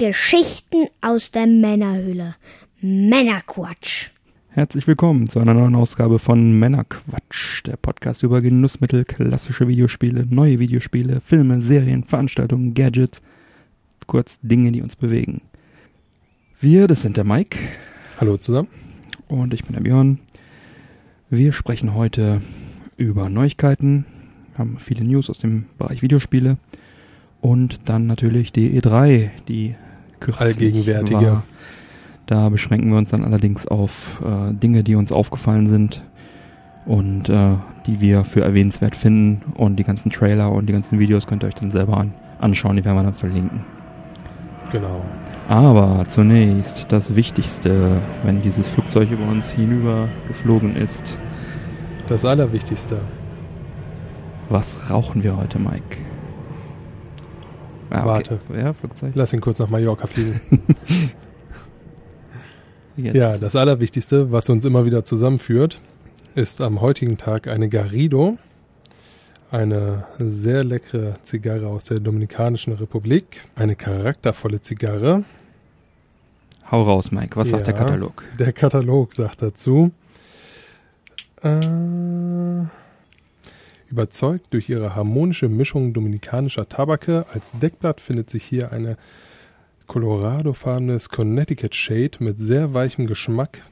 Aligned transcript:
Geschichten 0.00 0.86
aus 1.02 1.30
der 1.30 1.46
Männerhöhle. 1.46 2.34
Männerquatsch. 2.80 4.08
Herzlich 4.48 4.86
willkommen 4.86 5.28
zu 5.28 5.40
einer 5.40 5.52
neuen 5.52 5.74
Ausgabe 5.74 6.18
von 6.18 6.58
Männerquatsch, 6.58 7.66
der 7.66 7.76
Podcast 7.76 8.22
über 8.22 8.40
Genussmittel, 8.40 9.04
klassische 9.04 9.68
Videospiele, 9.68 10.24
neue 10.30 10.58
Videospiele, 10.58 11.20
Filme, 11.20 11.60
Serien, 11.60 12.02
Veranstaltungen, 12.04 12.72
Gadgets, 12.72 13.20
kurz 14.06 14.38
Dinge, 14.40 14.72
die 14.72 14.80
uns 14.80 14.96
bewegen. 14.96 15.42
Wir, 16.62 16.88
das 16.88 17.02
sind 17.02 17.18
der 17.18 17.24
Mike. 17.24 17.58
Hallo 18.18 18.38
zusammen. 18.38 18.68
Und 19.28 19.52
ich 19.52 19.64
bin 19.64 19.74
der 19.74 19.82
Björn. 19.82 20.18
Wir 21.28 21.52
sprechen 21.52 21.94
heute 21.94 22.40
über 22.96 23.28
Neuigkeiten, 23.28 24.06
haben 24.56 24.78
viele 24.78 25.04
News 25.04 25.28
aus 25.28 25.40
dem 25.40 25.66
Bereich 25.76 26.00
Videospiele 26.00 26.56
und 27.42 27.90
dann 27.90 28.06
natürlich 28.06 28.50
die 28.50 28.80
E3, 28.80 29.28
die 29.46 29.74
allgegenwärtige. 30.38 31.26
War. 31.26 31.42
Da 32.26 32.48
beschränken 32.48 32.90
wir 32.90 32.98
uns 32.98 33.10
dann 33.10 33.24
allerdings 33.24 33.66
auf 33.66 34.20
äh, 34.24 34.54
Dinge, 34.54 34.84
die 34.84 34.94
uns 34.94 35.10
aufgefallen 35.10 35.68
sind 35.68 36.02
und 36.86 37.28
äh, 37.28 37.56
die 37.86 38.00
wir 38.00 38.24
für 38.24 38.42
erwähnenswert 38.42 38.94
finden. 38.94 39.52
Und 39.54 39.76
die 39.76 39.84
ganzen 39.84 40.10
Trailer 40.10 40.52
und 40.52 40.66
die 40.66 40.72
ganzen 40.72 40.98
Videos 40.98 41.26
könnt 41.26 41.42
ihr 41.42 41.48
euch 41.48 41.54
dann 41.54 41.70
selber 41.70 41.96
an 41.96 42.12
anschauen, 42.40 42.76
die 42.76 42.84
werden 42.84 42.96
wir 42.96 43.04
dann 43.04 43.12
verlinken. 43.12 43.64
Genau. 44.72 45.02
Aber 45.48 46.04
zunächst 46.08 46.92
das 46.92 47.16
Wichtigste, 47.16 48.00
wenn 48.24 48.40
dieses 48.40 48.68
Flugzeug 48.68 49.10
über 49.10 49.26
uns 49.26 49.50
hinüber 49.50 50.08
geflogen 50.28 50.76
ist. 50.76 51.18
Das 52.08 52.24
Allerwichtigste. 52.24 53.00
Was 54.48 54.78
rauchen 54.90 55.22
wir 55.22 55.36
heute, 55.36 55.58
Mike? 55.58 55.98
Ah, 57.90 57.98
okay. 57.98 58.06
Warte. 58.06 58.40
Ja, 58.56 58.72
Flugzeug. 58.72 59.12
Lass 59.14 59.32
ihn 59.32 59.40
kurz 59.40 59.58
nach 59.58 59.68
Mallorca 59.68 60.06
fliegen. 60.06 60.40
ja, 62.96 63.36
das 63.36 63.56
Allerwichtigste, 63.56 64.30
was 64.30 64.48
uns 64.48 64.64
immer 64.64 64.84
wieder 64.84 65.04
zusammenführt, 65.04 65.80
ist 66.34 66.60
am 66.60 66.80
heutigen 66.80 67.18
Tag 67.18 67.48
eine 67.48 67.68
Garrido. 67.68 68.38
Eine 69.50 70.06
sehr 70.18 70.62
leckere 70.62 71.14
Zigarre 71.22 71.66
aus 71.66 71.86
der 71.86 71.98
Dominikanischen 71.98 72.72
Republik. 72.74 73.40
Eine 73.56 73.74
charaktervolle 73.74 74.60
Zigarre. 74.60 75.24
Hau 76.70 76.84
raus, 76.84 77.10
Mike. 77.10 77.34
Was 77.34 77.50
ja, 77.50 77.56
sagt 77.56 77.66
der 77.66 77.74
Katalog? 77.74 78.22
Der 78.38 78.52
Katalog 78.52 79.12
sagt 79.12 79.42
dazu. 79.42 79.90
Äh, 81.42 81.58
Überzeugt 83.90 84.54
durch 84.54 84.68
ihre 84.68 84.94
harmonische 84.94 85.48
Mischung 85.48 85.92
dominikanischer 85.92 86.68
Tabake, 86.68 87.26
als 87.32 87.52
Deckblatt 87.60 88.00
findet 88.00 88.30
sich 88.30 88.44
hier 88.44 88.70
eine 88.70 88.96
Colorado-farbenes 89.88 91.08
Connecticut 91.08 91.74
Shade 91.74 92.18
mit 92.20 92.38
sehr 92.38 92.72
weichem 92.72 93.08
Geschmack. 93.08 93.62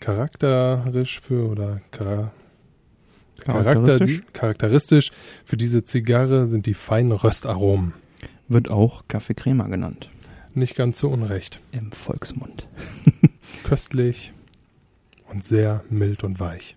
Charakterisch 0.00 1.20
für 1.20 1.48
oder 1.48 1.80
chara 1.92 2.32
charakteristisch? 3.38 4.22
charakteristisch 4.32 5.10
für 5.44 5.56
diese 5.56 5.84
Zigarre 5.84 6.48
sind 6.48 6.66
die 6.66 6.74
feinen 6.74 7.12
Röstaromen. 7.12 7.94
Wird 8.48 8.68
auch 8.68 9.04
Kaffeecrema 9.06 9.68
genannt. 9.68 10.10
Nicht 10.54 10.74
ganz 10.74 10.98
so 10.98 11.08
unrecht. 11.08 11.60
Im 11.70 11.92
Volksmund. 11.92 12.66
Köstlich 13.62 14.32
und 15.30 15.44
sehr 15.44 15.84
mild 15.88 16.24
und 16.24 16.40
weich. 16.40 16.76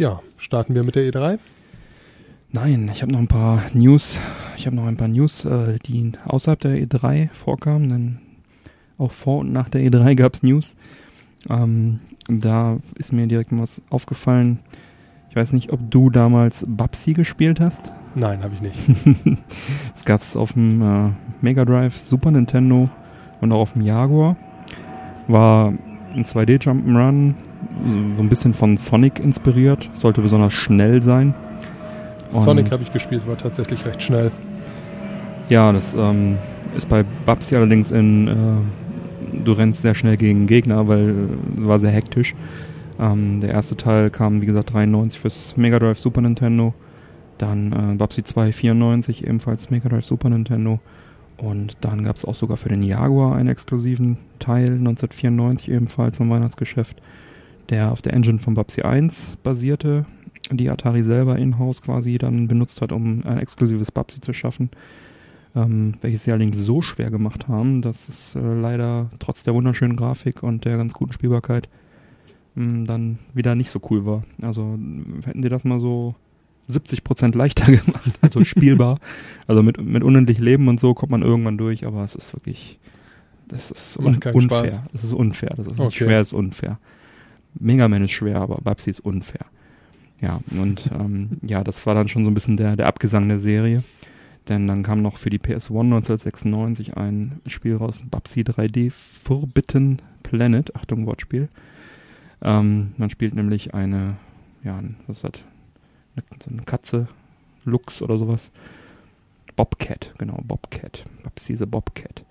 Ja, 0.00 0.22
starten 0.38 0.74
wir 0.74 0.82
mit 0.82 0.94
der 0.94 1.12
E3? 1.12 1.38
Nein, 2.52 2.90
ich 2.90 3.02
habe 3.02 3.12
noch 3.12 3.18
ein 3.18 3.28
paar 3.28 3.64
News. 3.74 4.18
Ich 4.56 4.64
habe 4.64 4.74
noch 4.74 4.86
ein 4.86 4.96
paar 4.96 5.08
News, 5.08 5.44
äh, 5.44 5.78
die 5.84 6.12
außerhalb 6.24 6.58
der 6.58 6.78
E3 6.78 7.28
vorkamen, 7.34 7.88
denn 7.90 8.18
auch 8.96 9.12
vor 9.12 9.40
und 9.40 9.52
nach 9.52 9.68
der 9.68 9.82
E3 9.82 10.14
gab 10.14 10.32
es 10.32 10.42
News. 10.42 10.74
Ähm, 11.50 12.00
da 12.28 12.78
ist 12.94 13.12
mir 13.12 13.26
direkt 13.26 13.50
was 13.52 13.82
aufgefallen. 13.90 14.60
Ich 15.28 15.36
weiß 15.36 15.52
nicht, 15.52 15.70
ob 15.70 15.80
du 15.90 16.08
damals 16.08 16.64
Babsi 16.66 17.12
gespielt 17.12 17.60
hast. 17.60 17.92
Nein, 18.14 18.42
habe 18.42 18.54
ich 18.54 18.62
nicht. 18.62 18.78
Es 19.94 20.06
gab 20.06 20.22
es 20.22 20.34
auf 20.34 20.54
dem 20.54 20.80
äh, 20.80 21.10
Mega 21.42 21.66
Drive, 21.66 21.98
Super 22.06 22.30
Nintendo 22.30 22.88
und 23.42 23.52
auch 23.52 23.60
auf 23.60 23.74
dem 23.74 23.82
Jaguar. 23.82 24.38
War 25.28 25.74
ein 26.14 26.24
2D 26.24 26.62
Jump'n'Run 26.62 27.34
so 27.86 28.22
ein 28.22 28.28
bisschen 28.28 28.54
von 28.54 28.76
Sonic 28.76 29.20
inspiriert, 29.20 29.90
sollte 29.92 30.20
besonders 30.20 30.52
schnell 30.52 31.02
sein. 31.02 31.34
Und 32.32 32.40
Sonic 32.40 32.70
habe 32.70 32.82
ich 32.82 32.92
gespielt, 32.92 33.26
war 33.26 33.36
tatsächlich 33.36 33.84
recht 33.84 34.02
schnell. 34.02 34.30
Ja, 35.48 35.72
das 35.72 35.94
ähm, 35.94 36.38
ist 36.76 36.88
bei 36.88 37.04
Babsi 37.26 37.56
allerdings 37.56 37.90
in, 37.90 38.28
äh, 38.28 39.42
du 39.44 39.52
rennst 39.52 39.82
sehr 39.82 39.94
schnell 39.94 40.16
gegen 40.16 40.46
Gegner, 40.46 40.86
weil 40.86 41.10
äh, 41.10 41.66
war 41.66 41.80
sehr 41.80 41.90
hektisch. 41.90 42.34
Ähm, 43.00 43.40
der 43.40 43.50
erste 43.50 43.76
Teil 43.76 44.10
kam, 44.10 44.42
wie 44.42 44.46
gesagt, 44.46 44.72
93 44.72 45.20
fürs 45.20 45.56
Mega 45.56 45.78
Drive 45.78 45.98
Super 45.98 46.20
Nintendo. 46.20 46.74
Dann 47.38 47.72
äh, 47.72 47.94
Babsi 47.96 48.22
2 48.22 48.52
94, 48.52 49.24
ebenfalls 49.24 49.70
Mega 49.70 49.88
Drive 49.88 50.04
Super 50.04 50.28
Nintendo. 50.28 50.78
Und 51.36 51.78
dann 51.80 52.04
gab 52.04 52.16
es 52.16 52.24
auch 52.24 52.34
sogar 52.34 52.58
für 52.58 52.68
den 52.68 52.82
Jaguar 52.82 53.34
einen 53.34 53.48
exklusiven 53.48 54.18
Teil, 54.38 54.74
1994 54.74 55.70
ebenfalls 55.70 56.20
im 56.20 56.28
Weihnachtsgeschäft 56.28 57.00
der 57.70 57.92
auf 57.92 58.02
der 58.02 58.12
Engine 58.12 58.38
von 58.38 58.54
Babsy 58.54 58.82
1 58.82 59.38
basierte, 59.42 60.06
die 60.50 60.68
Atari 60.68 61.02
selber 61.02 61.38
in-house 61.38 61.82
quasi 61.82 62.18
dann 62.18 62.48
benutzt 62.48 62.80
hat, 62.80 62.92
um 62.92 63.24
ein 63.24 63.38
exklusives 63.38 63.92
Babsy 63.92 64.20
zu 64.20 64.32
schaffen. 64.32 64.70
Ähm, 65.54 65.94
welches 66.00 66.24
sie 66.24 66.30
allerdings 66.30 66.58
so 66.58 66.80
schwer 66.80 67.10
gemacht 67.10 67.48
haben, 67.48 67.82
dass 67.82 68.08
es 68.08 68.36
äh, 68.36 68.38
leider 68.38 69.10
trotz 69.18 69.42
der 69.42 69.52
wunderschönen 69.52 69.96
Grafik 69.96 70.44
und 70.44 70.64
der 70.64 70.76
ganz 70.76 70.92
guten 70.92 71.12
Spielbarkeit 71.12 71.68
mh, 72.54 72.84
dann 72.86 73.18
wieder 73.34 73.56
nicht 73.56 73.70
so 73.70 73.80
cool 73.90 74.06
war. 74.06 74.22
Also 74.42 74.78
hätten 75.24 75.42
sie 75.42 75.48
das 75.48 75.64
mal 75.64 75.80
so 75.80 76.14
70% 76.70 77.36
leichter 77.36 77.66
gemacht, 77.72 78.12
also 78.20 78.44
spielbar. 78.44 79.00
also 79.48 79.62
mit, 79.62 79.82
mit 79.82 80.04
unendlich 80.04 80.38
Leben 80.38 80.68
und 80.68 80.78
so 80.78 80.94
kommt 80.94 81.10
man 81.10 81.22
irgendwann 81.22 81.58
durch, 81.58 81.84
aber 81.84 82.04
es 82.04 82.14
ist 82.14 82.32
wirklich, 82.32 82.78
das 83.48 83.72
ist 83.72 83.96
un 83.96 84.06
unfair. 84.14 84.40
Spaß. 84.40 84.80
Das 84.92 85.04
ist 85.04 85.12
unfair, 85.12 85.54
das 85.56 85.66
ist 85.66 85.72
okay. 85.72 85.84
nicht 85.84 85.96
schwer, 85.96 86.20
es 86.20 86.28
ist 86.28 86.32
unfair. 86.32 86.78
Mega 87.54 87.88
Man 87.88 88.04
ist 88.04 88.12
schwer, 88.12 88.40
aber 88.40 88.56
Babsi 88.62 88.90
ist 88.90 89.00
unfair. 89.00 89.46
Ja, 90.20 90.40
und 90.50 90.90
ähm, 90.92 91.38
ja, 91.42 91.64
das 91.64 91.86
war 91.86 91.94
dann 91.94 92.08
schon 92.08 92.24
so 92.24 92.30
ein 92.30 92.34
bisschen 92.34 92.56
der, 92.56 92.76
der 92.76 92.86
Abgesang 92.86 93.28
der 93.28 93.40
Serie. 93.40 93.82
Denn 94.48 94.66
dann 94.66 94.82
kam 94.82 95.02
noch 95.02 95.16
für 95.16 95.30
die 95.30 95.38
PS1 95.38 95.80
1996 95.80 96.96
ein 96.96 97.40
Spiel 97.46 97.76
raus, 97.76 98.02
Babsi 98.10 98.40
3D 98.40 98.90
Forbidden 98.90 100.02
Planet. 100.22 100.74
Achtung, 100.74 101.06
Wortspiel. 101.06 101.48
Ähm, 102.42 102.92
man 102.96 103.10
spielt 103.10 103.34
nämlich 103.34 103.74
eine, 103.74 104.16
ja, 104.64 104.82
was 105.06 105.18
ist 105.18 105.24
das? 105.24 105.42
Eine, 106.48 106.62
Katze, 106.62 107.08
Lux 107.64 108.02
oder 108.02 108.18
sowas. 108.18 108.50
Bobcat, 109.56 110.14
genau, 110.18 110.40
Bobcat. 110.42 111.04
Babsi 111.22 111.56
the 111.56 111.66
Bobcat. 111.66 112.24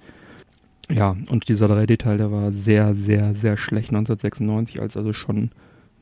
Ja, 0.92 1.16
und 1.30 1.48
dieser 1.50 1.68
3D-Teil, 1.68 2.18
der 2.18 2.32
war 2.32 2.52
sehr, 2.52 2.96
sehr, 2.96 3.36
sehr 3.36 3.58
schlecht 3.58 3.90
1996, 3.90 4.82
als 4.82 4.98
also 4.98 5.14
schon, 5.14 5.52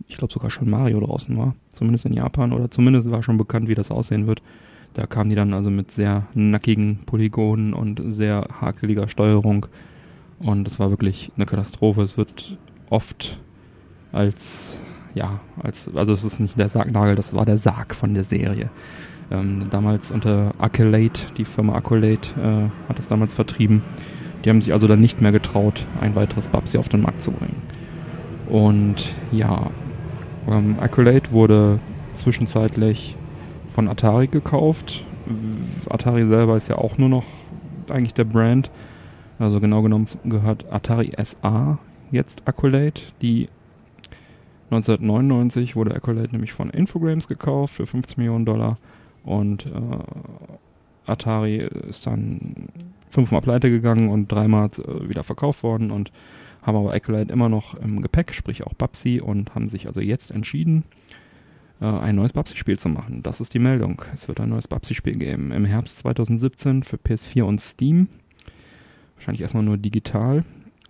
ich 0.07 0.17
glaube 0.17 0.33
sogar 0.33 0.49
schon 0.49 0.69
Mario 0.69 1.01
draußen 1.01 1.37
war. 1.37 1.55
Zumindest 1.73 2.05
in 2.05 2.13
Japan 2.13 2.53
oder 2.53 2.71
zumindest 2.71 3.11
war 3.11 3.21
schon 3.21 3.37
bekannt, 3.37 3.67
wie 3.67 3.75
das 3.75 3.91
aussehen 3.91 4.27
wird. 4.27 4.41
Da 4.93 5.05
kamen 5.05 5.29
die 5.29 5.35
dann 5.35 5.53
also 5.53 5.69
mit 5.69 5.91
sehr 5.91 6.27
nackigen 6.33 6.99
Polygonen 7.05 7.73
und 7.73 8.01
sehr 8.07 8.47
hakeliger 8.61 9.09
Steuerung. 9.09 9.65
Und 10.39 10.67
es 10.67 10.79
war 10.79 10.89
wirklich 10.89 11.31
eine 11.35 11.45
Katastrophe. 11.45 12.01
Es 12.01 12.17
wird 12.17 12.57
oft 12.89 13.37
als, 14.13 14.77
ja, 15.13 15.41
als, 15.61 15.93
also 15.95 16.13
es 16.13 16.23
ist 16.23 16.39
nicht 16.39 16.57
der 16.57 16.69
Sargnagel, 16.69 17.15
das 17.15 17.33
war 17.33 17.45
der 17.45 17.57
Sarg 17.57 17.93
von 17.93 18.13
der 18.13 18.23
Serie. 18.23 18.69
Ähm, 19.29 19.67
damals 19.69 20.11
unter 20.11 20.53
Accolade, 20.57 21.19
die 21.37 21.43
Firma 21.43 21.75
Accolade 21.75 22.22
äh, 22.37 22.90
hat 22.90 22.97
das 22.97 23.09
damals 23.09 23.33
vertrieben. 23.33 23.81
Die 24.43 24.49
haben 24.49 24.61
sich 24.61 24.73
also 24.73 24.87
dann 24.87 25.01
nicht 25.01 25.22
mehr 25.22 25.31
getraut, 25.31 25.85
ein 25.99 26.16
weiteres 26.16 26.47
Babsi 26.47 26.78
auf 26.78 26.89
den 26.89 27.01
Markt 27.01 27.22
zu 27.22 27.31
bringen. 27.31 27.61
Und 28.47 29.16
ja, 29.31 29.69
ähm, 30.47 30.78
Accolade 30.79 31.31
wurde 31.31 31.79
zwischenzeitlich 32.13 33.16
von 33.69 33.87
Atari 33.87 34.28
gekauft. 34.28 35.03
Atari 35.89 36.25
selber 36.25 36.55
ist 36.57 36.69
ja 36.69 36.78
auch 36.78 36.97
nur 36.97 37.09
noch 37.09 37.25
eigentlich 37.89 38.13
der 38.13 38.23
Brand. 38.23 38.69
Also 39.39 39.59
genau 39.59 39.81
genommen 39.81 40.07
gehört 40.23 40.72
Atari 40.72 41.11
SA 41.23 41.78
jetzt 42.11 42.47
Accolade. 42.47 43.01
Die 43.22 43.49
1999 44.72 45.75
wurde 45.75 45.95
Accolade 45.95 46.29
nämlich 46.31 46.53
von 46.53 46.69
Infogrames 46.69 47.28
gekauft 47.28 47.75
für 47.75 47.85
50 47.85 48.17
Millionen 48.17 48.45
Dollar 48.45 48.78
und 49.23 49.66
äh, 49.66 49.69
Atari 51.07 51.67
ist 51.89 52.05
dann 52.05 52.69
fünfmal 53.09 53.41
pleite 53.41 53.69
gegangen 53.69 54.09
und 54.09 54.31
dreimal 54.31 54.69
äh, 54.77 55.09
wieder 55.09 55.23
verkauft 55.23 55.63
worden 55.63 55.91
und 55.91 56.11
haben 56.63 56.75
aber 56.75 56.93
Accolade 56.93 57.31
immer 57.31 57.49
noch 57.49 57.75
im 57.75 58.01
Gepäck, 58.01 58.33
sprich 58.33 58.63
auch 58.63 58.73
Babsi 58.73 59.21
und 59.21 59.55
haben 59.55 59.69
sich 59.69 59.87
also 59.87 60.01
jetzt 60.01 60.31
entschieden, 60.31 60.83
äh, 61.79 61.85
ein 61.85 62.15
neues 62.15 62.33
Babsi-Spiel 62.33 62.77
zu 62.77 62.89
machen. 62.89 63.23
Das 63.23 63.39
ist 63.39 63.53
die 63.53 63.59
Meldung. 63.59 64.01
Es 64.13 64.27
wird 64.27 64.39
ein 64.39 64.49
neues 64.49 64.67
Babsi-Spiel 64.67 65.17
geben 65.17 65.51
im 65.51 65.65
Herbst 65.65 65.99
2017 65.99 66.83
für 66.83 66.97
PS4 66.97 67.43
und 67.43 67.61
Steam. 67.61 68.09
Wahrscheinlich 69.15 69.41
erstmal 69.41 69.63
nur 69.63 69.77
digital. 69.77 70.43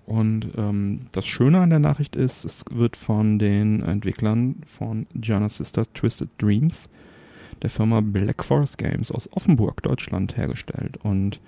Und 0.07 0.53
ähm, 0.57 1.01
das 1.11 1.27
Schöne 1.27 1.59
an 1.59 1.69
der 1.69 1.79
Nachricht 1.79 2.15
ist, 2.15 2.45
es 2.45 2.63
wird 2.71 2.95
von 2.95 3.39
den 3.39 3.83
Entwicklern 3.83 4.55
von 4.65 5.05
Gianna 5.13 5.49
Sisters 5.49 5.91
Twisted 5.93 6.29
Dreams, 6.37 6.89
der 7.61 7.69
Firma 7.69 8.01
Black 8.01 8.43
Forest 8.43 8.77
Games 8.77 9.11
aus 9.11 9.29
Offenburg, 9.31 9.81
Deutschland, 9.83 10.37
hergestellt. 10.37 10.97
Und 11.03 11.39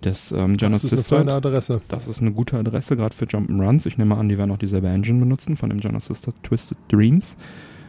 das 0.00 0.32
ähm, 0.32 0.56
Gianna 0.56 0.74
Das 0.74 0.84
ist 0.84 0.92
eine 0.92 1.00
Sisters, 1.00 1.18
feine 1.18 1.32
Adresse. 1.32 1.80
das 1.88 2.08
ist 2.08 2.20
eine 2.20 2.32
gute 2.32 2.58
Adresse, 2.58 2.96
gerade 2.96 3.14
für 3.14 3.24
Jump'n'Runs. 3.24 3.86
Ich 3.86 3.96
nehme 3.98 4.16
an, 4.16 4.28
die 4.28 4.36
werden 4.38 4.50
auch 4.50 4.58
dieselbe 4.58 4.88
Engine 4.88 5.20
benutzen 5.20 5.56
von 5.56 5.70
dem 5.70 5.80
Gianna 5.80 6.00
Sisters 6.00 6.34
Twisted 6.42 6.78
Dreams, 6.88 7.36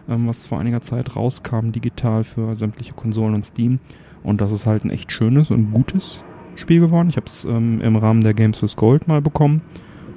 ähm, 0.08 0.28
was 0.28 0.48
vor 0.48 0.60
einiger 0.60 0.82
Zeit 0.82 1.16
rauskam, 1.16 1.72
digital 1.72 2.24
für 2.24 2.56
sämtliche 2.56 2.94
Konsolen 2.94 3.34
und 3.34 3.46
Steam. 3.46 3.80
Und 4.24 4.42
das 4.42 4.52
ist 4.52 4.66
halt 4.66 4.86
ein 4.86 4.90
echt 4.90 5.12
schönes 5.12 5.52
und 5.52 5.72
gutes 5.72 6.24
Spiel 6.56 6.80
geworden. 6.80 7.10
Ich 7.10 7.18
habe 7.18 7.28
es 7.28 7.44
ähm, 7.44 7.82
im 7.82 7.96
Rahmen 7.98 8.22
der 8.22 8.34
Games 8.34 8.62
with 8.64 8.76
Gold 8.76 9.08
mal 9.08 9.22
bekommen 9.22 9.62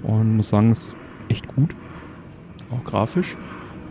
und 0.02 0.36
muss 0.36 0.48
sagen, 0.50 0.70
es 0.70 0.88
ist 0.88 0.96
echt 1.28 1.48
gut. 1.48 1.74
Auch 2.70 2.84
grafisch. 2.84 3.36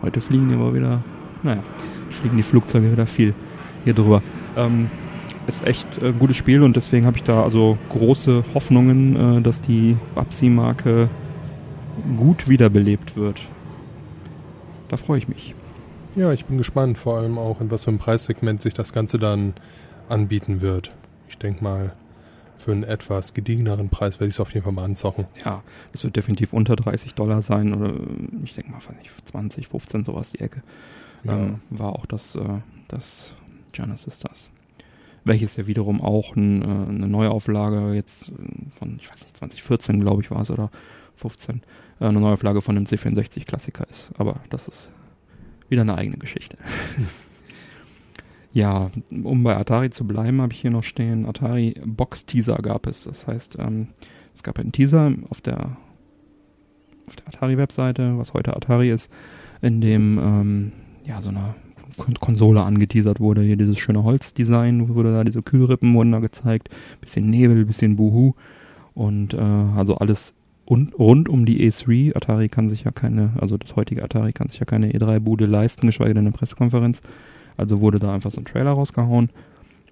Heute 0.02 0.20
fliegen 0.20 0.48
die 0.48 0.54
aber 0.54 0.74
wieder, 0.74 1.04
naja, 1.42 1.62
fliegen 2.10 2.36
die 2.36 2.42
Flugzeuge 2.42 2.90
wieder 2.90 3.06
viel 3.06 3.34
hier 3.84 3.94
drüber. 3.94 4.22
Ähm, 4.56 4.90
ist 5.46 5.66
echt 5.66 6.02
ein 6.02 6.18
gutes 6.18 6.36
Spiel 6.36 6.62
und 6.62 6.76
deswegen 6.76 7.06
habe 7.06 7.16
ich 7.16 7.22
da 7.22 7.42
also 7.42 7.78
große 7.88 8.44
Hoffnungen, 8.54 9.38
äh, 9.38 9.40
dass 9.40 9.62
die 9.62 9.96
Babsi-Marke 10.14 11.08
gut 12.16 12.48
wiederbelebt 12.48 13.16
wird. 13.16 13.40
Da 14.88 14.96
freue 14.96 15.18
ich 15.18 15.28
mich. 15.28 15.54
Ja, 16.16 16.32
ich 16.32 16.44
bin 16.46 16.58
gespannt, 16.58 16.98
vor 16.98 17.18
allem 17.18 17.38
auch 17.38 17.60
in 17.60 17.70
was 17.70 17.84
für 17.84 17.90
einem 17.90 17.98
Preissegment 17.98 18.60
sich 18.60 18.74
das 18.74 18.92
Ganze 18.92 19.18
dann 19.18 19.54
anbieten 20.08 20.60
wird. 20.60 20.92
Ich 21.28 21.38
denke 21.38 21.62
mal, 21.62 21.92
für 22.58 22.72
einen 22.72 22.82
etwas 22.82 23.34
gediegeneren 23.34 23.88
Preis 23.88 24.18
werde 24.18 24.28
ich 24.28 24.34
es 24.34 24.40
auf 24.40 24.52
jeden 24.52 24.64
Fall 24.64 24.72
mal 24.72 24.84
anzocken. 24.84 25.26
Ja, 25.44 25.62
das 25.92 26.04
wird 26.04 26.16
definitiv 26.16 26.52
unter 26.52 26.76
30 26.76 27.14
Dollar 27.14 27.40
sein 27.42 27.72
oder 27.72 27.94
äh, 27.94 28.00
ich 28.44 28.54
denke 28.54 28.70
mal, 28.72 28.78
weiß 28.78 28.96
nicht, 28.98 29.10
20, 29.26 29.68
15 29.68 30.04
sowas 30.04 30.32
die 30.32 30.40
Ecke. 30.40 30.62
Ähm, 31.26 31.60
war 31.70 31.92
auch 31.92 32.06
das, 32.06 32.34
äh, 32.34 32.58
das 32.88 33.34
Genesis 33.72 34.20
das. 34.20 34.50
Welches 35.24 35.56
ja 35.56 35.66
wiederum 35.66 36.00
auch 36.00 36.36
ein, 36.36 36.62
äh, 36.62 36.64
eine 36.64 37.08
Neuauflage 37.08 37.94
jetzt 37.94 38.30
äh, 38.30 38.70
von, 38.70 38.98
ich 39.00 39.10
weiß 39.10 39.20
nicht, 39.20 39.36
2014 39.36 40.00
glaube 40.00 40.22
ich 40.22 40.30
war 40.30 40.42
es 40.42 40.50
oder 40.50 40.70
15, 41.16 41.62
äh, 42.00 42.04
eine 42.04 42.20
Neuauflage 42.20 42.62
von 42.62 42.74
dem 42.74 42.84
C64 42.84 43.44
Klassiker 43.44 43.86
ist. 43.88 44.10
Aber 44.18 44.40
das 44.50 44.68
ist 44.68 44.90
wieder 45.68 45.82
eine 45.82 45.96
eigene 45.96 46.18
Geschichte. 46.18 46.56
ja, 48.52 48.90
um 49.10 49.42
bei 49.42 49.56
Atari 49.56 49.90
zu 49.90 50.06
bleiben, 50.06 50.40
habe 50.40 50.52
ich 50.52 50.60
hier 50.60 50.70
noch 50.70 50.84
stehen, 50.84 51.26
Atari 51.26 51.74
Box 51.84 52.24
Teaser 52.26 52.56
gab 52.56 52.86
es. 52.86 53.04
Das 53.04 53.26
heißt, 53.26 53.56
ähm, 53.58 53.88
es 54.34 54.42
gab 54.42 54.58
einen 54.58 54.72
Teaser 54.72 55.12
auf 55.28 55.40
der, 55.40 55.76
auf 57.08 57.16
der 57.16 57.28
Atari-Webseite, 57.28 58.16
was 58.18 58.34
heute 58.34 58.56
Atari 58.56 58.90
ist, 58.90 59.10
in 59.60 59.80
dem 59.80 60.18
ähm, 60.18 60.72
ja 61.08 61.22
so 61.22 61.30
eine 61.30 61.54
Kon 61.96 62.14
Konsole 62.14 62.62
angeteasert 62.62 63.18
wurde. 63.18 63.42
Hier 63.42 63.56
dieses 63.56 63.78
schöne 63.78 64.04
Holzdesign 64.04 64.94
wurde 64.94 65.12
da, 65.12 65.24
diese 65.24 65.42
Kühlrippen 65.42 65.94
wurden 65.94 66.12
da 66.12 66.20
gezeigt, 66.20 66.68
bisschen 67.00 67.28
Nebel, 67.30 67.64
bisschen 67.64 67.96
Buhu 67.96 68.34
und 68.94 69.34
äh, 69.34 69.38
also 69.38 69.96
alles 69.96 70.34
und 70.64 70.96
rund 70.98 71.28
um 71.28 71.46
die 71.46 71.66
E3. 71.68 72.14
Atari 72.14 72.48
kann 72.48 72.68
sich 72.68 72.84
ja 72.84 72.90
keine, 72.90 73.32
also 73.40 73.56
das 73.56 73.74
heutige 73.74 74.04
Atari 74.04 74.32
kann 74.32 74.48
sich 74.48 74.60
ja 74.60 74.66
keine 74.66 74.92
E3-Bude 74.92 75.46
leisten, 75.46 75.86
geschweige 75.86 76.14
denn 76.14 76.26
eine 76.26 76.32
Pressekonferenz. 76.32 77.00
Also 77.56 77.80
wurde 77.80 77.98
da 77.98 78.14
einfach 78.14 78.30
so 78.30 78.40
ein 78.40 78.44
Trailer 78.44 78.72
rausgehauen 78.72 79.30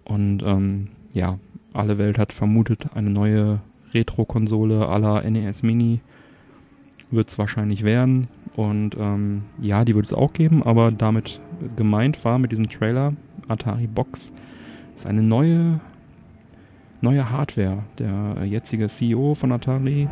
und 0.05 0.43
ähm, 0.45 0.89
ja, 1.13 1.39
alle 1.73 1.99
Welt 1.99 2.19
hat 2.19 2.33
vermutet, 2.33 2.87
eine 2.95 3.11
neue 3.11 3.61
Retro-Konsole 3.93 4.87
à 4.87 4.99
la 4.99 5.29
NES 5.29 5.63
Mini 5.63 6.01
wird 7.11 7.29
es 7.29 7.39
wahrscheinlich 7.39 7.85
werden. 7.85 8.29
Und 8.57 8.97
ähm, 8.99 9.43
ja, 9.61 9.85
die 9.85 9.95
wird 9.95 10.07
es 10.07 10.13
auch 10.13 10.33
geben, 10.33 10.63
aber 10.63 10.91
damit 10.91 11.41
gemeint 11.77 12.25
war 12.25 12.39
mit 12.39 12.53
diesem 12.53 12.69
Trailer 12.69 13.13
Atari 13.49 13.87
Box 13.87 14.33
ist 14.97 15.07
eine 15.07 15.23
neue 15.23 15.81
neue 17.01 17.31
Hardware. 17.31 17.85
Der 17.99 18.45
jetzige 18.45 18.89
CEO 18.89 19.35
von 19.35 19.53
Atari, 19.53 20.09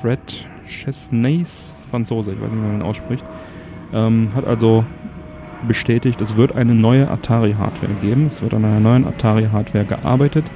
Fred 0.00 0.48
Chesnays, 0.66 1.72
Franzose, 1.90 2.32
ich 2.32 2.40
weiß 2.40 2.50
nicht, 2.50 2.58
wie 2.58 2.66
man 2.66 2.76
ihn 2.76 2.82
ausspricht, 2.82 3.24
ähm, 3.92 4.30
hat 4.34 4.44
also 4.44 4.84
bestätigt, 5.66 6.20
es 6.20 6.36
wird 6.36 6.54
eine 6.56 6.74
neue 6.74 7.10
Atari-Hardware 7.10 7.94
geben. 8.00 8.26
Es 8.26 8.42
wird 8.42 8.54
an 8.54 8.64
einer 8.64 8.80
neuen 8.80 9.04
Atari-Hardware 9.04 9.84
gearbeitet. 9.84 10.50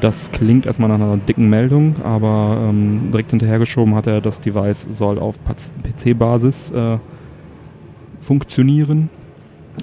Das 0.00 0.30
klingt 0.30 0.66
erstmal 0.66 0.88
nach 0.88 0.96
einer 0.96 1.16
dicken 1.16 1.48
Meldung, 1.48 2.02
aber 2.02 2.68
ähm, 2.68 3.10
direkt 3.10 3.30
hinterhergeschoben 3.30 3.94
hat 3.94 4.06
er, 4.06 4.20
das 4.20 4.40
Device 4.40 4.86
soll 4.90 5.18
auf 5.18 5.38
PC-Basis 5.44 6.70
äh, 6.70 6.98
funktionieren. 8.20 9.10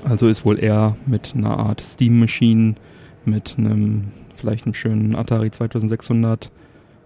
Also 0.04 0.28
ist 0.28 0.46
wohl 0.46 0.60
eher 0.60 0.96
mit 1.06 1.34
einer 1.36 1.58
Art 1.58 1.82
Steam 1.82 2.20
Machine, 2.20 2.76
mit 3.26 3.56
einem 3.58 4.12
vielleicht 4.36 4.66
einem 4.66 4.74
schönen 4.74 5.16
Atari 5.16 5.52
2600 5.52 6.52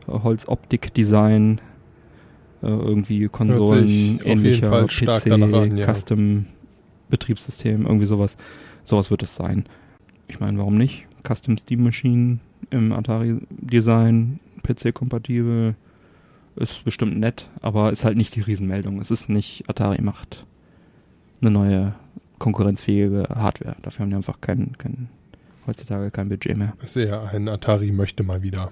äh, 0.08 0.12
Holzoptik-Design, 0.12 1.62
äh, 2.62 2.68
irgendwie 2.68 3.28
Konsolen 3.28 4.20
ähnlicher 4.24 4.68
Fall 4.68 4.90
stark 4.90 5.24
PC, 5.24 5.30
danach 5.30 5.62
an, 5.62 5.78
ja. 5.78 5.94
Custom 5.94 6.46
Betriebssystem, 7.10 7.86
irgendwie 7.86 8.06
sowas. 8.06 8.38
Sowas 8.84 9.10
wird 9.10 9.24
es 9.24 9.36
sein. 9.36 9.66
Ich 10.28 10.40
meine, 10.40 10.58
warum 10.58 10.78
nicht? 10.78 11.06
Custom 11.28 11.58
Steam 11.58 11.84
Machine 11.84 12.40
im 12.70 12.92
Atari 12.94 13.38
Design, 13.50 14.40
PC 14.64 14.94
kompatibel, 14.94 15.76
ist 16.56 16.84
bestimmt 16.84 17.18
nett, 17.18 17.50
aber 17.62 17.92
ist 17.92 18.04
halt 18.04 18.18
nicht 18.18 18.36
die 18.36 18.42
Riesenmeldung. 18.42 19.00
Es 19.00 19.12
ist 19.12 19.30
nicht 19.30 19.70
Atari 19.70 20.02
macht 20.02 20.46
eine 21.42 21.52
neue 21.52 21.96
konkurrenzfähige 22.38 23.28
Hardware. 23.34 23.78
Dafür 23.82 24.04
haben 24.04 24.10
die 24.10 24.16
einfach 24.16 24.42
kein, 24.42 24.78
kein 24.78 25.10
heutzutage 25.68 26.12
kein 26.12 26.30
Budget 26.30 26.58
mehr. 26.58 26.74
Ist 26.84 26.98
eher 26.98 27.30
ein 27.30 27.48
Atari 27.48 27.92
möchte 27.92 28.24
mal 28.24 28.42
wieder. 28.42 28.72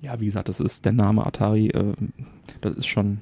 Ja, 0.00 0.18
wie 0.18 0.26
gesagt, 0.26 0.48
das 0.48 0.60
ist 0.60 0.84
der 0.84 0.92
Name 0.92 1.26
Atari, 1.26 1.68
äh, 1.68 1.92
das 2.62 2.74
ist 2.76 2.86
schon 2.86 3.18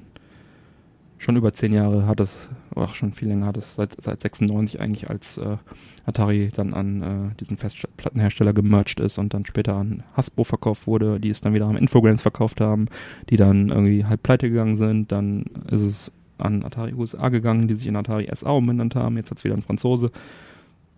schon 1.19 1.35
über 1.35 1.53
zehn 1.53 1.73
Jahre 1.73 2.07
hat 2.07 2.19
es, 2.21 2.37
auch 2.73 2.95
schon 2.95 3.13
viel 3.13 3.27
länger 3.27 3.45
hat 3.45 3.57
es 3.57 3.75
seit, 3.75 4.01
seit 4.01 4.21
96 4.21 4.79
eigentlich 4.79 5.09
als 5.09 5.37
äh, 5.37 5.57
Atari 6.05 6.49
dann 6.55 6.73
an 6.73 7.01
äh, 7.01 7.35
diesen 7.39 7.57
Festplattenhersteller 7.57 8.53
gemerged 8.53 8.99
ist 8.99 9.19
und 9.19 9.33
dann 9.33 9.45
später 9.45 9.75
an 9.75 10.03
Hasbro 10.13 10.45
verkauft 10.45 10.87
wurde, 10.87 11.19
die 11.19 11.29
es 11.29 11.41
dann 11.41 11.53
wieder 11.53 11.67
an 11.67 11.75
Infogrames 11.75 12.21
verkauft 12.21 12.61
haben, 12.61 12.87
die 13.29 13.37
dann 13.37 13.69
irgendwie 13.69 14.05
halb 14.05 14.23
pleite 14.23 14.49
gegangen 14.49 14.77
sind, 14.77 15.11
dann 15.11 15.43
ist 15.69 15.81
es 15.81 16.11
an 16.37 16.63
Atari 16.63 16.93
USA 16.93 17.27
gegangen, 17.27 17.67
die 17.67 17.75
sich 17.75 17.87
in 17.87 17.97
Atari 17.97 18.29
SA 18.33 18.51
umbenannt 18.51 18.95
haben, 18.95 19.17
jetzt 19.17 19.29
hat 19.29 19.39
es 19.39 19.43
wieder 19.43 19.55
ein 19.55 19.61
Franzose. 19.61 20.11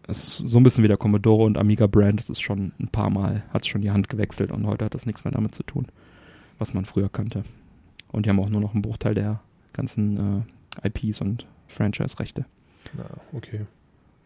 Es 0.08 0.24
ist 0.24 0.48
so 0.48 0.60
ein 0.60 0.64
bisschen 0.64 0.84
wie 0.84 0.88
der 0.88 0.98
Commodore 0.98 1.46
und 1.46 1.58
Amiga 1.58 1.88
Brand, 1.88 2.20
es 2.20 2.30
ist 2.30 2.42
schon 2.42 2.74
ein 2.80 2.90
paar 2.90 3.10
Mal, 3.10 3.44
hat 3.52 3.64
es 3.64 3.68
schon 3.68 3.82
die 3.82 3.92
Hand 3.92 4.08
gewechselt 4.08 4.52
und 4.52 4.68
heute 4.68 4.86
hat 4.86 4.94
das 4.94 5.08
nichts 5.08 5.24
mehr 5.26 5.32
damit 5.32 5.56
zu 5.56 5.64
tun, 5.64 5.88
was 6.60 6.76
man 6.76 6.86
früher 6.86 7.10
kannte. 7.10 7.44
Und 8.12 8.26
die 8.26 8.30
haben 8.30 8.40
auch 8.40 8.50
nur 8.50 8.62
noch 8.62 8.74
einen 8.74 8.84
Bruchteil 8.84 9.16
der 9.16 9.40
ganzen 9.74 10.46
äh, 10.84 10.88
IPs 10.88 11.22
und 11.22 11.46
Franchise-Rechte. 11.68 12.46
Ja, 12.98 13.06
okay. 13.34 13.62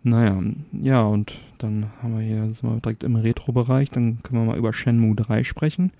Naja, 0.04 0.40
ja, 0.72 1.02
und 1.02 1.40
dann 1.58 1.92
haben 2.02 2.18
wir 2.18 2.24
hier, 2.24 2.52
sind 2.52 2.64
wir 2.64 2.80
direkt 2.80 3.04
im 3.04 3.16
Retro-Bereich, 3.16 3.90
dann 3.90 4.22
können 4.22 4.42
wir 4.42 4.46
mal 4.46 4.58
über 4.58 4.72
Shenmue 4.72 5.16
3 5.16 5.44
sprechen. 5.44 5.92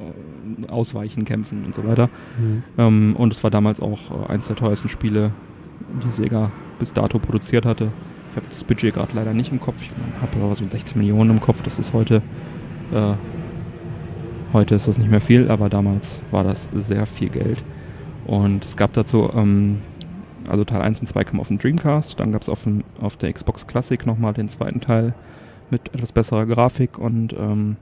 ausweichen, 0.68 1.24
kämpfen 1.24 1.64
und 1.64 1.74
so 1.74 1.86
weiter. 1.86 2.08
Mhm. 2.38 2.62
Ähm, 2.78 3.16
und 3.16 3.32
es 3.32 3.42
war 3.44 3.50
damals 3.50 3.80
auch 3.80 4.28
äh, 4.28 4.32
eins 4.32 4.46
der 4.46 4.56
teuersten 4.56 4.88
Spiele, 4.88 5.32
die 6.04 6.12
Sega 6.12 6.50
bis 6.78 6.92
dato 6.92 7.18
produziert 7.18 7.64
hatte. 7.66 7.92
Ich 8.32 8.36
habe 8.36 8.46
das 8.50 8.64
Budget 8.64 8.94
gerade 8.94 9.14
leider 9.14 9.34
nicht 9.34 9.52
im 9.52 9.60
Kopf. 9.60 9.82
Ich 9.82 9.90
habe 10.22 10.42
aber 10.42 10.54
so 10.54 10.66
16 10.66 10.98
Millionen 10.98 11.30
im 11.30 11.40
Kopf. 11.40 11.62
Das 11.62 11.78
ist 11.78 11.92
heute, 11.92 12.22
äh, 12.90 13.12
heute 14.54 14.74
ist 14.74 14.88
das 14.88 14.96
nicht 14.98 15.10
mehr 15.10 15.20
viel, 15.20 15.50
aber 15.50 15.68
damals 15.68 16.18
war 16.30 16.42
das 16.42 16.68
sehr 16.72 17.04
viel 17.06 17.28
Geld. 17.28 17.62
Und 18.26 18.64
es 18.64 18.76
gab 18.76 18.94
dazu, 18.94 19.30
ähm, 19.34 19.82
also 20.48 20.64
Teil 20.64 20.80
1 20.80 21.00
und 21.00 21.06
2 21.08 21.24
kamen 21.24 21.40
auf 21.40 21.48
dem 21.48 21.58
Dreamcast, 21.58 22.18
dann 22.18 22.32
gab 22.32 22.40
es 22.42 22.48
auf, 22.48 22.66
auf 23.00 23.16
der 23.16 23.32
Xbox 23.32 23.66
Classic 23.66 24.04
nochmal 24.06 24.32
den 24.32 24.48
zweiten 24.48 24.80
Teil 24.80 25.14
mit 25.70 25.94
etwas 25.94 26.12
besserer 26.12 26.46
Grafik 26.46 26.98
und 26.98 27.34
ähm, 27.34 27.76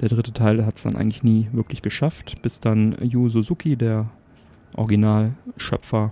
Der 0.00 0.08
dritte 0.08 0.32
Teil 0.32 0.64
hat 0.66 0.76
es 0.76 0.82
dann 0.82 0.96
eigentlich 0.96 1.22
nie 1.22 1.48
wirklich 1.52 1.82
geschafft, 1.82 2.40
bis 2.42 2.60
dann 2.60 2.96
Yu 3.00 3.28
Suzuki, 3.28 3.76
der 3.76 4.06
Originalschöpfer, 4.74 6.10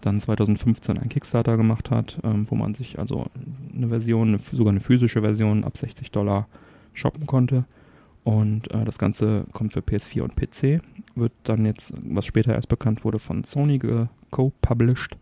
dann 0.00 0.20
2015 0.20 0.98
einen 0.98 1.08
Kickstarter 1.08 1.56
gemacht 1.56 1.90
hat, 1.90 2.18
ähm, 2.24 2.46
wo 2.50 2.54
man 2.54 2.74
sich 2.74 2.98
also 2.98 3.26
eine 3.74 3.88
Version, 3.88 4.28
eine, 4.28 4.38
sogar 4.38 4.70
eine 4.70 4.80
physische 4.80 5.20
Version 5.20 5.64
ab 5.64 5.76
60 5.76 6.10
Dollar 6.10 6.48
shoppen 6.92 7.26
konnte. 7.26 7.64
Und 8.24 8.72
äh, 8.72 8.84
das 8.84 8.98
Ganze 8.98 9.46
kommt 9.52 9.72
für 9.72 9.80
PS4 9.80 10.22
und 10.22 10.34
PC, 10.34 10.82
wird 11.14 11.32
dann 11.44 11.64
jetzt, 11.64 11.92
was 11.96 12.26
später 12.26 12.54
erst 12.54 12.68
bekannt 12.68 13.04
wurde, 13.04 13.18
von 13.18 13.44
Sony 13.44 13.80
co-published. 14.30 15.16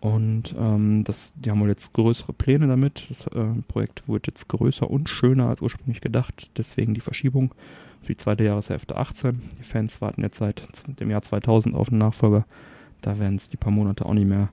Und 0.00 0.54
ähm, 0.58 1.04
das, 1.04 1.32
die 1.34 1.50
haben 1.50 1.60
wohl 1.60 1.68
jetzt 1.68 1.92
größere 1.94 2.32
Pläne 2.32 2.66
damit. 2.66 3.06
Das 3.08 3.26
äh, 3.28 3.44
Projekt 3.68 4.06
wird 4.06 4.26
jetzt 4.26 4.48
größer 4.48 4.90
und 4.90 5.08
schöner 5.08 5.48
als 5.48 5.62
ursprünglich 5.62 6.00
gedacht. 6.00 6.50
Deswegen 6.58 6.92
die 6.92 7.00
Verschiebung 7.00 7.54
für 8.02 8.12
die 8.12 8.18
zweite 8.18 8.44
Jahreshälfte 8.44 8.96
18. 8.96 9.40
Die 9.58 9.62
Fans 9.62 10.00
warten 10.00 10.22
jetzt 10.22 10.38
seit 10.38 10.62
dem 11.00 11.10
Jahr 11.10 11.22
2000 11.22 11.74
auf 11.74 11.88
einen 11.88 11.98
Nachfolger. 11.98 12.44
Da 13.04 13.18
werden 13.18 13.36
es 13.36 13.50
die 13.50 13.58
paar 13.58 13.70
Monate 13.70 14.06
auch 14.06 14.14
nicht 14.14 14.26
mehr 14.26 14.48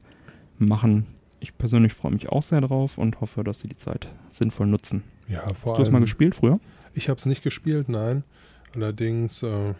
machen. 0.57 1.07
Ich 1.39 1.57
persönlich 1.57 1.93
freue 1.93 2.11
mich 2.11 2.27
auch 2.27 2.43
sehr 2.43 2.59
drauf 2.59 2.97
und 2.97 3.21
hoffe, 3.21 3.45
dass 3.45 3.61
sie 3.61 3.69
die 3.69 3.77
Zeit 3.77 4.09
sinnvoll 4.29 4.67
nutzen. 4.67 5.03
Ja, 5.29 5.53
vor 5.53 5.71
Hast 5.71 5.79
du 5.79 5.83
es 5.83 5.91
mal 5.91 6.01
gespielt 6.01 6.35
früher? 6.35 6.59
Ich 6.93 7.07
habe 7.07 7.17
es 7.17 7.25
nicht 7.25 7.43
gespielt, 7.43 7.87
nein. 7.87 8.23
Allerdings 8.75 9.41
äh, 9.41 9.73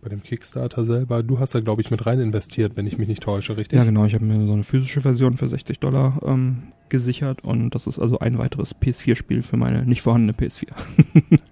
bei 0.00 0.08
dem 0.08 0.22
Kickstarter 0.22 0.84
selber, 0.84 1.22
du 1.22 1.40
hast 1.40 1.54
da 1.54 1.60
glaube 1.60 1.82
ich 1.82 1.90
mit 1.90 2.06
rein 2.06 2.20
investiert, 2.20 2.76
wenn 2.76 2.86
ich 2.86 2.98
mich 2.98 3.08
nicht 3.08 3.22
täusche, 3.22 3.56
richtig? 3.56 3.76
Ja, 3.76 3.84
genau. 3.84 4.04
Ich 4.04 4.14
habe 4.14 4.24
mir 4.24 4.46
so 4.46 4.52
eine 4.52 4.64
physische 4.64 5.00
Version 5.00 5.36
für 5.36 5.48
60 5.48 5.80
Dollar 5.80 6.20
ähm, 6.24 6.72
gesichert 6.88 7.42
und 7.42 7.70
das 7.74 7.86
ist 7.86 7.98
also 7.98 8.18
ein 8.20 8.38
weiteres 8.38 8.76
PS4-Spiel 8.76 9.42
für 9.42 9.56
meine 9.56 9.84
nicht 9.84 10.02
vorhandene 10.02 10.32
PS4. 10.32 10.68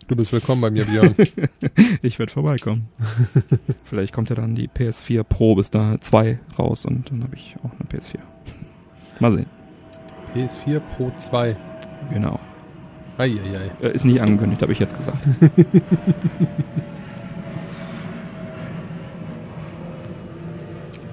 du 0.09 0.17
bist 0.17 0.33
willkommen 0.33 0.61
bei 0.61 0.71
mir, 0.71 0.85
Björn. 0.87 1.15
ich 2.03 2.19
werde 2.19 2.33
vorbeikommen. 2.33 2.89
Vielleicht 3.85 4.13
kommt 4.13 4.31
ja 4.31 4.37
dann 4.37 4.55
die 4.55 4.69
PS4 4.69 5.25
Pro 5.25 5.57
bis 5.57 5.71
da 5.71 6.01
2 6.01 6.39
raus 6.59 6.87
und 6.87 7.11
dann 7.11 7.25
habe 7.25 7.35
ich 7.35 7.57
auch 7.65 7.73
eine 7.73 7.89
PS4. 7.89 8.21
Mal 9.19 9.33
sehen. 9.33 9.47
PS4 10.35 10.81
Pro 10.81 11.11
2. 11.19 11.57
Genau. 12.13 12.39
Eieiei. 13.19 13.71
Äh, 13.81 13.95
ist 13.95 14.05
nicht 14.05 14.21
angekündigt, 14.21 14.63
habe 14.63 14.73
ich 14.73 14.79
jetzt 14.79 14.97
gesagt. 14.97 15.19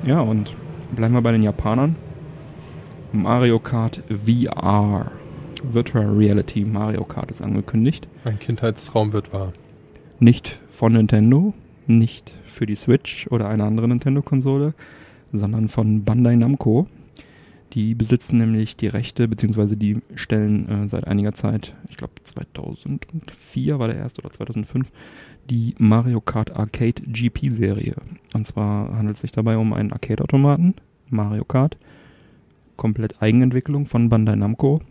ja, 0.05 0.21
und 0.21 0.55
bleiben 0.95 1.13
wir 1.13 1.21
bei 1.21 1.31
den 1.31 1.43
Japanern. 1.43 1.95
Mario 3.11 3.59
Kart 3.59 4.03
VR. 4.09 5.11
Virtual 5.63 6.09
Reality 6.09 6.65
Mario 6.65 7.05
Kart 7.05 7.31
ist 7.31 7.41
angekündigt. 7.41 8.07
Ein 8.25 8.39
Kindheitstraum 8.39 9.13
wird 9.13 9.31
wahr. 9.31 9.53
Nicht 10.19 10.59
von 10.71 10.93
Nintendo, 10.93 11.53
nicht 11.87 12.33
für 12.45 12.65
die 12.65 12.75
Switch 12.75 13.27
oder 13.27 13.47
eine 13.47 13.63
andere 13.63 13.87
Nintendo-Konsole, 13.87 14.73
sondern 15.31 15.69
von 15.69 16.03
Bandai 16.03 16.35
Namco. 16.35 16.87
Die 17.73 17.95
besitzen 17.95 18.37
nämlich 18.37 18.75
die 18.75 18.87
Rechte, 18.87 19.27
beziehungsweise 19.27 19.75
die 19.75 19.99
stellen 20.15 20.69
äh, 20.69 20.89
seit 20.89 21.07
einiger 21.07 21.33
Zeit, 21.33 21.73
ich 21.89 21.97
glaube 21.97 22.13
2004 22.23 23.79
war 23.79 23.87
der 23.87 23.97
erste 23.97 24.21
oder 24.21 24.31
2005, 24.31 24.87
die 25.49 25.75
Mario 25.77 26.21
Kart 26.21 26.55
Arcade 26.55 27.01
GP-Serie. 27.05 27.95
Und 28.33 28.47
zwar 28.47 28.95
handelt 28.95 29.15
es 29.15 29.21
sich 29.21 29.31
dabei 29.31 29.57
um 29.57 29.73
einen 29.73 29.91
Arcade-Automaten, 29.91 30.75
Mario 31.09 31.43
Kart, 31.43 31.77
komplett 32.75 33.21
Eigenentwicklung 33.21 33.85
von 33.85 34.09
Bandai 34.09 34.35
Namco, 34.35 34.81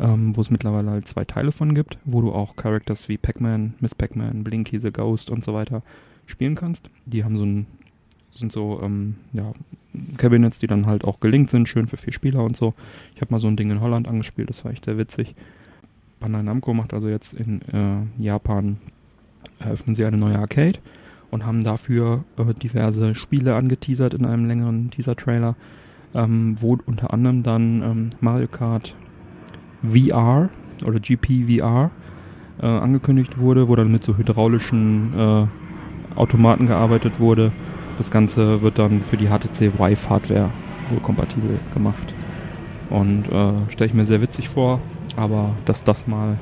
ähm, 0.00 0.36
wo 0.36 0.40
es 0.40 0.50
mittlerweile 0.50 0.90
halt 0.90 1.08
zwei 1.08 1.24
Teile 1.24 1.52
von 1.52 1.74
gibt, 1.74 1.98
wo 2.04 2.20
du 2.20 2.32
auch 2.32 2.56
Characters 2.56 3.08
wie 3.08 3.18
Pac-Man, 3.18 3.74
Miss 3.80 3.94
Pac-Man, 3.94 4.42
Blinky 4.42 4.78
the 4.78 4.90
Ghost 4.90 5.30
und 5.30 5.44
so 5.44 5.54
weiter 5.54 5.82
spielen 6.26 6.54
kannst. 6.54 6.88
Die 7.06 7.24
haben 7.24 7.36
so 7.36 7.44
ein, 7.44 7.66
sind 8.34 8.50
so, 8.50 8.80
ähm, 8.82 9.16
ja, 9.32 9.52
Cabinets, 10.16 10.58
die 10.58 10.66
dann 10.66 10.86
halt 10.86 11.04
auch 11.04 11.20
gelinkt 11.20 11.50
sind, 11.50 11.68
schön 11.68 11.86
für 11.86 11.96
vier 11.96 12.12
Spieler 12.12 12.42
und 12.42 12.56
so. 12.56 12.74
Ich 13.14 13.20
habe 13.20 13.32
mal 13.32 13.40
so 13.40 13.46
ein 13.46 13.56
Ding 13.56 13.70
in 13.70 13.80
Holland 13.80 14.08
angespielt, 14.08 14.50
das 14.50 14.64
war 14.64 14.72
echt 14.72 14.86
sehr 14.86 14.98
witzig. 14.98 15.34
Bandai 16.18 16.42
Namco 16.42 16.74
macht 16.74 16.94
also 16.94 17.08
jetzt 17.08 17.34
in 17.34 17.60
äh, 17.62 18.22
Japan, 18.22 18.78
eröffnen 19.58 19.94
sie 19.94 20.04
eine 20.04 20.16
neue 20.16 20.38
Arcade 20.38 20.78
und 21.30 21.46
haben 21.46 21.64
dafür 21.64 22.24
äh, 22.36 22.54
diverse 22.54 23.14
Spiele 23.14 23.54
angeteasert 23.54 24.14
in 24.14 24.24
einem 24.26 24.46
längeren 24.46 24.90
Teaser-Trailer 24.90 25.56
ähm, 26.14 26.56
wo 26.60 26.78
unter 26.86 27.12
anderem 27.12 27.42
dann 27.42 27.82
ähm, 27.82 28.10
Mario 28.20 28.48
Kart 28.48 28.94
VR 29.82 30.48
oder 30.84 31.00
GP 31.00 31.58
VR 31.58 31.90
äh, 32.62 32.66
angekündigt 32.66 33.38
wurde, 33.38 33.68
wo 33.68 33.76
dann 33.76 33.90
mit 33.90 34.04
so 34.04 34.16
hydraulischen 34.16 35.12
äh, 35.16 35.46
Automaten 36.16 36.66
gearbeitet 36.66 37.18
wurde. 37.18 37.52
Das 37.98 38.10
Ganze 38.10 38.62
wird 38.62 38.78
dann 38.78 39.02
für 39.02 39.16
die 39.16 39.26
HTC 39.26 39.78
Vive 39.78 40.08
Hardware 40.08 40.50
wohl 40.90 41.00
kompatibel 41.00 41.58
gemacht. 41.72 42.14
Und 42.90 43.28
äh, 43.28 43.70
stelle 43.70 43.88
ich 43.88 43.94
mir 43.94 44.06
sehr 44.06 44.20
witzig 44.20 44.48
vor, 44.48 44.80
aber 45.16 45.54
dass 45.64 45.84
das 45.84 46.06
mal 46.06 46.38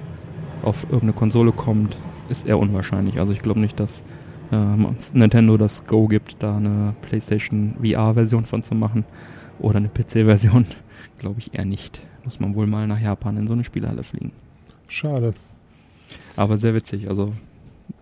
auf 0.62 0.85
irgendeine 0.85 1.14
Konsole 1.14 1.52
kommt, 1.52 1.97
ist 2.33 2.47
eher 2.47 2.59
unwahrscheinlich. 2.59 3.19
Also 3.19 3.33
ich 3.33 3.43
glaube 3.43 3.61
nicht, 3.61 3.79
dass 3.79 4.03
äh, 4.51 4.57
Nintendo 5.12 5.57
das 5.57 5.87
Go 5.87 6.09
gibt, 6.09 6.43
da 6.43 6.57
eine 6.57 6.95
PlayStation 7.03 7.75
VR-Version 7.83 8.45
von 8.45 8.62
zu 8.62 8.75
machen. 8.75 9.05
Oder 9.59 9.77
eine 9.77 9.89
PC-Version. 9.89 10.67
Glaube 11.19 11.39
ich 11.39 11.55
eher 11.55 11.65
nicht. 11.65 12.01
Muss 12.25 12.41
man 12.41 12.55
wohl 12.55 12.67
mal 12.67 12.87
nach 12.87 13.01
Japan 13.01 13.37
in 13.37 13.47
so 13.47 13.53
eine 13.53 13.65
Spielhalle 13.65 14.03
fliegen. 14.03 14.33
Schade. 14.89 15.35
Aber 16.37 16.59
sehr 16.59 16.75
witzig. 16.75 17.09
Also 17.09 17.33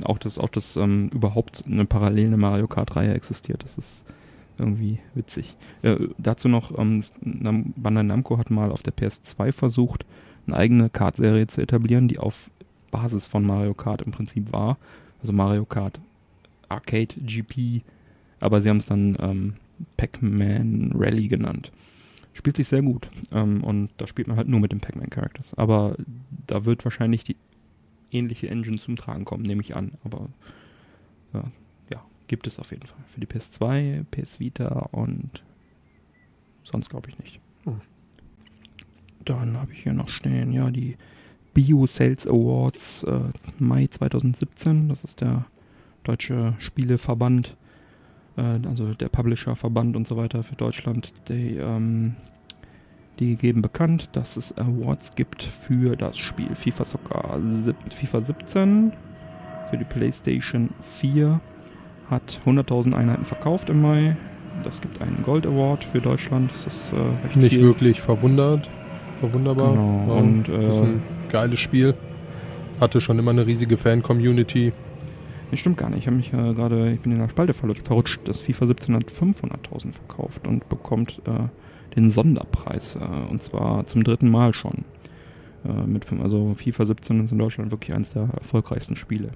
auch 0.05 0.19
dass 0.19 0.39
auch 0.39 0.49
das 0.49 0.77
ähm, 0.77 1.11
überhaupt 1.13 1.65
eine 1.67 1.85
parallele 1.85 2.37
Mario 2.37 2.67
Kart-Reihe 2.67 3.15
existiert. 3.15 3.65
Das 3.65 3.77
ist 3.77 4.05
irgendwie 4.59 4.99
witzig. 5.15 5.57
Äh, 5.83 5.97
dazu 6.19 6.49
noch, 6.49 6.77
ähm, 6.79 7.03
Bandai 7.21 8.03
Namco 8.03 8.39
hat 8.39 8.51
mal 8.51 8.71
auf 8.71 8.83
der 8.83 8.95
PS2 8.95 9.53
versucht, 9.53 10.07
eine 10.47 10.57
eigene 10.57 10.91
Kart-Serie 10.91 11.47
zu 11.47 11.61
etablieren, 11.61 12.09
die 12.09 12.19
auf 12.19 12.51
Basis 12.91 13.27
von 13.27 13.45
Mario 13.45 13.75
Kart 13.75 14.03
im 14.03 14.13
Prinzip 14.13 14.53
war. 14.53 14.79
Also 15.21 15.33
Mario 15.33 15.65
Kart 15.65 16.01
Arcade 16.69 17.15
GP, 17.17 17.83
aber 18.39 18.63
sie 18.63 18.71
haben 18.71 18.79
es 18.79 18.87
dann 18.87 19.17
ähm, 19.21 19.55
Pac-Man 19.97 20.93
Rally 20.95 21.29
genannt. 21.29 21.73
Spielt 22.33 22.57
sich 22.57 22.69
sehr 22.69 22.83
gut. 22.83 23.11
Ähm, 23.33 23.63
und 23.65 23.91
da 23.99 24.07
spielt 24.07 24.29
man 24.29 24.37
halt 24.37 24.49
nur 24.49 24.61
mit 24.61 24.73
den 24.73 24.81
Pac-Man-Characters. 24.81 25.55
Aber 25.55 25.97
da 26.47 26.65
wird 26.65 26.85
wahrscheinlich 26.85 27.25
die 27.25 27.37
ähnliche 28.13 28.49
Engine 28.49 28.79
zum 28.79 28.97
Tragen 28.97 29.25
kommen, 29.25 29.43
nehme 29.43 29.63
ich 29.63 29.77
an. 29.77 29.93
Aber 30.05 30.29
ja, 31.35 31.45
ja, 31.91 32.05
gibt 32.29 32.47
es 32.47 32.59
auf 32.59 32.71
jeden 32.71 32.87
Fall. 32.87 33.03
Für 33.09 33.21
die 33.21 33.27
PS2, 33.27 34.05
PS 34.11 34.41
Vita 34.41 34.89
und 34.93 35.43
sonst 36.65 36.89
glaube 36.89 37.11
ich 37.11 37.19
nicht. 37.19 37.41
Hm. 37.65 37.81
Dann 39.25 39.59
habe 39.59 39.73
ich 39.73 39.83
hier 39.83 39.93
noch 39.93 40.09
stehen, 40.09 40.53
ja, 40.53 40.71
die 40.71 40.97
Bio 41.61 41.87
Sales 41.87 42.26
Awards 42.26 43.02
äh, 43.05 43.19
Mai 43.59 43.87
2017. 43.87 44.88
Das 44.88 45.05
ist 45.05 45.21
der 45.21 45.45
deutsche 46.05 46.55
Spieleverband 46.59 47.55
äh, 48.37 48.67
also 48.67 48.95
der 48.95 49.11
Publisher-Verband 49.11 49.95
und 49.95 50.07
so 50.07 50.17
weiter 50.17 50.43
für 50.43 50.57
Deutschland, 50.57 51.12
die, 51.29 51.57
ähm, 51.57 52.17
die 53.19 53.37
geben 53.37 53.61
bekannt, 53.61 54.09
dass 54.12 54.38
es 54.38 54.57
Awards 54.57 55.14
gibt 55.17 55.43
für 55.43 55.97
das 55.97 56.17
Spiel 56.17 56.55
FIFA 56.55 56.85
Soccer 56.87 57.38
FIFA 57.90 58.23
17 58.23 58.93
für 59.69 59.76
die 59.76 59.85
PlayStation 59.85 60.71
4 60.81 61.40
hat 62.09 62.40
100.000 62.47 62.95
Einheiten 62.95 63.26
verkauft 63.26 63.69
im 63.69 63.83
Mai. 63.83 64.17
Das 64.64 64.81
gibt 64.81 65.00
einen 65.02 65.23
Gold 65.23 65.47
Award 65.47 65.85
für 65.85 66.00
Deutschland. 66.00 66.50
Das 66.52 66.67
ist 66.67 66.93
äh, 66.93 66.97
recht 67.26 67.37
Nicht 67.37 67.55
viel. 67.55 67.62
wirklich 67.62 68.00
verwundert, 68.00 68.69
verwunderbar. 69.14 69.73
Genau. 69.73 70.17
Und, 70.17 70.49
äh, 70.49 71.20
geiles 71.31 71.61
Spiel. 71.61 71.95
Hatte 72.81 73.01
schon 73.01 73.19
immer 73.19 73.31
eine 73.31 73.47
riesige 73.47 73.77
Fan-Community. 73.77 74.73
Nee, 75.51 75.57
stimmt 75.57 75.79
gar 75.79 75.91
nicht. 75.91 76.01
Ich 76.01 76.07
habe 76.07 76.17
mich 76.17 76.33
äh, 76.33 76.55
gerade, 76.55 76.93
ich 76.93 77.01
bin 77.01 77.13
in 77.13 77.19
der 77.19 77.29
Spalte 77.29 77.53
verrutscht. 77.55 78.21
Das 78.25 78.41
FIFA 78.41 78.67
17 78.69 78.95
hat 78.95 79.05
500.000 79.05 79.93
verkauft 79.93 80.47
und 80.47 80.69
bekommt 80.69 81.21
äh, 81.27 81.95
den 81.97 82.11
Sonderpreis. 82.11 82.95
Äh, 82.95 83.31
und 83.31 83.43
zwar 83.43 83.85
zum 83.87 84.05
dritten 84.05 84.31
Mal 84.31 84.55
schon. 84.55 84.85
Äh, 85.65 85.87
mit, 85.87 86.07
also 86.23 86.55
FIFA 86.55 86.87
17 86.87 87.25
ist 87.25 87.33
in 87.33 87.39
Deutschland 87.39 87.71
wirklich 87.71 87.95
eines 87.95 88.13
der 88.13 88.29
erfolgreichsten 88.39 88.97
Spiele. 88.97 89.31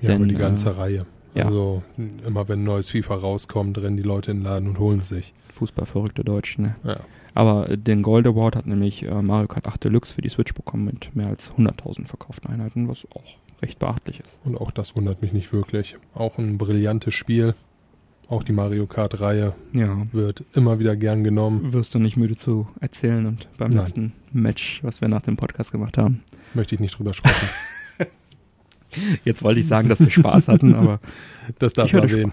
Ja, 0.00 0.08
Denn, 0.08 0.16
aber 0.16 0.26
die 0.26 0.36
ganze 0.36 0.70
äh, 0.70 0.72
Reihe. 0.72 1.06
Ja. 1.34 1.46
Also 1.46 1.82
immer 2.26 2.48
wenn 2.48 2.60
ein 2.60 2.64
neues 2.64 2.90
FIFA 2.90 3.16
rauskommt, 3.16 3.76
rennen 3.78 3.96
die 3.96 4.02
Leute 4.02 4.30
in 4.30 4.38
den 4.38 4.44
Laden 4.44 4.68
und 4.68 4.78
holen 4.78 5.02
sich. 5.02 5.34
Fußballverrückte 5.52 6.24
Deutsche, 6.24 6.62
ne? 6.62 6.76
Ja. 6.82 6.96
Aber 7.36 7.76
den 7.76 8.02
Gold 8.02 8.26
Award 8.26 8.56
hat 8.56 8.66
nämlich 8.66 9.02
äh, 9.02 9.22
Mario 9.22 9.46
Kart 9.46 9.66
8 9.66 9.84
Deluxe 9.84 10.14
für 10.14 10.22
die 10.22 10.30
Switch 10.30 10.54
bekommen 10.54 10.86
mit 10.86 11.14
mehr 11.14 11.26
als 11.26 11.52
100.000 11.52 12.06
verkauften 12.06 12.50
Einheiten, 12.50 12.88
was 12.88 13.06
auch 13.10 13.36
recht 13.60 13.78
beachtlich 13.78 14.20
ist. 14.20 14.34
Und 14.44 14.56
auch 14.56 14.70
das 14.70 14.96
wundert 14.96 15.20
mich 15.20 15.34
nicht 15.34 15.52
wirklich. 15.52 15.98
Auch 16.14 16.38
ein 16.38 16.56
brillantes 16.56 17.12
Spiel. 17.12 17.54
Auch 18.30 18.42
die 18.42 18.54
Mario 18.54 18.86
Kart-Reihe 18.86 19.54
ja. 19.74 20.02
wird 20.12 20.44
immer 20.54 20.78
wieder 20.78 20.96
gern 20.96 21.24
genommen. 21.24 21.74
Wirst 21.74 21.94
du 21.94 21.98
nicht 21.98 22.16
müde 22.16 22.36
zu 22.36 22.68
erzählen 22.80 23.26
und 23.26 23.48
beim 23.58 23.70
Nein. 23.70 23.84
letzten 23.84 24.12
Match, 24.32 24.80
was 24.82 25.02
wir 25.02 25.08
nach 25.08 25.22
dem 25.22 25.36
Podcast 25.36 25.72
gemacht 25.72 25.98
haben. 25.98 26.22
Möchte 26.54 26.74
ich 26.74 26.80
nicht 26.80 26.98
drüber 26.98 27.12
sprechen. 27.12 27.48
Jetzt 29.24 29.42
wollte 29.42 29.60
ich 29.60 29.66
sagen, 29.66 29.90
dass 29.90 30.00
wir 30.00 30.10
Spaß 30.10 30.48
hatten, 30.48 30.74
aber. 30.74 31.00
Das 31.58 31.74
darfst 31.74 31.92
du 31.92 31.98
erwähnen. 31.98 32.32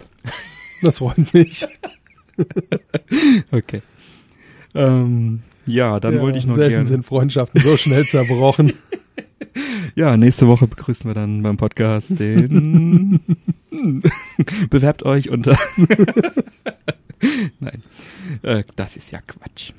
Das 0.81 0.99
freut 0.99 1.33
mich. 1.33 1.67
okay. 3.51 3.81
Ähm, 4.75 5.41
ja, 5.65 5.99
dann 5.99 6.15
ja, 6.15 6.21
wollte 6.21 6.39
ich 6.39 6.45
noch 6.45 6.55
selten 6.55 6.75
gern. 6.75 6.85
sind 6.85 7.05
Freundschaften 7.05 7.61
so 7.61 7.77
schnell 7.77 8.05
zerbrochen. 8.05 8.73
ja, 9.95 10.17
nächste 10.17 10.47
Woche 10.47 10.67
begrüßen 10.67 11.09
wir 11.09 11.13
dann 11.13 11.41
beim 11.41 11.57
Podcast 11.57 12.07
den. 12.09 13.19
Bewerbt 14.69 15.03
euch 15.03 15.29
unter. 15.29 15.57
Nein, 17.59 17.83
äh, 18.41 18.63
das 18.75 18.97
ist 18.97 19.11
ja 19.11 19.19
Quatsch. 19.25 19.71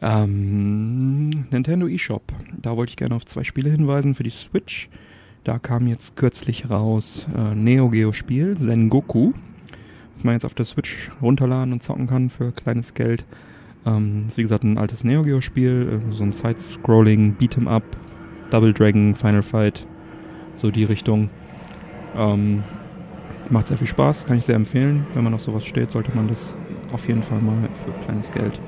Ähm, 0.00 1.30
Nintendo 1.50 1.86
eShop. 1.88 2.32
Da 2.60 2.76
wollte 2.76 2.90
ich 2.90 2.96
gerne 2.96 3.14
auf 3.14 3.26
zwei 3.26 3.44
Spiele 3.44 3.70
hinweisen 3.70 4.14
für 4.14 4.22
die 4.22 4.30
Switch. 4.30 4.88
Da 5.44 5.58
kam 5.58 5.86
jetzt 5.86 6.16
kürzlich 6.16 6.70
raus 6.70 7.26
äh, 7.36 7.54
Neo 7.54 7.88
Geo 7.88 8.12
Spiel 8.12 8.56
Sengoku, 8.58 9.32
was 10.14 10.24
man 10.24 10.34
jetzt 10.34 10.44
auf 10.44 10.54
der 10.54 10.66
Switch 10.66 11.10
runterladen 11.20 11.72
und 11.72 11.82
zocken 11.82 12.06
kann 12.06 12.30
für 12.30 12.52
kleines 12.52 12.94
Geld. 12.94 13.24
Ähm, 13.86 14.24
ist 14.28 14.36
wie 14.36 14.42
gesagt 14.42 14.64
ein 14.64 14.78
altes 14.78 15.04
Neo 15.04 15.22
Geo 15.22 15.40
Spiel, 15.40 16.00
äh, 16.00 16.12
so 16.12 16.22
ein 16.22 16.32
Side-Scrolling, 16.32 17.36
Beat'em 17.38 17.68
Up, 17.68 17.84
Double 18.50 18.72
Dragon, 18.72 19.14
Final 19.14 19.42
Fight, 19.42 19.86
so 20.54 20.70
die 20.70 20.84
Richtung. 20.84 21.30
Ähm, 22.16 22.64
macht 23.50 23.68
sehr 23.68 23.78
viel 23.78 23.86
Spaß, 23.86 24.26
kann 24.26 24.38
ich 24.38 24.44
sehr 24.44 24.56
empfehlen. 24.56 25.06
Wenn 25.14 25.24
man 25.24 25.34
auf 25.34 25.40
sowas 25.40 25.64
steht, 25.64 25.90
sollte 25.90 26.14
man 26.14 26.28
das 26.28 26.52
auf 26.92 27.06
jeden 27.06 27.22
Fall 27.22 27.40
mal 27.40 27.68
für 27.84 27.92
kleines 28.04 28.30
Geld 28.30 28.60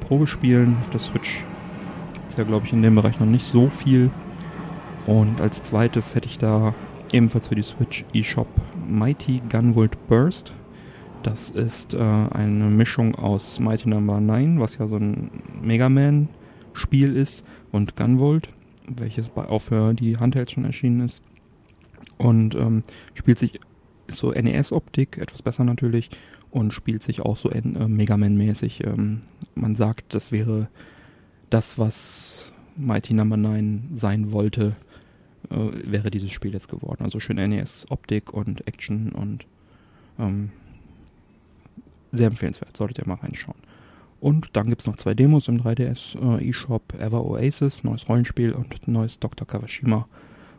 Probe 0.00 0.26
spielen. 0.26 0.76
Auf 0.80 0.90
der 0.90 1.00
Switch 1.00 1.44
gibt 2.14 2.30
es 2.30 2.36
ja, 2.36 2.44
glaube 2.44 2.66
ich, 2.66 2.72
in 2.72 2.82
dem 2.82 2.94
Bereich 2.94 3.18
noch 3.20 3.26
nicht 3.26 3.46
so 3.46 3.70
viel. 3.70 4.10
Und 5.06 5.40
als 5.40 5.62
zweites 5.62 6.14
hätte 6.14 6.28
ich 6.28 6.38
da 6.38 6.74
ebenfalls 7.12 7.48
für 7.48 7.54
die 7.54 7.62
Switch 7.62 8.04
eShop 8.14 8.48
Mighty 8.88 9.42
Gunvolt 9.50 9.96
Burst. 10.08 10.52
Das 11.22 11.50
ist 11.50 11.94
äh, 11.94 11.98
eine 11.98 12.64
Mischung 12.64 13.14
aus 13.14 13.60
Mighty 13.60 13.88
Number 13.88 14.20
no. 14.20 14.32
9, 14.32 14.60
was 14.60 14.78
ja 14.78 14.86
so 14.88 14.96
ein 14.96 15.30
Mega 15.62 15.88
Man 15.88 16.28
Spiel 16.74 17.16
ist, 17.16 17.44
und 17.70 17.96
Gunvolt, 17.96 18.48
welches 18.88 19.28
bei, 19.28 19.46
auch 19.46 19.60
für 19.60 19.94
die 19.94 20.16
Handhelds 20.16 20.52
schon 20.52 20.64
erschienen 20.64 21.00
ist. 21.00 21.22
Und 22.18 22.54
ähm, 22.54 22.82
spielt 23.14 23.38
sich 23.38 23.60
so 24.08 24.32
NES-Optik, 24.32 25.18
etwas 25.18 25.42
besser 25.42 25.64
natürlich, 25.64 26.10
und 26.50 26.72
spielt 26.72 27.02
sich 27.02 27.20
auch 27.20 27.36
so 27.36 27.50
äh, 27.50 27.62
Mega 27.62 28.16
Man-mäßig. 28.16 28.84
Ähm, 28.84 29.20
man 29.54 29.74
sagt, 29.74 30.14
das 30.14 30.32
wäre 30.32 30.68
das, 31.50 31.78
was 31.78 32.52
Mighty 32.76 33.14
Number 33.14 33.36
no. 33.36 33.50
9 33.50 33.90
sein 33.94 34.32
wollte 34.32 34.76
äh, 35.50 35.90
wäre 35.90 36.10
dieses 36.10 36.32
Spiel 36.32 36.52
jetzt 36.52 36.68
geworden. 36.68 37.02
Also 37.04 37.20
schön 37.20 37.36
NES-Optik 37.36 38.32
und 38.32 38.66
Action 38.66 39.12
und 39.12 39.46
ähm, 40.18 40.50
sehr 42.12 42.28
empfehlenswert, 42.28 42.76
solltet 42.76 42.98
ihr 42.98 43.08
mal 43.08 43.14
reinschauen. 43.14 43.58
Und 44.20 44.50
dann 44.52 44.68
gibt 44.68 44.82
es 44.82 44.86
noch 44.86 44.96
zwei 44.96 45.14
Demos 45.14 45.48
im 45.48 45.60
3DS 45.60 46.38
äh, 46.38 46.48
eShop, 46.48 46.94
Ever 46.94 47.24
Oasis, 47.24 47.82
neues 47.82 48.08
Rollenspiel 48.08 48.52
und 48.52 48.86
neues 48.86 49.18
Dr. 49.18 49.46
Kawashima. 49.46 50.06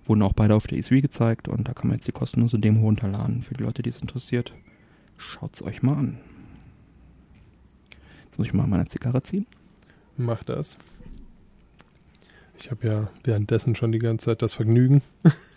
Wurden 0.05 0.21
auch 0.21 0.33
beide 0.33 0.55
auf 0.55 0.67
der 0.67 0.79
E3 0.79 0.99
gezeigt 0.99 1.47
und 1.47 1.67
da 1.67 1.73
kann 1.73 1.87
man 1.87 1.97
jetzt 1.97 2.07
die 2.07 2.11
kostenlose 2.11 2.59
Demo 2.59 2.81
runterladen 2.81 3.41
für 3.41 3.53
die 3.53 3.63
Leute, 3.63 3.81
die 3.81 3.89
es 3.89 3.99
interessiert. 3.99 4.53
Schaut 5.17 5.55
es 5.55 5.61
euch 5.61 5.81
mal 5.81 5.95
an. 5.95 6.17
Jetzt 8.25 8.37
muss 8.37 8.47
ich 8.47 8.53
mal 8.53 8.67
meine 8.67 8.87
Zigarre 8.87 9.23
ziehen. 9.23 9.45
Mach 10.17 10.43
das. 10.43 10.77
Ich 12.59 12.69
habe 12.69 12.85
ja 12.87 13.09
währenddessen 13.23 13.75
schon 13.75 13.91
die 13.91 13.99
ganze 13.99 14.25
Zeit 14.25 14.41
das 14.41 14.53
Vergnügen. 14.53 15.01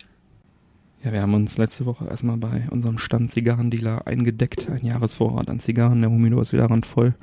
Ja, 1.03 1.13
wir 1.13 1.21
haben 1.21 1.33
uns 1.35 1.57
letzte 1.57 1.85
Woche 1.85 2.07
erstmal 2.07 2.37
bei 2.37 2.63
unserem 2.71 2.97
Stand 2.97 3.31
Zigarrendealer 3.31 4.07
eingedeckt. 4.07 4.69
Ein 4.69 4.85
Jahresvorrat 4.85 5.49
an 5.49 5.59
Zigarren. 5.59 6.01
Der 6.01 6.09
Humidor 6.09 6.41
ist 6.41 6.53
wieder 6.53 6.69
randvoll. 6.69 7.13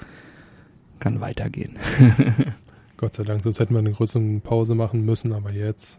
Kann 1.00 1.20
weitergehen. 1.20 1.76
Gott 2.96 3.14
sei 3.14 3.24
Dank, 3.24 3.42
sonst 3.42 3.58
hätten 3.58 3.74
wir 3.74 3.80
eine 3.80 3.90
größere 3.90 4.22
Pause 4.40 4.74
machen 4.74 5.04
müssen. 5.04 5.32
Aber 5.32 5.50
jetzt 5.50 5.98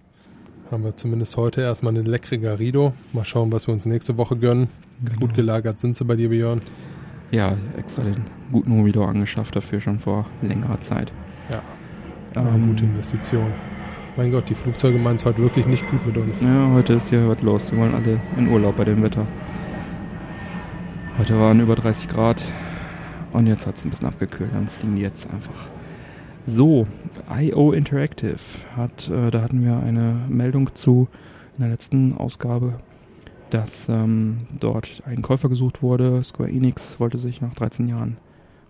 haben 0.72 0.84
wir 0.84 0.96
zumindest 0.96 1.36
heute 1.36 1.62
erstmal 1.62 1.94
eine 1.96 2.04
leckere 2.04 2.38
Garido. 2.38 2.94
Mal 3.12 3.26
schauen, 3.26 3.52
was 3.52 3.68
wir 3.68 3.74
uns 3.74 3.86
nächste 3.86 4.18
Woche 4.18 4.38
gönnen. 4.38 4.70
Genau. 5.04 5.20
Gut 5.20 5.34
gelagert 5.34 5.80
sind 5.80 5.98
sie 5.98 6.06
bei 6.06 6.16
dir, 6.16 6.30
Björn. 6.30 6.62
Ja, 7.32 7.58
extra 7.78 8.04
den 8.04 8.24
guten 8.52 8.72
Humidor 8.72 9.10
angeschafft 9.10 9.56
dafür 9.56 9.82
schon 9.82 10.00
vor 10.00 10.26
längerer 10.42 10.80
Zeit. 10.82 11.12
Ja, 11.52 11.62
eine 12.40 12.50
ähm, 12.56 12.68
gute 12.68 12.86
Investition. 12.86 13.52
Mein 14.18 14.32
Gott, 14.32 14.50
die 14.50 14.56
Flugzeuge 14.56 14.98
meinen 14.98 15.18
es 15.18 15.26
heute 15.26 15.40
wirklich 15.40 15.66
nicht 15.66 15.86
gut 15.90 16.06
mit 16.06 16.16
uns. 16.16 16.40
Ja, 16.40 16.72
heute 16.72 16.94
ist 16.94 17.10
hier 17.10 17.28
was 17.28 17.42
los. 17.42 17.74
Wir 17.74 17.80
wollen 17.80 17.94
alle 17.94 18.22
in 18.38 18.48
Urlaub 18.48 18.78
bei 18.78 18.86
dem 18.86 19.04
Wetter. 19.04 19.28
Heute 21.18 21.38
waren 21.38 21.60
über 21.60 21.76
30 21.76 22.08
Grad 22.08 22.42
und 23.34 23.46
jetzt 23.46 23.68
hat 23.68 23.76
es 23.76 23.84
ein 23.84 23.90
bisschen 23.90 24.08
abgekühlt. 24.08 24.52
Dann 24.54 24.70
fliegen 24.70 24.96
die 24.96 25.02
jetzt 25.02 25.30
einfach. 25.30 25.68
So, 26.48 26.88
IO 27.30 27.74
Interactive 27.74 28.38
hat, 28.78 29.10
äh, 29.10 29.32
da 29.32 29.42
hatten 29.42 29.66
wir 29.66 29.80
eine 29.80 30.16
Meldung 30.30 30.74
zu 30.76 31.10
in 31.58 31.64
der 31.64 31.72
letzten 31.72 32.16
Ausgabe, 32.16 32.76
dass 33.50 33.90
ähm, 33.90 34.48
dort 34.58 35.04
ein 35.06 35.24
Käufer 35.24 35.50
gesucht 35.50 35.82
wurde. 35.84 36.24
Square 36.24 36.52
Enix 36.52 37.02
wollte 37.02 37.18
sich 37.18 37.42
nach 37.42 37.54
13 37.54 37.90
Jahren 37.90 38.16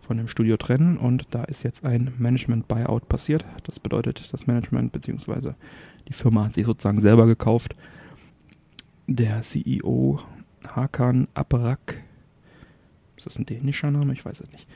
von 0.06 0.18
dem 0.18 0.28
Studio 0.28 0.58
trennen 0.58 0.98
und 0.98 1.28
da 1.32 1.44
ist 1.44 1.64
jetzt 1.64 1.84
ein 1.84 2.14
Management-Buyout 2.18 3.10
passiert. 3.10 3.46
Das 3.64 3.80
bedeutet, 3.80 4.30
das 4.32 4.48
Management 4.48 4.92
bzw. 4.92 5.54
die 6.08 6.14
Firma 6.14 6.46
hat 6.46 6.56
sich 6.56 6.66
sozusagen 6.66 7.02
selber 7.02 7.26
gekauft. 7.26 7.76
Der 9.08 9.42
CEO 9.44 10.20
Hakan 10.66 11.28
Abrak, 11.34 12.02
ist 13.18 13.26
das 13.26 13.38
ein 13.38 13.46
dänischer 13.46 13.92
Name? 13.92 14.14
Ich 14.14 14.26
weiß 14.26 14.40
es 14.40 14.52
nicht. 14.52 14.68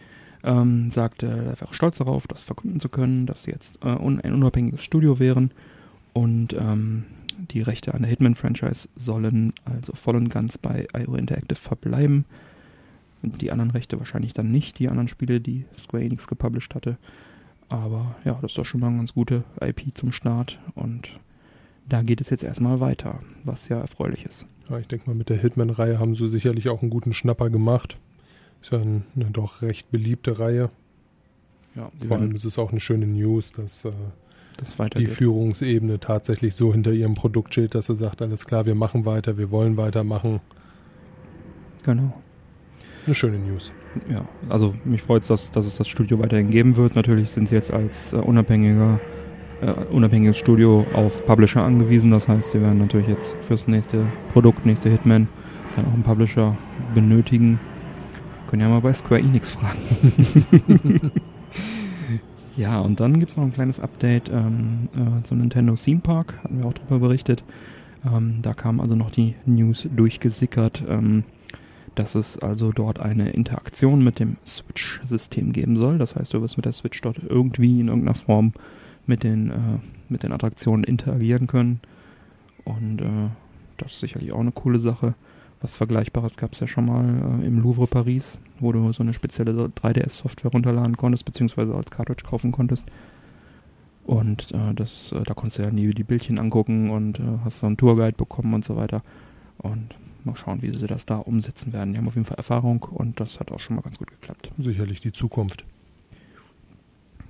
Ähm, 0.43 0.91
sagte, 0.91 1.27
er 1.27 1.59
wäre 1.59 1.73
stolz 1.73 1.97
darauf, 1.97 2.25
das 2.27 2.43
verkünden 2.43 2.79
zu 2.79 2.89
können, 2.89 3.25
dass 3.25 3.43
sie 3.43 3.51
jetzt 3.51 3.77
äh, 3.83 3.89
un 3.89 4.21
ein 4.21 4.33
unabhängiges 4.33 4.83
Studio 4.83 5.19
wären 5.19 5.51
und 6.13 6.53
ähm, 6.53 7.05
die 7.51 7.61
Rechte 7.61 7.93
an 7.93 8.01
der 8.01 8.09
Hitman-Franchise 8.09 8.87
sollen 8.95 9.53
also 9.65 9.93
voll 9.93 10.15
und 10.15 10.29
ganz 10.29 10.57
bei 10.57 10.87
IO 10.95 11.15
Interactive 11.15 11.59
verbleiben. 11.59 12.25
Die 13.21 13.51
anderen 13.51 13.71
Rechte 13.71 13.99
wahrscheinlich 13.99 14.33
dann 14.33 14.51
nicht, 14.51 14.79
die 14.79 14.87
anderen 14.87 15.07
Spiele, 15.07 15.41
die 15.41 15.65
Square 15.77 16.03
Enix 16.03 16.27
gepublished 16.27 16.73
hatte. 16.73 16.97
Aber 17.67 18.15
ja, 18.25 18.39
das 18.41 18.51
ist 18.51 18.57
doch 18.57 18.65
schon 18.65 18.79
mal 18.79 18.87
eine 18.87 18.97
ganz 18.97 19.13
gute 19.13 19.43
IP 19.61 19.95
zum 19.95 20.11
Start 20.11 20.57
und 20.75 21.09
da 21.87 22.01
geht 22.01 22.21
es 22.21 22.29
jetzt 22.29 22.43
erstmal 22.43 22.79
weiter, 22.79 23.19
was 23.43 23.67
ja 23.67 23.79
erfreulich 23.79 24.25
ist. 24.25 24.45
Ja, 24.69 24.79
ich 24.79 24.87
denke 24.87 25.09
mal, 25.09 25.15
mit 25.15 25.29
der 25.29 25.37
Hitman-Reihe 25.37 25.99
haben 25.99 26.15
sie 26.15 26.27
sicherlich 26.29 26.69
auch 26.69 26.81
einen 26.81 26.91
guten 26.91 27.13
Schnapper 27.13 27.49
gemacht. 27.49 27.97
Ist 28.61 28.71
ja 28.71 28.79
eine, 28.79 29.01
eine 29.15 29.25
doch 29.31 29.61
recht 29.61 29.91
beliebte 29.91 30.39
Reihe. 30.39 30.69
Ja, 31.75 31.91
Vor 32.07 32.17
allem 32.17 32.35
ist 32.35 32.45
es 32.45 32.59
auch 32.59 32.71
eine 32.71 32.79
schöne 32.79 33.07
News, 33.07 33.51
dass 33.51 33.85
äh, 33.85 33.91
das 34.57 34.75
die 34.97 35.07
Führungsebene 35.07 35.99
tatsächlich 35.99 36.55
so 36.55 36.73
hinter 36.73 36.91
ihrem 36.91 37.15
Produkt 37.15 37.53
steht, 37.53 37.75
dass 37.75 37.87
sie 37.87 37.95
sagt, 37.95 38.21
alles 38.21 38.45
klar, 38.45 38.65
wir 38.65 38.75
machen 38.75 39.05
weiter, 39.05 39.37
wir 39.37 39.51
wollen 39.51 39.77
weitermachen. 39.77 40.41
Genau. 41.83 42.13
Eine 43.05 43.15
schöne 43.15 43.39
News. 43.39 43.71
Ja, 44.09 44.25
also 44.49 44.75
mich 44.85 45.01
freut 45.01 45.23
es, 45.23 45.27
dass, 45.27 45.51
dass 45.51 45.65
es 45.65 45.75
das 45.75 45.87
Studio 45.87 46.19
weiterhin 46.19 46.49
geben 46.49 46.75
wird. 46.75 46.95
Natürlich 46.95 47.31
sind 47.31 47.49
sie 47.49 47.55
jetzt 47.55 47.73
als 47.73 48.13
äh, 48.13 48.17
unabhängiger, 48.17 48.99
äh, 49.61 49.71
unabhängiges 49.91 50.37
Studio 50.37 50.85
auf 50.93 51.25
Publisher 51.25 51.65
angewiesen. 51.65 52.11
Das 52.11 52.27
heißt, 52.27 52.51
sie 52.51 52.61
werden 52.61 52.77
natürlich 52.79 53.07
jetzt 53.07 53.35
fürs 53.41 53.67
nächste 53.67 54.05
Produkt, 54.31 54.65
nächste 54.65 54.89
Hitman, 54.89 55.27
dann 55.75 55.85
auch 55.85 55.93
einen 55.93 56.03
Publisher 56.03 56.57
benötigen. 56.93 57.59
Können 58.47 58.61
ja 58.61 58.69
mal 58.69 58.81
bei 58.81 58.93
Square 58.93 59.21
Enix 59.21 59.49
fragen. 59.49 59.79
ja, 62.57 62.79
und 62.79 62.99
dann 62.99 63.19
gibt 63.19 63.31
es 63.31 63.37
noch 63.37 63.43
ein 63.43 63.53
kleines 63.53 63.79
Update 63.79 64.29
ähm, 64.29 64.89
äh, 64.95 65.23
zum 65.23 65.39
Nintendo 65.39 65.75
Theme 65.75 66.01
Park. 66.01 66.35
Hatten 66.43 66.59
wir 66.59 66.65
auch 66.65 66.73
darüber 66.73 66.99
berichtet. 67.07 67.43
Ähm, 68.05 68.39
da 68.41 68.53
kam 68.53 68.79
also 68.79 68.95
noch 68.95 69.11
die 69.11 69.35
News 69.45 69.87
durchgesickert. 69.95 70.83
Ähm, 70.87 71.23
dass 71.95 72.15
es 72.15 72.37
also 72.37 72.71
dort 72.71 72.99
eine 72.99 73.31
Interaktion 73.31 74.03
mit 74.03 74.19
dem 74.19 74.37
Switch-System 74.45 75.51
geben 75.51 75.77
soll. 75.77 75.97
Das 75.97 76.15
heißt, 76.15 76.33
du 76.33 76.41
wirst 76.41 76.57
mit 76.57 76.65
der 76.65 76.73
Switch 76.73 77.01
dort 77.01 77.17
irgendwie 77.27 77.79
in 77.79 77.87
irgendeiner 77.87 78.15
Form 78.15 78.53
mit 79.05 79.23
den, 79.23 79.49
äh, 79.49 79.53
mit 80.07 80.23
den 80.23 80.31
Attraktionen 80.31 80.83
interagieren 80.83 81.47
können. 81.47 81.81
Und 82.65 83.01
äh, 83.01 83.29
das 83.77 83.93
ist 83.93 83.99
sicherlich 84.01 84.31
auch 84.31 84.39
eine 84.39 84.51
coole 84.51 84.79
Sache. 84.79 85.15
Was 85.61 85.75
Vergleichbares 85.75 86.37
gab 86.37 86.53
es 86.53 86.59
ja 86.59 86.67
schon 86.67 86.85
mal 86.85 87.41
äh, 87.41 87.45
im 87.45 87.59
Louvre 87.59 87.87
Paris, 87.87 88.39
wo 88.59 88.71
du 88.71 88.93
so 88.93 89.03
eine 89.03 89.13
spezielle 89.13 89.51
3DS-Software 89.51 90.51
runterladen 90.51 90.95
konntest, 90.95 91.25
beziehungsweise 91.25 91.75
als 91.75 91.91
Cartridge 91.91 92.23
kaufen 92.25 92.51
konntest. 92.51 92.85
Und 94.05 94.51
äh, 94.53 94.73
das, 94.73 95.11
äh, 95.11 95.23
da 95.23 95.33
konntest 95.33 95.59
du 95.59 95.63
ja 95.63 95.71
die, 95.71 95.93
die 95.93 96.03
Bildchen 96.03 96.39
angucken 96.39 96.89
und 96.89 97.19
äh, 97.19 97.23
hast 97.43 97.59
so 97.59 97.67
einen 97.67 97.77
Tourguide 97.77 98.15
bekommen 98.15 98.53
und 98.53 98.63
so 98.63 98.75
weiter. 98.75 99.03
Und 99.57 99.95
Mal 100.25 100.35
schauen, 100.35 100.61
wie 100.61 100.71
sie 100.71 100.87
das 100.87 101.05
da 101.05 101.17
umsetzen 101.17 101.71
werden. 101.73 101.93
Die 101.93 101.97
haben 101.99 102.07
auf 102.07 102.15
jeden 102.15 102.25
Fall 102.25 102.37
Erfahrung 102.37 102.83
und 102.83 103.19
das 103.19 103.39
hat 103.39 103.51
auch 103.51 103.59
schon 103.59 103.75
mal 103.75 103.81
ganz 103.81 103.97
gut 103.97 104.09
geklappt. 104.09 104.51
Sicherlich 104.57 104.99
die 105.01 105.13
Zukunft. 105.13 105.63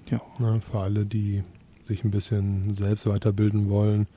Ja. 0.10 0.21
Na, 0.39 0.60
für 0.60 0.80
alle, 0.80 1.06
die 1.06 1.43
sich 1.88 2.04
ein 2.04 2.12
bisschen 2.12 2.73
selbst 2.73 3.06
weiterbilden 3.08 3.69
wollen, 3.69 4.08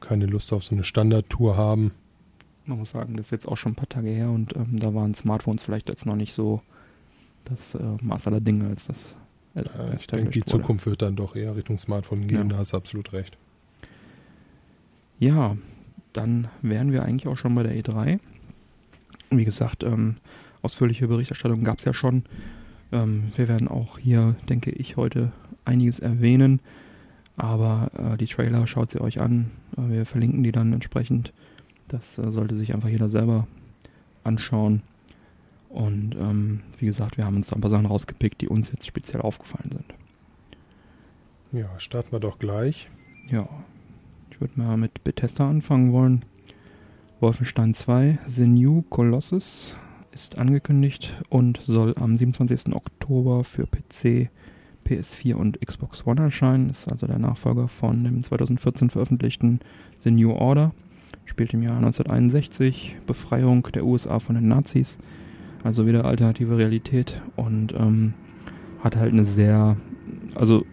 keine 0.00 0.26
Lust 0.26 0.52
auf 0.52 0.64
so 0.64 0.74
eine 0.74 0.84
Standardtour 0.84 1.56
haben. 1.56 1.92
Man 2.66 2.78
muss 2.78 2.90
sagen, 2.90 3.16
das 3.16 3.26
ist 3.26 3.32
jetzt 3.32 3.48
auch 3.48 3.56
schon 3.56 3.72
ein 3.72 3.76
paar 3.76 3.88
Tage 3.88 4.08
her 4.10 4.30
und 4.30 4.54
ähm, 4.54 4.78
da 4.78 4.94
waren 4.94 5.14
Smartphones 5.14 5.62
vielleicht 5.62 5.88
jetzt 5.88 6.06
noch 6.06 6.14
nicht 6.16 6.32
so 6.32 6.60
das 7.46 7.74
äh, 7.74 7.80
Maß 8.00 8.26
aller 8.28 8.40
Dinge 8.40 8.68
als 8.68 8.86
das. 8.86 9.14
Äh, 9.54 9.62
Äh, 9.62 9.96
ich 9.96 10.06
denke, 10.06 10.30
die 10.30 10.44
Zukunft 10.44 10.86
wird 10.86 11.02
dann 11.02 11.16
doch 11.16 11.34
eher 11.34 11.56
Richtung 11.56 11.78
Smartphone 11.78 12.28
gehen, 12.28 12.42
Ja. 12.42 12.44
da 12.44 12.58
hast 12.58 12.72
du 12.72 12.76
absolut 12.76 13.12
recht. 13.12 13.36
Ja, 15.18 15.56
dann 16.12 16.48
wären 16.62 16.92
wir 16.92 17.02
eigentlich 17.02 17.28
auch 17.28 17.38
schon 17.38 17.54
bei 17.54 17.62
der 17.62 17.76
E3. 17.76 18.18
Wie 19.30 19.44
gesagt, 19.44 19.84
ähm, 19.84 20.16
ausführliche 20.62 21.08
Berichterstattung 21.08 21.64
gab 21.64 21.78
es 21.78 21.84
ja 21.84 21.92
schon. 21.92 22.24
Ähm, 22.92 23.32
wir 23.36 23.48
werden 23.48 23.68
auch 23.68 23.98
hier, 23.98 24.34
denke 24.48 24.70
ich, 24.70 24.96
heute 24.96 25.32
einiges 25.64 26.00
erwähnen. 26.00 26.60
Aber 27.36 27.90
äh, 27.96 28.16
die 28.16 28.26
Trailer 28.26 28.66
schaut 28.66 28.90
sie 28.90 29.00
euch 29.00 29.20
an. 29.20 29.50
Äh, 29.76 29.90
wir 29.90 30.06
verlinken 30.06 30.42
die 30.42 30.52
dann 30.52 30.72
entsprechend. 30.72 31.32
Das 31.88 32.18
äh, 32.18 32.30
sollte 32.30 32.54
sich 32.54 32.74
einfach 32.74 32.88
jeder 32.88 33.08
selber 33.08 33.46
anschauen. 34.24 34.82
Und 35.68 36.16
ähm, 36.16 36.60
wie 36.78 36.86
gesagt, 36.86 37.16
wir 37.16 37.24
haben 37.24 37.36
uns 37.36 37.46
da 37.46 37.54
ein 37.54 37.60
paar 37.60 37.70
Sachen 37.70 37.86
rausgepickt, 37.86 38.40
die 38.40 38.48
uns 38.48 38.72
jetzt 38.72 38.86
speziell 38.86 39.22
aufgefallen 39.22 39.70
sind. 39.70 39.94
Ja, 41.52 41.68
starten 41.78 42.12
wir 42.12 42.20
doch 42.20 42.38
gleich. 42.38 42.90
Ja, 43.28 43.48
ich 44.40 44.56
würde 44.56 44.58
mal 44.58 44.78
mit 44.78 45.04
Bethesda 45.04 45.50
anfangen 45.50 45.92
wollen. 45.92 46.24
Wolfenstein 47.20 47.74
2, 47.74 48.20
The 48.26 48.46
New 48.46 48.80
Colossus 48.88 49.74
ist 50.12 50.38
angekündigt 50.38 51.14
und 51.28 51.60
soll 51.66 51.94
am 52.00 52.16
27. 52.16 52.74
Oktober 52.74 53.44
für 53.44 53.66
PC, 53.66 54.30
PS4 54.86 55.34
und 55.34 55.60
Xbox 55.60 56.06
One 56.06 56.22
erscheinen. 56.22 56.70
Ist 56.70 56.90
also 56.90 57.06
der 57.06 57.18
Nachfolger 57.18 57.68
von 57.68 58.02
dem 58.02 58.22
2014 58.22 58.88
veröffentlichten 58.88 59.60
The 59.98 60.10
New 60.10 60.32
Order. 60.32 60.72
Spielt 61.26 61.52
im 61.52 61.62
Jahr 61.62 61.76
1961, 61.76 62.96
Befreiung 63.06 63.68
der 63.74 63.84
USA 63.84 64.20
von 64.20 64.36
den 64.36 64.48
Nazis. 64.48 64.96
Also 65.64 65.86
wieder 65.86 66.06
alternative 66.06 66.56
Realität 66.56 67.20
und 67.36 67.74
ähm, 67.74 68.14
hat 68.82 68.96
halt 68.96 69.12
eine 69.12 69.26
sehr, 69.26 69.76
also 70.34 70.64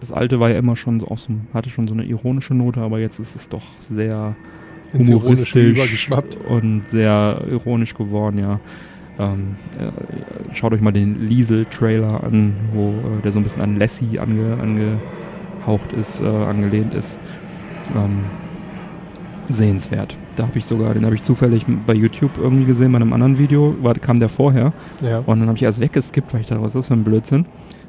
das 0.00 0.12
alte 0.12 0.40
war 0.40 0.50
ja 0.50 0.58
immer 0.58 0.76
schon 0.76 1.00
so, 1.00 1.08
auch 1.08 1.18
so 1.18 1.32
hatte 1.54 1.70
schon 1.70 1.88
so 1.88 1.94
eine 1.94 2.04
ironische 2.04 2.54
Note, 2.54 2.80
aber 2.80 2.98
jetzt 2.98 3.18
ist 3.18 3.36
es 3.36 3.48
doch 3.48 3.62
sehr 3.88 4.36
humoristisch 4.92 6.10
und 6.48 6.82
sehr 6.90 7.42
ironisch 7.48 7.94
geworden, 7.94 8.38
ja. 8.38 8.60
Ähm, 9.18 9.56
äh, 9.78 10.54
schaut 10.54 10.72
euch 10.72 10.80
mal 10.80 10.92
den 10.92 11.28
Liesel-Trailer 11.28 12.24
an, 12.24 12.54
wo 12.72 12.88
äh, 12.88 13.22
der 13.22 13.32
so 13.32 13.38
ein 13.38 13.44
bisschen 13.44 13.60
an 13.60 13.76
Lassie 13.76 14.18
ange, 14.18 14.56
angehaucht 14.58 15.92
ist, 15.92 16.22
äh, 16.22 16.26
angelehnt 16.26 16.94
ist. 16.94 17.18
Ähm, 17.94 18.24
sehenswert. 19.52 20.16
Da 20.36 20.46
habe 20.46 20.58
ich 20.58 20.64
sogar, 20.64 20.94
den 20.94 21.04
habe 21.04 21.14
ich 21.14 21.22
zufällig 21.22 21.66
bei 21.86 21.92
YouTube 21.92 22.38
irgendwie 22.38 22.64
gesehen, 22.64 22.92
bei 22.92 22.96
einem 22.96 23.12
anderen 23.12 23.36
Video, 23.36 23.74
war, 23.82 23.94
kam 23.94 24.20
der 24.20 24.28
vorher. 24.28 24.72
Ja, 25.02 25.18
Und 25.18 25.40
dann 25.40 25.48
habe 25.48 25.56
ich 25.56 25.62
erst 25.62 25.80
weggeskippt, 25.80 26.32
weil 26.32 26.42
ich 26.42 26.46
dachte, 26.46 26.62
was 26.62 26.70
ist 26.70 26.76
das 26.76 26.88
für 26.88 26.94
ein 26.94 27.04
Blödsinn? 27.04 27.46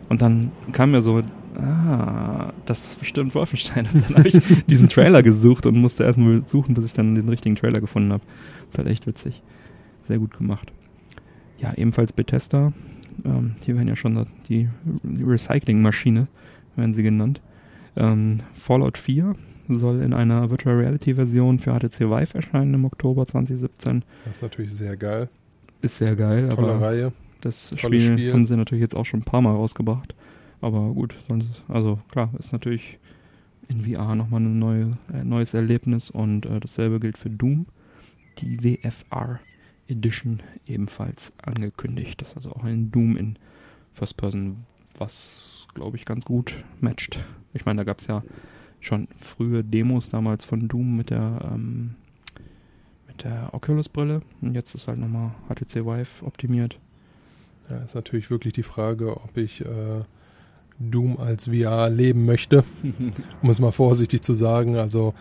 Und 0.10 0.21
dann 0.21 0.52
kam 0.71 0.91
mir 0.91 1.02
so, 1.02 1.21
ah, 1.57 2.53
das 2.65 2.91
ist 2.91 2.99
bestimmt 2.99 3.35
Wolfenstein. 3.35 3.87
Und 3.93 4.09
dann 4.09 4.17
habe 4.17 4.27
ich 4.27 4.41
diesen 4.67 4.89
Trailer 4.89 5.23
gesucht 5.23 5.65
und 5.65 5.77
musste 5.77 6.03
erstmal 6.03 6.45
suchen, 6.45 6.75
bis 6.75 6.85
ich 6.85 6.93
dann 6.93 7.15
den 7.15 7.29
richtigen 7.29 7.55
Trailer 7.55 7.81
gefunden 7.81 8.11
habe. 8.13 8.23
Das 8.65 8.69
ist 8.73 8.77
halt 8.79 8.87
echt 8.87 9.07
witzig. 9.07 9.41
Sehr 10.07 10.19
gut 10.19 10.37
gemacht. 10.37 10.71
Ja, 11.59 11.73
ebenfalls 11.75 12.13
Bethesda. 12.13 12.73
Ähm, 13.25 13.55
hier 13.63 13.75
werden 13.75 13.87
ja 13.87 13.95
schon 13.95 14.25
die, 14.49 14.69
Recycling-Maschine, 15.03 16.27
werden 16.75 16.93
sie 16.93 17.03
genannt. 17.03 17.41
Ähm, 17.95 18.39
Fallout 18.53 18.97
4 18.97 19.35
soll 19.69 20.01
in 20.01 20.13
einer 20.13 20.49
Virtual 20.49 20.77
Reality 20.77 21.15
Version 21.15 21.59
für 21.59 21.71
HTC 21.71 22.01
Vive 22.01 22.35
erscheinen 22.35 22.73
im 22.73 22.85
Oktober 22.85 23.25
2017. 23.25 24.03
das 24.25 24.37
ist 24.37 24.41
natürlich 24.41 24.73
sehr 24.73 24.97
geil. 24.97 25.29
Ist 25.81 25.97
sehr 25.97 26.15
geil, 26.15 26.49
Tolle 26.49 26.73
aber 26.73 26.81
Reihe. 26.81 27.13
das 27.41 27.73
Spiel, 27.77 27.99
Spiel. 27.99 28.33
haben 28.33 28.45
sie 28.45 28.55
natürlich 28.55 28.81
jetzt 28.81 28.95
auch 28.95 29.05
schon 29.05 29.21
ein 29.21 29.25
paar 29.25 29.41
Mal 29.41 29.53
rausgebracht. 29.53 30.13
Aber 30.62 30.93
gut, 30.93 31.15
sonst, 31.28 31.63
also 31.67 32.00
klar, 32.12 32.32
ist 32.38 32.54
natürlich 32.54 33.00
in 33.67 33.84
VR 33.84 34.15
nochmal 34.15 34.41
ein 34.41 34.60
neue, 34.60 34.97
äh, 35.13 35.24
neues 35.24 35.54
Erlebnis 35.54 36.10
und 36.10 36.45
äh, 36.45 36.60
dasselbe 36.60 37.00
gilt 37.00 37.17
für 37.17 37.30
Doom. 37.30 37.65
Die 38.39 38.63
WFR 38.63 39.39
Edition 39.88 40.41
ebenfalls 40.67 41.34
angekündigt. 41.41 42.21
Das 42.21 42.30
ist 42.30 42.36
also 42.38 42.52
auch 42.54 42.63
ein 42.63 42.91
Doom 42.91 43.17
in 43.17 43.38
First 43.93 44.17
Person, 44.17 44.65
was 44.97 45.67
glaube 45.74 45.97
ich 45.97 46.06
ganz 46.06 46.26
gut 46.26 46.63
matcht. 46.80 47.19
Ich 47.54 47.65
meine, 47.65 47.80
da 47.80 47.84
gab 47.84 48.00
es 48.00 48.08
ja 48.08 48.24
schon 48.80 49.08
frühe 49.17 49.63
Demos 49.63 50.10
damals 50.10 50.45
von 50.45 50.67
Doom 50.67 50.97
mit 50.97 51.10
der 51.10 51.52
ähm, 51.52 51.95
mit 53.08 53.24
der 53.24 53.54
Oculus-Brille 53.54 54.21
und 54.41 54.56
jetzt 54.56 54.74
ist 54.76 54.88
halt 54.88 55.00
nochmal 55.00 55.32
HTC 55.50 55.86
Vive 55.86 56.26
optimiert. 56.26 56.80
Ja, 57.69 57.78
ist 57.80 57.95
natürlich 57.95 58.30
wirklich 58.30 58.54
die 58.54 58.63
Frage, 58.63 59.15
ob 59.17 59.38
ich 59.38 59.62
äh, 59.62 60.02
Doom 60.79 61.17
als 61.17 61.47
VR 61.47 61.89
leben 61.89 62.25
möchte. 62.25 62.63
Um 63.41 63.49
es 63.49 63.60
mal 63.60 63.71
vorsichtig 63.71 64.21
zu 64.21 64.34
sagen. 64.34 64.75
Also, 64.75 65.13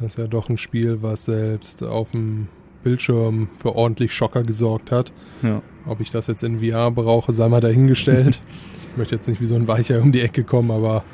das 0.00 0.12
ist 0.12 0.18
ja 0.18 0.26
doch 0.26 0.48
ein 0.48 0.58
Spiel, 0.58 0.98
was 1.02 1.24
selbst 1.24 1.82
auf 1.82 2.12
dem 2.12 2.48
Bildschirm 2.82 3.48
für 3.56 3.74
ordentlich 3.74 4.12
Schocker 4.12 4.42
gesorgt 4.42 4.90
hat. 4.92 5.12
Ja. 5.42 5.62
Ob 5.86 6.00
ich 6.00 6.10
das 6.10 6.26
jetzt 6.26 6.42
in 6.42 6.60
VR 6.60 6.90
brauche, 6.90 7.32
sei 7.32 7.48
mal 7.48 7.60
dahingestellt. 7.60 8.40
ich 8.90 8.96
möchte 8.96 9.14
jetzt 9.14 9.28
nicht 9.28 9.40
wie 9.40 9.46
so 9.46 9.54
ein 9.54 9.68
Weicher 9.68 10.00
um 10.00 10.12
die 10.12 10.20
Ecke 10.20 10.44
kommen, 10.44 10.70
aber 10.70 11.04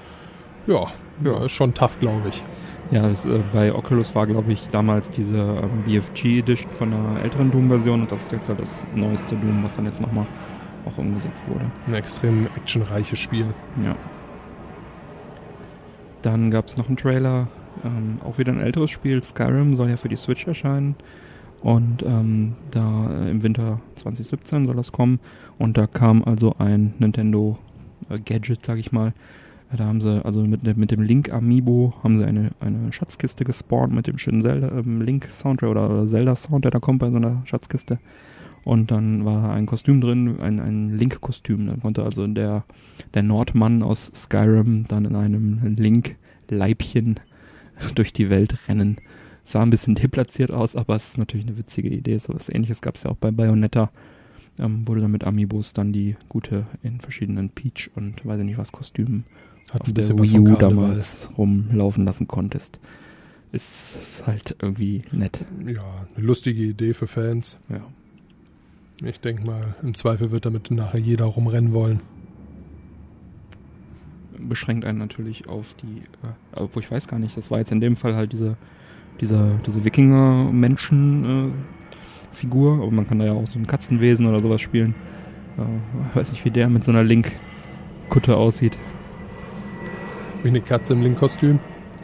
ja, 0.67 0.87
ja. 1.25 1.45
ist 1.45 1.53
schon 1.53 1.75
tough, 1.75 1.99
glaube 2.01 2.29
ich. 2.29 2.43
Ja, 2.91 3.09
das, 3.09 3.25
äh, 3.25 3.41
bei 3.53 3.75
Oculus 3.75 4.15
war, 4.15 4.27
glaube 4.27 4.53
ich, 4.53 4.69
damals 4.71 5.11
diese 5.11 5.39
ähm, 5.39 5.85
BFG 5.87 6.41
Edition 6.41 6.71
von 6.75 6.93
einer 6.93 7.23
älteren 7.23 7.51
Doom-Version 7.51 8.03
und 8.03 8.13
das 8.13 8.21
ist 8.21 8.33
jetzt 8.33 8.49
halt 8.49 8.61
das 8.61 8.71
neueste 8.95 9.37
Doom, 9.37 9.65
was 9.65 9.77
dann 9.77 9.87
jetzt 9.87 10.01
nochmal 10.01 10.27
auch 10.87 10.99
umgesetzt 10.99 11.43
wurde. 11.47 11.65
Ein 11.87 11.95
extrem 11.95 12.47
actionreiches 12.47 13.19
Spiel. 13.19 13.47
Ja. 13.85 13.97
Dann 16.23 16.51
gab 16.51 16.67
es 16.69 16.77
noch 16.77 16.89
einen 16.89 16.97
Trailer, 16.97 17.49
ähm, 17.85 18.19
auch 18.25 18.39
wieder 18.39 18.53
ein 18.53 18.61
älteres 18.61 18.91
Spiel, 18.91 19.23
Skyrim 19.23 19.75
soll 19.77 19.91
ja 19.91 19.97
für 19.97 20.09
die 20.09 20.17
Switch 20.17 20.47
erscheinen. 20.47 20.95
Und 21.63 22.03
ähm, 22.03 22.55
da 22.71 23.11
äh, 23.11 23.31
im 23.31 23.43
Winter 23.43 23.81
2017 23.97 24.67
soll 24.67 24.77
das 24.77 24.93
kommen. 24.93 25.19
Und 25.59 25.77
da 25.79 25.87
kam 25.87 26.23
also 26.25 26.55
ein 26.59 26.95
Nintendo 26.99 27.59
äh, 28.11 28.19
Gadget, 28.19 28.65
sag 28.67 28.79
ich 28.79 28.93
mal. 28.93 29.09
Äh, 29.73 29.77
Da 29.79 29.85
haben 29.87 30.01
sie, 30.03 30.23
also 30.25 30.43
mit, 30.43 30.67
dem- 30.67 30.79
mit 30.79 30.91
dem 30.91 31.01
Link 31.03 31.33
Amiibo 31.33 31.95
haben 32.03 32.19
sie 32.19 32.25
eine, 32.27 32.51
eine 32.61 32.93
Schatzkiste 32.93 33.45
gespawnt 33.45 33.95
mit 33.95 34.07
dem 34.07 34.19
schönen 34.19 34.43
Zelda, 34.43 34.77
ähm, 34.79 35.01
Link 35.01 35.25
Soundtrack 35.31 35.71
oder 35.71 36.07
Zelda 36.07 36.35
Sound, 36.37 36.65
der 36.65 36.71
da 36.71 36.81
kommt 36.81 36.99
bei 37.01 37.11
so 37.11 37.17
einer 37.17 37.43
Schatzkiste. 37.47 37.99
Und 38.65 38.91
dann 38.91 39.25
war 39.25 39.53
ein 39.53 39.67
Kostüm 39.67 40.01
drin, 40.01 40.41
ein, 40.41 40.59
ein 40.59 40.97
Link-Kostüm. 40.97 41.67
Dann 41.67 41.81
konnte 41.81 42.03
also 42.03 42.27
der, 42.27 42.65
der 43.13 43.23
Nordmann 43.23 43.83
aus 43.83 44.11
Skyrim 44.15 44.87
dann 44.89 45.05
in 45.05 45.17
einem 45.17 45.77
Link-Leibchen 45.77 47.21
durch 47.95 48.13
die 48.13 48.31
Welt 48.31 48.57
rennen. 48.69 48.99
Sah 49.45 49.63
ein 49.63 49.71
bisschen 49.71 49.95
deplatziert 49.95 50.51
aus, 50.51 50.75
aber 50.75 50.97
es 50.97 51.09
ist 51.09 51.19
natürlich 51.19 51.47
eine 51.47 51.59
witzige 51.59 51.91
Idee. 51.91 52.17
So 52.19 52.35
was 52.35 52.49
ähnliches 52.49 52.81
gab 52.81 52.95
es 52.95 53.03
ja 53.03 53.11
auch 53.11 53.17
bei 53.17 53.31
Bayonetta. 53.31 53.91
Ähm, 54.59 54.87
wurde 54.87 55.03
dann 55.03 55.11
mit 55.11 55.25
Amiibos 55.25 55.73
dann 55.73 55.93
die 55.93 56.17
gute 56.29 56.67
in 56.83 57.01
verschiedenen 57.01 57.51
Peach 57.51 57.91
und 57.97 58.25
weiß 58.25 58.39
ich 58.39 58.47
nicht 58.47 58.59
was 58.59 58.71
Kostümen 58.71 59.25
Hat 59.73 59.83
auf 59.83 59.93
der 59.93 60.09
Wii 60.09 60.39
U 60.39 60.57
damals 60.57 61.29
rumlaufen 61.37 62.05
lassen 62.07 62.29
konntest. 62.29 62.79
Ist, 63.53 63.97
ist 64.01 64.27
halt 64.27 64.57
irgendwie 64.63 65.03
nett. 65.13 65.45
Ja, 65.67 66.07
eine 66.15 66.25
lustige 66.25 66.63
Idee 66.63 66.95
für 66.95 67.07
Fans. 67.07 67.59
Ja. 67.69 67.85
Ich 69.03 69.21
denke 69.21 69.45
mal, 69.45 69.75
im 69.83 69.95
Zweifel 69.95 70.31
wird 70.31 70.47
damit 70.47 70.71
nachher 70.71 71.01
jeder 71.01 71.25
rumrennen 71.25 71.73
wollen. 71.73 72.01
beschränkt 74.39 74.85
einen 74.85 74.99
natürlich 74.99 75.49
auf 75.49 75.75
die, 75.75 76.03
äh, 76.23 76.29
obwohl 76.53 76.83
ich 76.83 76.91
weiß 76.91 77.09
gar 77.09 77.19
nicht, 77.19 77.35
das 77.37 77.51
war 77.51 77.59
jetzt 77.59 77.73
in 77.73 77.81
dem 77.81 77.97
Fall 77.97 78.15
halt 78.15 78.33
diese, 78.33 78.57
diese, 79.21 79.59
diese 79.67 79.85
Wikinger-Menschen-Figur, 79.85 82.75
aber 82.75 82.91
man 82.91 83.09
kann 83.09 83.19
da 83.19 83.25
ja 83.25 83.33
auch 83.33 83.49
so 83.49 83.59
ein 83.59 83.67
Katzenwesen 83.67 84.27
oder 84.27 84.41
sowas 84.41 84.61
spielen. 84.61 84.95
Äh, 85.57 85.63
ich 86.11 86.17
weiß 86.17 86.33
nicht, 86.33 86.45
wie 86.45 86.51
der 86.51 86.69
mit 86.69 86.85
so 86.85 86.93
einer 86.93 87.03
Link-Kutte 87.03 88.37
aussieht. 88.37 88.77
Wie 90.43 90.51
eine 90.51 90.61
Katze 90.61 90.93
im 90.93 91.01
Link-Kostüm. 91.03 91.59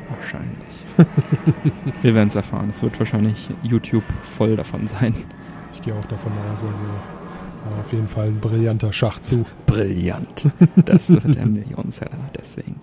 Wahrscheinlich. 0.08 0.56
Wir 2.02 2.14
werden 2.14 2.30
es 2.30 2.36
erfahren. 2.36 2.70
Es 2.70 2.82
wird 2.82 2.98
wahrscheinlich 2.98 3.50
YouTube 3.62 4.04
voll 4.22 4.56
davon 4.56 4.86
sein. 4.86 5.14
Ich 5.72 5.82
gehe 5.82 5.94
auch 5.94 6.04
davon 6.06 6.32
aus, 6.32 6.62
also 6.62 6.84
ja, 6.84 7.80
auf 7.80 7.92
jeden 7.92 8.08
Fall 8.08 8.28
ein 8.28 8.40
brillanter 8.40 8.92
Schachzug. 8.92 9.46
Brillant. 9.66 10.46
Das 10.84 11.10
wird 11.10 11.34
der 11.34 11.46
Millionenseller, 11.46 12.30
deswegen. 12.36 12.80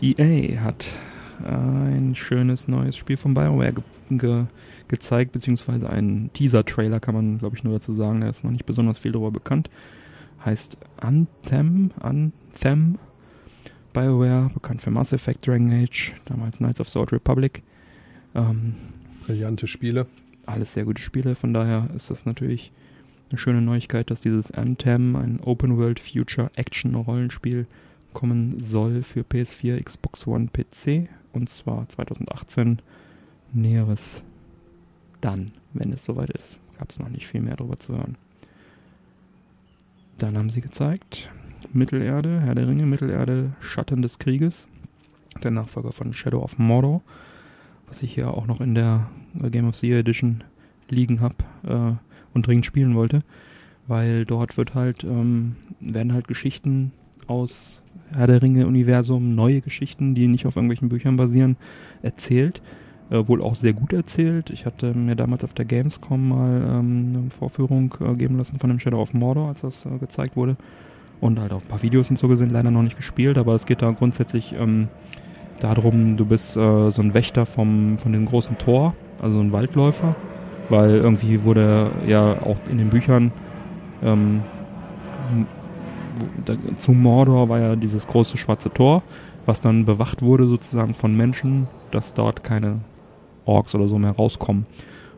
EA 0.00 0.60
hat 0.60 0.88
ein 1.44 2.14
schönes 2.14 2.68
neues 2.68 2.96
Spiel 2.96 3.16
von 3.16 3.34
BioWare 3.34 3.72
ge 3.72 3.82
ge 4.10 4.44
gezeigt, 4.88 5.32
beziehungsweise 5.32 5.90
einen 5.90 6.32
Teaser-Trailer 6.32 7.00
kann 7.00 7.14
man, 7.14 7.38
glaube 7.38 7.56
ich, 7.56 7.64
nur 7.64 7.74
dazu 7.74 7.92
sagen. 7.92 8.20
Da 8.20 8.28
ist 8.28 8.44
noch 8.44 8.52
nicht 8.52 8.66
besonders 8.66 8.98
viel 8.98 9.12
darüber 9.12 9.32
bekannt. 9.32 9.68
Heißt 10.44 10.76
Anthem, 10.98 11.90
Anthem. 12.00 12.98
BioWare, 13.92 14.50
bekannt 14.52 14.82
für 14.82 14.90
Mass 14.90 15.12
Effect, 15.12 15.46
Dragon 15.46 15.72
Age, 15.72 16.12
damals 16.26 16.58
Knights 16.58 16.80
of 16.80 16.88
the 16.88 16.98
Old 16.98 17.12
Republic. 17.12 17.62
Ähm, 18.34 18.74
Brillante 19.26 19.66
Spiele. 19.66 20.06
Alles 20.46 20.72
sehr 20.72 20.84
gute 20.84 21.02
Spiele, 21.02 21.34
von 21.34 21.52
daher 21.52 21.88
ist 21.94 22.10
das 22.10 22.24
natürlich 22.24 22.72
eine 23.30 23.38
schöne 23.38 23.60
Neuigkeit, 23.60 24.10
dass 24.10 24.20
dieses 24.20 24.50
Anthem, 24.52 25.16
ein 25.16 25.40
Open 25.40 25.76
World 25.76 26.00
Future 26.00 26.50
Action 26.54 26.94
Rollenspiel, 26.94 27.66
kommen 28.12 28.58
soll 28.58 29.02
für 29.02 29.20
PS4, 29.20 29.82
Xbox 29.82 30.26
One, 30.26 30.48
PC 30.48 31.08
und 31.32 31.50
zwar 31.50 31.88
2018. 31.88 32.80
Näheres 33.52 34.22
dann, 35.20 35.52
wenn 35.72 35.92
es 35.92 36.04
soweit 36.04 36.30
ist. 36.30 36.58
Gab 36.78 36.90
es 36.90 36.98
noch 36.98 37.08
nicht 37.08 37.26
viel 37.26 37.40
mehr 37.40 37.56
darüber 37.56 37.78
zu 37.78 37.94
hören. 37.94 38.16
Dann 40.18 40.36
haben 40.36 40.50
sie 40.50 40.60
gezeigt 40.60 41.30
Mittelerde, 41.72 42.40
Herr 42.40 42.54
der 42.54 42.68
Ringe, 42.68 42.86
Mittelerde, 42.86 43.52
Schatten 43.60 44.02
des 44.02 44.18
Krieges, 44.18 44.68
der 45.42 45.50
Nachfolger 45.50 45.92
von 45.92 46.12
Shadow 46.12 46.42
of 46.42 46.58
Mordor, 46.58 47.02
was 47.88 48.02
ich 48.02 48.14
hier 48.14 48.32
auch 48.32 48.46
noch 48.46 48.60
in 48.60 48.74
der 48.74 49.08
Game 49.50 49.68
of 49.68 49.76
the 49.76 49.88
Year 49.88 49.98
Edition 49.98 50.44
liegen 50.88 51.20
habe 51.20 51.36
äh, 51.66 51.92
und 52.34 52.46
dringend 52.46 52.66
spielen 52.66 52.94
wollte, 52.94 53.22
weil 53.86 54.24
dort 54.24 54.56
wird 54.56 54.74
halt 54.74 55.04
ähm, 55.04 55.56
werden 55.80 56.12
halt 56.12 56.28
Geschichten 56.28 56.92
aus 57.26 57.80
Herr 58.12 58.26
der 58.26 58.42
Ringe 58.42 58.66
Universum, 58.66 59.34
neue 59.34 59.60
Geschichten, 59.60 60.14
die 60.14 60.28
nicht 60.28 60.46
auf 60.46 60.56
irgendwelchen 60.56 60.88
Büchern 60.88 61.16
basieren, 61.16 61.56
erzählt. 62.02 62.62
Äh, 63.08 63.28
wohl 63.28 63.40
auch 63.40 63.54
sehr 63.54 63.72
gut 63.72 63.92
erzählt. 63.92 64.50
Ich 64.50 64.66
hatte 64.66 64.92
mir 64.94 65.14
damals 65.14 65.44
auf 65.44 65.54
der 65.54 65.64
Gamescom 65.64 66.28
mal 66.28 66.60
ähm, 66.68 67.12
eine 67.14 67.30
Vorführung 67.30 67.94
äh, 68.00 68.14
geben 68.14 68.36
lassen 68.36 68.58
von 68.58 68.68
dem 68.68 68.80
Shadow 68.80 69.00
of 69.00 69.14
Mordor, 69.14 69.48
als 69.48 69.60
das 69.60 69.86
äh, 69.86 69.98
gezeigt 69.98 70.36
wurde. 70.36 70.56
Und 71.20 71.38
halt 71.38 71.52
auch 71.52 71.62
ein 71.62 71.68
paar 71.68 71.82
Videos 71.82 72.10
und 72.10 72.18
so 72.18 72.28
gesehen, 72.28 72.50
leider 72.50 72.70
noch 72.70 72.82
nicht 72.82 72.96
gespielt, 72.96 73.38
aber 73.38 73.54
es 73.54 73.64
geht 73.64 73.80
da 73.80 73.90
grundsätzlich 73.92 74.54
ähm, 74.58 74.88
darum, 75.60 76.16
du 76.16 76.24
bist 76.24 76.56
äh, 76.56 76.90
so 76.90 77.02
ein 77.02 77.14
Wächter 77.14 77.46
vom, 77.46 77.98
von 77.98 78.12
dem 78.12 78.26
großen 78.26 78.58
Tor, 78.58 78.94
also 79.20 79.38
ein 79.38 79.52
Waldläufer, 79.52 80.14
weil 80.68 80.96
irgendwie 80.96 81.44
wurde 81.44 81.90
ja 82.06 82.42
auch 82.42 82.58
in 82.70 82.78
den 82.78 82.90
Büchern 82.90 83.32
ähm, 84.02 84.42
da, 86.44 86.54
zu 86.76 86.92
Mordor 86.92 87.48
war 87.48 87.58
ja 87.58 87.76
dieses 87.76 88.06
große 88.06 88.36
schwarze 88.36 88.70
Tor, 88.72 89.02
was 89.44 89.60
dann 89.60 89.84
bewacht 89.84 90.22
wurde 90.22 90.46
sozusagen 90.46 90.94
von 90.94 91.16
Menschen, 91.16 91.68
dass 91.90 92.14
dort 92.14 92.42
keine 92.44 92.80
Orks 93.44 93.74
oder 93.74 93.88
so 93.88 93.98
mehr 93.98 94.12
rauskommen. 94.12 94.66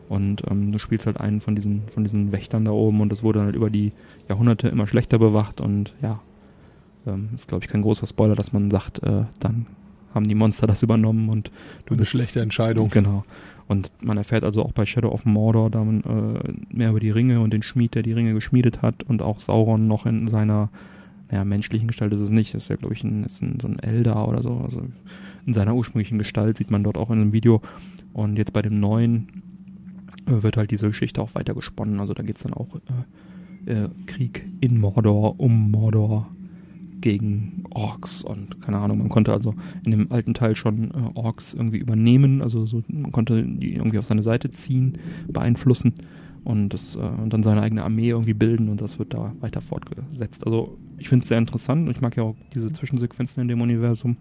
Und 0.07 0.43
ähm, 0.49 0.71
du 0.71 0.79
spielst 0.79 1.05
halt 1.05 1.19
einen 1.19 1.39
von 1.39 1.55
diesen, 1.55 1.83
von 1.93 2.03
diesen 2.03 2.31
Wächtern 2.31 2.65
da 2.65 2.71
oben 2.71 3.01
und 3.01 3.11
das 3.11 3.21
wurde 3.23 3.41
halt 3.41 3.55
über 3.55 3.69
die 3.69 3.91
Jahrhunderte 4.27 4.67
immer 4.67 4.87
schlechter 4.87 5.19
bewacht 5.19 5.61
und 5.61 5.93
ja, 6.01 6.19
ähm, 7.05 7.29
ist 7.35 7.47
glaube 7.47 7.63
ich 7.63 7.69
kein 7.69 7.83
großer 7.83 8.07
Spoiler, 8.07 8.35
dass 8.35 8.51
man 8.51 8.71
sagt, 8.71 9.03
äh, 9.03 9.25
dann 9.39 9.67
haben 10.13 10.27
die 10.27 10.35
Monster 10.35 10.67
das 10.67 10.83
übernommen 10.83 11.29
und 11.29 11.51
du 11.85 11.93
Eine 11.93 11.97
bist 11.99 12.11
schlechte 12.11 12.41
Entscheidung. 12.41 12.89
Genau. 12.89 13.23
Und 13.67 13.91
man 14.01 14.17
erfährt 14.17 14.43
also 14.43 14.63
auch 14.63 14.71
bei 14.71 14.85
Shadow 14.85 15.09
of 15.09 15.25
Mordor 15.25 15.69
da 15.69 15.83
man, 15.83 16.01
äh, 16.01 16.75
mehr 16.75 16.89
über 16.89 16.99
die 16.99 17.11
Ringe 17.11 17.39
und 17.39 17.53
den 17.53 17.61
Schmied, 17.61 17.93
der 17.93 18.01
die 18.01 18.13
Ringe 18.13 18.33
geschmiedet 18.33 18.81
hat 18.81 19.03
und 19.03 19.21
auch 19.21 19.39
Sauron 19.39 19.87
noch 19.87 20.05
in 20.05 20.27
seiner 20.27 20.69
naja, 21.29 21.45
menschlichen 21.45 21.87
Gestalt 21.87 22.13
ist 22.13 22.19
es 22.19 22.31
nicht, 22.31 22.55
ist 22.55 22.69
ja 22.69 22.75
glaube 22.75 22.95
ich 22.95 23.03
ein, 23.03 23.25
ein, 23.25 23.59
so 23.61 23.67
ein 23.67 23.79
Eldar 23.79 24.27
oder 24.27 24.41
so, 24.41 24.57
also 24.57 24.81
in 25.45 25.53
seiner 25.53 25.75
ursprünglichen 25.75 26.17
Gestalt 26.17 26.57
sieht 26.57 26.71
man 26.71 26.83
dort 26.83 26.97
auch 26.97 27.11
in 27.11 27.21
einem 27.21 27.33
Video. 27.33 27.61
Und 28.13 28.37
jetzt 28.37 28.53
bei 28.53 28.61
dem 28.61 28.79
neuen 28.79 29.43
äh, 30.25 30.41
wird 30.41 30.57
halt 30.57 30.71
diese 30.71 30.87
Geschichte 30.87 31.21
auch 31.21 31.35
weiter 31.35 31.53
gesponnen, 31.53 31.99
also 31.99 32.13
da 32.13 32.23
geht 32.23 32.37
es 32.37 32.43
dann 32.43 32.53
auch 32.53 32.67
äh, 33.67 33.83
äh, 33.83 33.89
Krieg 34.07 34.45
in 34.61 34.79
Mordor, 34.79 35.39
um 35.39 35.71
Mordor 35.71 36.27
gegen 37.01 37.63
Orks 37.71 38.21
und 38.23 38.61
keine 38.61 38.77
Ahnung, 38.77 38.99
man 38.99 39.09
konnte 39.09 39.31
also 39.31 39.55
in 39.85 39.91
dem 39.91 40.11
alten 40.11 40.33
Teil 40.33 40.55
schon 40.55 40.91
äh, 40.91 40.93
Orks 41.15 41.53
irgendwie 41.53 41.77
übernehmen, 41.77 42.41
also 42.41 42.65
so, 42.65 42.83
man 42.87 43.11
konnte 43.11 43.43
die 43.43 43.75
irgendwie 43.75 43.99
auf 43.99 44.05
seine 44.05 44.23
Seite 44.23 44.51
ziehen, 44.51 44.97
beeinflussen 45.27 45.93
und, 46.43 46.69
das, 46.69 46.95
äh, 46.95 46.99
und 46.99 47.31
dann 47.31 47.43
seine 47.43 47.61
eigene 47.61 47.83
Armee 47.83 48.09
irgendwie 48.09 48.33
bilden 48.33 48.69
und 48.69 48.81
das 48.81 48.99
wird 48.99 49.13
da 49.13 49.33
weiter 49.39 49.61
fortgesetzt. 49.61 50.45
Also 50.45 50.77
ich 50.97 51.09
finde 51.09 51.23
es 51.23 51.29
sehr 51.29 51.37
interessant 51.37 51.87
und 51.87 51.95
ich 51.95 52.01
mag 52.01 52.15
ja 52.17 52.23
auch 52.23 52.35
diese 52.53 52.71
Zwischensequenzen 52.71 53.41
in 53.41 53.47
dem 53.47 53.61
Universum. 53.61 54.17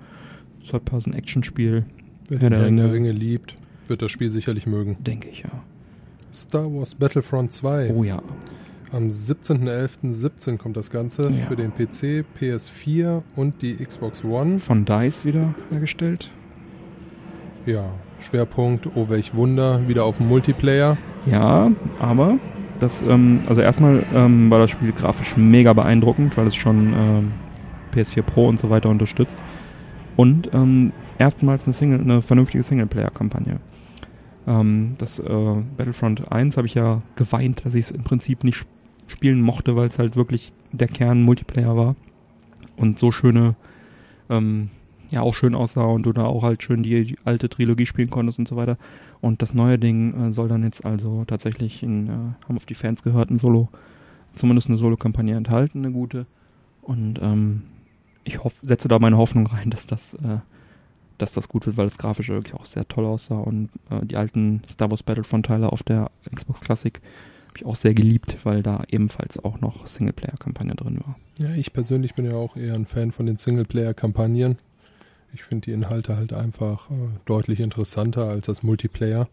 Third-Person-Action-Spiel, 0.68 1.86
Wer 2.28 2.38
Herr 2.40 2.50
der 2.50 2.60
Herrn 2.60 2.76
der 2.76 2.86
Ringe. 2.86 3.08
Ringe 3.08 3.12
liebt, 3.12 3.56
wird 3.86 4.02
das 4.02 4.10
Spiel 4.10 4.28
sicherlich 4.28 4.66
mögen. 4.66 4.96
denke 5.00 5.28
ich 5.28 5.40
ja. 5.40 5.50
Star 6.34 6.72
Wars 6.72 6.94
Battlefront 6.94 7.52
2. 7.52 7.94
Oh 7.94 8.04
ja. 8.04 8.22
Am 8.90 9.08
17.11.17 9.08 10.56
kommt 10.56 10.76
das 10.76 10.90
Ganze 10.90 11.24
Ja. 11.30 11.46
für 11.46 11.56
den 11.56 11.72
PC, 11.72 12.24
PS4 12.40 13.22
und 13.36 13.60
die 13.60 13.74
Xbox 13.76 14.24
One. 14.24 14.58
Von 14.58 14.84
DICE 14.86 15.24
wieder 15.26 15.54
hergestellt. 15.70 16.30
Ja, 17.66 17.84
Schwerpunkt, 18.20 18.88
oh 18.94 19.08
welch 19.10 19.34
Wunder, 19.34 19.86
wieder 19.88 20.04
auf 20.04 20.20
Multiplayer. 20.20 20.96
Ja, 21.26 21.70
aber 21.98 22.38
das, 22.80 23.02
ähm, 23.02 23.40
also 23.46 23.60
erstmal 23.60 24.06
ähm, 24.14 24.48
war 24.50 24.58
das 24.60 24.70
Spiel 24.70 24.92
grafisch 24.92 25.36
mega 25.36 25.74
beeindruckend, 25.74 26.36
weil 26.38 26.46
es 26.46 26.56
schon 26.56 26.94
ähm, 26.94 27.32
PS4 27.94 28.22
Pro 28.22 28.48
und 28.48 28.58
so 28.58 28.70
weiter 28.70 28.88
unterstützt. 28.88 29.36
Und 30.16 30.48
ähm, 30.54 30.92
erstmals 31.18 31.64
eine, 31.64 31.74
Single, 31.74 32.00
eine 32.00 32.22
vernünftige 32.22 32.62
Singleplayer-Kampagne. 32.64 33.60
Ähm, 34.46 34.94
das 34.96 35.18
äh, 35.18 35.24
Battlefront 35.76 36.32
1 36.32 36.56
habe 36.56 36.66
ich 36.66 36.74
ja 36.74 37.02
geweint, 37.16 37.66
dass 37.66 37.74
ich 37.74 37.84
es 37.86 37.90
im 37.90 38.02
Prinzip 38.02 38.44
nicht 38.44 38.56
sp- 38.64 38.77
spielen 39.08 39.40
mochte, 39.40 39.74
weil 39.74 39.88
es 39.88 39.98
halt 39.98 40.14
wirklich 40.14 40.52
der 40.72 40.88
Kern 40.88 41.22
Multiplayer 41.22 41.76
war. 41.76 41.96
Und 42.76 42.98
so 42.98 43.10
schöne, 43.10 43.56
ähm, 44.30 44.70
ja 45.10 45.22
auch 45.22 45.34
schön 45.34 45.54
aussah 45.54 45.86
und 45.86 46.04
du 46.04 46.12
da 46.12 46.24
auch 46.24 46.42
halt 46.42 46.62
schön 46.62 46.82
die, 46.82 47.16
alte 47.24 47.48
Trilogie 47.48 47.86
spielen 47.86 48.10
konntest 48.10 48.38
und 48.38 48.46
so 48.46 48.56
weiter. 48.56 48.78
Und 49.20 49.42
das 49.42 49.54
neue 49.54 49.78
Ding 49.78 50.28
äh, 50.28 50.32
soll 50.32 50.48
dann 50.48 50.62
jetzt 50.62 50.84
also 50.84 51.24
tatsächlich 51.24 51.82
in, 51.82 52.08
äh, 52.08 52.12
haben 52.46 52.56
auf 52.56 52.66
die 52.66 52.74
Fans 52.74 53.02
gehört, 53.02 53.30
ein 53.30 53.38
Solo, 53.38 53.68
zumindest 54.36 54.68
eine 54.68 54.78
Solo-Kampagne 54.78 55.36
enthalten, 55.36 55.84
eine 55.84 55.92
gute. 55.92 56.26
Und 56.82 57.20
ähm, 57.20 57.62
ich 58.24 58.44
hoff, 58.44 58.54
setze 58.62 58.88
da 58.88 58.98
meine 58.98 59.16
Hoffnung 59.16 59.46
rein, 59.46 59.70
dass 59.70 59.86
das, 59.86 60.14
äh, 60.14 60.38
dass 61.16 61.32
das 61.32 61.48
gut 61.48 61.66
wird, 61.66 61.76
weil 61.76 61.88
das 61.88 61.98
grafisch 61.98 62.28
wirklich 62.28 62.54
auch 62.54 62.66
sehr 62.66 62.86
toll 62.86 63.06
aussah. 63.06 63.38
Und 63.38 63.70
äh, 63.90 64.04
die 64.06 64.16
alten 64.16 64.62
Star 64.70 64.90
Wars 64.90 65.02
Battlefront-Teile 65.02 65.72
auf 65.72 65.82
der 65.82 66.10
Xbox 66.32 66.60
Classic 66.60 67.00
ich 67.58 67.66
auch 67.66 67.76
sehr 67.76 67.94
geliebt, 67.94 68.38
weil 68.44 68.62
da 68.62 68.84
ebenfalls 68.88 69.42
auch 69.42 69.60
noch 69.60 69.86
Singleplayer-Kampagne 69.86 70.74
drin 70.74 71.00
war. 71.04 71.16
Ja, 71.38 71.54
ich 71.54 71.72
persönlich 71.72 72.14
bin 72.14 72.24
ja 72.24 72.34
auch 72.34 72.56
eher 72.56 72.74
ein 72.74 72.86
Fan 72.86 73.12
von 73.12 73.26
den 73.26 73.36
Singleplayer-Kampagnen. 73.36 74.58
Ich 75.34 75.42
finde 75.44 75.66
die 75.66 75.72
Inhalte 75.72 76.16
halt 76.16 76.32
einfach 76.32 76.90
äh, 76.90 76.94
deutlich 77.26 77.60
interessanter 77.60 78.28
als 78.28 78.46
das 78.46 78.62
Multiplayer. 78.62 79.28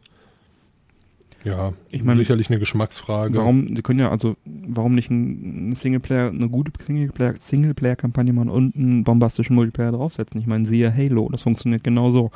Ja, 1.45 1.73
Ich 1.91 2.03
meine, 2.03 2.17
sicherlich 2.17 2.49
eine 2.49 2.57
Geschmacksfrage. 2.57 3.37
Warum, 3.37 3.75
die 3.75 3.81
können 3.83 3.99
ja, 3.99 4.09
also, 4.09 4.35
warum 4.45 4.95
nicht 4.95 5.11
ein, 5.11 5.75
Singleplayer, 5.75 6.29
eine 6.29 6.49
gute 6.49 6.71
Singleplayer- 6.71 7.39
Singleplayer-Kampagne 7.39 8.33
machen 8.33 8.49
und 8.49 8.75
einen 8.75 9.03
bombastischen 9.03 9.55
Multiplayer 9.55 9.91
draufsetzen? 9.91 10.41
Ich 10.41 10.47
meine, 10.47 10.67
siehe 10.67 10.91
Halo, 10.93 11.29
das 11.29 11.43
funktioniert 11.43 11.83
genauso. 11.83 12.31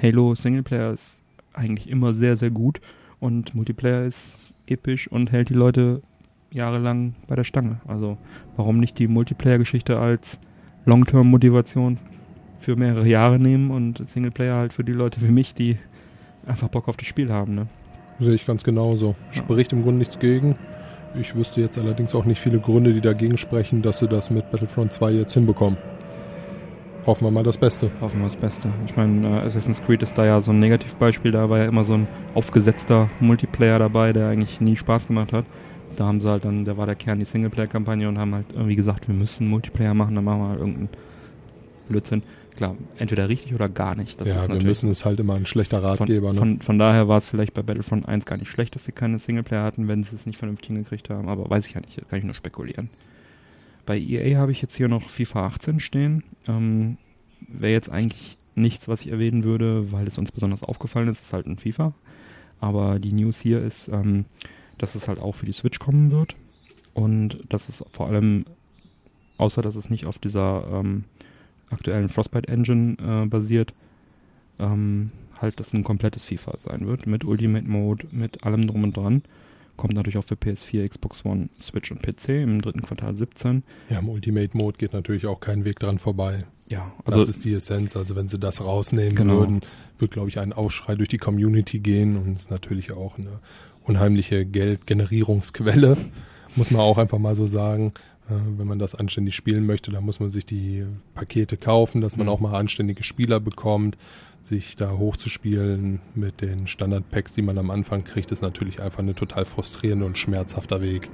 Halo 0.00 0.34
Singleplayer 0.34 0.92
ist 0.92 1.16
eigentlich 1.54 1.88
immer 1.88 2.14
sehr, 2.14 2.36
sehr 2.36 2.50
gut 2.50 2.80
und 3.18 3.54
Multiplayer 3.54 4.04
ist 4.04 4.49
episch 4.70 5.08
und 5.08 5.32
hält 5.32 5.48
die 5.48 5.54
Leute 5.54 6.02
jahrelang 6.52 7.14
bei 7.26 7.36
der 7.36 7.44
Stange. 7.44 7.80
Also, 7.86 8.18
warum 8.56 8.78
nicht 8.78 8.98
die 8.98 9.08
Multiplayer-Geschichte 9.08 9.98
als 9.98 10.38
Long-Term-Motivation 10.84 11.98
für 12.58 12.76
mehrere 12.76 13.06
Jahre 13.06 13.38
nehmen 13.38 13.70
und 13.70 14.08
Singleplayer 14.10 14.56
halt 14.56 14.72
für 14.72 14.84
die 14.84 14.92
Leute 14.92 15.20
wie 15.22 15.32
mich, 15.32 15.54
die 15.54 15.78
einfach 16.46 16.68
Bock 16.68 16.88
auf 16.88 16.96
das 16.96 17.06
Spiel 17.06 17.30
haben, 17.30 17.54
ne? 17.54 17.66
Sehe 18.18 18.34
ich 18.34 18.46
ganz 18.46 18.64
genauso. 18.64 19.14
Ja. 19.32 19.38
Spricht 19.38 19.72
im 19.72 19.82
Grunde 19.82 19.98
nichts 19.98 20.18
gegen. 20.18 20.56
Ich 21.18 21.34
wüsste 21.34 21.60
jetzt 21.60 21.78
allerdings 21.78 22.14
auch 22.14 22.24
nicht 22.24 22.38
viele 22.38 22.60
Gründe, 22.60 22.92
die 22.92 23.00
dagegen 23.00 23.38
sprechen, 23.38 23.82
dass 23.82 23.98
sie 23.98 24.08
das 24.08 24.30
mit 24.30 24.50
Battlefront 24.50 24.92
2 24.92 25.12
jetzt 25.12 25.34
hinbekommen. 25.34 25.78
Hoffen 27.06 27.24
wir 27.24 27.30
mal 27.30 27.42
das 27.42 27.56
Beste. 27.56 27.90
Hoffen 28.00 28.20
wir 28.20 28.26
das 28.26 28.36
Beste. 28.36 28.68
Ich 28.86 28.96
meine, 28.96 29.26
äh, 29.26 29.46
Assassin's 29.46 29.82
Creed 29.82 30.02
ist 30.02 30.18
da 30.18 30.26
ja 30.26 30.40
so 30.40 30.52
ein 30.52 30.60
Negativbeispiel, 30.60 31.32
da 31.32 31.48
war 31.48 31.58
ja 31.58 31.64
immer 31.64 31.84
so 31.84 31.94
ein 31.94 32.06
aufgesetzter 32.34 33.08
Multiplayer 33.20 33.78
dabei, 33.78 34.12
der 34.12 34.28
eigentlich 34.28 34.60
nie 34.60 34.76
Spaß 34.76 35.06
gemacht 35.06 35.32
hat. 35.32 35.46
Da 35.96 36.04
haben 36.04 36.20
sie 36.20 36.28
halt 36.28 36.44
dann, 36.44 36.64
da 36.64 36.76
war 36.76 36.86
der 36.86 36.94
Kern 36.94 37.18
die 37.18 37.24
Singleplayer-Kampagne 37.24 38.08
und 38.08 38.18
haben 38.18 38.34
halt 38.34 38.46
irgendwie 38.52 38.76
gesagt, 38.76 39.08
wir 39.08 39.14
müssen 39.14 39.48
Multiplayer 39.48 39.94
machen, 39.94 40.14
dann 40.14 40.24
machen 40.24 40.40
wir 40.40 40.48
halt 40.48 40.60
irgendeinen 40.60 40.88
Blödsinn. 41.88 42.22
Klar, 42.56 42.76
entweder 42.98 43.28
richtig 43.28 43.54
oder 43.54 43.68
gar 43.68 43.94
nicht. 43.94 44.20
Das 44.20 44.28
ja, 44.28 44.36
ist 44.36 44.48
wir 44.48 44.62
müssen 44.62 44.90
es 44.90 45.04
halt 45.04 45.18
immer 45.18 45.34
ein 45.34 45.46
schlechter 45.46 45.82
Ratgeber. 45.82 46.34
von, 46.34 46.34
ne? 46.34 46.38
von, 46.38 46.60
von 46.60 46.78
daher 46.78 47.08
war 47.08 47.16
es 47.18 47.26
vielleicht 47.26 47.54
bei 47.54 47.62
Battlefront 47.62 48.06
1 48.06 48.26
gar 48.26 48.36
nicht 48.36 48.50
schlecht, 48.50 48.74
dass 48.74 48.84
sie 48.84 48.92
keine 48.92 49.18
Singleplayer 49.18 49.64
hatten, 49.64 49.88
wenn 49.88 50.04
sie 50.04 50.14
es 50.14 50.26
nicht 50.26 50.36
vernünftig 50.36 50.68
hingekriegt 50.68 51.08
haben, 51.08 51.28
aber 51.28 51.48
weiß 51.48 51.66
ich 51.66 51.74
ja 51.74 51.80
nicht, 51.80 51.98
das 51.98 52.06
kann 52.08 52.18
ich 52.18 52.24
nur 52.24 52.34
spekulieren. 52.34 52.90
Bei 53.90 53.98
EA 53.98 54.38
habe 54.38 54.52
ich 54.52 54.62
jetzt 54.62 54.76
hier 54.76 54.86
noch 54.86 55.10
FIFA 55.10 55.46
18 55.46 55.80
stehen. 55.80 56.22
Ähm, 56.46 56.96
Wäre 57.40 57.72
jetzt 57.72 57.90
eigentlich 57.90 58.38
nichts, 58.54 58.86
was 58.86 59.00
ich 59.00 59.10
erwähnen 59.10 59.42
würde, 59.42 59.90
weil 59.90 60.06
es 60.06 60.16
uns 60.16 60.30
besonders 60.30 60.62
aufgefallen 60.62 61.08
ist. 61.08 61.18
Es 61.18 61.26
ist 61.26 61.32
halt 61.32 61.46
ein 61.46 61.56
FIFA. 61.56 61.92
Aber 62.60 63.00
die 63.00 63.10
News 63.10 63.40
hier 63.40 63.60
ist, 63.60 63.88
ähm, 63.88 64.26
dass 64.78 64.94
es 64.94 65.08
halt 65.08 65.18
auch 65.18 65.34
für 65.34 65.44
die 65.44 65.52
Switch 65.52 65.80
kommen 65.80 66.12
wird. 66.12 66.36
Und 66.94 67.40
dass 67.48 67.68
es 67.68 67.82
vor 67.90 68.06
allem, 68.06 68.44
außer 69.38 69.60
dass 69.60 69.74
es 69.74 69.90
nicht 69.90 70.06
auf 70.06 70.20
dieser 70.20 70.68
ähm, 70.72 71.02
aktuellen 71.68 72.10
Frostbite 72.10 72.46
Engine 72.46 72.96
äh, 73.00 73.26
basiert, 73.26 73.72
ähm, 74.60 75.10
halt 75.36 75.58
das 75.58 75.72
ein 75.72 75.82
komplettes 75.82 76.22
FIFA 76.22 76.58
sein 76.58 76.86
wird, 76.86 77.08
mit 77.08 77.24
Ultimate 77.24 77.66
Mode, 77.66 78.06
mit 78.12 78.44
allem 78.44 78.68
drum 78.68 78.84
und 78.84 78.96
dran. 78.96 79.22
Kommt 79.80 79.94
natürlich 79.94 80.18
auch 80.18 80.24
für 80.24 80.34
PS4, 80.34 80.86
Xbox 80.86 81.24
One, 81.24 81.48
Switch 81.58 81.90
und 81.90 82.02
PC 82.02 82.28
im 82.42 82.60
dritten 82.60 82.82
Quartal 82.82 83.14
17. 83.14 83.62
Ja, 83.88 84.00
im 84.00 84.10
Ultimate 84.10 84.54
Mode 84.54 84.76
geht 84.76 84.92
natürlich 84.92 85.24
auch 85.26 85.40
kein 85.40 85.64
Weg 85.64 85.78
dran 85.78 85.98
vorbei. 85.98 86.44
Ja, 86.68 86.92
also 87.06 87.18
das 87.18 87.30
ist 87.30 87.46
die 87.46 87.54
Essenz. 87.54 87.96
Also 87.96 88.14
wenn 88.14 88.28
sie 88.28 88.38
das 88.38 88.62
rausnehmen 88.62 89.14
Genau. 89.16 89.38
würden, 89.38 89.62
wird, 89.98 90.10
glaube 90.10 90.28
ich, 90.28 90.38
ein 90.38 90.52
Aufschrei 90.52 90.96
durch 90.96 91.08
die 91.08 91.16
Community 91.16 91.78
gehen 91.78 92.18
und 92.18 92.34
ist 92.36 92.50
natürlich 92.50 92.92
auch 92.92 93.16
eine 93.16 93.40
unheimliche 93.84 94.44
Geldgenerierungsquelle, 94.44 95.96
muss 96.56 96.70
man 96.70 96.82
auch 96.82 96.98
einfach 96.98 97.18
mal 97.18 97.34
so 97.34 97.46
sagen. 97.46 97.94
Wenn 98.58 98.66
man 98.66 98.78
das 98.78 98.94
anständig 98.94 99.34
spielen 99.34 99.66
möchte, 99.66 99.90
dann 99.90 100.04
muss 100.04 100.20
man 100.20 100.30
sich 100.30 100.46
die 100.46 100.84
Pakete 101.14 101.56
kaufen, 101.56 102.00
dass 102.00 102.16
man 102.16 102.26
Mhm. 102.26 102.32
auch 102.32 102.40
mal 102.40 102.54
anständige 102.58 103.02
Spieler 103.02 103.40
bekommt. 103.40 103.96
Sich 104.42 104.74
da 104.76 104.92
hochzuspielen 104.92 106.00
mit 106.14 106.40
den 106.40 106.66
Standard-Packs, 106.66 107.34
die 107.34 107.42
man 107.42 107.58
am 107.58 107.70
Anfang 107.70 108.04
kriegt, 108.04 108.32
ist 108.32 108.40
natürlich 108.42 108.80
einfach 108.80 109.00
ein 109.00 109.14
total 109.14 109.44
frustrierender 109.44 110.06
und 110.06 110.16
schmerzhafter 110.16 110.80
Weg. 110.80 111.08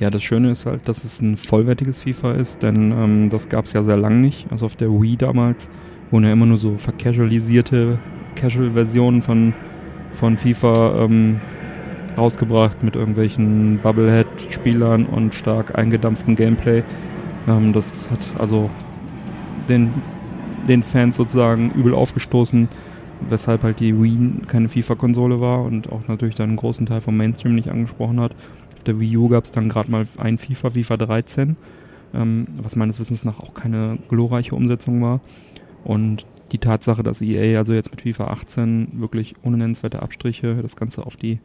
Ja, 0.00 0.10
das 0.10 0.22
Schöne 0.22 0.50
ist 0.50 0.66
halt, 0.66 0.86
dass 0.88 1.02
es 1.04 1.20
ein 1.20 1.36
vollwertiges 1.36 2.00
FIFA 2.00 2.32
ist, 2.32 2.62
denn 2.62 2.92
ähm, 2.92 3.30
das 3.30 3.48
gab 3.48 3.64
es 3.66 3.72
ja 3.72 3.82
sehr 3.84 3.96
lang 3.96 4.20
nicht. 4.20 4.46
Also 4.50 4.66
auf 4.66 4.76
der 4.76 4.90
Wii 4.90 5.16
damals 5.16 5.68
wurden 6.10 6.24
ja 6.24 6.32
immer 6.32 6.46
nur 6.46 6.56
so 6.58 6.76
vercasualisierte 6.76 7.98
Casual-Versionen 8.34 9.22
von, 9.22 9.54
von 10.12 10.36
FIFA 10.36 11.04
ähm, 11.04 11.40
rausgebracht 12.18 12.82
mit 12.82 12.96
irgendwelchen 12.96 13.78
Bubblehead-Spielern 14.42 15.06
und 15.06 15.34
stark 15.34 15.78
eingedampftem 15.78 16.36
Gameplay. 16.36 16.82
Ähm, 17.48 17.72
das 17.72 18.10
hat 18.10 18.20
also 18.38 18.70
den, 19.68 19.92
den 20.68 20.82
Fans 20.82 21.16
sozusagen 21.16 21.70
übel 21.72 21.94
aufgestoßen, 21.94 22.68
weshalb 23.28 23.62
halt 23.62 23.80
die 23.80 24.00
Wii 24.00 24.46
keine 24.46 24.68
FIFA-Konsole 24.68 25.40
war 25.40 25.62
und 25.62 25.90
auch 25.90 26.08
natürlich 26.08 26.34
dann 26.34 26.50
einen 26.50 26.56
großen 26.56 26.86
Teil 26.86 27.00
vom 27.00 27.16
Mainstream 27.16 27.54
nicht 27.54 27.70
angesprochen 27.70 28.20
hat. 28.20 28.32
Auf 28.76 28.84
der 28.84 28.98
Wii 28.98 29.16
U 29.16 29.28
gab 29.28 29.44
es 29.44 29.52
dann 29.52 29.68
gerade 29.68 29.90
mal 29.90 30.06
ein 30.18 30.38
FIFA, 30.38 30.70
FIFA 30.70 30.96
13, 30.96 31.56
ähm, 32.14 32.46
was 32.60 32.76
meines 32.76 32.98
Wissens 33.00 33.24
nach 33.24 33.40
auch 33.40 33.54
keine 33.54 33.98
glorreiche 34.08 34.54
Umsetzung 34.54 35.02
war. 35.02 35.20
Und 35.84 36.26
die 36.52 36.58
Tatsache, 36.58 37.02
dass 37.02 37.22
EA 37.22 37.58
also 37.58 37.72
jetzt 37.72 37.90
mit 37.90 38.02
FIFA 38.02 38.26
18 38.26 39.00
wirklich 39.00 39.34
ohne 39.42 39.56
nennenswerte 39.56 40.02
Abstriche 40.02 40.58
das 40.62 40.76
Ganze 40.76 41.06
auf 41.06 41.16
die, 41.16 41.40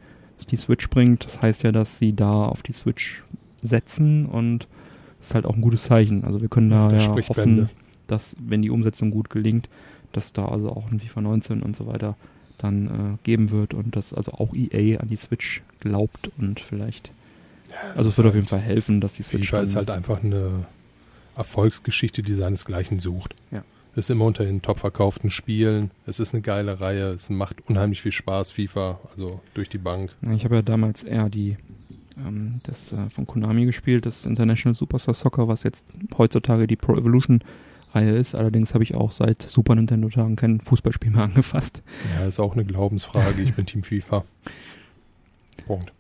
die 0.46 0.58
Switch 0.58 0.90
bringt, 0.90 1.26
das 1.26 1.42
heißt 1.42 1.64
ja, 1.64 1.72
dass 1.72 1.98
sie 1.98 2.14
da 2.14 2.46
auf 2.46 2.62
die 2.64 2.74
Switch 2.74 3.24
setzen 3.62 4.26
und 4.26 4.68
das 5.20 5.30
ist 5.30 5.34
halt 5.36 5.46
auch 5.46 5.56
ein 5.56 5.62
gutes 5.62 5.84
Zeichen. 5.84 6.24
Also 6.24 6.42
wir 6.42 6.48
können 6.50 6.70
da 6.70 6.90
Das 6.90 7.06
ja 7.06 7.16
hoffen, 7.16 7.34
Bände. 7.34 7.70
dass 8.06 8.36
wenn 8.40 8.62
die 8.62 8.70
Umsetzung 8.70 9.10
gut 9.12 9.30
gelingt, 9.30 9.68
dass 10.14 10.34
da 10.34 10.46
also 10.46 10.70
auch 10.70 10.92
ein 10.92 11.00
FIFA 11.00 11.22
19 11.22 11.64
und 11.64 11.76
so 11.76 11.88
weiter 11.88 12.16
dann 12.58 12.88
äh, 12.88 13.18
geben 13.24 13.52
wird 13.52 13.74
und 13.74 13.96
dass 13.96 14.14
also 14.14 14.32
auch 14.34 14.54
EA 14.54 15.00
an 15.00 15.10
die 15.10 15.16
Switch 15.16 15.62
glaubt 15.80 16.30
und 16.38 16.60
vielleicht 16.60 17.12
also 17.96 18.10
es 18.10 18.18
wird 18.18 18.28
auf 18.28 18.36
jeden 18.36 18.48
Fall 18.48 18.60
helfen, 18.60 19.02
dass 19.02 19.14
die 19.14 19.24
Switch 19.24 19.50
FIFA 19.50 19.60
ist 19.62 19.76
halt 19.76 19.90
einfach 19.90 20.24
eine 20.24 20.66
Erfolgsgeschichte, 21.36 22.24
die 22.24 22.34
seinesgleichen 22.34 23.00
sucht. 23.00 23.36
Ja. 23.52 23.64
Ist 23.98 24.12
immer 24.12 24.26
unter 24.26 24.46
den 24.46 24.62
top 24.62 24.80
verkauften 24.80 25.32
Spielen. 25.32 25.90
Es 26.06 26.20
ist 26.20 26.32
eine 26.32 26.44
geile 26.44 26.80
Reihe. 26.80 27.08
Es 27.10 27.32
macht 27.32 27.68
unheimlich 27.68 28.04
viel 28.04 28.12
Spaß, 28.12 28.52
FIFA, 28.52 29.00
also 29.10 29.42
durch 29.56 29.70
die 29.70 29.80
Bank. 29.80 30.12
Ja, 30.22 30.34
Ich 30.34 30.46
habe 30.46 30.58
ja 30.58 30.62
damals 30.62 31.02
eher 31.02 31.30
die 31.30 31.58
ähm, 32.16 32.62
das 32.62 32.94
äh, 32.94 33.10
von 33.10 33.26
Konami 33.26 33.66
gespielt, 33.66 34.06
das 34.06 34.28
International 34.28 34.76
Superstar 34.76 35.16
Soccer, 35.16 35.48
was 35.48 35.64
jetzt 35.64 35.84
heutzutage 36.16 36.68
die 36.68 36.76
Pro 36.76 36.96
Evolution 36.96 37.42
Reihe 37.94 38.16
ist. 38.16 38.36
Allerdings 38.36 38.76
habe 38.76 38.84
ich 38.84 38.94
auch 38.94 39.12
seit 39.12 39.42
Super 39.42 39.74
Nintendo 39.74 40.10
Tagen 40.10 40.36
kein 40.36 40.62
Fußballspiel 40.62 41.10
mehr 41.10 41.24
angefasst. 41.24 41.82
Ja, 42.20 42.28
ist 42.28 42.40
auch 42.40 42.54
eine 42.54 42.66
Glaubensfrage. 42.66 43.42
Ich 43.42 43.56
bin 43.56 43.66
Team 43.66 43.82
FIFA. 43.82 44.26
Punkt. 45.66 45.92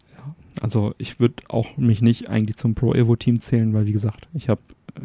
Also 0.62 0.94
ich 1.00 1.20
würde 1.20 1.42
auch 1.48 1.78
mich 1.78 2.04
nicht 2.04 2.30
eigentlich 2.30 2.58
zum 2.58 2.76
Pro 2.76 2.94
Evo 2.94 3.16
Team 3.16 3.42
zählen, 3.42 3.74
weil 3.74 3.88
wie 3.88 3.92
gesagt, 3.92 4.28
ich 4.36 4.50
habe 4.50 4.62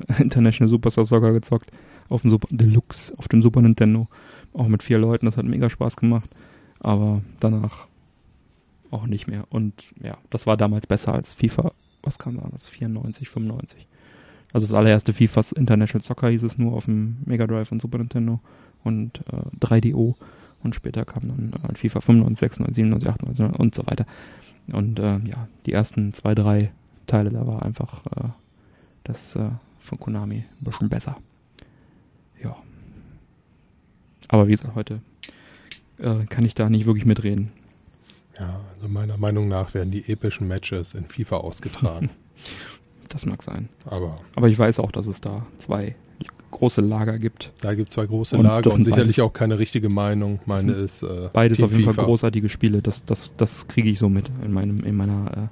äh, 0.09 0.21
International 0.23 0.69
Superstar 0.69 1.07
Soccer 1.07 1.33
gezockt 1.33 1.71
auf 2.13 2.23
dem 2.23 2.31
Super 2.31 2.49
Deluxe, 2.51 3.17
auf 3.19 3.29
dem 3.29 3.43
Super 3.43 3.63
Nintendo, 3.63 4.09
auch 4.53 4.69
mit 4.69 4.83
vier 4.83 4.99
Leuten, 4.99 5.27
das 5.27 5.37
hat 5.37 5.45
mega 5.45 5.71
Spaß 5.71 5.97
gemacht, 5.97 6.29
aber 6.81 7.23
danach 7.41 7.87
auch 8.91 9.07
nicht 9.07 9.27
mehr 9.27 9.45
und 9.51 9.73
ja, 10.03 10.19
das 10.31 10.47
war 10.47 10.57
damals 10.57 10.87
besser 10.87 11.15
als 11.15 11.35
FIFA, 11.35 11.73
was 12.03 12.19
kam 12.19 12.37
da, 12.37 12.49
das 12.51 12.69
94, 12.69 13.29
95. 13.29 13.87
Also 14.53 14.67
das 14.67 14.75
allererste 14.75 15.15
FIFAs 15.15 15.53
International 15.53 16.05
Soccer 16.05 16.29
hieß 16.29 16.43
es 16.43 16.59
nur 16.59 16.75
auf 16.75 16.85
dem 16.85 17.17
Mega 17.25 17.47
Drive 17.47 17.73
und 17.73 17.81
Super 17.81 17.99
Nintendo 17.99 18.41
und 18.85 19.21
äh, 19.33 19.65
3DO 19.65 20.15
und 20.63 20.75
später 20.75 21.05
kam 21.05 21.29
dann 21.29 21.53
äh, 21.55 21.75
FIFA 21.75 22.01
95, 22.01 22.39
96, 22.39 22.75
97, 22.77 23.09
98 23.09 23.59
und 23.59 23.75
so 23.75 23.87
weiter. 23.87 24.07
Und 24.71 24.99
äh, 24.99 25.19
ja, 25.25 25.49
die 25.67 25.73
ersten 25.73 26.13
zwei, 26.13 26.35
drei 26.35 26.71
Teile, 27.07 27.31
da 27.31 27.47
war 27.47 27.63
einfach 27.63 28.07
äh, 28.07 28.29
das 29.05 29.35
äh, 29.37 29.51
von 29.81 29.99
Konami 29.99 30.37
ein 30.37 30.65
bisschen 30.65 30.89
besser. 30.89 31.17
Ja. 32.43 32.57
Aber 34.33 34.49
wie 34.49 34.53
gesagt, 34.53 34.75
heute 34.75 35.01
äh, 35.99 36.25
kann 36.27 36.45
ich 36.45 36.55
da 36.55 36.69
nicht 36.69 36.87
wirklich 36.87 37.05
mitreden. 37.05 37.53
Ja, 38.39 38.61
also 38.75 38.89
meiner 38.89 39.19
Meinung 39.19 39.47
nach 39.47 39.75
werden 39.75 39.91
die 39.91 40.09
epischen 40.11 40.49
Matches 40.49 40.95
in 40.95 41.05
FIFA 41.07 41.37
ausgetragen. 41.39 42.11
Das 43.09 43.27
mag 43.27 43.43
sein. 43.43 43.69
Aber 43.85 44.19
Aber 44.37 44.49
ich 44.49 44.59
weiß 44.59 44.81
auch, 44.81 44.91
dass 44.91 45.07
es 45.07 45.21
da 45.21 45.45
zwei 45.59 45.95
große 46.51 46.81
Lager 46.81 47.19
gibt. 47.19 47.53
da 47.61 47.75
gibt 47.75 47.91
es 47.91 47.95
zwei 47.95 48.07
große 48.07 48.39
Und 48.39 48.45
Lager 48.45 48.73
und 48.73 48.85
sicherlich 48.85 49.17
beides- 49.17 49.21
auch 49.21 49.35
keine 49.35 49.59
richtige 49.59 49.91
Meinung. 49.91 50.41
Meine 50.47 50.73
ist 50.73 51.03
äh, 51.03 51.29
Beides 51.31 51.59
Team 51.59 51.67
auf 51.67 51.73
jeden 51.73 51.83
FIFA. 51.85 51.93
Fall 51.93 52.05
großartige 52.07 52.49
Spiele. 52.49 52.81
Das, 52.81 53.05
das, 53.05 53.35
das 53.37 53.69
kriege 53.69 53.91
ich 53.91 53.99
so 53.99 54.09
mit 54.09 54.31
in 54.43 54.51
meinem, 54.55 54.83
in 54.83 54.97
meiner, 54.97 55.51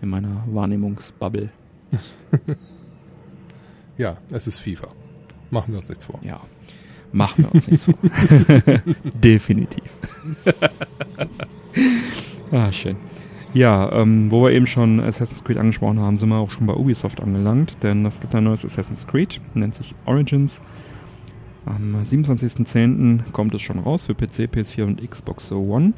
äh, 0.00 0.02
in 0.02 0.08
meiner 0.08 0.42
Wahrnehmungsbubble. 0.48 1.50
Ja, 3.96 4.16
es 4.30 4.46
ist 4.46 4.58
FIFA. 4.60 4.88
Machen 5.50 5.72
wir 5.72 5.78
uns 5.78 5.88
nichts 5.88 6.06
vor. 6.06 6.18
Ja. 6.24 6.40
Machen 7.12 7.44
wir 7.44 7.54
uns 7.54 7.68
nichts 7.68 7.84
vor. 7.84 7.94
Definitiv. 9.22 9.84
ah, 12.50 12.72
schön. 12.72 12.96
Ja, 13.54 13.92
ähm, 13.92 14.30
wo 14.30 14.44
wir 14.44 14.52
eben 14.52 14.66
schon 14.66 14.98
Assassin's 14.98 15.44
Creed 15.44 15.58
angesprochen 15.58 16.00
haben, 16.00 16.16
sind 16.16 16.30
wir 16.30 16.36
auch 16.36 16.50
schon 16.50 16.66
bei 16.66 16.74
Ubisoft 16.74 17.20
angelangt, 17.20 17.76
denn 17.82 18.06
es 18.06 18.18
gibt 18.18 18.34
ein 18.34 18.44
neues 18.44 18.64
Assassin's 18.64 19.06
Creed, 19.06 19.40
nennt 19.54 19.74
sich 19.74 19.94
Origins. 20.06 20.58
Am 21.66 21.94
27.10. 21.94 23.30
kommt 23.32 23.54
es 23.54 23.62
schon 23.62 23.78
raus 23.78 24.06
für 24.06 24.14
PC, 24.14 24.50
PS4 24.50 24.84
und 24.84 25.10
Xbox 25.10 25.52
One. 25.52 25.92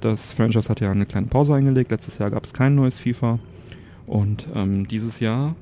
Das 0.00 0.32
Franchise 0.32 0.68
hat 0.68 0.80
ja 0.80 0.90
eine 0.90 1.06
kleine 1.06 1.28
Pause 1.28 1.54
eingelegt. 1.54 1.90
Letztes 1.90 2.18
Jahr 2.18 2.30
gab 2.30 2.44
es 2.44 2.52
kein 2.52 2.74
neues 2.74 2.98
FIFA. 2.98 3.38
Und 4.06 4.46
ähm, 4.54 4.88
dieses 4.88 5.20
Jahr 5.20 5.54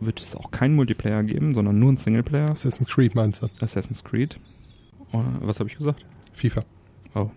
wird 0.00 0.20
es 0.20 0.34
auch 0.34 0.50
keinen 0.50 0.74
Multiplayer 0.74 1.22
geben, 1.22 1.52
sondern 1.52 1.78
nur 1.78 1.88
einen 1.88 1.98
Singleplayer. 1.98 2.50
Assassin's 2.50 2.90
Creed 2.90 3.14
meinst 3.14 3.42
du? 3.42 3.48
Assassin's 3.60 4.04
Creed. 4.04 4.38
Oder, 5.12 5.26
was 5.40 5.58
habe 5.60 5.68
ich 5.68 5.76
gesagt? 5.76 6.04
FIFA. 6.32 6.64
Oh. 7.14 7.30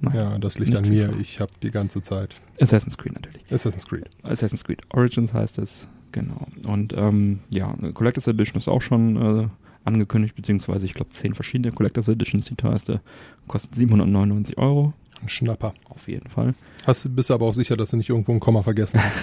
Nein. 0.00 0.14
Ja, 0.14 0.38
das 0.38 0.58
liegt 0.58 0.74
an 0.74 0.88
mir. 0.88 1.08
FIFA. 1.08 1.20
Ich 1.20 1.40
habe 1.40 1.52
die 1.62 1.70
ganze 1.70 2.02
Zeit 2.02 2.40
Assassin's 2.60 2.96
Creed 2.96 3.14
natürlich. 3.14 3.42
Assassin's 3.52 3.86
Creed. 3.86 4.08
Assassin's 4.22 4.64
Creed 4.64 4.80
Origins 4.90 5.32
heißt 5.32 5.58
es. 5.58 5.86
Genau. 6.12 6.46
Und 6.64 6.92
ähm, 6.96 7.40
ja, 7.50 7.74
Collectors 7.94 8.26
Edition 8.26 8.56
ist 8.56 8.68
auch 8.68 8.82
schon 8.82 9.16
äh, 9.16 9.48
angekündigt, 9.84 10.34
beziehungsweise 10.34 10.86
ich 10.86 10.94
glaube 10.94 11.10
zehn 11.10 11.34
verschiedene 11.34 11.72
Collectors 11.72 12.08
Editions. 12.08 12.46
Die 12.46 12.56
teuerste 12.56 13.00
kostet 13.46 13.74
799 13.76 14.58
Euro. 14.58 14.92
Ein 15.22 15.28
Schnapper. 15.28 15.74
Auf 15.88 16.08
jeden 16.08 16.28
Fall. 16.30 16.54
Hast, 16.86 17.04
du- 17.04 17.10
bist 17.10 17.30
du 17.30 17.34
aber 17.34 17.46
auch 17.46 17.54
sicher, 17.54 17.76
dass 17.76 17.90
du 17.90 17.96
nicht 17.96 18.08
irgendwo 18.08 18.32
ein 18.32 18.40
Komma 18.40 18.62
vergessen 18.62 19.00
hast. 19.02 19.22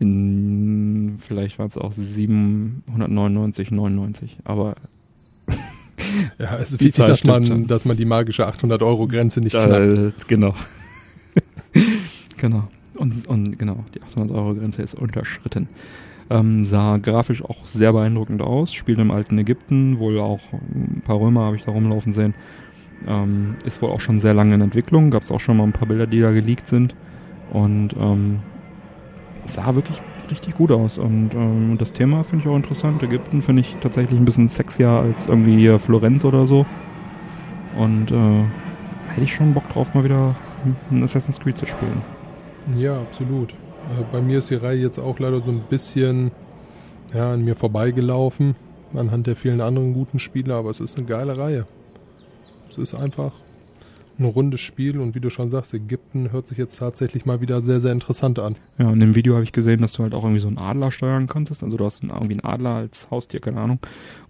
In, 0.00 1.18
vielleicht 1.26 1.58
waren 1.58 1.68
es 1.68 1.76
auch 1.78 1.92
799,99. 1.94 4.30
Aber 4.44 4.74
Ja, 6.38 6.56
es 6.56 6.72
ist 6.72 6.80
wichtig, 6.80 7.04
dass 7.04 7.24
man, 7.24 7.46
schon. 7.46 7.66
dass 7.66 7.84
man 7.84 7.96
die 7.96 8.04
magische 8.04 8.46
800-Euro-Grenze 8.48 9.40
nicht 9.40 9.52
knackt. 9.52 9.98
äh, 9.98 10.10
genau. 10.26 10.54
genau. 12.36 12.68
Und, 12.96 13.26
und 13.28 13.58
genau, 13.58 13.84
die 13.94 14.02
800 14.02 14.36
Euro 14.36 14.54
Grenze 14.54 14.82
ist 14.82 14.94
unterschritten. 14.94 15.68
Ähm, 16.28 16.64
sah 16.64 16.98
grafisch 16.98 17.42
auch 17.44 17.64
sehr 17.66 17.92
beeindruckend 17.92 18.42
aus. 18.42 18.72
Spielt 18.72 18.98
im 18.98 19.10
alten 19.10 19.38
Ägypten, 19.38 19.98
wohl 19.98 20.18
auch 20.20 20.40
ein 20.52 21.02
paar 21.04 21.18
Römer 21.20 21.42
habe 21.42 21.56
ich 21.56 21.62
da 21.62 21.72
rumlaufen 21.72 22.12
sehen. 22.12 22.34
Ähm, 23.06 23.56
ist 23.64 23.80
wohl 23.82 23.90
auch 23.90 24.00
schon 24.00 24.20
sehr 24.20 24.34
lange 24.34 24.54
in 24.54 24.60
Entwicklung. 24.60 25.10
Gab 25.10 25.22
es 25.22 25.32
auch 25.32 25.40
schon 25.40 25.56
mal 25.56 25.64
ein 25.64 25.72
paar 25.72 25.88
Bilder, 25.88 26.06
die 26.06 26.20
da 26.20 26.30
geleakt 26.32 26.68
sind. 26.68 26.94
Und 27.52 27.94
ähm, 27.98 28.40
sah 29.46 29.74
wirklich 29.74 30.00
richtig 30.30 30.56
gut 30.56 30.70
aus. 30.70 30.98
Und 30.98 31.30
ähm, 31.34 31.76
das 31.78 31.92
Thema 31.92 32.24
finde 32.24 32.44
ich 32.44 32.50
auch 32.50 32.56
interessant. 32.56 33.02
Ägypten 33.02 33.42
finde 33.42 33.62
ich 33.62 33.76
tatsächlich 33.80 34.18
ein 34.18 34.24
bisschen 34.24 34.48
sexier 34.48 34.90
als 34.90 35.26
irgendwie 35.26 35.78
Florenz 35.78 36.24
oder 36.24 36.46
so. 36.46 36.66
Und 37.76 38.10
äh, 38.10 38.44
hätte 39.08 39.24
ich 39.24 39.34
schon 39.34 39.54
Bock 39.54 39.68
drauf, 39.70 39.94
mal 39.94 40.04
wieder 40.04 40.34
ein 40.90 41.02
Assassin's 41.02 41.40
Creed 41.40 41.56
zu 41.56 41.66
spielen. 41.66 42.02
Ja, 42.76 43.00
absolut. 43.00 43.52
Äh, 43.52 44.04
Bei 44.12 44.20
mir 44.20 44.38
ist 44.38 44.50
die 44.50 44.56
Reihe 44.56 44.78
jetzt 44.78 44.98
auch 44.98 45.18
leider 45.18 45.40
so 45.40 45.50
ein 45.50 45.62
bisschen 45.68 46.30
ja, 47.14 47.32
an 47.32 47.44
mir 47.44 47.56
vorbeigelaufen, 47.56 48.54
anhand 48.94 49.26
der 49.26 49.36
vielen 49.36 49.60
anderen 49.60 49.94
guten 49.94 50.18
Spiele, 50.18 50.54
aber 50.54 50.70
es 50.70 50.80
ist 50.80 50.96
eine 50.96 51.06
geile 51.06 51.36
Reihe. 51.36 51.66
Es 52.70 52.78
ist 52.78 52.94
einfach 52.94 53.32
ein 54.20 54.24
rundes 54.26 54.60
Spiel 54.60 55.00
und 55.00 55.14
wie 55.14 55.20
du 55.20 55.30
schon 55.30 55.48
sagst, 55.48 55.72
Ägypten 55.74 56.30
hört 56.30 56.46
sich 56.46 56.58
jetzt 56.58 56.76
tatsächlich 56.76 57.24
mal 57.24 57.40
wieder 57.40 57.62
sehr, 57.62 57.80
sehr 57.80 57.92
interessant 57.92 58.38
an. 58.38 58.56
Ja, 58.78 58.88
und 58.88 59.00
im 59.00 59.14
Video 59.14 59.34
habe 59.34 59.44
ich 59.44 59.52
gesehen, 59.52 59.80
dass 59.80 59.94
du 59.94 60.02
halt 60.02 60.14
auch 60.14 60.22
irgendwie 60.22 60.40
so 60.40 60.48
einen 60.48 60.58
Adler 60.58 60.92
steuern 60.92 61.26
konntest. 61.26 61.64
Also 61.64 61.76
du 61.76 61.84
hast 61.84 62.02
irgendwie 62.02 62.34
einen 62.34 62.44
Adler 62.44 62.74
als 62.76 63.10
Haustier, 63.10 63.40
keine 63.40 63.60
Ahnung. 63.60 63.78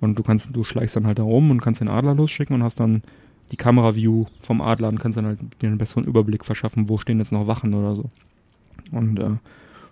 Und 0.01 0.19
du 0.19 0.23
kannst, 0.23 0.55
du 0.55 0.65
schleichst 0.65 0.97
dann 0.97 1.07
halt 1.07 1.19
da 1.19 1.25
rum 1.25 1.51
und 1.51 1.61
kannst 1.61 1.81
den 1.81 1.89
Adler 1.89 2.15
losschicken 2.15 2.55
und 2.55 2.63
hast 2.63 2.79
dann 2.79 3.03
die 3.51 3.57
Kamera-View 3.57 4.27
vom 4.43 4.61
Adler 4.61 4.89
und 4.89 5.01
kannst 5.01 5.19
dann 5.19 5.27
halt 5.27 5.41
dir 5.61 5.67
einen 5.67 5.79
besseren 5.79 6.05
Überblick 6.05 6.45
verschaffen, 6.45 6.89
wo 6.89 6.99
stehen 6.99 7.19
jetzt 7.19 7.33
noch 7.33 7.49
Wachen 7.49 7.75
oder 7.75 7.97
so. 7.97 8.11
Und 8.93 9.19
äh, 9.19 9.31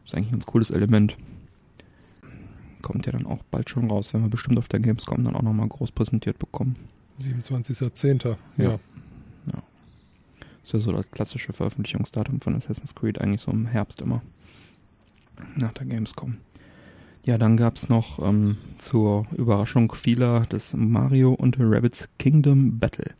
ist 0.04 0.14
eigentlich 0.14 0.28
ein 0.28 0.32
ganz 0.32 0.46
cooles 0.46 0.70
Element. 0.70 1.16
Kommt 2.82 3.04
ja 3.06 3.12
dann 3.12 3.26
auch 3.26 3.42
bald 3.50 3.68
schon 3.68 3.90
raus, 3.90 4.14
wenn 4.14 4.22
wir 4.22 4.30
bestimmt 4.30 4.58
auf 4.58 4.68
der 4.68 4.78
Gamescom 4.78 5.24
dann 5.24 5.34
auch 5.34 5.42
nochmal 5.42 5.66
groß 5.66 5.90
präsentiert 5.90 6.38
bekommen. 6.38 6.76
27.10. 7.22 8.36
Ja. 8.56 8.64
Ja. 8.64 8.78
Das 9.46 10.64
ist 10.64 10.72
ja 10.72 10.80
so 10.80 10.92
das 10.92 11.10
klassische 11.10 11.52
Veröffentlichungsdatum 11.52 12.40
von 12.40 12.54
Assassin's 12.56 12.94
Creed, 12.94 13.20
eigentlich 13.20 13.40
so 13.40 13.50
im 13.50 13.66
Herbst 13.66 14.00
immer. 14.00 14.22
Nach 15.56 15.72
der 15.72 15.86
Gamescom. 15.86 16.36
Ja, 17.24 17.38
dann 17.38 17.56
gab 17.56 17.76
es 17.76 17.88
noch 17.88 18.18
ähm, 18.26 18.56
zur 18.78 19.26
Überraschung 19.36 19.92
vieler 19.92 20.46
das 20.48 20.74
Mario 20.74 21.34
und 21.34 21.56
Rabbits 21.58 22.08
Kingdom 22.18 22.78
Battle. 22.78 23.10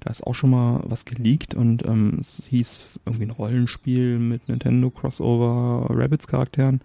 Da 0.00 0.10
ist 0.10 0.26
auch 0.26 0.34
schon 0.34 0.50
mal 0.50 0.82
was 0.84 1.04
geleakt 1.04 1.54
und 1.54 1.84
ähm, 1.84 2.18
es 2.20 2.42
hieß 2.48 2.82
irgendwie 3.06 3.26
ein 3.26 3.30
Rollenspiel 3.30 4.18
mit 4.18 4.48
Nintendo 4.48 4.90
Crossover 4.90 5.86
Rabbits 5.88 6.26
Charakteren. 6.26 6.80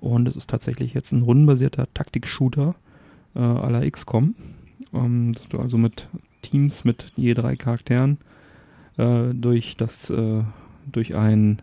Und 0.00 0.28
es 0.28 0.36
ist 0.36 0.50
tatsächlich 0.50 0.94
jetzt 0.94 1.12
ein 1.12 1.22
rundenbasierter 1.22 1.86
Taktik-Shooter 1.94 2.74
äh, 3.34 3.38
la 3.38 3.88
XCOM. 3.88 4.34
Ähm, 4.96 5.32
dass 5.34 5.48
du 5.48 5.58
also 5.58 5.78
mit 5.78 6.08
Teams 6.42 6.84
mit 6.84 7.12
je 7.16 7.34
drei 7.34 7.56
Charakteren 7.56 8.18
äh, 8.96 9.34
durch 9.34 9.76
das, 9.76 10.10
äh, 10.10 10.42
durch 10.90 11.14
ein 11.14 11.62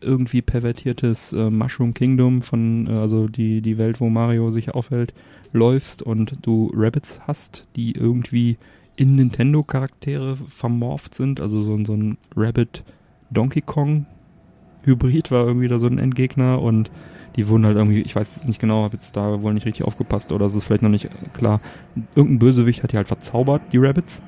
irgendwie 0.00 0.42
pervertiertes 0.42 1.32
äh, 1.32 1.50
Mushroom 1.50 1.94
Kingdom 1.94 2.42
von, 2.42 2.86
äh, 2.86 2.92
also 2.92 3.28
die, 3.28 3.60
die 3.60 3.78
Welt, 3.78 4.00
wo 4.00 4.08
Mario 4.08 4.50
sich 4.50 4.74
aufhält, 4.74 5.14
läufst 5.52 6.02
und 6.02 6.36
du 6.42 6.70
Rabbits 6.74 7.20
hast, 7.26 7.66
die 7.76 7.92
irgendwie 7.92 8.58
in 8.96 9.16
Nintendo-Charaktere 9.16 10.36
vermorpht 10.48 11.14
sind, 11.14 11.40
also 11.40 11.62
so, 11.62 11.82
so 11.84 11.94
ein 11.94 12.18
Rabbit 12.34 12.84
Donkey 13.30 13.60
Kong 13.60 14.06
Hybrid 14.86 15.30
war 15.30 15.46
irgendwie 15.46 15.68
da 15.68 15.78
so 15.78 15.88
ein 15.88 15.98
Endgegner 15.98 16.62
und 16.62 16.90
die 17.36 17.48
wurden 17.48 17.66
halt 17.66 17.76
irgendwie, 17.76 18.00
ich 18.00 18.16
weiß 18.16 18.44
nicht 18.44 18.60
genau, 18.60 18.84
habe 18.84 18.96
jetzt 18.96 19.16
da 19.16 19.42
wohl 19.42 19.54
nicht 19.54 19.66
richtig 19.66 19.86
aufgepasst 19.86 20.32
oder 20.32 20.46
es 20.46 20.54
ist 20.54 20.64
vielleicht 20.64 20.82
noch 20.82 20.90
nicht 20.90 21.08
klar. 21.34 21.60
Irgendein 22.14 22.38
Bösewicht 22.38 22.82
hat 22.82 22.92
die 22.92 22.96
halt 22.96 23.08
verzaubert, 23.08 23.62
die 23.72 23.78
Rabbits, 23.78 24.22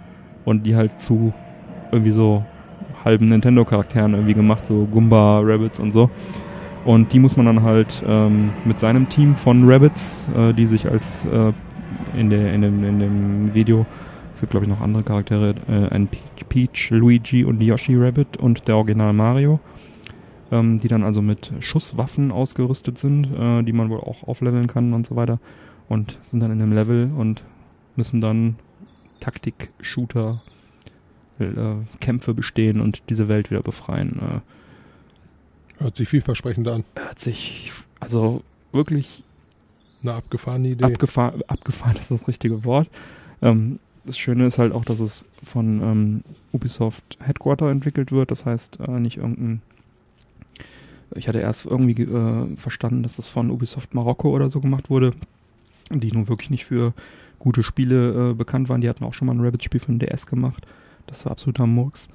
und 0.48 0.64
die 0.64 0.74
halt 0.74 0.98
zu 1.00 1.34
irgendwie 1.92 2.10
so 2.10 2.42
halben 3.04 3.28
Nintendo-Charakteren 3.28 4.14
irgendwie 4.14 4.32
gemacht, 4.32 4.64
so 4.66 4.86
Goomba, 4.90 5.40
Rabbits 5.44 5.78
und 5.78 5.90
so. 5.90 6.10
Und 6.86 7.12
die 7.12 7.18
muss 7.18 7.36
man 7.36 7.44
dann 7.44 7.62
halt 7.62 8.02
ähm, 8.06 8.50
mit 8.64 8.78
seinem 8.78 9.10
Team 9.10 9.36
von 9.36 9.70
Rabbits, 9.70 10.26
äh, 10.34 10.54
die 10.54 10.66
sich 10.66 10.90
als 10.90 11.26
äh, 11.26 11.52
in, 12.18 12.30
der, 12.30 12.54
in, 12.54 12.62
dem, 12.62 12.82
in 12.82 12.98
dem 12.98 13.54
Video, 13.54 13.84
es 14.34 14.40
gibt 14.40 14.52
glaube 14.52 14.64
ich 14.64 14.70
noch 14.70 14.80
andere 14.80 15.02
Charaktere, 15.02 15.54
äh, 15.68 15.94
ein 15.94 16.06
Peach, 16.08 16.48
Peach, 16.48 16.90
Luigi 16.90 17.44
und 17.44 17.60
Yoshi 17.60 17.94
Rabbit 17.96 18.38
und 18.38 18.66
der 18.68 18.76
Original 18.76 19.12
Mario, 19.12 19.60
ähm, 20.50 20.78
die 20.78 20.88
dann 20.88 21.02
also 21.04 21.22
mit 21.22 21.52
Schusswaffen 21.60 22.30
ausgerüstet 22.32 22.98
sind, 22.98 23.24
äh, 23.34 23.62
die 23.62 23.72
man 23.72 23.90
wohl 23.90 24.00
auch 24.00 24.22
aufleveln 24.24 24.66
kann 24.66 24.92
und 24.92 25.06
so 25.06 25.16
weiter. 25.16 25.38
Und 25.88 26.18
sind 26.30 26.40
dann 26.40 26.50
in 26.50 26.58
dem 26.58 26.72
Level 26.72 27.10
und 27.16 27.42
müssen 27.96 28.20
dann 28.20 28.56
Taktik-Shooter 29.20 30.42
äh, 31.38 31.44
Kämpfe 32.00 32.34
bestehen 32.34 32.80
und 32.80 33.02
diese 33.10 33.28
Welt 33.28 33.50
wieder 33.50 33.62
befreien. 33.62 34.18
Äh, 34.20 35.82
Hört 35.82 35.96
sich 35.96 36.08
vielversprechend 36.08 36.66
an. 36.68 36.84
hört 36.96 37.18
sich 37.20 37.70
also 38.00 38.42
wirklich 38.72 39.22
Eine 40.02 40.14
abgefahrene 40.14 40.68
Idee. 40.70 40.84
abgefahr 40.84 41.34
abgefahren 41.46 41.96
ist 41.96 42.10
das 42.10 42.26
richtige 42.26 42.64
Wort. 42.64 42.88
Ähm, 43.42 43.78
das 44.04 44.18
Schöne 44.18 44.46
ist 44.46 44.58
halt 44.58 44.72
auch, 44.72 44.84
dass 44.84 45.00
es 45.00 45.26
von 45.42 45.80
ähm, 45.82 46.24
Ubisoft 46.52 47.18
Headquarter 47.20 47.70
entwickelt 47.70 48.10
wird. 48.10 48.30
Das 48.30 48.44
heißt 48.44 48.78
äh, 48.80 48.90
nicht 48.98 49.18
irgendein. 49.18 49.62
Ich 51.14 51.28
hatte 51.28 51.40
erst 51.40 51.66
irgendwie 51.66 52.02
äh, 52.02 52.56
verstanden, 52.56 53.02
dass 53.02 53.16
das 53.16 53.28
von 53.28 53.50
Ubisoft 53.50 53.94
Marokko 53.94 54.30
oder 54.30 54.50
so 54.50 54.60
gemacht 54.60 54.90
wurde, 54.90 55.12
die 55.90 56.12
nun 56.12 56.28
wirklich 56.28 56.50
nicht 56.50 56.66
für 56.66 56.92
gute 57.38 57.62
Spiele 57.62 58.30
äh, 58.30 58.34
bekannt 58.34 58.68
waren. 58.68 58.80
Die 58.80 58.88
hatten 58.88 59.04
auch 59.04 59.14
schon 59.14 59.26
mal 59.26 59.34
ein 59.34 59.40
Rabbit-Spiel 59.40 59.80
für 59.80 59.92
den 59.92 60.00
DS 60.00 60.26
gemacht. 60.26 60.66
Das 61.06 61.24
war 61.24 61.32
absoluter 61.32 61.66
Murks. 61.66 62.08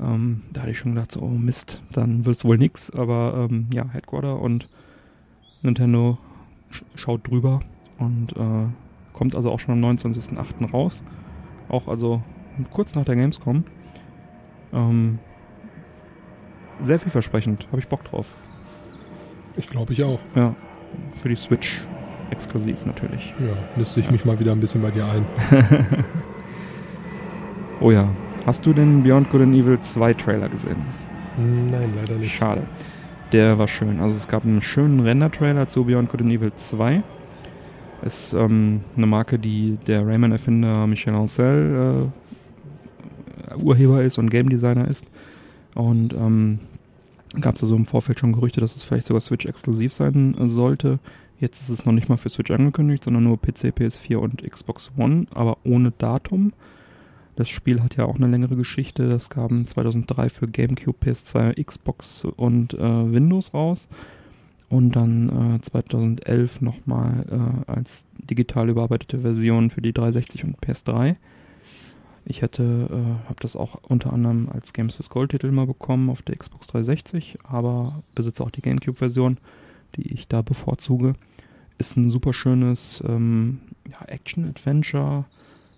Ähm, 0.00 0.42
da 0.52 0.62
hatte 0.62 0.72
ich 0.72 0.78
schon 0.78 0.94
gedacht, 0.94 1.12
so, 1.12 1.20
oh 1.20 1.28
Mist, 1.28 1.82
dann 1.92 2.24
wird 2.24 2.36
es 2.36 2.44
wohl 2.44 2.58
nix. 2.58 2.90
Aber 2.90 3.48
ähm, 3.50 3.66
ja, 3.72 3.88
Headquarter 3.88 4.40
und 4.40 4.68
Nintendo 5.62 6.18
sch 6.70 6.82
schaut 6.96 7.28
drüber 7.28 7.60
und 7.98 8.32
äh, 8.32 8.66
kommt 9.12 9.36
also 9.36 9.50
auch 9.50 9.60
schon 9.60 9.74
am 9.74 9.90
29.08. 9.90 10.70
raus. 10.70 11.02
Auch 11.68 11.86
also 11.86 12.22
kurz 12.72 12.94
nach 12.94 13.04
der 13.04 13.16
Gamescom. 13.16 13.64
Ähm, 14.72 15.18
sehr 16.84 16.98
vielversprechend, 16.98 17.66
habe 17.68 17.80
ich 17.80 17.88
Bock 17.88 18.04
drauf. 18.04 18.26
Ich 19.56 19.68
glaube, 19.68 19.92
ich 19.92 20.02
auch. 20.04 20.20
Ja, 20.34 20.54
für 21.20 21.28
die 21.28 21.36
Switch 21.36 21.80
exklusiv 22.30 22.86
natürlich. 22.86 23.34
Ja, 23.40 23.54
nüsste 23.76 24.00
ich 24.00 24.10
mich 24.10 24.24
mal 24.24 24.38
wieder 24.40 24.52
ein 24.52 24.60
bisschen 24.60 24.82
bei 24.82 24.90
dir 24.90 25.06
ein. 25.06 25.26
Oh 27.82 27.90
ja, 27.90 28.08
hast 28.46 28.64
du 28.64 28.72
den 28.72 29.02
Beyond 29.02 29.28
Good 29.30 29.42
and 29.42 29.56
Evil 29.56 29.76
2 29.80 30.14
Trailer 30.14 30.48
gesehen? 30.48 30.76
Nein, 31.36 31.94
leider 31.96 32.14
nicht. 32.14 32.32
Schade. 32.32 32.62
Der 33.32 33.58
war 33.58 33.66
schön. 33.66 33.98
Also 33.98 34.16
es 34.16 34.28
gab 34.28 34.44
einen 34.44 34.62
schönen 34.62 35.00
Render-Trailer 35.00 35.66
zu 35.66 35.84
Beyond 35.84 36.08
Good 36.08 36.20
and 36.20 36.30
Evil 36.30 36.52
2. 36.56 37.02
Ist 38.02 38.34
ähm, 38.34 38.82
eine 38.96 39.06
Marke, 39.08 39.36
die 39.36 39.78
der 39.84 40.06
Rayman-Erfinder 40.06 40.86
Michel 40.86 41.12
Ancel 41.12 42.12
äh, 43.50 43.54
Urheber 43.60 44.00
ist 44.04 44.18
und 44.18 44.30
Game 44.30 44.48
Designer 44.48 44.86
ist. 44.86 45.04
Und 45.74 46.12
ähm, 46.12 46.58
gab 47.40 47.56
es 47.56 47.62
also 47.62 47.76
im 47.76 47.86
Vorfeld 47.86 48.18
schon 48.18 48.32
Gerüchte, 48.32 48.60
dass 48.60 48.76
es 48.76 48.84
vielleicht 48.84 49.06
sogar 49.06 49.20
Switch-exklusiv 49.20 49.92
sein 49.92 50.36
äh, 50.38 50.48
sollte. 50.48 50.98
Jetzt 51.40 51.60
ist 51.62 51.70
es 51.70 51.84
noch 51.84 51.92
nicht 51.92 52.08
mal 52.08 52.16
für 52.16 52.28
Switch 52.28 52.50
angekündigt, 52.50 53.04
sondern 53.04 53.24
nur 53.24 53.40
PC, 53.40 53.74
PS4 53.76 54.16
und 54.16 54.48
Xbox 54.48 54.92
One, 54.96 55.26
aber 55.34 55.58
ohne 55.64 55.90
Datum. 55.90 56.52
Das 57.34 57.48
Spiel 57.48 57.82
hat 57.82 57.96
ja 57.96 58.04
auch 58.04 58.16
eine 58.16 58.28
längere 58.28 58.56
Geschichte. 58.56 59.08
Das 59.08 59.30
kam 59.30 59.66
2003 59.66 60.28
für 60.28 60.46
GameCube, 60.46 60.98
PS2, 61.04 61.64
Xbox 61.64 62.24
und 62.24 62.74
äh, 62.74 63.12
Windows 63.12 63.54
raus. 63.54 63.88
Und 64.68 64.96
dann 64.96 65.56
äh, 65.56 65.60
2011 65.60 66.60
nochmal 66.60 67.24
äh, 67.30 67.70
als 67.70 68.04
digital 68.18 68.68
überarbeitete 68.68 69.18
Version 69.18 69.70
für 69.70 69.82
die 69.82 69.92
360 69.92 70.44
und 70.44 70.60
PS3. 70.60 71.16
Ich 72.24 72.42
hätte, 72.42 72.88
äh, 72.90 73.28
habe 73.28 73.40
das 73.40 73.56
auch 73.56 73.82
unter 73.82 74.12
anderem 74.12 74.48
als 74.48 74.72
Games 74.72 74.96
with 74.98 75.10
Gold 75.10 75.32
Titel 75.32 75.50
mal 75.50 75.66
bekommen 75.66 76.08
auf 76.08 76.22
der 76.22 76.36
Xbox 76.36 76.68
360, 76.68 77.38
aber 77.42 78.04
besitze 78.14 78.44
auch 78.44 78.50
die 78.50 78.62
GameCube-Version, 78.62 79.38
die 79.96 80.12
ich 80.12 80.28
da 80.28 80.42
bevorzuge. 80.42 81.14
Ist 81.78 81.96
ein 81.96 82.10
super 82.10 82.32
schönes 82.32 83.02
ähm, 83.06 83.60
ja, 83.90 84.06
Action-Adventure, 84.06 85.24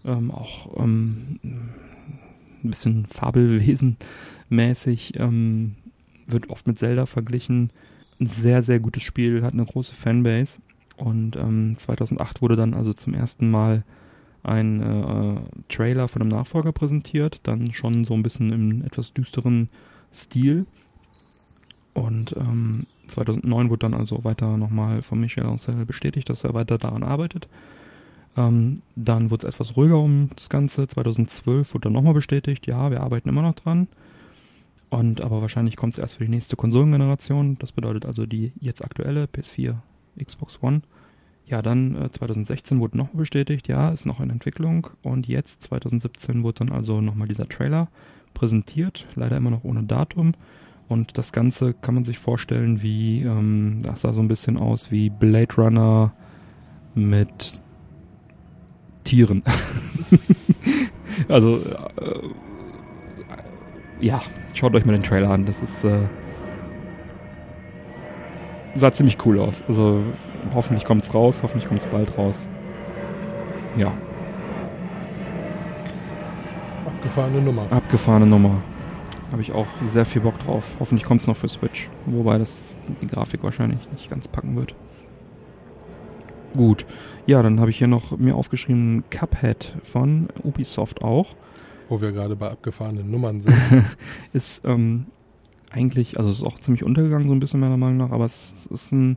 ähm, 0.05 0.31
auch 0.31 0.79
ähm, 0.79 1.41
ein 1.43 1.73
bisschen 2.63 3.07
Fabelwesen-mäßig, 3.07 5.19
ähm, 5.19 5.77
wird 6.27 6.51
oft 6.51 6.67
mit 6.67 6.79
Zelda 6.79 7.07
verglichen. 7.07 7.71
Ein 8.21 8.27
sehr, 8.27 8.63
sehr 8.63 8.81
gutes 8.81 9.03
Spiel, 9.03 9.43
hat 9.43 9.55
eine 9.55 9.65
große 9.65 9.95
Fanbase. 9.95 10.59
Und 10.97 11.37
ähm, 11.37 11.77
2008 11.77 12.43
wurde 12.43 12.57
dann 12.57 12.75
also 12.75 12.93
zum 12.93 13.15
ersten 13.15 13.51
Mal 13.51 13.83
ein 14.45 14.81
äh, 14.83 15.41
Trailer 15.69 16.09
von 16.09 16.23
einem 16.23 16.31
Nachfolger 16.31 16.73
präsentiert, 16.73 17.41
dann 17.43 17.73
schon 17.73 18.05
so 18.05 18.15
ein 18.15 18.23
bisschen 18.23 18.53
im 18.53 18.85
etwas 18.85 19.13
düsteren 19.13 19.69
Stil. 20.15 20.67
Und 21.95 22.35
ähm, 22.37 22.87
2009 23.09 23.71
wurde 23.71 23.81
dann 23.81 23.95
also 23.95 24.25
weiter 24.25 24.57
nochmal 24.57 25.03
von 25.03 25.21
Michel 25.21 25.47
Ancel 25.47 25.87
bestätigt, 25.87 26.29
dass 26.29 26.45
er 26.45 26.55
weiter 26.55 26.79
daran 26.79 27.03
arbeitet. 27.03 27.49
Ähm, 28.37 28.83
dann 28.97 29.31
wurde 29.31 29.47
es 29.47 29.55
etwas 29.55 29.77
ruhiger 29.77 29.99
um 29.99 30.31
das 30.35 30.49
Ganze. 30.49 30.89
2012 30.89 31.73
wurde 31.73 31.85
dann 31.85 31.93
nochmal 31.93 32.15
bestätigt, 32.15 32.67
ja, 32.67 32.91
wir 32.91 33.01
arbeiten 33.01 33.29
immer 33.29 33.43
noch 33.43 33.55
dran. 33.55 33.89
Und 34.91 35.23
aber 35.23 35.41
wahrscheinlich 35.41 35.77
kommt 35.77 35.95
es 35.95 35.99
erst 35.99 36.17
für 36.17 36.25
die 36.25 36.31
nächste 36.31 36.57
Konsolengeneration. 36.57 37.57
Das 37.59 37.73
bedeutet 37.73 38.07
also 38.07 38.27
die 38.27 38.53
jetzt 38.61 38.85
aktuelle 38.85 39.25
PS4, 39.25 39.77
Xbox 40.23 40.63
One. 40.63 40.83
Ja, 41.47 41.61
dann 41.61 41.95
äh, 41.95 42.11
2016 42.11 42.81
wurde 42.81 42.97
noch 42.97 43.09
bestätigt, 43.09 43.69
ja, 43.69 43.91
ist 43.91 44.07
noch 44.07 44.21
in 44.21 44.31
Entwicklung. 44.31 44.89
Und 45.03 45.29
jetzt, 45.29 45.63
2017, 45.65 46.43
wurde 46.43 46.65
dann 46.65 46.73
also 46.73 47.01
nochmal 47.01 47.29
dieser 47.29 47.49
Trailer 47.49 47.89
präsentiert. 48.33 49.07
Leider 49.15 49.37
immer 49.37 49.51
noch 49.51 49.65
ohne 49.65 49.83
Datum. 49.83 50.33
Und 50.89 51.19
das 51.19 51.33
Ganze 51.33 51.75
kann 51.75 51.95
man 51.95 52.05
sich 52.05 52.19
vorstellen 52.19 52.83
wie, 52.83 53.23
ähm, 53.23 53.81
das 53.83 54.03
sah 54.03 54.13
so 54.13 54.21
ein 54.21 54.29
bisschen 54.29 54.57
aus 54.57 54.91
wie 54.91 55.11
Blade 55.11 55.55
Runner 55.57 56.13
mit 56.95 57.63
Tieren. 59.05 59.43
also, 61.29 61.59
äh, 61.59 62.29
ja, 64.01 64.23
schaut 64.55 64.75
euch 64.75 64.85
mal 64.87 64.93
den 64.93 65.03
Trailer 65.03 65.31
an. 65.31 65.45
Das 65.45 65.63
ist, 65.63 65.85
äh, 65.85 66.07
sah 68.75 68.93
ziemlich 68.93 69.19
cool 69.27 69.41
aus. 69.41 69.63
Also, 69.69 70.03
hoffentlich 70.53 70.85
kommt's 70.85 71.15
raus, 71.15 71.37
hoffentlich 71.43 71.69
kommt's 71.69 71.87
bald 71.87 72.17
raus. 72.19 72.49
Ja. 73.77 73.93
Abgefahrene 76.87 77.41
Nummer. 77.41 77.67
Abgefahrene 77.71 78.27
Nummer. 78.27 78.63
Habe 79.33 79.43
ich 79.43 79.53
auch 79.53 79.67
sehr 79.89 80.05
viel 80.05 80.23
Bock 80.23 80.39
drauf. 80.41 80.65
Hoffentlich 80.79 81.05
kommt 81.05 81.23
es 81.23 81.27
noch 81.27 81.37
für 81.37 81.49
Switch. 81.49 81.91
Wobei 82.07 82.39
das 82.39 82.77
die 83.03 83.07
Grafik 83.07 83.43
wahrscheinlich 83.43 83.81
nicht 83.93 84.11
ganz 84.11 84.29
packen 84.29 84.57
wird. 84.57 84.75
Gut. 86.55 86.87
Ja, 87.27 87.43
dann 87.43 87.59
habe 87.59 87.71
ich 87.71 87.79
hier 87.79 87.89
noch 87.89 88.17
mir 88.17 88.37
aufgeschrieben 88.37 89.05
Cuphead 89.11 89.75
von 89.83 90.29
Ubisoft 90.43 91.03
auch. 91.03 91.35
Wo 91.89 92.01
wir 92.01 92.13
gerade 92.13 92.37
bei 92.37 92.51
abgefahrenen 92.51 93.11
Nummern 93.11 93.41
sind. 93.41 93.57
ist 94.33 94.65
ähm, 94.65 95.07
eigentlich, 95.71 96.17
also 96.19 96.31
es 96.31 96.37
ist 96.37 96.45
auch 96.45 96.59
ziemlich 96.61 96.85
untergegangen, 96.85 97.27
so 97.27 97.35
ein 97.35 97.41
bisschen 97.41 97.61
meiner 97.61 97.77
Meinung 97.77 97.97
nach, 97.97 98.13
aber 98.13 98.25
es 98.27 98.55
ist 98.71 98.93
ein 98.93 99.17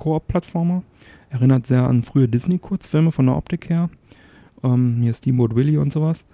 2D-Koop-Plattformer. 0.00 0.82
Erinnert 1.30 1.66
sehr 1.66 1.84
an 1.84 2.02
frühe 2.02 2.28
Disney-Kurzfilme 2.28 3.12
von 3.12 3.26
der 3.26 3.36
Optik 3.36 3.68
her. 3.68 3.90
Ähm, 4.62 4.98
hier 5.00 5.14
Steamboat 5.14 5.54
Willie 5.54 5.80
und 5.80 5.92
sowas. 5.92 6.24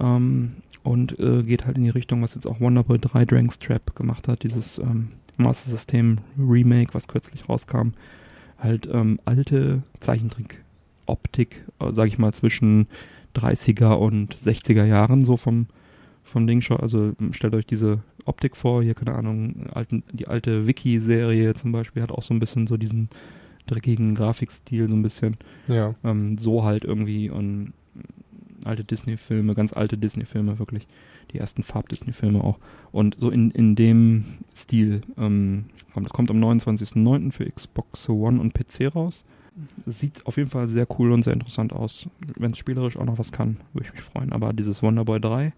Ähm, 0.00 0.56
und 0.82 1.18
äh, 1.18 1.42
geht 1.42 1.64
halt 1.64 1.78
in 1.78 1.84
die 1.84 1.90
Richtung, 1.90 2.22
was 2.22 2.34
jetzt 2.34 2.46
auch 2.46 2.60
Wonderboy 2.60 2.98
3 2.98 3.24
Drank's 3.24 3.58
Trap 3.58 3.96
gemacht 3.96 4.28
hat, 4.28 4.42
dieses 4.42 4.78
ähm, 4.78 5.12
Master 5.38 5.70
System 5.70 6.18
Remake, 6.38 6.92
was 6.92 7.08
kürzlich 7.08 7.48
rauskam. 7.48 7.92
Halt 8.58 8.88
ähm, 8.92 9.18
alte 9.24 9.82
Zeichentrick-Optik, 10.00 11.64
äh, 11.80 11.92
sag 11.92 12.08
ich 12.08 12.18
mal, 12.18 12.34
zwischen 12.34 12.86
30er 13.34 13.94
und 13.94 14.36
60er 14.36 14.84
Jahren, 14.84 15.24
so 15.24 15.36
vom, 15.36 15.66
vom 16.34 16.48
Ding 16.48 16.60
schon. 16.60 16.78
Also 16.80 17.12
stellt 17.30 17.54
euch 17.54 17.64
diese 17.64 18.00
Optik 18.24 18.56
vor, 18.56 18.82
hier, 18.82 18.94
keine 18.94 19.14
Ahnung, 19.14 19.68
alten, 19.72 20.02
die 20.12 20.26
alte 20.26 20.66
Wiki-Serie 20.66 21.54
zum 21.54 21.70
Beispiel 21.70 22.02
hat 22.02 22.10
auch 22.10 22.24
so 22.24 22.34
ein 22.34 22.40
bisschen 22.40 22.66
so 22.66 22.76
diesen 22.76 23.08
dreckigen 23.66 24.14
Grafikstil, 24.14 24.88
so 24.88 24.96
ein 24.96 25.02
bisschen. 25.02 25.36
Ja. 25.68 25.94
Ähm, 26.02 26.36
so 26.36 26.64
halt 26.64 26.84
irgendwie 26.84 27.30
und 27.30 27.72
alte 28.64 28.82
Disney-Filme, 28.82 29.54
ganz 29.54 29.72
alte 29.72 29.96
Disney-Filme, 29.96 30.58
wirklich. 30.58 30.88
Die 31.32 31.38
ersten 31.38 31.62
Farb-Disney-Filme 31.62 32.42
auch. 32.42 32.58
Und 32.90 33.16
so 33.18 33.30
in, 33.30 33.52
in 33.52 33.76
dem 33.76 34.24
Stil. 34.56 35.02
Ähm, 35.16 35.66
kommt, 35.92 36.10
kommt 36.10 36.30
am 36.32 36.42
29.09. 36.42 37.30
für 37.30 37.48
Xbox 37.48 38.08
One 38.08 38.40
und 38.40 38.54
PC 38.54 38.92
raus. 38.92 39.24
Sieht 39.86 40.26
auf 40.26 40.36
jeden 40.36 40.50
Fall 40.50 40.68
sehr 40.68 40.88
cool 40.98 41.12
und 41.12 41.22
sehr 41.22 41.32
interessant 41.32 41.72
aus. 41.72 42.08
Wenn 42.36 42.50
es 42.50 42.58
spielerisch 42.58 42.96
auch 42.96 43.04
noch 43.04 43.20
was 43.20 43.30
kann, 43.30 43.58
würde 43.72 43.86
ich 43.86 43.94
mich 43.94 44.02
freuen. 44.02 44.32
Aber 44.32 44.52
dieses 44.52 44.82
Wonderboy 44.82 45.20
3, 45.20 45.52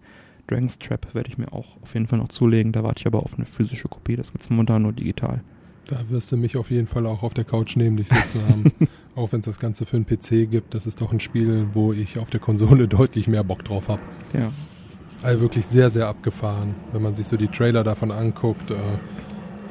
Dragon's 0.47 0.79
Trap, 0.79 1.13
werde 1.13 1.29
ich 1.29 1.37
mir 1.37 1.51
auch 1.51 1.77
auf 1.81 1.93
jeden 1.93 2.07
Fall 2.07 2.19
noch 2.19 2.29
zulegen. 2.29 2.71
Da 2.71 2.83
warte 2.83 3.01
ich 3.01 3.07
aber 3.07 3.23
auf 3.23 3.35
eine 3.35 3.45
physische 3.45 3.87
Kopie. 3.87 4.15
Das 4.15 4.31
gibt 4.31 4.43
es 4.43 4.49
momentan 4.49 4.83
nur 4.83 4.93
digital. 4.93 5.41
Da 5.87 5.97
wirst 6.09 6.31
du 6.31 6.37
mich 6.37 6.57
auf 6.57 6.69
jeden 6.69 6.87
Fall 6.87 7.05
auch 7.05 7.23
auf 7.23 7.33
der 7.33 7.45
Couch 7.45 7.77
neben 7.77 7.95
dich 7.95 8.09
sitzen 8.09 8.41
haben. 8.47 8.71
auch 9.15 9.31
wenn 9.31 9.39
es 9.39 9.45
das 9.45 9.59
Ganze 9.59 9.85
für 9.85 9.95
einen 9.95 10.05
PC 10.05 10.49
gibt, 10.49 10.73
das 10.73 10.85
ist 10.85 11.01
doch 11.01 11.13
ein 11.13 11.19
Spiel, 11.19 11.67
wo 11.73 11.93
ich 11.93 12.17
auf 12.17 12.29
der 12.29 12.39
Konsole 12.39 12.87
deutlich 12.89 13.27
mehr 13.27 13.43
Bock 13.43 13.63
drauf 13.63 13.87
habe. 13.87 14.01
Ja. 14.33 14.51
Also 15.23 15.41
wirklich 15.41 15.65
sehr, 15.65 15.89
sehr 15.89 16.07
abgefahren. 16.07 16.75
Wenn 16.91 17.01
man 17.01 17.15
sich 17.15 17.27
so 17.27 17.37
die 17.37 17.47
Trailer 17.47 17.83
davon 17.83 18.11
anguckt, 18.11 18.71
äh, 18.71 18.75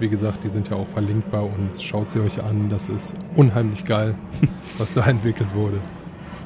wie 0.01 0.09
gesagt, 0.09 0.45
die 0.45 0.49
sind 0.49 0.69
ja 0.69 0.77
auch 0.77 0.89
verlinkt 0.89 1.31
bei 1.31 1.41
uns. 1.41 1.83
Schaut 1.83 2.13
sie 2.13 2.21
euch 2.21 2.43
an, 2.43 2.69
das 2.71 2.89
ist 2.89 3.15
unheimlich 3.35 3.85
geil, 3.85 4.15
was 4.79 4.95
da 4.95 5.07
entwickelt 5.07 5.55
wurde. 5.55 5.81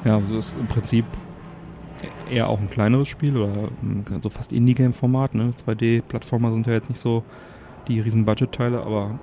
Ja, 0.05 0.19
das 0.19 0.47
ist 0.47 0.55
im 0.59 0.67
Prinzip 0.67 1.05
eher 2.31 2.49
auch 2.49 2.59
ein 2.59 2.69
kleineres 2.69 3.07
Spiel 3.07 3.37
oder 3.37 3.69
so 4.21 4.29
fast 4.29 4.51
Indie-Game-Format. 4.51 5.35
Ne? 5.35 5.51
2D-Plattformer 5.65 6.51
sind 6.51 6.67
ja 6.67 6.73
jetzt 6.73 6.89
nicht 6.89 7.01
so 7.01 7.23
die 7.87 7.99
riesen 7.99 8.25
Budget-Teile, 8.25 8.81
aber 8.81 9.19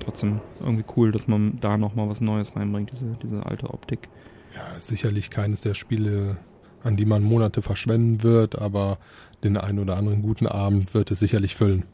trotzdem 0.00 0.40
irgendwie 0.60 0.84
cool, 0.96 1.12
dass 1.12 1.28
man 1.28 1.58
da 1.60 1.76
nochmal 1.76 2.08
was 2.08 2.20
Neues 2.20 2.54
reinbringt, 2.56 2.90
diese, 2.92 3.16
diese 3.22 3.46
alte 3.46 3.70
Optik. 3.70 4.08
Ja, 4.54 4.80
sicherlich 4.80 5.30
keines 5.30 5.60
der 5.60 5.74
Spiele, 5.74 6.38
an 6.82 6.96
die 6.96 7.06
man 7.06 7.22
Monate 7.22 7.62
verschwenden 7.62 8.22
wird, 8.22 8.58
aber 8.58 8.98
den 9.44 9.56
einen 9.56 9.78
oder 9.78 9.96
anderen 9.96 10.22
guten 10.22 10.46
Abend 10.46 10.94
wird 10.94 11.10
es 11.10 11.20
sicherlich 11.20 11.54
füllen. 11.54 11.84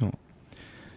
Ja. 0.00 0.10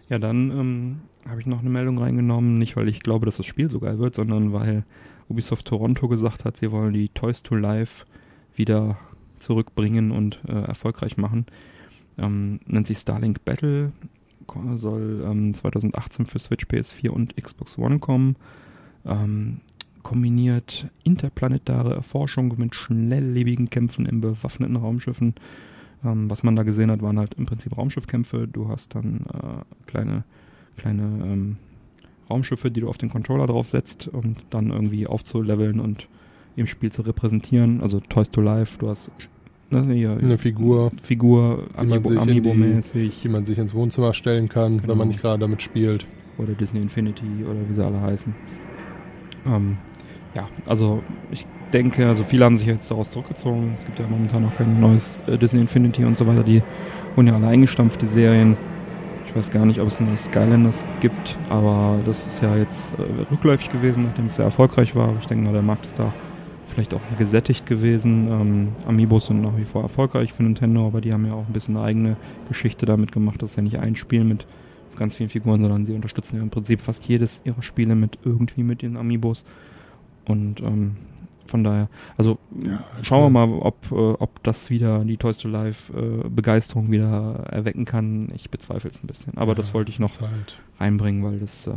Ja, 0.08 0.18
dann 0.18 0.50
ähm, 0.50 1.00
habe 1.28 1.40
ich 1.40 1.46
noch 1.46 1.60
eine 1.60 1.70
Meldung 1.70 1.98
reingenommen, 1.98 2.58
nicht 2.58 2.76
weil 2.76 2.88
ich 2.88 3.00
glaube, 3.00 3.26
dass 3.26 3.36
das 3.36 3.46
Spiel 3.46 3.70
so 3.70 3.78
geil 3.80 3.98
wird, 3.98 4.14
sondern 4.14 4.52
weil 4.52 4.84
Ubisoft 5.28 5.66
Toronto 5.66 6.08
gesagt 6.08 6.44
hat, 6.44 6.56
sie 6.56 6.70
wollen 6.72 6.92
die 6.92 7.08
Toys 7.08 7.42
to 7.42 7.54
Life 7.54 8.04
wieder 8.62 8.96
zurückbringen 9.40 10.12
und 10.12 10.38
äh, 10.46 10.52
erfolgreich 10.52 11.16
machen. 11.16 11.46
Ähm, 12.16 12.60
nennt 12.66 12.86
sich 12.86 12.98
Starlink 12.98 13.44
Battle, 13.44 13.92
soll 14.76 15.24
ähm, 15.26 15.52
2018 15.52 16.26
für 16.26 16.38
Switch, 16.38 16.66
PS4 16.66 17.08
und 17.10 17.36
Xbox 17.36 17.76
One 17.76 17.98
kommen. 17.98 18.36
Ähm, 19.04 19.60
kombiniert 20.04 20.86
interplanetare 21.04 21.94
Erforschung 21.94 22.54
mit 22.56 22.74
schnelllebigen 22.74 23.68
Kämpfen 23.68 24.06
in 24.06 24.20
bewaffneten 24.20 24.76
Raumschiffen. 24.76 25.34
Ähm, 26.04 26.30
was 26.30 26.44
man 26.44 26.54
da 26.54 26.62
gesehen 26.62 26.90
hat, 26.90 27.02
waren 27.02 27.18
halt 27.18 27.34
im 27.34 27.46
Prinzip 27.46 27.76
Raumschiffkämpfe. 27.76 28.46
Du 28.46 28.68
hast 28.68 28.94
dann 28.94 29.26
äh, 29.32 29.86
kleine, 29.86 30.24
kleine 30.76 31.02
ähm, 31.02 31.56
Raumschiffe, 32.30 32.70
die 32.70 32.80
du 32.80 32.88
auf 32.88 32.98
den 32.98 33.10
Controller 33.10 33.46
draufsetzt 33.46 34.06
und 34.06 34.46
dann 34.50 34.70
irgendwie 34.70 35.06
aufzuleveln 35.06 35.80
und 35.80 36.06
im 36.56 36.66
Spiel 36.66 36.92
zu 36.92 37.02
repräsentieren. 37.02 37.80
Also 37.80 38.00
Toys 38.00 38.30
to 38.30 38.40
Life, 38.40 38.78
du 38.78 38.88
hast 38.88 39.10
ne, 39.70 39.94
hier, 39.94 40.16
eine 40.16 40.38
Figur, 40.38 40.90
Figur 41.02 41.66
Amiibo, 41.76 42.10
Amiibo-mäßig. 42.10 42.92
Die, 42.92 43.22
die, 43.22 43.28
man 43.28 43.44
sich 43.44 43.58
ins 43.58 43.74
Wohnzimmer 43.74 44.14
stellen 44.14 44.48
kann, 44.48 44.78
genau. 44.78 44.88
wenn 44.88 44.98
man 44.98 45.08
nicht 45.08 45.20
gerade 45.20 45.40
damit 45.40 45.62
spielt. 45.62 46.06
Oder 46.38 46.52
Disney 46.54 46.80
Infinity 46.80 47.44
oder 47.44 47.68
wie 47.68 47.74
sie 47.74 47.84
alle 47.84 48.00
heißen. 48.00 48.34
Ähm, 49.46 49.76
ja, 50.34 50.48
also 50.66 51.02
ich 51.30 51.46
denke, 51.72 52.08
also 52.08 52.24
viele 52.24 52.44
haben 52.44 52.56
sich 52.56 52.66
jetzt 52.66 52.90
daraus 52.90 53.10
zurückgezogen. 53.10 53.74
Es 53.76 53.84
gibt 53.84 53.98
ja 53.98 54.06
momentan 54.06 54.42
noch 54.42 54.54
kein 54.54 54.80
neues 54.80 55.20
äh, 55.26 55.36
Disney 55.36 55.60
Infinity 55.60 56.04
und 56.04 56.16
so 56.16 56.26
weiter. 56.26 56.42
Die 56.42 56.62
wurden 57.14 57.28
ja 57.28 57.34
alle 57.34 57.48
eingestampft, 57.48 58.00
die 58.00 58.06
Serien. 58.06 58.56
Ich 59.26 59.36
weiß 59.36 59.50
gar 59.50 59.64
nicht, 59.64 59.80
ob 59.80 59.88
es 59.88 60.00
eine 60.00 60.16
Skylanders 60.16 60.84
gibt, 61.00 61.38
aber 61.48 62.00
das 62.04 62.26
ist 62.26 62.42
ja 62.42 62.56
jetzt 62.56 62.78
äh, 62.98 63.22
rückläufig 63.30 63.70
gewesen, 63.70 64.04
nachdem 64.04 64.26
es 64.26 64.36
sehr 64.36 64.44
erfolgreich 64.44 64.94
war. 64.94 65.14
Ich 65.20 65.26
denke 65.26 65.44
mal, 65.44 65.52
der 65.52 65.62
Markt 65.62 65.86
ist 65.86 65.98
da 65.98 66.12
vielleicht 66.72 66.94
auch 66.94 67.00
gesättigt 67.18 67.66
gewesen. 67.66 68.28
Ähm, 68.28 68.68
Amiibos 68.86 69.26
sind 69.26 69.42
nach 69.42 69.56
wie 69.56 69.64
vor 69.64 69.82
erfolgreich 69.82 70.32
für 70.32 70.42
Nintendo, 70.42 70.86
aber 70.86 71.00
die 71.00 71.12
haben 71.12 71.26
ja 71.26 71.34
auch 71.34 71.46
ein 71.46 71.52
bisschen 71.52 71.76
eine 71.76 71.86
eigene 71.86 72.16
Geschichte 72.48 72.86
damit 72.86 73.12
gemacht. 73.12 73.42
Das 73.42 73.50
ist 73.50 73.56
ja 73.56 73.62
nicht 73.62 73.78
ein 73.78 73.96
Spiel 73.96 74.24
mit 74.24 74.46
ganz 74.96 75.14
vielen 75.14 75.30
Figuren, 75.30 75.62
sondern 75.62 75.86
sie 75.86 75.94
unterstützen 75.94 76.36
ja 76.36 76.42
im 76.42 76.50
Prinzip 76.50 76.80
fast 76.80 77.04
jedes 77.04 77.40
ihrer 77.44 77.62
Spiele 77.62 77.94
mit 77.94 78.18
irgendwie 78.24 78.62
mit 78.62 78.82
den 78.82 78.96
Amiibos. 78.96 79.44
Und 80.26 80.60
ähm, 80.60 80.96
von 81.46 81.64
daher, 81.64 81.88
also 82.16 82.38
ja, 82.64 82.84
schauen 83.02 83.32
wir 83.32 83.46
mal, 83.46 83.58
ob, 83.58 83.76
äh, 83.90 83.94
ob 83.94 84.42
das 84.42 84.70
wieder 84.70 85.04
die 85.04 85.16
Toys 85.16 85.38
to 85.38 85.48
Life 85.48 85.92
äh, 85.92 86.28
Begeisterung 86.28 86.90
wieder 86.90 87.44
erwecken 87.50 87.84
kann. 87.84 88.30
Ich 88.34 88.50
bezweifle 88.50 88.90
es 88.90 89.02
ein 89.02 89.06
bisschen. 89.06 89.36
Aber 89.36 89.52
ja, 89.52 89.56
das 89.56 89.74
wollte 89.74 89.90
ich 89.90 89.98
noch 89.98 90.20
halt 90.20 90.58
reinbringen, 90.78 91.24
weil 91.24 91.40
das 91.40 91.66
äh, 91.66 91.72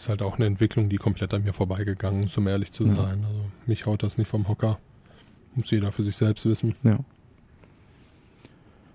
ist 0.00 0.08
halt 0.08 0.22
auch 0.22 0.36
eine 0.36 0.46
Entwicklung, 0.46 0.88
die 0.88 0.96
komplett 0.96 1.34
an 1.34 1.44
mir 1.44 1.52
vorbeigegangen 1.52 2.24
ist, 2.24 2.36
um 2.38 2.46
ehrlich 2.46 2.72
zu 2.72 2.86
ja. 2.86 2.94
sein. 2.94 3.24
Also 3.24 3.44
mich 3.66 3.86
haut 3.86 4.02
das 4.02 4.18
nicht 4.18 4.28
vom 4.28 4.48
Hocker. 4.48 4.78
Muss 5.54 5.70
jeder 5.70 5.92
für 5.92 6.04
sich 6.04 6.16
selbst 6.16 6.46
wissen. 6.46 6.74
Ja. 6.82 6.98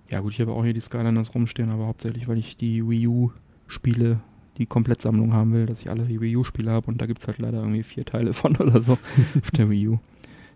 Ja 0.09 0.19
gut, 0.19 0.33
ich 0.33 0.41
habe 0.41 0.51
auch 0.51 0.63
hier 0.63 0.73
die 0.73 0.81
Skylanders 0.81 1.33
rumstehen, 1.33 1.71
aber 1.71 1.87
hauptsächlich, 1.87 2.27
weil 2.27 2.37
ich 2.37 2.57
die 2.57 2.87
Wii 2.87 3.07
U-Spiele, 3.07 4.19
die 4.57 4.67
Komplettsammlung 4.67 5.33
haben 5.33 5.51
will, 5.53 5.65
dass 5.65 5.81
ich 5.81 5.89
alle 5.89 6.07
Wii 6.07 6.37
U-Spiele 6.37 6.71
habe 6.71 6.87
und 6.87 7.01
da 7.01 7.07
gibt 7.07 7.21
es 7.21 7.27
halt 7.27 7.39
leider 7.39 7.59
irgendwie 7.59 7.83
vier 7.83 8.05
Teile 8.05 8.33
von 8.33 8.55
oder 8.57 8.81
so 8.81 8.93
auf 8.93 9.51
der 9.51 9.69
Wii 9.69 9.87
U. 9.89 9.99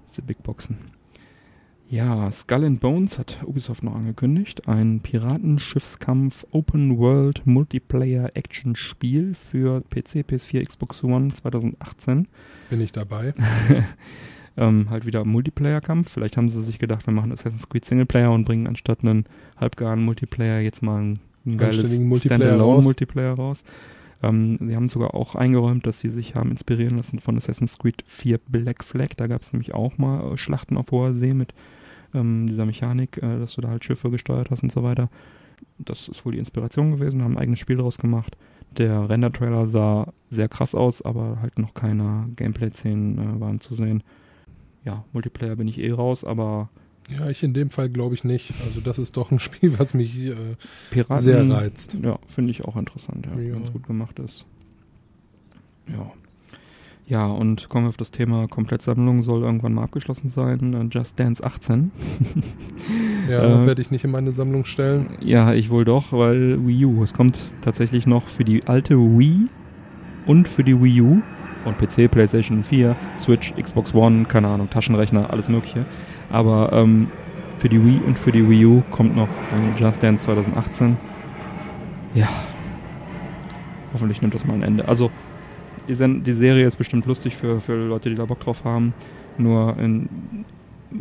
Das 0.05 0.15
sind 0.15 0.27
Big 0.27 0.41
Boxen. 0.43 0.77
Ja, 1.91 2.31
Skull 2.31 2.65
and 2.65 2.79
Bones 2.79 3.17
hat 3.17 3.39
Ubisoft 3.43 3.81
noch 3.81 3.95
angekündigt. 3.95 4.67
Ein 4.67 4.99
Piratenschiffskampf 4.99 6.45
Open 6.51 6.99
World 6.99 7.47
Multiplayer 7.47 8.29
Action 8.35 8.75
Spiel 8.75 9.33
für 9.33 9.81
PC, 9.89 10.17
PS4, 10.17 10.67
Xbox 10.67 11.03
One 11.03 11.33
2018. 11.33 12.27
Bin 12.69 12.81
ich 12.81 12.91
dabei. 12.91 13.33
ähm, 14.57 14.91
halt 14.91 15.07
wieder 15.07 15.25
Multiplayer-Kampf. 15.25 16.11
Vielleicht 16.11 16.37
haben 16.37 16.47
sie 16.47 16.61
sich 16.61 16.77
gedacht, 16.77 17.07
wir 17.07 17.13
machen 17.13 17.31
Assassin's 17.31 17.67
Creed 17.67 17.85
Singleplayer 17.85 18.31
und 18.31 18.45
bringen 18.45 18.67
anstatt 18.67 18.99
einen 19.01 19.25
halbgaren 19.57 20.05
Multiplayer 20.05 20.59
jetzt 20.59 20.83
mal 20.83 21.01
ein, 21.01 21.19
ein 21.47 21.57
geiles 21.57 21.91
Standalone-Multiplayer 22.21 23.33
raus. 23.33 23.63
Ähm, 24.21 24.59
sie 24.61 24.75
haben 24.75 24.89
sogar 24.89 25.15
auch 25.15 25.33
eingeräumt, 25.33 25.87
dass 25.87 25.99
sie 25.99 26.09
sich 26.09 26.35
haben 26.35 26.51
inspirieren 26.51 26.97
lassen 26.97 27.17
von 27.17 27.35
Assassin's 27.35 27.79
Creed 27.79 28.03
4 28.05 28.37
Black 28.47 28.83
Flag. 28.83 29.15
Da 29.17 29.25
gab 29.25 29.41
es 29.41 29.53
nämlich 29.53 29.73
auch 29.73 29.97
mal 29.97 30.33
äh, 30.33 30.37
Schlachten 30.37 30.77
auf 30.77 30.91
hoher 30.91 31.15
See 31.15 31.33
mit 31.33 31.51
ähm, 32.13 32.47
dieser 32.47 32.65
Mechanik, 32.65 33.17
äh, 33.17 33.39
dass 33.39 33.55
du 33.55 33.61
da 33.61 33.69
halt 33.69 33.83
Schiffe 33.83 34.09
gesteuert 34.09 34.49
hast 34.51 34.63
und 34.63 34.71
so 34.71 34.83
weiter. 34.83 35.09
Das 35.77 36.07
ist 36.07 36.25
wohl 36.25 36.33
die 36.33 36.39
Inspiration 36.39 36.91
gewesen, 36.91 37.21
haben 37.23 37.33
ein 37.35 37.41
eigenes 37.41 37.59
Spiel 37.59 37.77
daraus 37.77 37.97
gemacht. 37.97 38.37
Der 38.77 39.09
Render-Trailer 39.09 39.67
sah 39.67 40.13
sehr 40.29 40.47
krass 40.47 40.75
aus, 40.75 41.01
aber 41.01 41.39
halt 41.41 41.57
noch 41.57 41.73
keine 41.73 42.29
Gameplay-Szenen 42.35 43.37
äh, 43.37 43.39
waren 43.39 43.59
zu 43.59 43.73
sehen. 43.73 44.03
ja, 44.85 45.03
Multiplayer 45.13 45.55
bin 45.55 45.67
ich 45.67 45.77
eh 45.79 45.91
raus, 45.91 46.23
aber 46.23 46.69
Ja, 47.09 47.29
ich 47.29 47.41
in 47.43 47.53
dem 47.53 47.69
Fall 47.71 47.89
glaube 47.89 48.13
ich 48.15 48.23
nicht. 48.23 48.53
Also 48.65 48.79
das 48.81 48.99
ist 48.99 49.17
doch 49.17 49.31
ein 49.31 49.39
Spiel, 49.47 49.77
was 49.79 49.93
mich 49.93 50.15
äh, 50.17 50.35
Piraten 50.91 51.21
sehr 51.23 51.49
reizt. 51.49 51.95
Ja, 52.01 52.19
finde 52.27 52.51
ich 52.51 52.63
auch 52.65 52.75
interessant, 52.77 53.25
ja, 53.25 53.39
Ja. 53.41 53.55
wenn 53.55 53.63
es 53.63 53.73
gut 53.73 53.87
gemacht 53.87 54.19
ist. 54.19 54.45
Ja. 55.87 56.11
Ja, 57.09 57.25
und 57.25 57.69
kommen 57.69 57.85
wir 57.85 57.89
auf 57.89 57.97
das 57.97 58.11
Thema 58.11 58.47
Komplettsammlung, 58.47 59.23
soll 59.23 59.41
irgendwann 59.41 59.73
mal 59.73 59.81
abgeschlossen 59.83 60.29
sein. 60.29 60.75
Äh, 60.75 60.95
Just 60.95 61.19
Dance 61.19 61.43
18. 61.43 61.91
Ja, 63.27 63.39
Äh, 63.63 63.65
werde 63.65 63.81
ich 63.81 63.89
nicht 63.89 64.05
in 64.05 64.11
meine 64.11 64.31
Sammlung 64.31 64.63
stellen. 64.63 65.17
Ja, 65.19 65.53
ich 65.53 65.71
wohl 65.71 65.85
doch, 65.85 66.13
weil 66.13 66.63
Wii 66.67 66.85
U. 66.85 67.03
Es 67.03 67.15
kommt 67.15 67.39
tatsächlich 67.61 68.05
noch 68.05 68.27
für 68.27 68.43
die 68.45 68.67
alte 68.67 68.95
Wii 68.95 69.47
und 70.27 70.47
für 70.47 70.63
die 70.63 70.79
Wii 70.79 71.01
U 71.01 71.21
und 71.65 71.77
PC, 71.79 72.11
PlayStation 72.11 72.61
4, 72.61 72.95
Switch, 73.19 73.55
Xbox 73.55 73.95
One, 73.95 74.25
keine 74.25 74.47
Ahnung, 74.47 74.69
Taschenrechner, 74.69 75.31
alles 75.31 75.49
Mögliche. 75.49 75.87
Aber 76.29 76.71
ähm, 76.73 77.07
für 77.57 77.69
die 77.69 77.83
Wii 77.83 78.01
und 78.05 78.19
für 78.19 78.31
die 78.31 78.47
Wii 78.47 78.65
U 78.67 78.83
kommt 78.91 79.15
noch 79.15 79.29
Just 79.77 80.03
Dance 80.03 80.25
2018. 80.25 80.95
Ja. 82.13 82.27
Hoffentlich 83.93 84.21
nimmt 84.21 84.35
das 84.35 84.45
mal 84.45 84.53
ein 84.53 84.61
Ende. 84.61 84.87
Also, 84.87 85.09
die, 85.89 85.95
Sen 85.95 86.23
die 86.23 86.33
Serie 86.33 86.65
ist 86.67 86.77
bestimmt 86.77 87.05
lustig 87.05 87.35
für, 87.35 87.59
für 87.59 87.73
Leute, 87.73 88.09
die 88.09 88.15
da 88.15 88.25
Bock 88.25 88.39
drauf 88.39 88.63
haben. 88.63 88.93
Nur 89.37 89.77
in, 89.77 90.07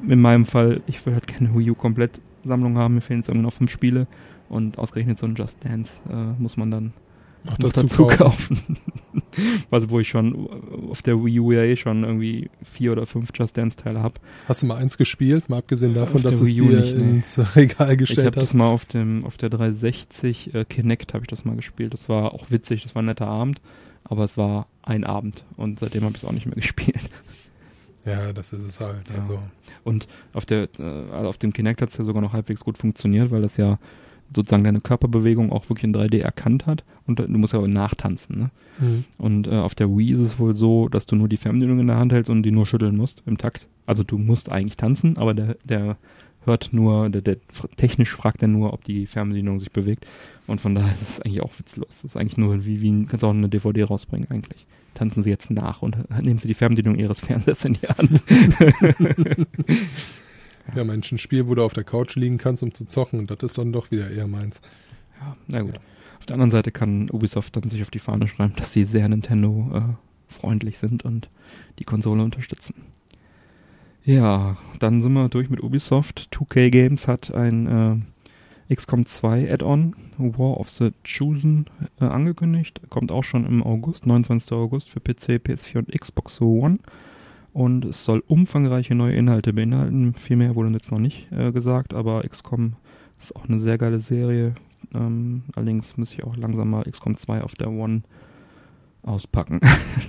in 0.09 0.20
meinem 0.20 0.47
Fall, 0.47 0.80
ich 0.86 1.05
will 1.07 1.14
halt 1.14 1.26
keine 1.26 1.55
Wii 1.55 1.70
U 1.70 1.74
komplett 1.74 2.20
Sammlung 2.45 2.78
haben. 2.78 2.95
Mir 2.95 3.01
fehlen 3.01 3.20
jetzt 3.20 3.28
irgendwie 3.28 3.45
noch 3.45 3.53
fünf 3.53 3.70
Spiele. 3.70 4.07
Und 4.49 4.78
ausgerechnet 4.78 5.18
so 5.18 5.26
ein 5.26 5.34
Just 5.34 5.62
Dance 5.64 6.01
äh, 6.11 6.41
muss 6.41 6.57
man 6.57 6.70
dann 6.70 6.93
Noch 7.45 7.59
noch 7.59 7.72
dazu, 7.72 8.07
kaufen. 8.07 8.59
also 9.70 9.91
wo 9.91 10.01
ich 10.01 10.09
schon 10.09 10.49
auf 10.91 11.03
der 11.03 11.22
Wii 11.22 11.41
U 11.41 11.53
ja 11.53 11.62
eh 11.62 11.76
schon 11.76 12.03
irgendwie 12.03 12.49
vier 12.62 12.93
oder 12.93 13.05
fünf 13.05 13.30
Just 13.34 13.59
Dance 13.59 13.76
Teile 13.76 14.03
habe. 14.03 14.14
Hast 14.47 14.62
du 14.62 14.66
mal 14.66 14.76
eins 14.76 14.97
gespielt, 14.97 15.51
mal 15.51 15.59
abgesehen 15.59 15.93
davon, 15.93 16.22
dass 16.22 16.39
du 16.39 16.45
es 16.45 16.55
dir 16.55 16.62
nicht, 16.62 16.97
nee. 16.97 17.03
ins 17.03 17.39
Regal 17.57 17.72
Ich 17.72 17.80
habe 17.80 17.97
gestellt 17.99 18.36
das 18.36 18.45
hast? 18.45 18.55
mal 18.55 18.68
auf 18.68 18.86
dem 18.86 19.26
auf 19.26 19.36
der 19.36 19.51
360 19.51 20.55
äh, 20.55 20.64
Kinect 20.64 21.12
habe 21.12 21.24
ich 21.24 21.28
das 21.28 21.45
mal 21.45 21.57
gespielt. 21.57 21.93
Das 21.93 22.09
war 22.09 22.32
auch 22.32 22.51
witzig, 22.51 22.84
das 22.84 22.95
war 22.95 23.03
ein 23.03 23.07
netter 23.07 23.26
Abend, 23.26 23.61
aber 24.09 24.25
es 24.25 24.37
war 24.37 24.67
ein 24.83 25.05
Abend 25.05 25.45
und 25.57 25.79
seitdem 25.81 26.05
habe 26.05 26.17
ich 26.17 26.23
es 26.23 26.29
auch 26.29 26.33
nicht 26.33 26.47
mehr 26.47 26.55
gespielt. 26.57 27.11
Ja, 28.05 28.33
das 28.33 28.53
ist 28.53 28.63
es 28.63 28.81
halt. 28.81 29.09
Ja. 29.11 29.21
Also, 29.21 29.39
Und 29.85 30.09
auf 30.33 30.47
der 30.47 30.69
äh, 30.79 30.83
also 31.13 31.29
auf 31.29 31.39
dem 31.39 31.53
Kinect 31.53 31.83
hat 31.83 31.91
es 31.91 31.99
ja 31.99 32.05
sogar 32.05 32.23
noch 32.23 32.33
halbwegs 32.33 32.65
gut 32.65 32.79
funktioniert, 32.79 33.31
weil 33.31 33.43
das 33.43 33.57
ja 33.57 33.79
sozusagen 34.35 34.65
deine 34.65 34.81
Körperbewegung 34.81 35.53
auch 35.53 35.69
wirklich 35.69 35.85
in 35.85 35.95
3D 35.95 36.21
erkannt 36.21 36.67
hat 36.67 36.85
und 37.07 37.19
du 37.19 37.27
musst 37.29 37.55
ja 37.55 37.59
aber 37.59 37.69
nachtanzen, 37.69 38.39
ne? 38.39 38.51
hm. 38.79 39.05
Und 39.17 39.47
äh, 39.47 39.57
auf 39.57 39.75
der 39.75 39.89
Wii 39.89 40.13
ist 40.13 40.21
es 40.21 40.39
wohl 40.39 40.55
so, 40.55 40.89
dass 40.89 41.07
du 41.07 41.17
nur 41.17 41.29
die 41.29 41.39
Fernbedienung 41.39 41.81
in 41.81 41.87
der 41.87 41.97
Hand 41.97 42.13
hältst 42.13 42.31
und 42.31 42.43
die 42.43 42.51
nur 42.51 42.67
schütteln 42.67 42.97
musst 42.97 43.23
im 43.27 43.39
Takt. 43.39 43.67
Also 43.87 44.05
du 44.05 44.19
musst 44.19 44.51
eigentlich 44.53 44.77
tanzen, 44.77 45.17
aber 45.17 45.33
der, 45.33 45.57
der 45.65 45.97
hört 46.49 46.71
nur, 46.73 47.09
der, 47.11 47.23
der 47.23 47.37
technisch 47.77 48.17
fragt 48.17 48.43
er 48.43 48.49
nur, 48.49 48.73
ob 48.73 48.83
die 48.83 49.07
Fernbedienung 49.07 49.61
sich 49.61 49.71
bewegt. 49.71 50.07
Und 50.49 50.61
von 50.61 50.75
daher 50.75 50.93
ist 50.93 51.03
es 51.03 51.21
eigentlich 51.21 51.43
auch 51.43 51.57
witzlos. 51.59 52.01
Das 52.03 52.05
ist 52.05 52.17
eigentlich 52.17 52.39
nur 52.39 52.65
wie, 52.65 52.81
wie 52.81 53.07
kannst 53.07 53.23
auch 53.23 53.31
eine 53.31 53.49
DVD 53.49 53.85
rausbringen 53.85 54.29
eigentlich. 54.31 54.67
Tanzen 54.95 55.23
sie 55.23 55.31
jetzt 55.31 55.51
nach 55.51 55.83
und 55.83 55.97
äh, 55.97 56.23
nehmen 56.23 56.39
sie 56.39 56.49
die 56.49 56.55
Fernbedienung 56.55 56.99
ihres 56.99 57.21
Fernsehers 57.21 57.65
in 57.65 57.75
die 57.75 57.87
Hand. 57.87 58.23
ja, 60.75 60.85
Mensch, 60.85 61.13
ein 61.13 61.19
Spiel, 61.19 61.47
wo 61.47 61.55
du 61.55 61.63
auf 61.63 61.75
der 61.75 61.85
Couch 61.85 62.17
liegen 62.17 62.39
kannst, 62.39 62.63
um 62.63 62.75
zu 62.75 62.87
zocken, 62.87 63.27
das 63.27 63.39
ist 63.43 63.59
dann 63.59 63.73
doch 63.73 63.91
wieder 63.91 64.11
eher 64.11 64.27
meins. 64.27 64.61
Ja, 65.21 65.37
na 65.47 65.63
gut. 65.63 65.79
Auf 66.19 66.27
der 66.27 66.35
anderen 66.35 66.51
Seite 66.51 66.73
kann 66.73 67.11
Ubisoft 67.11 67.55
dann 67.57 67.71
sich 67.71 67.83
auf 67.83 67.91
die 67.91 68.01
Fahne 68.01 68.27
schreiben, 68.27 68.55
dass 68.57 68.73
sie 68.73 68.85
sehr 68.85 69.09
Nintendo-freundlich 69.09 70.79
sind 70.79 71.05
und 71.05 71.29
die 71.79 71.85
Konsole 71.85 72.23
unterstützen. 72.23 72.75
Ja, 74.09 74.57
dann 74.79 75.03
sind 75.03 75.13
wir 75.13 75.29
durch 75.29 75.51
mit 75.51 75.63
Ubisoft. 75.63 76.31
2K 76.33 76.71
Games 76.71 77.07
hat 77.07 77.35
ein 77.35 78.07
äh, 78.71 78.75
XCOM 78.75 79.05
2 79.05 79.53
Add-on, 79.53 79.95
War 80.17 80.59
of 80.59 80.71
the 80.71 80.93
Chosen, 81.05 81.67
äh, 82.01 82.07
angekündigt. 82.07 82.81
Kommt 82.89 83.13
auch 83.13 83.23
schon 83.23 83.45
im 83.45 83.63
August, 83.63 84.07
29. 84.07 84.53
August 84.53 84.89
für 84.89 85.01
PC, 85.01 85.45
PS4 85.47 85.77
und 85.81 85.93
Xbox 85.93 86.41
One. 86.41 86.79
Und 87.53 87.85
es 87.85 88.03
soll 88.03 88.25
umfangreiche 88.27 88.95
neue 88.95 89.15
Inhalte 89.15 89.53
beinhalten. 89.53 90.15
Viel 90.15 90.37
mehr 90.37 90.55
wurde 90.55 90.71
jetzt 90.71 90.91
noch 90.91 91.01
nicht 91.01 91.31
äh, 91.31 91.53
gesagt, 91.53 91.93
aber 91.93 92.23
XCOM 92.23 92.77
ist 93.21 93.37
auch 93.37 93.47
eine 93.47 93.61
sehr 93.61 93.77
geile 93.77 94.01
Serie. 94.01 94.55
Ähm, 94.95 95.43
allerdings 95.55 95.99
muss 95.99 96.15
ich 96.15 96.25
auch 96.25 96.35
langsam 96.35 96.71
mal 96.71 96.85
XCOM 96.85 97.19
2 97.19 97.43
auf 97.43 97.57
der 97.57 97.69
One 97.69 98.01
auspacken. 99.09 99.61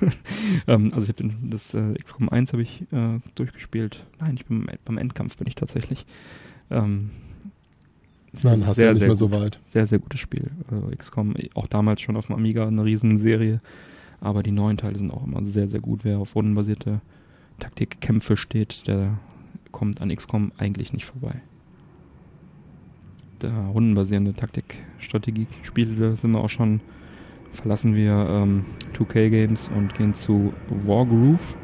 ähm, 0.67 0.91
also 0.93 1.09
ich 1.09 1.15
habe 1.17 1.33
das 1.43 1.73
äh, 1.73 1.93
XCOM 1.95 2.29
1 2.29 2.53
habe 2.53 2.61
ich 2.61 2.81
äh, 2.91 3.19
durchgespielt. 3.35 4.05
Nein, 4.19 4.35
ich 4.35 4.45
bin 4.45 4.67
beim, 4.85 4.97
Endkampf 4.97 5.37
bin 5.37 5.47
ich 5.47 5.55
tatsächlich. 5.55 6.05
Ähm, 6.69 7.11
Nein, 8.43 8.65
hast 8.65 8.79
du 8.79 8.85
ja 8.85 8.93
nicht 8.93 9.01
mehr 9.01 9.15
so 9.15 9.31
weit. 9.31 9.59
Sehr, 9.67 9.87
sehr 9.87 9.99
gutes 9.99 10.19
Spiel. 10.19 10.51
Äh, 10.71 10.95
XCOM, 10.95 11.33
auch 11.55 11.67
damals 11.67 12.01
schon 12.01 12.15
auf 12.15 12.27
dem 12.27 12.35
Amiga 12.35 12.67
eine 12.67 12.83
Riesenserie. 12.83 13.61
Aber 14.21 14.43
die 14.43 14.51
neuen 14.51 14.77
Teile 14.77 14.97
sind 14.97 15.11
auch 15.11 15.25
immer 15.25 15.43
sehr, 15.45 15.67
sehr 15.67 15.79
gut. 15.79 16.01
Wer 16.03 16.19
auf 16.19 16.35
rundenbasierte 16.35 17.01
Taktikkämpfe 17.59 18.37
steht, 18.37 18.85
der 18.87 19.17
kommt 19.71 20.01
an 20.01 20.13
XCOM 20.13 20.51
eigentlich 20.57 20.93
nicht 20.93 21.05
vorbei. 21.05 21.41
Der 23.41 23.53
rundenbasierende 23.53 24.33
Taktikstrategiespiele 24.33 26.17
sind 26.17 26.31
wir 26.31 26.41
auch 26.41 26.49
schon. 26.49 26.81
Verlassen 27.51 27.95
wir 27.95 28.27
ähm, 28.29 28.65
2K 28.97 29.29
Games 29.29 29.69
und 29.75 29.93
gehen 29.95 30.13
zu 30.13 30.53
Wargroove, 30.85 31.55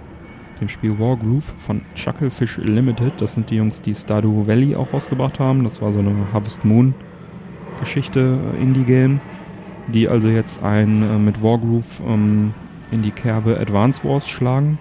dem 0.59 0.69
Spiel 0.69 0.97
Wargroove 0.99 1.53
von 1.59 1.81
Chucklefish 1.95 2.57
Limited. 2.57 3.13
Das 3.21 3.33
sind 3.33 3.49
die 3.49 3.55
Jungs, 3.55 3.81
die 3.81 3.95
Stardew 3.95 4.47
Valley 4.47 4.75
auch 4.75 4.91
rausgebracht 4.93 5.39
haben. 5.39 5.63
Das 5.63 5.81
war 5.81 5.93
so 5.93 5.99
eine 5.99 6.31
Harvest 6.33 6.65
Moon 6.65 6.93
Geschichte, 7.79 8.39
äh, 8.53 8.61
Indie-Game, 8.61 9.19
die 9.93 10.07
also 10.07 10.27
jetzt 10.27 10.61
ein 10.63 11.03
äh, 11.03 11.17
mit 11.17 11.41
Wargroove 11.41 12.01
ähm, 12.07 12.53
in 12.91 13.01
die 13.01 13.11
Kerbe 13.11 13.59
Advance 13.59 14.03
Wars 14.03 14.27
schlagen. 14.27 14.77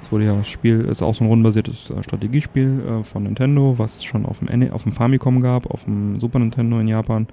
Es 0.00 0.12
wurde 0.12 0.26
ja 0.26 0.36
das 0.36 0.48
Spiel, 0.48 0.82
ist 0.82 1.02
auch 1.02 1.14
so 1.14 1.24
ein 1.24 1.28
rundenbasiertes 1.28 1.90
äh, 1.90 2.02
Strategiespiel 2.02 2.82
äh, 3.00 3.04
von 3.04 3.24
Nintendo, 3.24 3.74
was 3.78 4.04
schon 4.04 4.26
auf 4.26 4.38
dem, 4.38 4.72
auf 4.72 4.84
dem 4.84 4.92
Famicom 4.92 5.40
gab, 5.40 5.66
auf 5.66 5.84
dem 5.84 6.20
Super 6.20 6.38
Nintendo 6.38 6.78
in 6.78 6.88
Japan, 6.88 7.26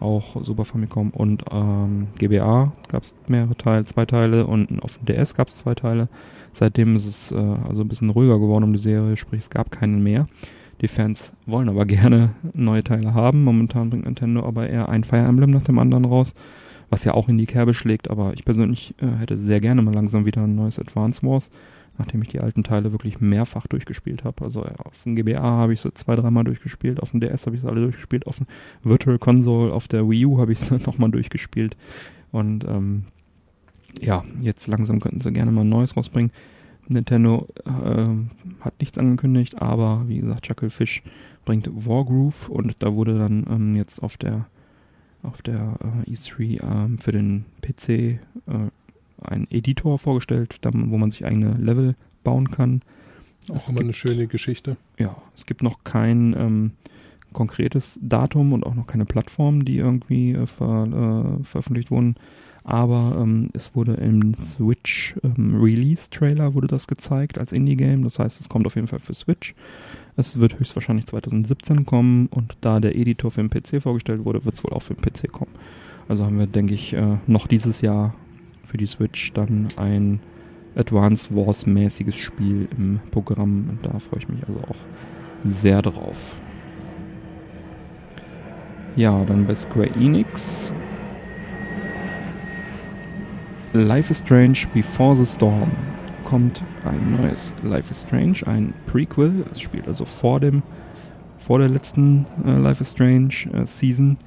auch 0.00 0.42
Super 0.44 0.64
Famicom 0.64 1.10
und 1.10 1.44
ähm, 1.50 2.08
GBA 2.18 2.72
gab 2.88 3.02
es 3.02 3.14
mehrere 3.28 3.56
Teile, 3.56 3.84
zwei 3.84 4.06
Teile 4.06 4.46
und 4.46 4.82
auf 4.82 4.98
dem 4.98 5.06
DS 5.06 5.34
gab 5.34 5.48
es 5.48 5.56
zwei 5.56 5.74
Teile. 5.74 6.08
Seitdem 6.52 6.96
ist 6.96 7.06
es 7.06 7.32
äh, 7.32 7.36
also 7.36 7.82
ein 7.82 7.88
bisschen 7.88 8.10
ruhiger 8.10 8.38
geworden 8.38 8.64
um 8.64 8.72
die 8.72 8.78
Serie, 8.78 9.16
sprich 9.16 9.40
es 9.40 9.50
gab 9.50 9.70
keinen 9.70 10.02
mehr. 10.02 10.26
Die 10.80 10.88
Fans 10.88 11.32
wollen 11.46 11.68
aber 11.68 11.84
gerne 11.86 12.30
neue 12.52 12.84
Teile 12.84 13.14
haben. 13.14 13.44
Momentan 13.44 13.90
bringt 13.90 14.04
Nintendo 14.04 14.44
aber 14.44 14.68
eher 14.68 14.88
ein 14.88 15.04
Fire 15.04 15.26
Emblem 15.26 15.50
nach 15.50 15.62
dem 15.62 15.78
anderen 15.78 16.04
raus, 16.04 16.34
was 16.90 17.04
ja 17.04 17.14
auch 17.14 17.28
in 17.28 17.38
die 17.38 17.46
Kerbe 17.46 17.74
schlägt. 17.74 18.10
Aber 18.10 18.32
ich 18.34 18.44
persönlich 18.44 18.94
äh, 18.98 19.06
hätte 19.18 19.36
sehr 19.36 19.60
gerne 19.60 19.82
mal 19.82 19.94
langsam 19.94 20.26
wieder 20.26 20.42
ein 20.42 20.54
neues 20.54 20.78
Advance 20.78 21.22
Wars, 21.22 21.50
nachdem 21.98 22.22
ich 22.22 22.28
die 22.28 22.40
alten 22.40 22.64
Teile 22.64 22.92
wirklich 22.92 23.20
mehrfach 23.20 23.66
durchgespielt 23.66 24.24
habe. 24.24 24.44
Also 24.44 24.62
auf 24.62 25.02
dem 25.04 25.16
GBA 25.16 25.40
habe 25.40 25.72
ich 25.72 25.80
sie 25.80 25.92
zwei, 25.94 26.16
dreimal 26.16 26.44
durchgespielt, 26.44 27.00
auf 27.00 27.10
dem 27.10 27.20
DS 27.20 27.46
habe 27.46 27.56
ich 27.56 27.62
sie 27.62 27.68
alle 27.68 27.80
durchgespielt, 27.80 28.26
auf 28.26 28.38
dem 28.38 28.46
Virtual 28.82 29.18
Console, 29.18 29.72
auf 29.72 29.88
der 29.88 30.08
Wii 30.08 30.26
U 30.26 30.38
habe 30.38 30.52
ich 30.52 30.60
sie 30.60 30.76
nochmal 30.86 31.10
durchgespielt. 31.10 31.76
Und 32.32 32.64
ähm, 32.64 33.04
ja, 34.00 34.24
jetzt 34.40 34.66
langsam 34.66 35.00
könnten 35.00 35.20
sie 35.20 35.32
gerne 35.32 35.52
mal 35.52 35.62
ein 35.62 35.68
neues 35.68 35.96
rausbringen. 35.96 36.32
Nintendo 36.88 37.48
äh, 37.64 38.60
hat 38.60 38.74
nichts 38.78 38.98
angekündigt, 38.98 39.60
aber 39.60 40.04
wie 40.06 40.18
gesagt, 40.18 40.46
Chucklefish 40.46 41.02
bringt 41.44 41.68
Wargroove 41.72 42.48
und 42.48 42.82
da 42.82 42.94
wurde 42.94 43.18
dann 43.18 43.44
ähm, 43.50 43.76
jetzt 43.76 44.02
auf 44.02 44.16
der 44.16 44.46
auf 45.22 45.42
der 45.42 45.76
äh, 46.06 46.10
E3 46.10 46.62
ähm, 46.62 46.98
für 46.98 47.12
den 47.12 47.44
PC 47.60 47.88
äh, 47.88 48.18
ein 49.22 49.46
Editor 49.50 49.98
vorgestellt, 49.98 50.58
wo 50.62 50.98
man 50.98 51.10
sich 51.10 51.24
eigene 51.24 51.52
Level 51.54 51.94
bauen 52.24 52.50
kann. 52.50 52.82
Auch 53.50 53.56
Es 53.56 53.68
immer 53.68 53.78
eine 53.80 53.88
gibt- 53.88 53.98
schöne 53.98 54.26
Geschichte. 54.26 54.76
ja, 54.98 55.16
es 55.36 55.46
gibt 55.46 55.62
noch 55.62 55.84
kein 55.84 56.34
ähm, 56.36 56.70
konkretes 57.32 57.98
Datum 58.02 58.52
und 58.52 58.64
auch 58.64 58.74
noch 58.74 58.86
keine 58.86 59.04
Plattform, 59.04 59.64
die 59.64 59.76
irgendwie 59.78 60.32
äh, 60.32 60.46
ver, 60.46 61.38
äh, 61.40 61.44
veröffentlicht 61.44 61.90
wurden. 61.90 62.16
Aber 62.64 63.16
ähm, 63.20 63.50
es 63.52 63.76
wurde 63.76 63.94
im 63.94 64.34
Switch 64.34 65.14
ähm, 65.22 65.60
Release 65.62 66.10
Trailer 66.10 66.54
wurde 66.54 66.66
das 66.66 66.88
gezeigt 66.88 67.38
als 67.38 67.52
Indie-Game. 67.52 68.02
Das 68.02 68.18
heißt, 68.18 68.40
es 68.40 68.48
kommt 68.48 68.66
auf 68.66 68.74
jeden 68.74 68.88
Fall 68.88 68.98
für 68.98 69.14
Switch. 69.14 69.54
Es 70.16 70.40
wird 70.40 70.58
höchstwahrscheinlich 70.58 71.06
2017 71.06 71.86
kommen 71.86 72.26
und 72.26 72.56
da 72.62 72.80
der 72.80 72.96
Editor 72.96 73.30
für 73.30 73.46
den 73.46 73.50
PC 73.50 73.80
vorgestellt 73.82 74.24
wurde, 74.24 74.44
wird 74.44 74.56
es 74.56 74.64
wohl 74.64 74.72
auch 74.72 74.82
für 74.82 74.94
den 74.94 75.02
PC 75.02 75.30
kommen. 75.30 75.52
Also 76.08 76.24
haben 76.24 76.38
wir, 76.40 76.46
denke 76.48 76.74
ich, 76.74 76.92
äh, 76.94 77.18
noch 77.28 77.46
dieses 77.46 77.82
Jahr 77.82 78.14
für 78.76 78.80
die 78.80 78.86
Switch 78.86 79.32
dann 79.32 79.68
ein 79.78 80.20
Advanced 80.76 81.34
Wars 81.34 81.64
mäßiges 81.66 82.14
Spiel 82.14 82.68
im 82.76 83.00
Programm 83.10 83.70
und 83.70 83.78
da 83.82 83.98
freue 83.98 84.18
ich 84.18 84.28
mich 84.28 84.46
also 84.46 84.60
auch 84.68 84.76
sehr 85.44 85.80
drauf. 85.80 86.34
Ja, 88.94 89.24
dann 89.24 89.46
bei 89.46 89.54
Square 89.54 89.94
Enix. 89.94 90.70
Life 93.72 94.10
is 94.10 94.18
Strange 94.18 94.58
Before 94.74 95.16
the 95.16 95.24
Storm. 95.24 95.70
kommt 96.24 96.60
ein 96.84 97.16
neues 97.16 97.54
Life 97.62 97.90
is 97.90 98.02
Strange, 98.02 98.46
ein 98.46 98.74
Prequel. 98.86 99.46
Es 99.52 99.60
spielt 99.62 99.88
also 99.88 100.04
vor 100.04 100.38
dem, 100.40 100.62
vor 101.38 101.60
der 101.60 101.68
letzten 101.68 102.26
äh, 102.44 102.58
Life 102.58 102.82
is 102.82 102.90
Strange 102.90 103.32
äh, 103.54 103.66
Season. 103.66 104.18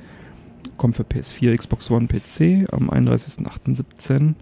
Kommt 0.78 0.96
für 0.96 1.04
PS4, 1.04 1.58
Xbox 1.58 1.90
One, 1.92 2.08
PC 2.08 2.72
am 2.72 2.90
31.08.17 2.90 4.36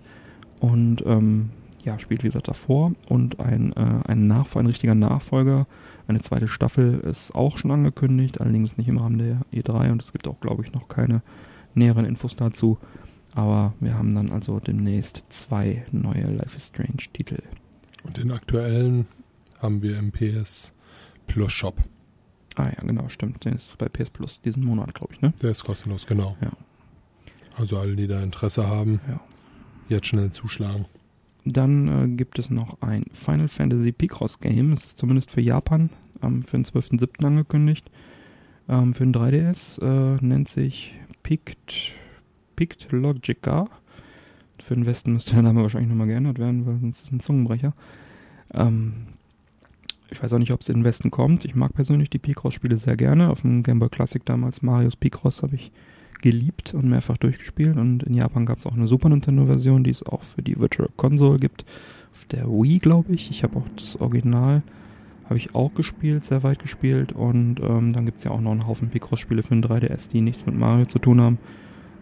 und 0.60 1.04
ähm, 1.06 1.50
ja, 1.84 1.98
spielt 2.00 2.24
wie 2.24 2.28
gesagt 2.28 2.48
davor 2.48 2.94
und 3.08 3.40
ein, 3.40 3.74
äh, 3.74 4.02
ein, 4.08 4.28
Nachfolger, 4.28 4.66
ein 4.66 4.68
richtiger 4.68 4.96
Nachfolger. 4.96 5.68
Eine 6.08 6.22
zweite 6.22 6.48
Staffel 6.48 7.00
ist 7.00 7.34
auch 7.34 7.58
schon 7.58 7.72
angekündigt, 7.72 8.42
allerdings 8.42 8.78
nicht 8.78 8.88
im 8.88 8.98
Rahmen 8.98 9.18
der 9.18 9.42
E3 9.54 9.92
und 9.92 10.02
es 10.02 10.12
gibt 10.12 10.28
auch, 10.28 10.40
glaube 10.40 10.64
ich, 10.66 10.74
noch 10.74 10.88
keine 10.88 11.22
näheren 11.74 12.06
Infos 12.06 12.36
dazu. 12.36 12.78
Aber 13.34 13.74
wir 13.80 13.98
haben 13.98 14.16
dann 14.16 14.32
also 14.32 14.60
demnächst 14.60 15.24
zwei 15.30 15.86
neue 15.92 16.26
Life 16.32 16.58
is 16.58 16.68
Strange 16.68 17.04
Titel. 17.14 17.42
Und 18.04 18.18
den 18.18 18.32
aktuellen 18.32 19.08
haben 19.60 19.82
wir 19.82 19.98
im 19.98 20.12
PS 20.12 20.74
Plus 21.28 21.52
Shop. 21.52 21.78
Ah 22.60 22.66
ja, 22.76 22.84
genau, 22.84 23.08
stimmt. 23.08 23.46
Der 23.46 23.54
ist 23.54 23.78
bei 23.78 23.88
PS 23.88 24.10
Plus 24.10 24.42
diesen 24.42 24.66
Monat, 24.66 24.94
glaube 24.96 25.14
ich, 25.14 25.22
ne? 25.22 25.32
Der 25.44 25.52
ist 25.52 25.64
kostenlos, 25.64 26.08
genau. 26.08 26.36
Ja. 26.42 26.50
Also 27.56 27.78
alle, 27.78 27.96
die 27.96 28.08
da 28.08 28.22
Interesse 28.24 28.68
haben, 28.68 29.00
Ja. 29.08 29.20
jetzt 29.90 30.08
schnell 30.08 30.32
zuschlagen. 30.32 30.86
Dann 31.46 31.88
äh, 31.88 32.08
gibt 32.16 32.40
es 32.40 32.50
noch 32.50 32.82
ein 32.82 33.06
Final 33.14 33.48
Fantasy 33.48 33.92
Picross 33.92 34.40
Game. 34.40 34.74
Es 34.74 34.86
ist 34.86 34.98
zumindest 34.98 35.30
für 35.32 35.42
Japan 35.42 35.92
ähm, 36.24 36.42
für 36.44 36.58
den 36.58 36.66
12.07. 36.66 37.24
angekündigt. 37.26 37.90
Ähm, 38.68 38.94
für 38.96 39.06
den 39.06 39.14
3DS 39.14 39.80
äh, 39.82 40.18
nennt 40.26 40.50
sich 40.50 40.94
Pict, 41.24 41.94
Pict 42.56 42.88
Logica. 42.92 43.66
Für 44.60 44.74
den 44.74 44.86
Westen 44.88 45.14
müsste 45.14 45.34
der 45.36 45.44
Name 45.44 45.62
wahrscheinlich 45.62 45.90
nochmal 45.90 46.08
geändert 46.08 46.40
werden, 46.40 46.66
weil 46.66 46.80
sonst 46.80 46.98
ist 46.98 47.06
es 47.06 47.12
ein 47.12 47.20
Zungenbrecher. 47.20 47.74
Ähm, 48.54 48.94
ich 50.10 50.22
weiß 50.22 50.34
auch 50.34 50.40
nicht, 50.40 50.52
ob 50.52 50.62
es 50.62 50.70
in 50.70 50.80
den 50.80 50.84
Westen 50.84 51.12
kommt. 51.12 51.46
Ich 51.46 51.56
mag 51.56 51.74
persönlich 51.74 52.10
die 52.10 52.20
Picross-Spiele 52.20 52.78
sehr 52.78 52.96
gerne. 52.96 53.30
Auf 53.30 53.42
dem 53.42 53.64
Game 53.64 53.80
Boy 53.80 53.90
Classic 53.90 54.24
damals, 54.24 54.62
Marius 54.62 54.96
Picross, 54.96 55.44
habe 55.44 55.56
ich 55.56 55.72
geliebt 56.22 56.74
und 56.74 56.90
mehrfach 56.90 57.18
durchgespielt. 57.18 57.78
Und 57.78 58.04
in 58.04 58.14
Japan 58.14 58.46
gab 58.46 58.58
es 58.58 58.66
auch 58.66 58.74
eine 58.74 58.88
Super 58.88 59.10
Nintendo-Version, 59.10 59.84
die 59.84 59.92
es 59.92 60.04
auch 60.04 60.24
für 60.24 60.42
die 60.42 60.58
Virtual 60.58 60.90
Console 60.96 61.40
gibt. 61.40 61.66
Auf 62.14 62.26
der 62.26 62.48
Wii, 62.48 62.80
glaube 62.80 63.14
ich. 63.14 63.30
Ich 63.30 63.44
habe 63.44 63.58
auch 63.58 63.68
das 63.76 64.00
Original, 64.00 64.64
habe 65.26 65.38
ich 65.38 65.54
auch 65.54 65.74
gespielt, 65.74 66.26
sehr 66.26 66.44
weit 66.44 66.60
gespielt. 66.60 67.12
Und 67.12 67.60
ähm, 67.62 67.94
dann 67.94 68.06
gibt 68.06 68.20
es 68.20 68.24
ja 68.24 68.32
auch 68.32 68.42
noch 68.42 68.52
einen 68.52 68.68
Haufen 68.68 68.90
Picross-Spiele 68.90 69.44
für 69.44 69.56
den 69.56 69.64
3DS, 69.64 70.10
die 70.10 70.22
nichts 70.22 70.46
mit 70.46 70.56
Mario 70.56 70.86
zu 70.86 71.00
tun 71.00 71.22
haben. 71.22 71.38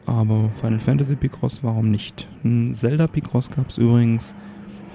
Aber 0.05 0.49
Final 0.61 0.79
Fantasy 0.79 1.15
Picross, 1.15 1.63
warum 1.63 1.89
nicht? 1.89 2.27
Ein 2.43 2.75
Zelda 2.75 3.07
Picross 3.07 3.49
gab 3.49 3.69
es 3.69 3.79
übrigens 3.79 4.35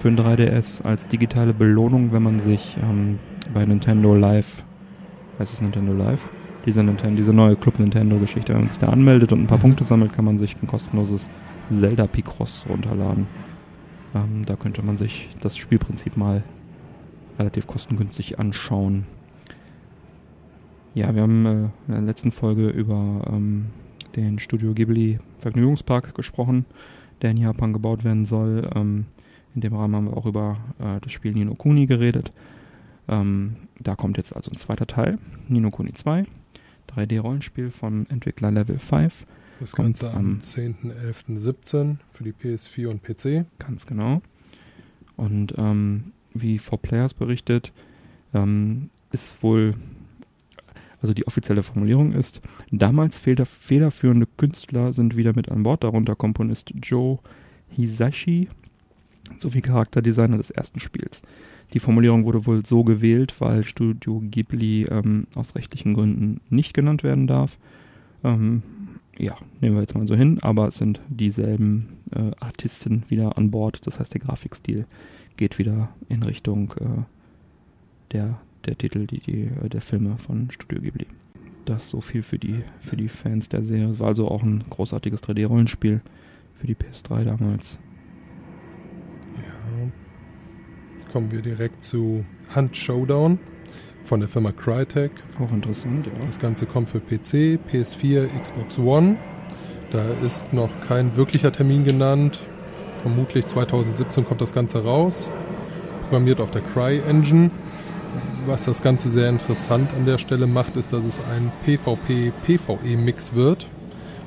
für 0.01 0.09
den 0.09 0.19
3DS 0.19 0.83
als 0.83 1.07
digitale 1.07 1.53
Belohnung, 1.53 2.11
wenn 2.11 2.23
man 2.23 2.39
sich 2.39 2.75
ähm, 2.81 3.19
bei 3.53 3.63
Nintendo 3.63 4.15
Live, 4.15 4.63
heißt 5.37 5.53
es 5.53 5.61
Nintendo 5.61 5.93
Live? 5.93 6.27
Diese, 6.65 6.83
Nintendo, 6.83 7.17
diese 7.17 7.33
neue 7.33 7.55
Club 7.55 7.77
Nintendo-Geschichte, 7.77 8.53
wenn 8.53 8.61
man 8.61 8.69
sich 8.69 8.79
da 8.79 8.89
anmeldet 8.89 9.31
und 9.31 9.41
ein 9.41 9.47
paar 9.47 9.59
Mhm. 9.59 9.61
Punkte 9.61 9.83
sammelt, 9.83 10.11
kann 10.13 10.25
man 10.25 10.39
sich 10.39 10.55
ein 10.61 10.65
kostenloses 10.65 11.29
Zelda 11.69 12.07
Picross 12.07 12.65
runterladen. 12.67 13.27
Ähm, 14.15 14.43
da 14.47 14.55
könnte 14.55 14.81
man 14.81 14.97
sich 14.97 15.29
das 15.39 15.55
Spielprinzip 15.55 16.17
mal 16.17 16.43
relativ 17.37 17.67
kostengünstig 17.67 18.39
anschauen. 18.39 19.05
Ja, 20.95 21.13
wir 21.13 21.21
haben 21.21 21.45
äh, 21.45 21.51
in 21.87 21.93
der 21.93 22.01
letzten 22.01 22.31
Folge 22.31 22.69
über 22.69 23.21
ähm, 23.31 23.67
den 24.15 24.39
Studio 24.39 24.73
Ghibli 24.73 25.19
Vergnügungspark 25.37 26.15
gesprochen, 26.15 26.65
der 27.21 27.31
in 27.31 27.37
Japan 27.37 27.71
gebaut 27.71 28.03
werden 28.03 28.25
soll. 28.25 28.67
Ähm, 28.75 29.05
in 29.55 29.61
dem 29.61 29.73
Rahmen 29.75 29.95
haben 29.95 30.05
wir 30.05 30.17
auch 30.17 30.25
über 30.25 30.57
äh, 30.79 30.99
das 31.01 31.11
Spiel 31.11 31.33
Nino 31.33 31.55
Kuni 31.55 31.85
geredet. 31.85 32.31
Ähm, 33.07 33.55
da 33.79 33.95
kommt 33.95 34.17
jetzt 34.17 34.35
also 34.35 34.51
ein 34.51 34.57
zweiter 34.57 34.87
Teil, 34.87 35.17
Nino 35.47 35.71
Kuni 35.71 35.93
2, 35.93 36.25
3D-Rollenspiel 36.95 37.71
vom 37.71 38.05
Entwickler 38.09 38.51
Level 38.51 38.79
5, 38.79 39.25
Das 39.59 39.71
Kommt 39.71 39.99
Ganze 39.99 40.11
am 40.11 40.17
am 40.33 40.39
10.11.17 40.39 41.97
für 42.11 42.23
die 42.23 42.31
PS4 42.33 42.87
und 42.87 43.03
PC. 43.03 43.45
ganz 43.59 43.85
genau. 43.85 44.21
Und 45.17 45.53
ähm, 45.57 46.13
wie 46.33 46.59
4Players 46.59 47.15
berichtet, 47.15 47.71
ähm, 48.33 48.89
ist 49.11 49.43
wohl, 49.43 49.75
also 51.01 51.13
die 51.13 51.27
offizielle 51.27 51.63
Formulierung 51.63 52.13
ist, 52.13 52.41
damals 52.71 53.19
feder- 53.19 53.45
federführende 53.45 54.27
Künstler 54.37 54.93
sind 54.93 55.17
wieder 55.17 55.33
mit 55.35 55.49
an 55.49 55.63
Bord, 55.63 55.83
darunter 55.83 56.15
Komponist 56.15 56.71
Joe 56.81 57.19
Hisashi 57.69 58.47
sowie 59.37 59.61
Charakterdesigner 59.61 60.37
des 60.37 60.51
ersten 60.51 60.79
Spiels. 60.79 61.21
Die 61.73 61.79
Formulierung 61.79 62.25
wurde 62.25 62.45
wohl 62.45 62.65
so 62.65 62.83
gewählt, 62.83 63.35
weil 63.39 63.63
Studio 63.63 64.21
Ghibli 64.23 64.85
ähm, 64.85 65.27
aus 65.35 65.55
rechtlichen 65.55 65.93
Gründen 65.93 66.41
nicht 66.49 66.73
genannt 66.73 67.03
werden 67.03 67.27
darf. 67.27 67.57
Ähm, 68.23 68.63
ja, 69.17 69.37
nehmen 69.61 69.75
wir 69.75 69.81
jetzt 69.81 69.95
mal 69.95 70.07
so 70.07 70.15
hin, 70.15 70.39
aber 70.41 70.67
es 70.67 70.77
sind 70.77 70.99
dieselben 71.07 71.89
äh, 72.11 72.31
Artisten 72.39 73.03
wieder 73.07 73.37
an 73.37 73.51
Bord. 73.51 73.85
Das 73.85 73.99
heißt, 73.99 74.13
der 74.13 74.21
Grafikstil 74.21 74.85
geht 75.37 75.59
wieder 75.59 75.89
in 76.09 76.23
Richtung 76.23 76.73
äh, 76.79 77.03
der, 78.11 78.39
der 78.65 78.77
Titel, 78.77 79.07
die, 79.07 79.19
die, 79.19 79.43
äh, 79.43 79.69
der 79.69 79.81
Filme 79.81 80.17
von 80.17 80.51
Studio 80.51 80.81
Ghibli. 80.81 81.07
Das 81.65 81.89
so 81.89 82.01
viel 82.01 82.23
für 82.23 82.39
die, 82.39 82.63
für 82.79 82.97
die 82.97 83.09
Fans 83.09 83.47
der 83.47 83.63
Serie. 83.63 83.91
Es 83.91 83.99
war 83.99 84.07
also 84.07 84.27
auch 84.27 84.43
ein 84.43 84.63
großartiges 84.69 85.23
3D-Rollenspiel 85.23 86.01
für 86.59 86.67
die 86.67 86.75
PS3 86.75 87.23
damals. 87.23 87.77
Ja. 89.71 91.11
Kommen 91.11 91.31
wir 91.31 91.41
direkt 91.41 91.81
zu 91.81 92.25
Hunt 92.55 92.75
Showdown 92.75 93.39
von 94.03 94.19
der 94.19 94.29
Firma 94.29 94.51
Crytek. 94.51 95.11
Auch 95.39 95.51
interessant, 95.51 96.07
ja. 96.07 96.25
Das 96.25 96.39
Ganze 96.39 96.65
kommt 96.65 96.89
für 96.89 96.99
PC, 96.99 97.59
PS4, 97.71 98.27
Xbox 98.39 98.79
One. 98.79 99.17
Da 99.91 100.05
ist 100.25 100.53
noch 100.53 100.79
kein 100.81 101.15
wirklicher 101.17 101.51
Termin 101.51 101.83
genannt. 101.83 102.39
Vermutlich 103.01 103.47
2017 103.47 104.25
kommt 104.25 104.41
das 104.41 104.53
Ganze 104.53 104.83
raus. 104.83 105.29
Programmiert 106.03 106.39
auf 106.39 106.51
der 106.51 106.61
Cry-Engine. 106.61 107.51
Was 108.45 108.65
das 108.65 108.81
Ganze 108.81 109.09
sehr 109.09 109.29
interessant 109.29 109.93
an 109.93 110.05
der 110.05 110.17
Stelle 110.17 110.47
macht, 110.47 110.75
ist, 110.75 110.93
dass 110.93 111.05
es 111.05 111.19
ein 111.19 111.51
PvP-PvE-Mix 111.65 113.33
wird. 113.33 113.67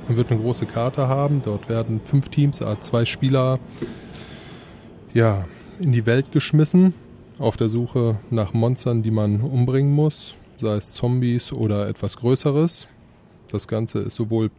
Man 0.07 0.17
wird 0.17 0.31
eine 0.31 0.41
große 0.41 0.67
Karte 0.67 1.09
haben. 1.09 1.43
Dort 1.45 1.69
werden 1.69 2.01
fünf 2.03 2.29
Teams, 2.29 2.63
a 2.63 2.81
zwei 2.81 3.05
Spieler, 3.05 3.59
ja, 5.15 5.47
in 5.79 5.93
die 5.93 6.07
Welt 6.07 6.33
geschmissen. 6.33 6.93
Auf 7.39 7.57
der 7.57 7.69
Suche 7.69 8.19
nach 8.31 8.53
Monstern, 8.53 9.03
die 9.03 9.11
man 9.11 9.41
umbringen 9.41 9.93
muss. 9.93 10.35
Sei 10.61 10.77
es 10.77 10.93
Zombies 10.93 11.53
oder 11.53 11.89
etwas 11.89 12.17
Größeres. 12.17 12.89
Das 13.51 13.69
Ganze 13.69 14.01
ist 14.01 14.17
sowohl, 14.17 14.51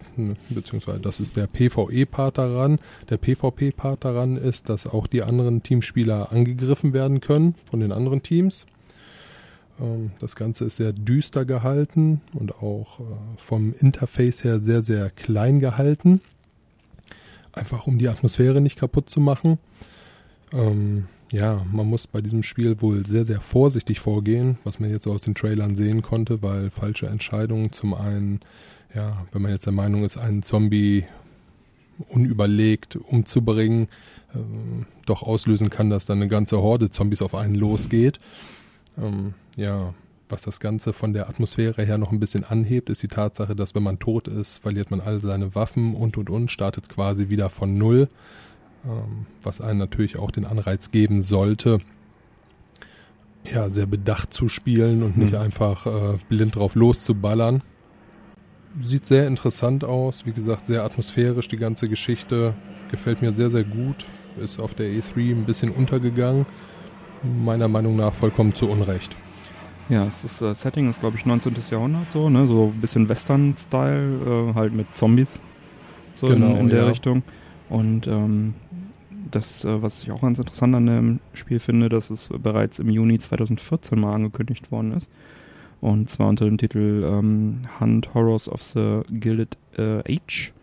beziehungsweise 0.49 0.99
das 0.99 1.20
ist 1.20 1.36
der 1.36 1.47
PvE-Part 1.47 2.38
daran. 2.38 2.80
Der 3.10 3.18
PvP-Part 3.18 4.06
daran 4.06 4.38
ist, 4.38 4.70
dass 4.70 4.88
auch 4.88 5.08
die 5.08 5.24
anderen 5.24 5.64
Teamspieler 5.64 6.32
angegriffen 6.32 6.93
werden 6.93 7.20
können 7.20 7.56
von 7.70 7.80
den 7.82 7.91
anderen 7.91 8.24
Teams. 8.24 8.66
Ähm, 9.82 10.12
Das 10.20 10.36
Ganze 10.36 10.66
ist 10.66 10.78
sehr 10.78 10.93
düster 10.93 11.45
gehalten 11.45 12.22
und 12.34 12.56
auch 12.62 12.99
äh, 12.99 13.03
vom 13.38 13.74
Interface 13.78 14.43
her 14.43 14.60
sehr, 14.60 14.82
sehr 14.82 15.10
klein 15.10 15.60
gehalten. 15.60 16.22
Einfach 17.51 17.88
um 17.88 17.97
die 17.97 18.10
Atmosphäre 18.10 18.62
nicht 18.62 18.78
kaputt 18.78 19.10
zu 19.10 19.20
machen. 19.20 19.60
Ähm, 20.53 21.07
ja, 21.31 21.65
man 21.71 21.87
muss 21.87 22.07
bei 22.07 22.21
diesem 22.21 22.43
Spiel 22.43 22.81
wohl 22.81 23.05
sehr, 23.05 23.25
sehr 23.25 23.41
vorsichtig 23.41 23.99
vorgehen, 23.99 24.57
was 24.63 24.79
man 24.79 24.91
jetzt 24.91 25.03
so 25.03 25.11
aus 25.11 25.23
den 25.23 25.35
Trailern 25.35 25.75
sehen 25.75 26.01
konnte, 26.01 26.41
weil 26.41 26.69
falsche 26.69 27.07
Entscheidungen 27.07 27.71
zum 27.71 27.93
einen, 27.93 28.41
ja, 28.93 29.25
wenn 29.31 29.41
man 29.41 29.51
jetzt 29.51 29.65
der 29.65 29.73
Meinung 29.73 30.03
ist, 30.03 30.17
einen 30.17 30.43
Zombie 30.43 31.05
unüberlegt 32.09 32.95
umzubringen, 32.95 33.87
ähm, 34.33 34.85
doch 35.05 35.23
auslösen 35.23 35.69
kann, 35.69 35.89
dass 35.89 36.05
dann 36.05 36.19
eine 36.19 36.27
ganze 36.27 36.61
Horde 36.61 36.89
Zombies 36.89 37.21
auf 37.21 37.35
einen 37.35 37.55
losgeht. 37.55 38.19
Ähm, 38.97 39.33
ja, 39.55 39.93
was 40.29 40.43
das 40.43 40.59
Ganze 40.59 40.93
von 40.93 41.13
der 41.13 41.29
Atmosphäre 41.29 41.83
her 41.83 41.97
noch 41.97 42.11
ein 42.11 42.19
bisschen 42.19 42.43
anhebt, 42.43 42.89
ist 42.89 43.03
die 43.03 43.07
Tatsache, 43.07 43.55
dass 43.55 43.75
wenn 43.75 43.83
man 43.83 43.99
tot 43.99 44.27
ist, 44.27 44.59
verliert 44.59 44.91
man 44.91 45.01
all 45.01 45.21
seine 45.21 45.55
Waffen 45.55 45.93
und 45.95 46.17
und 46.17 46.29
und, 46.29 46.51
startet 46.51 46.89
quasi 46.89 47.29
wieder 47.29 47.49
von 47.49 47.77
Null, 47.77 48.09
was 49.43 49.61
einen 49.61 49.79
natürlich 49.79 50.17
auch 50.17 50.31
den 50.31 50.45
Anreiz 50.45 50.91
geben 50.91 51.23
sollte, 51.23 51.79
ja, 53.51 53.69
sehr 53.69 53.86
bedacht 53.86 54.33
zu 54.33 54.49
spielen 54.49 55.03
und 55.03 55.17
nicht 55.17 55.33
Hm. 55.33 55.39
einfach 55.41 55.86
äh, 55.86 56.17
blind 56.29 56.55
drauf 56.55 56.75
loszuballern. 56.75 57.61
Sieht 58.81 59.05
sehr 59.05 59.27
interessant 59.27 59.83
aus, 59.86 60.25
wie 60.25 60.33
gesagt, 60.33 60.67
sehr 60.67 60.83
atmosphärisch, 60.83 61.47
die 61.47 61.57
ganze 61.57 61.88
Geschichte. 61.88 62.55
Gefällt 62.89 63.21
mir 63.21 63.31
sehr, 63.31 63.49
sehr 63.49 63.63
gut. 63.63 64.05
Ist 64.38 64.59
auf 64.59 64.73
der 64.73 64.88
E3 64.88 65.31
ein 65.31 65.45
bisschen 65.45 65.71
untergegangen. 65.71 66.45
Meiner 67.21 67.67
Meinung 67.69 67.95
nach 67.95 68.13
vollkommen 68.13 68.53
zu 68.53 68.69
Unrecht. 68.69 69.15
Ja, 69.88 70.05
es 70.07 70.23
ist, 70.23 70.41
äh, 70.41 70.53
Setting 70.55 70.89
ist, 70.89 70.99
glaube 70.99 71.17
ich, 71.17 71.25
19. 71.25 71.55
Jahrhundert 71.69 72.11
so, 72.11 72.29
ne? 72.29 72.47
So 72.47 72.73
ein 72.75 72.81
bisschen 72.81 73.07
Western-Style, 73.07 74.51
äh, 74.51 74.53
halt 74.55 74.73
mit 74.73 74.95
Zombies. 74.97 75.41
So 76.13 76.27
Genau, 76.27 76.51
in, 76.55 76.57
in 76.57 76.69
der 76.69 76.83
ja. 76.83 76.88
Richtung. 76.89 77.23
Und 77.70 78.07
ähm, 78.07 78.53
das, 79.32 79.66
äh, 79.66 79.82
was 79.82 80.03
ich 80.03 80.11
auch 80.11 80.22
ganz 80.22 80.39
interessant 80.39 80.76
an 80.76 80.86
dem 80.86 81.20
Spiel 81.34 81.59
finde, 81.59 81.89
dass 81.89 82.09
es 82.09 82.30
bereits 82.30 82.80
im 82.80 82.89
Juni 82.89 83.20
2014 83.20 83.99
mal 83.99 84.13
angekündigt 84.13 84.72
worden 84.72 84.91
ist. 84.93 85.09
Und 85.82 86.09
zwar 86.09 86.30
unter 86.30 86.45
dem 86.45 86.57
Titel 86.57 87.03
ähm, 87.05 87.61
Hunt 87.80 88.13
Horrors 88.13 88.49
of 88.49 88.61
the 88.63 89.01
Gilded 89.11 89.57
äh, 89.78 89.99
Age. 89.99 90.53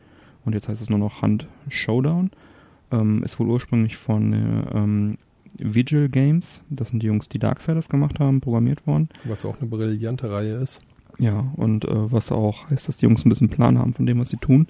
Und 0.44 0.54
jetzt 0.54 0.68
heißt 0.68 0.82
es 0.82 0.90
nur 0.90 0.98
noch 0.98 1.22
Hunt 1.22 1.46
Showdown. 1.68 2.30
Ähm, 2.90 3.22
ist 3.22 3.38
wohl 3.38 3.48
ursprünglich 3.48 3.96
von 3.96 4.32
äh, 4.32 4.76
ähm, 4.76 5.18
Vigil 5.58 6.08
Games. 6.08 6.62
Das 6.70 6.88
sind 6.88 7.02
die 7.02 7.06
Jungs, 7.06 7.28
die 7.28 7.38
Darksiders 7.38 7.88
gemacht 7.88 8.18
haben, 8.20 8.40
programmiert 8.40 8.86
worden. 8.86 9.08
Was 9.24 9.44
auch 9.44 9.58
eine 9.60 9.68
brillante 9.68 10.30
Reihe 10.30 10.56
ist. 10.56 10.80
Ja, 11.18 11.52
und 11.56 11.84
äh, 11.84 12.12
was 12.12 12.32
auch 12.32 12.70
heißt, 12.70 12.88
dass 12.88 12.96
die 12.96 13.06
Jungs 13.06 13.24
ein 13.24 13.28
bisschen 13.28 13.48
Plan 13.48 13.78
haben 13.78 13.92
von 13.92 14.06
dem, 14.06 14.18
was 14.18 14.30
sie 14.30 14.38
tun. 14.38 14.66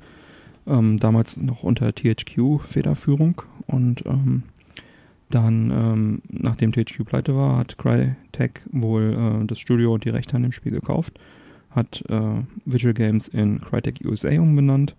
Ähm, 0.66 0.98
damals 0.98 1.36
noch 1.36 1.62
unter 1.62 1.92
THQ-Federführung. 1.92 3.42
Und 3.66 4.04
ähm, 4.06 4.44
dann, 5.30 5.70
ähm, 5.70 6.22
nachdem 6.28 6.72
THQ 6.72 7.04
pleite 7.04 7.34
war, 7.34 7.56
hat 7.56 7.78
Crytek 7.78 8.62
wohl 8.70 9.40
äh, 9.42 9.46
das 9.46 9.58
Studio 9.58 9.94
und 9.94 10.04
die 10.04 10.10
Rechte 10.10 10.36
an 10.36 10.42
dem 10.42 10.52
Spiel 10.52 10.72
gekauft, 10.72 11.18
hat 11.70 12.04
äh, 12.08 12.42
Visual 12.64 12.94
Games 12.94 13.28
in 13.28 13.60
Crytek 13.60 14.02
USA 14.04 14.28
umbenannt, 14.38 14.94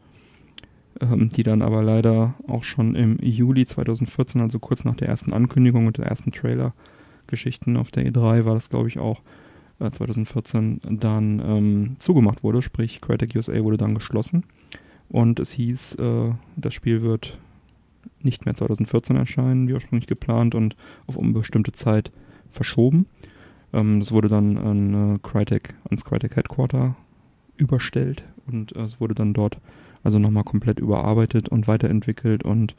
ähm, 1.00 1.30
die 1.30 1.44
dann 1.44 1.62
aber 1.62 1.84
leider 1.84 2.34
auch 2.48 2.64
schon 2.64 2.96
im 2.96 3.20
Juli 3.22 3.66
2014, 3.66 4.42
also 4.42 4.60
kurz 4.60 4.84
nach 4.84 4.96
der 4.96 5.08
ersten 5.08 5.34
Ankündigung 5.34 5.86
und 5.86 5.98
der 5.98 6.08
ersten 6.08 6.32
Trailer-Geschichten 6.32 7.78
auf 7.78 7.92
der 7.92 8.12
E3, 8.12 8.46
war 8.46 8.56
das 8.56 8.70
glaube 8.70 8.88
ich 8.88 8.98
auch, 8.98 9.22
2014 9.80 10.82
äh, 10.84 10.96
dann 10.98 11.40
ähm, 11.40 11.96
zugemacht 12.00 12.44
wurde, 12.44 12.62
sprich 12.62 13.02
Crytek 13.02 13.36
USA 13.36 13.64
wurde 13.64 13.78
dann 13.78 13.96
geschlossen 13.96 14.44
und 15.14 15.40
es 15.40 15.52
hieß, 15.52 15.96
äh, 15.96 16.32
das 16.56 16.74
Spiel 16.74 17.04
wird 17.04 17.38
nicht 18.24 18.46
mehr 18.46 18.56
2014 18.56 19.16
erscheinen, 19.16 19.68
wie 19.68 19.74
ursprünglich 19.74 20.08
geplant 20.08 20.56
und 20.56 20.76
auf 21.06 21.16
unbestimmte 21.16 21.72
Zeit 21.72 22.12
verschoben. 22.50 23.06
Ähm, 23.74 24.00
das 24.00 24.12
wurde 24.12 24.28
dann 24.28 24.58
an 24.58 25.16
äh, 25.16 25.20
Crytek, 25.20 25.76
ans 25.86 26.04
Crytek 26.04 26.36
Headquarter 26.36 26.96
überstellt 27.58 28.24
und 28.48 28.76
äh, 28.76 28.82
es 28.82 29.00
wurde 29.00 29.14
dann 29.14 29.34
dort 29.34 29.60
also 30.04 30.18
nochmal 30.18 30.44
komplett 30.44 30.80
überarbeitet 30.80 31.48
und 31.48 31.68
weiterentwickelt 31.68 32.44
und 32.44 32.76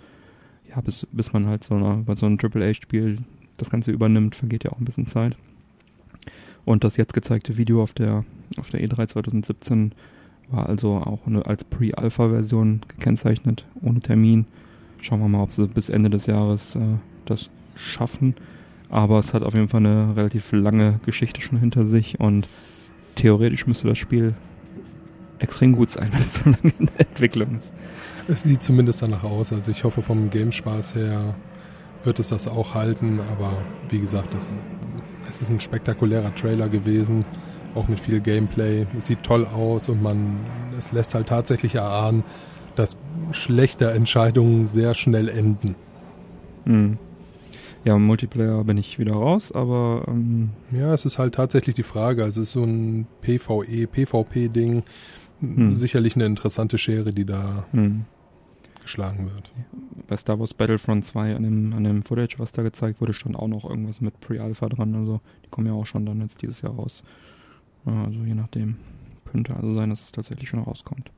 ja, 0.69 0.81
bis, 0.81 1.07
bis 1.13 1.33
man 1.33 1.47
halt 1.47 1.63
so, 1.63 1.77
eine, 1.77 2.03
bei 2.05 2.17
so 2.17 2.27
einem 2.27 2.39
AAA-Spiel 2.43 3.19
das 3.59 3.71
Ganze 3.71 3.93
übernimmt, 3.93 4.35
vergeht 4.35 4.65
ja 4.65 4.73
auch 4.73 4.81
ein 4.81 4.85
bisschen 4.85 5.07
Zeit. 5.07 5.37
Und 6.65 6.83
das 6.83 6.97
jetzt 6.97 7.15
gezeigte 7.15 7.57
Video 7.57 7.81
auf 7.81 7.93
der, 7.93 8.25
auf 8.59 8.71
der 8.71 8.81
E3 8.81 9.07
2017 9.07 9.93
war 10.51 10.69
also 10.69 10.97
auch 10.97 11.27
eine, 11.27 11.47
als 11.47 11.65
Pre-Alpha-Version 11.65 12.83
gekennzeichnet, 12.89 13.65
ohne 13.83 14.01
Termin. 14.01 14.47
Schauen 15.01 15.21
wir 15.21 15.29
mal, 15.29 15.43
ob 15.43 15.53
sie 15.53 15.67
bis 15.67 15.89
Ende 15.89 16.11
des 16.11 16.27
Jahres 16.27 16.77
äh, 16.77 16.81
das 17.27 17.51
schaffen. 17.77 18.35
Aber 18.89 19.19
es 19.19 19.35
hat 19.35 19.43
auf 19.43 19.55
jeden 19.55 19.69
Fall 19.69 19.81
eine 19.81 20.17
relativ 20.17 20.53
lange 20.53 21.01
Geschichte 21.05 21.41
schon 21.41 21.59
hinter 21.59 21.85
sich 21.85 22.21
und 22.21 22.49
theoretisch 23.15 23.67
müsste 23.67 23.89
das 23.89 23.99
Spiel 23.99 24.35
extrem 25.39 25.73
gut 25.73 25.91
sein, 25.91 26.11
wenn 26.13 26.23
es 26.23 26.35
so 26.35 26.45
lange 26.45 26.73
in 26.79 26.87
der 26.87 27.09
Entwicklung 27.09 27.59
ist. 27.59 27.73
Es 28.27 28.43
sieht 28.43 28.63
zumindest 28.63 29.03
danach 29.03 29.25
aus. 29.25 29.53
Also 29.53 29.71
ich 29.71 29.85
hoffe 29.85 30.03
vom 30.03 30.31
Gamespaß 30.31 30.95
her 30.95 31.35
wird 32.05 32.19
es 32.19 32.29
das 32.29 32.49
auch 32.49 32.75
halten. 32.75 33.21
Aber 33.21 33.59
wie 33.91 33.99
gesagt, 33.99 34.33
das, 34.33 34.53
es 35.29 35.43
ist 35.43 35.51
ein 35.51 35.61
spektakulärer 35.61 36.35
Trailer 36.35 36.69
gewesen, 36.69 37.25
auch 37.75 37.89
mit 37.89 38.01
viel 38.01 38.21
Gameplay. 38.21 38.87
Es 38.97 39.07
sieht 39.07 39.23
toll 39.23 39.47
aus 39.47 39.89
und 39.89 40.03
man, 40.03 40.41
es 40.79 40.93
lässt 40.93 41.15
halt 41.15 41.29
tatsächlich 41.29 41.75
erahnen, 41.75 42.25
dass 42.77 42.97
schlechte 43.33 43.91
Entscheidungen 43.91 44.69
sehr 44.69 44.95
schnell 44.95 45.29
enden. 45.29 45.75
Hm. 46.65 46.99
Ja, 47.85 47.99
Multiplayer 47.99 48.65
bin 48.65 48.79
ich 48.79 48.99
wieder 48.99 49.13
raus, 49.13 49.53
aber. 49.53 50.05
Ähm 50.09 50.51
ja, 50.73 50.95
es 50.95 51.05
ist 51.05 51.19
halt 51.19 51.35
tatsächlich 51.35 51.75
die 51.75 51.83
Frage. 51.83 52.25
Also 52.25 52.41
es 52.41 52.49
ist 52.49 52.53
so 52.55 52.65
ein 52.65 53.07
PvE, 53.21 53.87
PvP-Ding. 53.87 54.83
Hm. 55.41 55.73
Sicherlich 55.73 56.15
eine 56.15 56.25
interessante 56.25 56.79
Schere, 56.79 57.13
die 57.13 57.27
da 57.27 57.67
hm. 57.73 58.07
geschlagen 58.83 59.27
wird. 59.27 59.53
Bei 60.09 60.17
Star 60.17 60.41
Wars 60.41 60.55
Battlefront 60.55 61.05
2 61.05 61.37
an 61.37 61.43
dem, 61.43 61.73
an 61.75 61.85
dem 61.85 62.03
Footage, 62.03 62.37
was 62.39 62.53
da 62.53 62.63
gezeigt 62.63 63.03
wurde, 63.03 63.13
stand 63.13 63.37
auch 63.37 63.49
noch 63.49 63.69
irgendwas 63.69 64.01
mit 64.01 64.19
Pre-Alpha 64.21 64.69
dran. 64.71 64.95
Also 64.95 65.21
die 65.45 65.51
kommen 65.51 65.67
ja 65.67 65.75
auch 65.75 65.87
schon 65.87 66.07
dann 66.07 66.23
jetzt 66.23 66.41
dieses 66.41 66.63
Jahr 66.63 66.75
raus. 66.75 67.03
Also 67.85 68.25
je 68.25 68.35
nachdem. 68.35 68.77
Könnte 69.25 69.57
also 69.57 69.75
sein, 69.75 69.91
dass 69.91 70.05
es 70.05 70.13
tatsächlich 70.13 70.49
schon 70.49 70.61
rauskommt. 70.61 71.11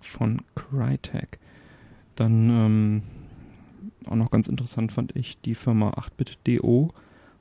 Von 0.00 0.42
Crytek. 0.54 1.38
Dann 2.14 2.50
ähm, 2.50 3.02
auch 4.06 4.16
noch 4.16 4.30
ganz 4.30 4.48
interessant 4.48 4.92
fand 4.92 5.16
ich, 5.16 5.40
die 5.40 5.54
Firma 5.54 5.90
8-Bit.do 5.90 6.90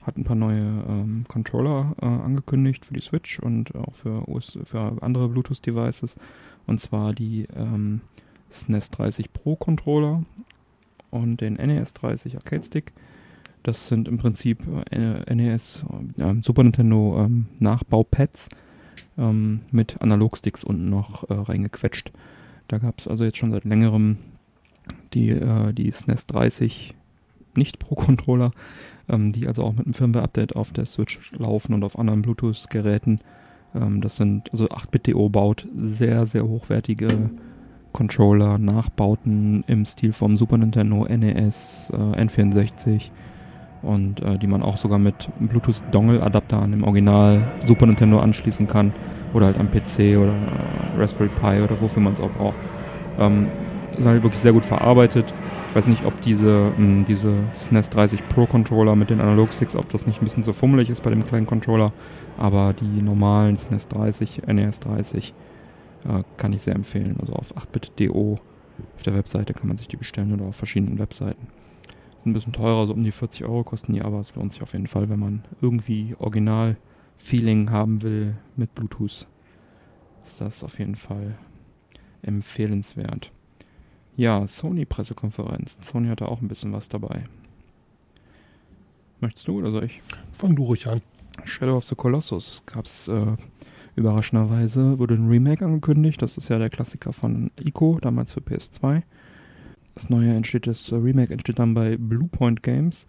hat 0.03 0.17
ein 0.17 0.23
paar 0.23 0.35
neue 0.35 0.83
ähm, 0.87 1.25
Controller 1.27 1.95
äh, 2.01 2.05
angekündigt 2.05 2.85
für 2.85 2.93
die 2.93 3.01
Switch 3.01 3.39
und 3.39 3.73
auch 3.75 3.93
für, 3.93 4.27
US, 4.29 4.57
für 4.63 5.01
andere 5.01 5.29
Bluetooth-Devices. 5.29 6.15
Und 6.67 6.79
zwar 6.79 7.13
die 7.13 7.47
ähm, 7.55 8.01
SNES 8.51 8.91
30 8.91 9.33
Pro 9.33 9.55
Controller 9.55 10.23
und 11.11 11.41
den 11.41 11.53
NES 11.55 11.93
30 11.93 12.35
Arcade 12.35 12.63
Stick. 12.63 12.93
Das 13.65 13.87
sind 13.87 14.07
im 14.07 14.19
Prinzip 14.19 14.59
NES, 14.91 15.83
äh, 16.19 16.33
Super 16.41 16.61
Nintendo 16.61 17.25
ähm, 17.25 17.47
Nachbaupads 17.57 18.47
ähm, 19.17 19.61
mit 19.71 19.99
Analogsticks 20.03 20.63
unten 20.63 20.91
noch 20.91 21.27
äh, 21.31 21.33
reingequetscht. 21.33 22.11
Da 22.67 22.77
gab 22.77 22.99
es 22.99 23.07
also 23.07 23.23
jetzt 23.23 23.39
schon 23.39 23.51
seit 23.51 23.63
längerem 23.63 24.17
die, 25.15 25.31
äh, 25.31 25.73
die 25.73 25.89
SNES 25.89 26.27
30 26.27 26.93
nicht 27.55 27.79
Pro 27.79 27.95
Controller, 27.95 28.51
ähm, 29.09 29.31
die 29.31 29.47
also 29.47 29.63
auch 29.63 29.73
mit 29.73 29.87
einem 29.87 29.95
Firmware-Update 29.95 30.55
auf 30.55 30.71
der 30.71 30.85
Switch 30.85 31.31
laufen 31.31 31.73
und 31.73 31.83
auf 31.83 31.97
anderen 31.97 32.21
Bluetooth-Geräten. 32.21 33.19
Ähm, 33.73 33.99
das 33.99 34.17
sind, 34.17 34.51
also 34.51 34.67
8-Bit.do 34.67 35.27
baut 35.29 35.67
sehr, 35.75 36.27
sehr 36.27 36.47
hochwertige 36.47 37.31
Controller, 37.93 38.59
Nachbauten 38.59 39.63
im 39.65 39.85
Stil 39.85 40.13
vom 40.13 40.37
Super 40.37 40.59
Nintendo, 40.59 41.07
NES, 41.07 41.89
äh, 41.91 41.95
N64 41.95 43.09
und 43.85 44.21
äh, 44.21 44.37
die 44.37 44.47
man 44.47 44.61
auch 44.61 44.77
sogar 44.77 44.99
mit 44.99 45.29
Bluetooth-Dongle-Adapter 45.39 46.61
an 46.61 46.71
dem 46.71 46.83
Original 46.83 47.43
Super 47.63 47.85
Nintendo 47.85 48.19
anschließen 48.19 48.67
kann 48.67 48.93
oder 49.33 49.47
halt 49.47 49.59
am 49.59 49.69
PC 49.69 50.17
oder 50.17 50.33
äh, 50.33 50.97
Raspberry 50.99 51.29
Pi 51.29 51.61
oder 51.61 51.79
wofür 51.79 52.01
man 52.01 52.13
es 52.13 52.19
auch 52.19 52.31
braucht. 52.31 52.55
Ähm, 53.19 53.47
ist 53.97 54.05
halt 54.05 54.23
wirklich 54.23 54.41
sehr 54.41 54.53
gut 54.53 54.65
verarbeitet. 54.65 55.33
Ich 55.69 55.75
weiß 55.75 55.87
nicht, 55.87 56.05
ob 56.05 56.19
diese, 56.21 56.71
mh, 56.71 56.77
hm, 56.77 57.05
diese 57.05 57.33
SNES 57.53 57.89
30 57.89 58.27
Pro 58.29 58.45
Controller 58.45 58.95
mit 58.95 59.09
den 59.09 59.21
Analogsticks, 59.21 59.75
ob 59.75 59.89
das 59.89 60.05
nicht 60.05 60.21
ein 60.21 60.25
bisschen 60.25 60.43
so 60.43 60.53
fummelig 60.53 60.89
ist 60.89 61.03
bei 61.03 61.09
dem 61.09 61.25
kleinen 61.25 61.47
Controller, 61.47 61.93
aber 62.37 62.73
die 62.73 63.01
normalen 63.01 63.55
SNES 63.55 63.87
30, 63.89 64.43
NES 64.47 64.79
30 64.81 65.33
äh, 66.07 66.23
kann 66.37 66.53
ich 66.53 66.61
sehr 66.61 66.75
empfehlen. 66.75 67.17
Also 67.19 67.33
auf 67.33 67.53
8bit.do 67.55 68.39
auf 68.95 69.03
der 69.03 69.15
Webseite 69.15 69.53
kann 69.53 69.67
man 69.67 69.77
sich 69.77 69.87
die 69.87 69.97
bestellen 69.97 70.33
oder 70.33 70.45
auf 70.45 70.55
verschiedenen 70.55 70.99
Webseiten. 70.99 71.47
Ein 72.25 72.33
bisschen 72.33 72.53
teurer, 72.53 72.87
so 72.87 72.93
um 72.93 73.03
die 73.03 73.11
40 73.11 73.45
Euro 73.45 73.63
kosten 73.63 73.93
die, 73.93 74.01
aber 74.01 74.19
es 74.19 74.33
lohnt 74.35 74.51
sich 74.51 74.63
auf 74.63 74.73
jeden 74.73 74.87
Fall, 74.87 75.09
wenn 75.09 75.19
man 75.19 75.43
irgendwie 75.61 76.15
Original-Feeling 76.17 77.69
haben 77.69 78.01
will 78.01 78.35
mit 78.55 78.73
Bluetooth. 78.73 79.27
Ist 80.25 80.41
das 80.41 80.63
auf 80.63 80.79
jeden 80.79 80.95
Fall 80.95 81.37
empfehlenswert. 82.23 83.31
Ja, 84.17 84.47
Sony-Pressekonferenz. 84.47 85.77
Sony 85.81 86.07
hatte 86.07 86.27
auch 86.27 86.41
ein 86.41 86.47
bisschen 86.47 86.73
was 86.73 86.89
dabei. 86.89 87.25
Möchtest 89.19 89.47
du 89.47 89.59
oder 89.59 89.71
soll 89.71 89.83
ich? 89.83 90.01
Fang 90.31 90.55
du 90.55 90.63
ruhig 90.63 90.87
an. 90.87 91.01
Shadow 91.43 91.77
of 91.77 91.83
the 91.83 91.95
Colossus 91.95 92.63
gab 92.65 92.85
es 92.85 93.07
äh, 93.07 93.35
überraschenderweise, 93.95 94.97
wurde 94.97 95.15
ein 95.15 95.27
Remake 95.27 95.63
angekündigt. 95.63 96.21
Das 96.21 96.37
ist 96.37 96.49
ja 96.49 96.57
der 96.57 96.69
Klassiker 96.69 97.13
von 97.13 97.51
Ico, 97.59 97.99
damals 98.01 98.33
für 98.33 98.39
PS2. 98.39 99.03
Das 99.95 100.09
neue 100.09 100.33
entsteht, 100.33 100.67
das 100.67 100.91
Remake 100.91 101.31
entsteht 101.31 101.57
dann 101.57 101.73
bei 101.73 101.97
Bluepoint 101.97 102.63
Games. 102.63 103.07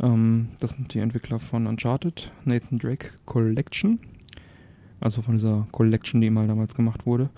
Ähm, 0.00 0.48
das 0.60 0.72
sind 0.72 0.92
die 0.94 0.98
Entwickler 0.98 1.38
von 1.38 1.66
Uncharted, 1.66 2.32
Nathan 2.44 2.78
Drake 2.78 3.10
Collection. 3.26 4.00
Also 5.00 5.22
von 5.22 5.34
dieser 5.34 5.66
Collection, 5.72 6.20
die 6.20 6.30
mal 6.30 6.48
damals 6.48 6.74
gemacht 6.74 7.06
wurde. 7.06 7.28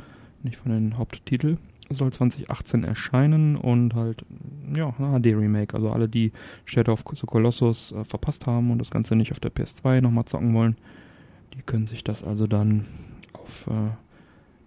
Nicht 0.43 0.59
von 0.59 0.71
den 0.71 0.97
Haupttiteln 0.97 1.59
soll 1.91 2.13
2018 2.13 2.85
erscheinen 2.85 3.57
und 3.57 3.95
halt, 3.95 4.25
ja, 4.75 4.95
ein 4.99 5.23
HD-Remake. 5.23 5.75
Also 5.75 5.91
alle, 5.91 6.09
die 6.09 6.33
Shadow 6.65 6.93
of 6.93 7.05
the 7.15 7.27
Colossus 7.27 7.93
äh, 7.93 8.05
verpasst 8.05 8.47
haben 8.47 8.71
und 8.71 8.79
das 8.79 8.91
Ganze 8.91 9.17
nicht 9.17 9.33
auf 9.33 9.41
der 9.41 9.53
PS2 9.53 10.01
nochmal 10.01 10.27
zocken 10.27 10.55
wollen, 10.55 10.77
die 11.55 11.63
können 11.63 11.87
sich 11.87 12.05
das 12.05 12.23
also 12.23 12.47
dann 12.47 12.87
auf 13.33 13.67
äh, 13.67 13.91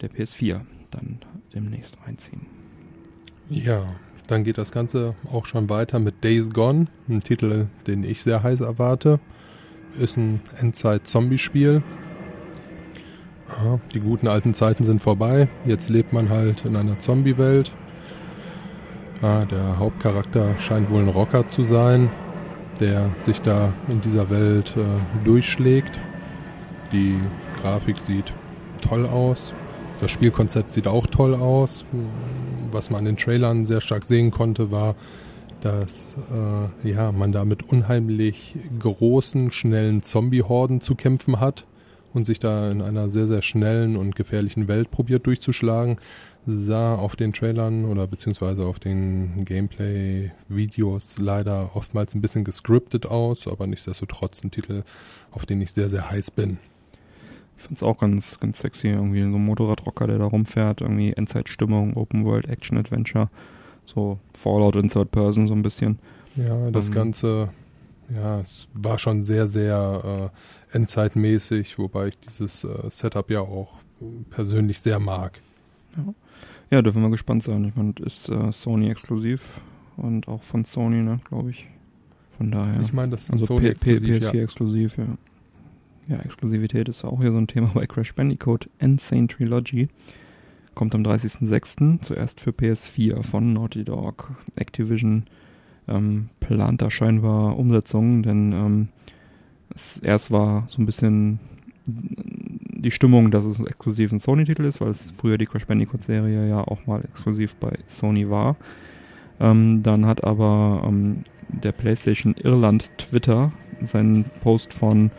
der 0.02 0.12
PS4 0.12 0.62
dann 0.90 1.20
demnächst 1.54 1.98
reinziehen. 2.06 2.61
Ja, 3.52 3.84
dann 4.28 4.46
geht 4.46 4.58
das 4.58 4.72
Ganze 4.72 5.14
auch 5.30 5.46
schon 5.46 5.70
weiter 5.70 6.00
mit 6.00 6.24
Days 6.24 6.52
Gone, 6.52 6.88
ein 7.10 7.20
Titel, 7.20 7.68
den 7.86 8.06
ich 8.06 8.24
sehr 8.24 8.44
heiß 8.44 8.62
erwarte. 8.62 9.20
Ist 10.00 10.16
ein 10.16 10.40
Endzeit-Zombie-Spiel, 10.58 11.84
ja, 13.50 13.80
die 13.94 14.00
guten 14.00 14.28
alten 14.28 14.54
Zeiten 14.54 14.86
sind 14.86 15.02
vorbei. 15.02 15.50
Jetzt 15.66 15.90
lebt 15.90 16.14
man 16.14 16.30
halt 16.30 16.64
in 16.64 16.78
einer 16.78 16.98
Zombie-Welt. 16.98 17.74
Ah, 19.22 19.44
der 19.44 19.78
Hauptcharakter 19.78 20.58
scheint 20.58 20.90
wohl 20.90 21.02
ein 21.02 21.10
Rocker 21.10 21.46
zu 21.46 21.66
sein, 21.66 22.10
der 22.80 23.10
sich 23.20 23.42
da 23.42 23.74
in 23.90 24.00
dieser 24.00 24.30
Welt 24.30 24.76
äh, 24.78 25.26
durchschlägt. 25.26 26.00
Die 26.94 27.20
Grafik 27.62 27.98
sieht 28.08 28.34
toll 28.80 29.06
aus. 29.06 29.54
Das 30.00 30.10
Spielkonzept 30.10 30.74
sieht 30.74 30.88
auch 30.88 31.06
toll 31.06 31.36
aus. 31.36 31.84
Was 32.72 32.90
man 32.90 33.02
in 33.02 33.16
den 33.16 33.18
Trailern 33.18 33.66
sehr 33.66 33.82
stark 33.82 34.06
sehen 34.06 34.32
konnte, 34.32 34.72
war, 34.72 34.96
dass 35.62 36.16
äh, 36.84 36.90
ja, 36.90 37.12
man 37.12 37.32
da 37.32 37.46
mit 37.46 37.64
unheimlich 37.70 38.56
großen, 38.80 39.52
schnellen 39.52 40.02
Zombie-Horden 40.02 40.82
zu 40.82 40.96
kämpfen 40.96 41.40
hat 41.40 41.66
und 42.14 42.26
sich 42.26 42.40
da 42.40 42.72
in 42.72 42.82
einer 42.82 43.10
sehr, 43.10 43.28
sehr 43.28 43.42
schnellen 43.42 43.96
und 43.96 44.16
gefährlichen 44.16 44.68
Welt 44.68 44.92
probiert 44.92 45.26
durchzuschlagen. 45.26 45.98
Sah 46.48 46.96
auf 46.96 47.16
den 47.16 47.34
Trailern 47.34 47.86
oder 47.86 48.08
beziehungsweise 48.08 48.66
auf 48.66 48.80
den 48.80 49.46
Gameplay-Videos 49.46 51.20
leider 51.20 51.76
oftmals 51.76 52.16
ein 52.16 52.22
bisschen 52.22 52.44
gescriptet 52.44 53.06
aus, 53.06 53.48
aber 53.48 53.68
nichtsdestotrotz 53.68 54.44
ein 54.44 54.50
Titel, 54.50 54.84
auf 55.30 55.46
den 55.46 55.62
ich 55.62 55.72
sehr, 55.72 55.90
sehr 55.90 56.10
heiß 56.10 56.32
bin. 56.32 56.58
Ich 57.62 57.68
finde 57.68 57.78
es 57.78 57.84
auch 57.84 58.00
ganz, 58.00 58.40
ganz 58.40 58.60
sexy, 58.60 58.88
irgendwie 58.88 59.22
so 59.22 59.36
ein 59.36 59.46
Motorradrocker, 59.46 60.08
der 60.08 60.18
da 60.18 60.26
rumfährt, 60.26 60.82
irgendwie 60.82 61.14
Endzeitstimmung, 61.14 61.96
Open 61.96 62.26
World 62.26 62.48
Action 62.50 62.76
Adventure, 62.76 63.30
so 63.86 64.18
Fallout 64.34 64.76
in 64.76 64.90
Third 64.90 65.12
Person 65.12 65.48
so 65.48 65.54
ein 65.54 65.62
bisschen. 65.62 66.00
Ja, 66.36 66.72
das 66.72 66.88
ähm, 66.88 66.94
Ganze, 66.96 67.50
ja, 68.12 68.40
es 68.40 68.68
war 68.74 68.98
schon 68.98 69.22
sehr, 69.22 69.46
sehr 69.46 70.32
äh, 70.72 70.76
endzeitmäßig, 70.76 71.78
wobei 71.78 72.08
ich 72.08 72.18
dieses 72.18 72.64
äh, 72.64 72.90
Setup 72.90 73.30
ja 73.30 73.42
auch 73.42 73.74
persönlich 74.32 74.80
sehr 74.80 74.98
mag. 74.98 75.40
Ja. 75.96 76.14
ja, 76.72 76.82
dürfen 76.82 77.04
wir 77.04 77.12
gespannt 77.12 77.44
sein. 77.44 77.64
Ich 77.66 77.76
meine, 77.76 77.94
ist 78.04 78.28
äh, 78.28 78.52
Sony 78.52 78.90
exklusiv 78.90 79.44
und 79.98 80.28
auch 80.28 80.42
von 80.42 80.66
Sony, 80.66 81.04
ne, 81.04 81.20
glaube 81.30 81.52
ich. 81.52 81.68
Von 82.38 82.50
daher. 82.50 82.82
Ich 82.82 82.92
meine, 82.92 83.12
das 83.12 83.26
ist 83.26 83.34
also 83.34 83.46
Sony 83.46 83.68
exklusiv, 83.68 84.16
PS4 84.16 84.36
ja. 84.36 84.42
exklusiv, 84.42 84.98
ja. 84.98 85.06
Ja, 86.12 86.18
Exklusivität 86.20 86.90
ist 86.90 87.06
auch 87.06 87.22
hier 87.22 87.32
so 87.32 87.38
ein 87.38 87.48
Thema 87.48 87.72
bei 87.74 87.88
Crash 87.88 88.14
Bandicoot. 88.14 88.70
Insane 88.80 89.28
Trilogy 89.28 89.88
kommt 90.76 90.94
am 90.94 91.04
30.06. 91.04 92.02
zuerst 92.02 92.42
für 92.42 92.50
PS4 92.50 93.24
von 93.24 93.54
Naughty 93.54 93.86
Dog. 93.86 94.32
Activision 94.58 95.24
ähm, 95.88 96.28
plant 96.42 96.82
da 96.82 96.92
scheinbar 96.92 97.58
Umsetzungen, 97.58 98.24
denn 98.24 98.52
ähm, 98.52 98.88
es 99.74 100.00
erst 100.00 100.32
war 100.32 100.66
so 100.68 100.82
ein 100.82 100.86
bisschen 100.86 101.40
die 101.86 102.92
Stimmung, 102.92 103.32
dass 103.32 103.46
es 103.46 103.62
exklusiv 103.62 104.12
ein 104.12 104.20
Sony-Titel 104.20 104.66
ist, 104.66 104.82
weil 104.82 104.90
es 104.92 105.12
früher 105.12 105.38
die 105.38 105.46
Crash 105.46 105.66
Bandicoot-Serie 105.66 106.50
ja 106.50 106.60
auch 106.60 106.86
mal 106.88 107.06
exklusiv 107.06 107.56
bei 107.56 107.80
Sony 107.88 108.30
war. 108.30 108.58
Ähm, 109.40 109.82
dann 109.82 110.06
hat 110.06 110.26
aber 110.26 110.84
ähm, 110.86 111.24
der 111.48 111.72
PlayStation 111.72 112.34
Irland 112.34 112.90
Twitter 112.98 113.54
seinen 113.86 114.26
Post 114.42 114.74
von 114.74 115.10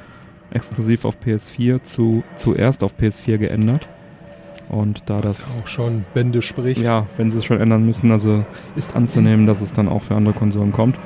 exklusiv 0.52 1.04
auf 1.04 1.16
PS4 1.18 1.82
zu 1.82 2.22
zuerst 2.34 2.82
auf 2.82 2.94
PS4 2.98 3.38
geändert. 3.38 3.88
Und 4.68 5.02
da 5.10 5.22
Was 5.22 5.38
das 5.38 5.56
auch 5.56 5.66
schon 5.66 6.04
Bände 6.14 6.40
spricht. 6.40 6.82
Ja, 6.82 7.06
wenn 7.16 7.30
sie 7.30 7.38
es 7.38 7.44
schon 7.44 7.60
ändern 7.60 7.84
müssen, 7.84 8.10
also 8.10 8.44
ist 8.74 8.96
anzunehmen, 8.96 9.46
dass 9.46 9.60
es 9.60 9.72
dann 9.72 9.88
auch 9.88 10.02
für 10.02 10.14
andere 10.14 10.34
Konsolen 10.34 10.72
kommt. 10.72 10.98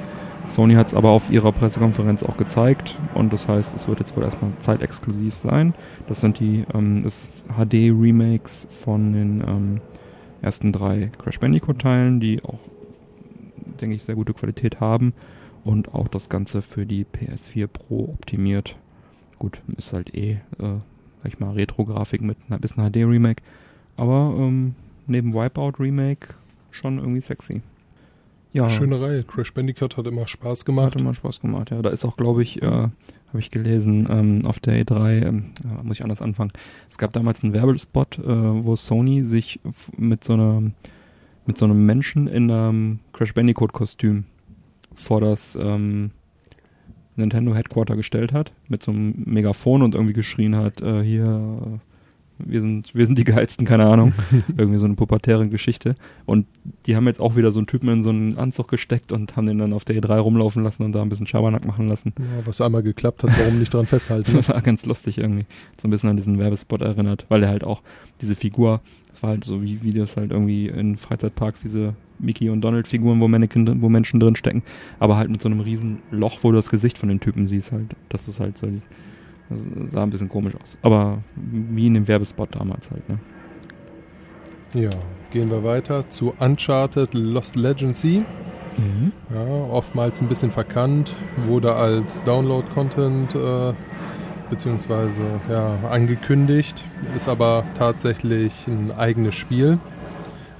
Sony 0.48 0.74
hat 0.74 0.86
es 0.86 0.94
aber 0.94 1.10
auf 1.10 1.28
ihrer 1.28 1.50
Pressekonferenz 1.50 2.22
auch 2.22 2.36
gezeigt 2.36 2.96
und 3.14 3.32
das 3.32 3.48
heißt, 3.48 3.74
es 3.74 3.88
wird 3.88 3.98
jetzt 3.98 4.16
wohl 4.16 4.22
erstmal 4.22 4.52
zeitexklusiv 4.60 5.34
sein. 5.34 5.74
Das 6.06 6.20
sind 6.20 6.38
die 6.38 6.64
ähm, 6.72 7.02
HD-Remakes 7.02 8.68
von 8.84 9.12
den 9.12 9.40
ähm, 9.40 9.80
ersten 10.42 10.70
drei 10.70 11.10
Crash 11.18 11.40
Bandicoot-Teilen, 11.40 12.20
die 12.20 12.44
auch, 12.44 12.60
denke 13.80 13.96
ich, 13.96 14.04
sehr 14.04 14.14
gute 14.14 14.34
Qualität 14.34 14.78
haben 14.78 15.14
und 15.64 15.92
auch 15.92 16.06
das 16.06 16.28
Ganze 16.28 16.62
für 16.62 16.86
die 16.86 17.04
PS4 17.04 17.66
Pro 17.66 18.04
optimiert. 18.04 18.76
Gut, 19.38 19.60
ist 19.76 19.92
halt 19.92 20.14
eh, 20.14 20.32
äh, 20.32 20.38
sag 20.58 21.26
ich 21.26 21.38
mal, 21.38 21.52
Retro-Grafik 21.52 22.22
mit 22.22 22.38
ein 22.48 22.60
bisschen 22.60 22.90
HD-Remake. 22.90 23.42
Aber 23.96 24.34
ähm, 24.38 24.74
neben 25.06 25.34
Wipeout-Remake 25.34 26.28
schon 26.70 26.98
irgendwie 26.98 27.20
sexy. 27.20 27.62
Ja. 28.52 28.70
Schöne 28.70 29.00
Reihe. 29.00 29.22
Crash 29.22 29.52
Bandicoot 29.52 29.96
hat 29.96 30.06
immer 30.06 30.26
Spaß 30.26 30.64
gemacht. 30.64 30.94
Hat 30.94 31.00
immer 31.00 31.14
Spaß 31.14 31.40
gemacht, 31.40 31.70
ja. 31.70 31.82
Da 31.82 31.90
ist 31.90 32.04
auch, 32.04 32.16
glaube 32.16 32.42
ich, 32.42 32.62
äh, 32.62 32.66
habe 32.66 33.40
ich 33.40 33.50
gelesen, 33.50 34.08
ähm, 34.10 34.46
auf 34.46 34.60
der 34.60 34.82
E3, 34.82 35.26
ähm, 35.26 35.44
ja, 35.64 35.82
muss 35.82 35.98
ich 35.98 36.02
anders 36.02 36.22
anfangen. 36.22 36.52
Es 36.88 36.96
gab 36.96 37.12
damals 37.12 37.42
einen 37.42 37.52
Werbespot, 37.52 38.18
äh, 38.18 38.24
wo 38.24 38.76
Sony 38.76 39.20
sich 39.22 39.60
mit 39.96 40.24
so 40.24 40.34
einer 40.34 40.62
mit 41.46 41.58
so 41.58 41.64
einem 41.64 41.86
Menschen 41.86 42.26
in 42.26 42.50
einem 42.50 42.98
Crash 43.12 43.32
Bandicoot 43.32 43.72
Kostüm 43.72 44.24
vor 44.94 45.20
das 45.20 45.56
ähm, 45.60 46.10
Nintendo 47.16 47.54
Headquarter 47.54 47.96
gestellt 47.96 48.32
hat, 48.32 48.52
mit 48.68 48.82
so 48.82 48.92
einem 48.92 49.14
Megafon 49.24 49.82
und 49.82 49.94
irgendwie 49.94 50.12
geschrien 50.12 50.56
hat, 50.56 50.80
äh, 50.82 51.02
hier, 51.02 51.80
wir 52.38 52.60
sind, 52.60 52.94
wir 52.94 53.06
sind 53.06 53.18
die 53.18 53.24
Geilsten, 53.24 53.66
keine 53.66 53.86
Ahnung. 53.86 54.12
irgendwie 54.56 54.78
so 54.78 54.86
eine 54.86 54.94
pubertäre 54.94 55.48
Geschichte. 55.48 55.94
Und 56.24 56.46
die 56.86 56.96
haben 56.96 57.06
jetzt 57.06 57.20
auch 57.20 57.36
wieder 57.36 57.52
so 57.52 57.60
einen 57.60 57.66
Typen 57.66 57.88
in 57.88 58.02
so 58.02 58.10
einen 58.10 58.36
Anzug 58.36 58.68
gesteckt 58.68 59.12
und 59.12 59.36
haben 59.36 59.46
den 59.46 59.58
dann 59.58 59.72
auf 59.72 59.84
der 59.84 59.96
E3 59.96 60.18
rumlaufen 60.18 60.62
lassen 60.62 60.82
und 60.82 60.92
da 60.92 61.02
ein 61.02 61.08
bisschen 61.08 61.26
Schabernack 61.26 61.66
machen 61.66 61.88
lassen. 61.88 62.12
Ja, 62.18 62.46
was 62.46 62.60
einmal 62.60 62.82
geklappt 62.82 63.22
hat, 63.22 63.38
warum 63.38 63.58
nicht 63.58 63.72
dran 63.72 63.86
festhalten? 63.86 64.32
das 64.36 64.48
war 64.48 64.60
ganz 64.62 64.84
lustig 64.84 65.18
irgendwie. 65.18 65.46
So 65.80 65.88
ein 65.88 65.90
bisschen 65.90 66.10
an 66.10 66.16
diesen 66.16 66.38
Werbespot 66.38 66.82
erinnert, 66.82 67.26
weil 67.28 67.42
er 67.42 67.48
halt 67.48 67.64
auch 67.64 67.82
diese 68.20 68.34
Figur, 68.34 68.80
das 69.10 69.22
war 69.22 69.30
halt 69.30 69.44
so 69.44 69.62
wie, 69.62 69.82
wie 69.82 69.92
das 69.92 70.16
halt 70.16 70.30
irgendwie 70.30 70.68
in 70.68 70.96
Freizeitparks 70.96 71.60
diese 71.60 71.94
Mickey 72.18 72.48
und 72.50 72.60
Donald 72.60 72.88
Figuren, 72.88 73.20
wo, 73.20 73.28
Mannequin, 73.28 73.82
wo 73.82 73.88
Menschen 73.88 74.20
drin 74.20 74.36
stecken, 74.36 74.62
aber 74.98 75.16
halt 75.16 75.30
mit 75.30 75.42
so 75.42 75.48
einem 75.48 75.60
riesen 75.60 75.98
Loch, 76.10 76.38
wo 76.42 76.50
du 76.50 76.56
das 76.56 76.70
Gesicht 76.70 76.98
von 76.98 77.08
den 77.08 77.20
Typen 77.20 77.46
siehst 77.46 77.72
halt. 77.72 77.94
Das 78.08 78.28
ist 78.28 78.40
halt 78.40 78.56
so, 78.56 78.68
das 79.48 79.92
sah 79.92 80.02
ein 80.02 80.10
bisschen 80.10 80.28
komisch 80.28 80.54
aus. 80.62 80.76
Aber 80.82 81.18
wie 81.34 81.86
in 81.86 81.94
dem 81.94 82.08
Werbespot 82.08 82.54
damals 82.54 82.90
halt, 82.90 83.08
ne? 83.08 83.18
Ja, 84.74 84.90
gehen 85.30 85.50
wir 85.50 85.64
weiter 85.64 86.08
zu 86.08 86.34
Uncharted 86.38 87.14
Lost 87.14 87.56
Legacy. 87.56 88.24
Mhm. 88.76 89.12
Ja, 89.32 89.46
oftmals 89.70 90.20
ein 90.20 90.28
bisschen 90.28 90.50
verkannt, 90.50 91.14
wurde 91.46 91.74
als 91.74 92.22
Download-Content 92.24 93.34
äh, 93.34 93.72
beziehungsweise 94.50 95.22
ja, 95.48 95.78
angekündigt, 95.88 96.84
ist 97.14 97.28
aber 97.28 97.64
tatsächlich 97.74 98.66
ein 98.66 98.92
eigenes 98.92 99.34
Spiel 99.34 99.78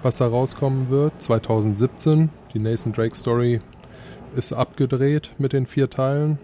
was 0.07 0.19
da 0.19 0.29
rauskommen 0.29 0.89
wird. 0.89 1.21
2017, 1.21 2.31
die 2.55 2.61
Nathan 2.61 2.93
Drake 2.93 3.17
Story 3.17 3.61
ist 4.37 4.53
abgedreht 4.53 5.33
mit 5.37 5.53
den 5.53 5.67
vier 5.67 5.91
Teilen. 5.91 6.39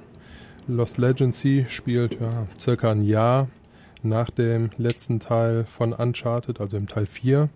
Lost 0.69 0.99
Legacy 0.99 1.67
spielt 1.69 2.21
ja 2.21 2.47
circa 2.59 2.93
ein 2.93 3.05
Jahr 3.05 3.49
nach 4.03 4.31
dem 4.31 4.71
letzten 4.79 5.21
Teil 5.21 5.65
von 5.65 5.93
Uncharted, 5.93 6.61
also 6.61 6.77
im 6.77 6.87
Teil 6.87 7.07
4. 7.07 7.49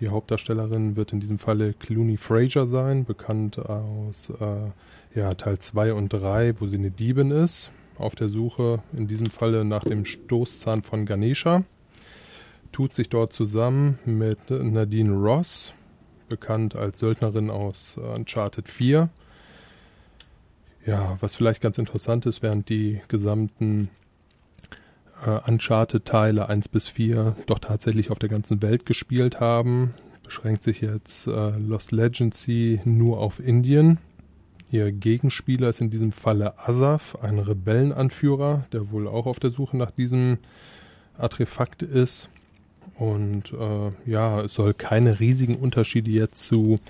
Die 0.00 0.08
Hauptdarstellerin 0.08 0.96
wird 0.96 1.12
in 1.12 1.20
diesem 1.20 1.38
Falle 1.38 1.72
Clooney 1.74 2.16
Fraser 2.16 2.66
sein, 2.66 3.04
bekannt 3.04 3.58
aus 3.58 4.30
äh, 4.40 5.18
ja, 5.18 5.34
Teil 5.34 5.58
2 5.58 5.92
und 5.94 6.08
3, 6.12 6.60
wo 6.60 6.66
sie 6.66 6.78
eine 6.78 6.90
Diebin 6.90 7.30
ist, 7.30 7.70
auf 7.98 8.14
der 8.14 8.28
Suche 8.28 8.82
in 8.92 9.06
diesem 9.06 9.30
Falle 9.30 9.64
nach 9.64 9.84
dem 9.84 10.04
Stoßzahn 10.04 10.82
von 10.82 11.06
Ganesha 11.06 11.64
tut 12.72 12.94
sich 12.94 13.08
dort 13.10 13.32
zusammen 13.32 13.98
mit 14.04 14.50
Nadine 14.50 15.12
Ross, 15.12 15.74
bekannt 16.28 16.74
als 16.74 16.98
Söldnerin 16.98 17.50
aus 17.50 17.98
Uncharted 17.98 18.66
4. 18.66 19.10
Ja, 20.84 21.16
was 21.20 21.36
vielleicht 21.36 21.62
ganz 21.62 21.78
interessant 21.78 22.26
ist, 22.26 22.42
während 22.42 22.68
die 22.68 23.00
gesamten 23.08 23.88
äh, 25.24 25.38
Uncharted-Teile 25.48 26.48
1 26.48 26.68
bis 26.68 26.88
4 26.88 27.36
doch 27.46 27.60
tatsächlich 27.60 28.10
auf 28.10 28.18
der 28.18 28.28
ganzen 28.28 28.62
Welt 28.62 28.84
gespielt 28.84 29.38
haben, 29.38 29.94
beschränkt 30.24 30.62
sich 30.62 30.80
jetzt 30.80 31.26
äh, 31.28 31.50
Lost 31.50 31.92
Legacy 31.92 32.80
nur 32.84 33.18
auf 33.18 33.38
Indien. 33.38 33.98
Ihr 34.72 34.90
Gegenspieler 34.90 35.68
ist 35.68 35.80
in 35.80 35.90
diesem 35.90 36.12
Falle 36.12 36.58
Asaf, 36.58 37.16
ein 37.20 37.38
Rebellenanführer, 37.38 38.64
der 38.72 38.90
wohl 38.90 39.06
auch 39.06 39.26
auf 39.26 39.38
der 39.38 39.50
Suche 39.50 39.76
nach 39.76 39.90
diesem 39.90 40.38
Artefakt 41.18 41.82
ist. 41.82 42.28
Und 42.96 43.52
äh, 43.52 44.10
ja, 44.10 44.40
es 44.40 44.54
soll 44.54 44.74
keine 44.74 45.20
riesigen 45.20 45.56
Unterschiede 45.56 46.10
jetzt 46.10 46.46
zu 46.46 46.80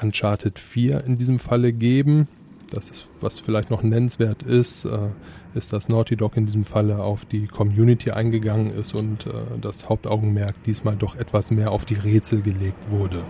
Uncharted 0.00 0.58
4 0.58 1.04
in 1.04 1.16
diesem 1.16 1.38
Falle 1.38 1.72
geben. 1.72 2.28
Das 2.72 2.90
was 3.20 3.38
vielleicht 3.38 3.70
noch 3.70 3.82
nennenswert 3.82 4.42
ist, 4.42 4.86
äh, 4.86 5.10
ist, 5.54 5.72
dass 5.72 5.88
Naughty 5.88 6.16
Dog 6.16 6.36
in 6.36 6.46
diesem 6.46 6.64
Falle 6.64 6.98
auf 6.98 7.24
die 7.26 7.46
Community 7.46 8.10
eingegangen 8.10 8.72
ist 8.72 8.94
und 8.94 9.26
äh, 9.26 9.30
das 9.60 9.88
Hauptaugenmerk 9.88 10.54
diesmal 10.64 10.96
doch 10.96 11.16
etwas 11.16 11.50
mehr 11.50 11.70
auf 11.70 11.84
die 11.84 11.94
Rätsel 11.94 12.40
gelegt 12.40 12.90
wurde. 12.90 13.24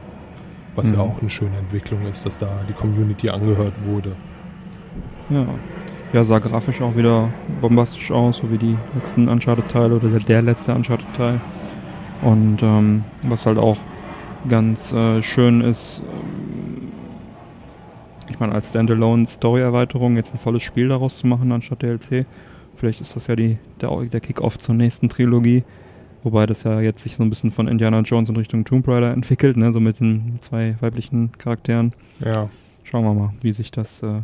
Was 0.74 0.88
mhm. 0.88 0.94
ja 0.94 1.00
auch 1.00 1.20
eine 1.20 1.30
schöne 1.30 1.56
Entwicklung 1.58 2.02
ist, 2.10 2.24
dass 2.24 2.38
da 2.38 2.48
die 2.68 2.72
Community 2.72 3.30
angehört 3.30 3.74
wurde. 3.84 4.14
Ja. 5.28 5.46
Ja, 6.12 6.24
sah 6.24 6.40
grafisch 6.40 6.82
auch 6.82 6.94
wieder 6.94 7.32
bombastisch 7.62 8.10
aus, 8.10 8.36
so 8.36 8.50
wie 8.50 8.58
die 8.58 8.76
letzten 8.94 9.28
Uncharted-Teile 9.28 9.96
oder 9.96 10.10
der, 10.10 10.20
der 10.20 10.42
letzte 10.42 10.74
Uncharted-Teil. 10.74 11.40
Und 12.20 12.62
ähm, 12.62 13.04
was 13.22 13.46
halt 13.46 13.56
auch 13.56 13.78
ganz 14.46 14.92
äh, 14.92 15.22
schön 15.22 15.62
ist, 15.62 16.02
ich 18.30 18.38
meine, 18.38 18.54
als 18.54 18.70
Standalone-Story-Erweiterung 18.70 20.16
jetzt 20.16 20.32
ein 20.32 20.38
volles 20.38 20.62
Spiel 20.62 20.88
daraus 20.88 21.18
zu 21.18 21.26
machen 21.26 21.52
anstatt 21.52 21.82
DLC. 21.82 22.26
Vielleicht 22.76 23.00
ist 23.00 23.14
das 23.14 23.26
ja 23.26 23.36
die, 23.36 23.58
der, 23.80 23.90
der 24.06 24.20
Kick-Off 24.20 24.58
zur 24.58 24.74
nächsten 24.74 25.08
Trilogie. 25.08 25.64
Wobei 26.22 26.46
das 26.46 26.62
ja 26.62 26.80
jetzt 26.80 27.02
sich 27.02 27.16
so 27.16 27.22
ein 27.22 27.30
bisschen 27.30 27.50
von 27.50 27.66
Indiana 27.66 28.00
Jones 28.00 28.28
in 28.28 28.36
Richtung 28.36 28.64
Tomb 28.64 28.86
Raider 28.86 29.12
entwickelt, 29.12 29.56
ne? 29.56 29.72
so 29.72 29.80
mit 29.80 29.98
den 30.00 30.38
zwei 30.40 30.76
weiblichen 30.80 31.32
Charakteren. 31.38 31.92
Ja. 32.24 32.48
Schauen 32.84 33.04
wir 33.04 33.14
mal, 33.14 33.34
wie 33.40 33.52
sich 33.52 33.70
das. 33.70 34.02
Äh 34.02 34.20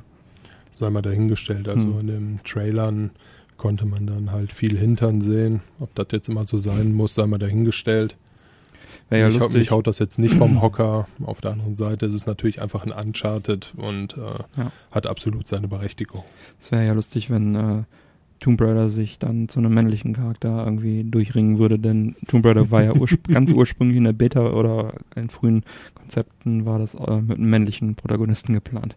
Sei 0.75 0.91
mal 0.91 1.03
dahingestellt. 1.03 1.69
Also 1.69 1.89
hm. 1.89 2.01
in 2.01 2.07
den 2.07 2.41
Trailern 2.45 3.11
konnte 3.57 3.85
man 3.85 4.07
dann 4.07 4.31
halt 4.31 4.53
viel 4.53 4.79
Hintern 4.79 5.21
sehen. 5.21 5.61
Ob 5.81 5.93
das 5.97 6.07
jetzt 6.13 6.29
immer 6.29 6.45
so 6.45 6.57
sein 6.57 6.95
muss, 6.95 7.15
sei 7.17 7.27
mal 7.27 7.39
dahingestellt. 7.39 8.17
Wäre 9.09 9.23
ja 9.23 9.29
mich, 9.29 9.39
lustig. 9.39 9.59
mich 9.59 9.71
haut 9.71 9.87
das 9.87 9.99
jetzt 9.99 10.19
nicht 10.19 10.35
vom 10.35 10.61
Hocker. 10.61 11.09
Auf 11.25 11.41
der 11.41 11.53
anderen 11.53 11.75
Seite 11.75 12.07
ist 12.07 12.13
es 12.13 12.27
natürlich 12.27 12.61
einfach 12.61 12.85
ein 12.85 12.93
Uncharted 12.93 13.73
und 13.77 14.17
äh, 14.17 14.61
ja. 14.61 14.73
hat 14.91 15.07
absolut 15.07 15.49
seine 15.49 15.69
Berechtigung. 15.69 16.25
Es 16.61 16.71
wäre 16.71 16.85
ja 16.85 16.93
lustig, 16.93 17.31
wenn 17.31 17.55
äh, 17.55 17.83
Tomb 18.41 18.61
Raider 18.61 18.89
sich 18.89 19.19
dann 19.19 19.49
zu 19.49 19.59
einem 19.59 19.73
männlichen 19.75 20.15
Charakter 20.15 20.65
irgendwie 20.65 21.05
durchringen 21.05 21.59
würde, 21.59 21.79
denn 21.79 22.17
Tomb 22.29 22.45
Raider 22.47 22.71
war 22.71 22.83
ja 22.83 22.95
urspr 22.95 23.33
ganz 23.33 23.53
ursprünglich 23.53 23.97
in 23.97 24.05
der 24.05 24.13
Beta 24.13 24.51
oder 24.51 24.95
in 25.17 25.31
frühen 25.31 25.65
Konzepten 25.95 26.65
war 26.65 26.79
das 26.79 26.95
äh, 26.95 27.21
mit 27.21 27.39
einem 27.39 27.51
männlichen 27.51 27.95
Protagonisten 27.95 28.53
geplant. 28.53 28.97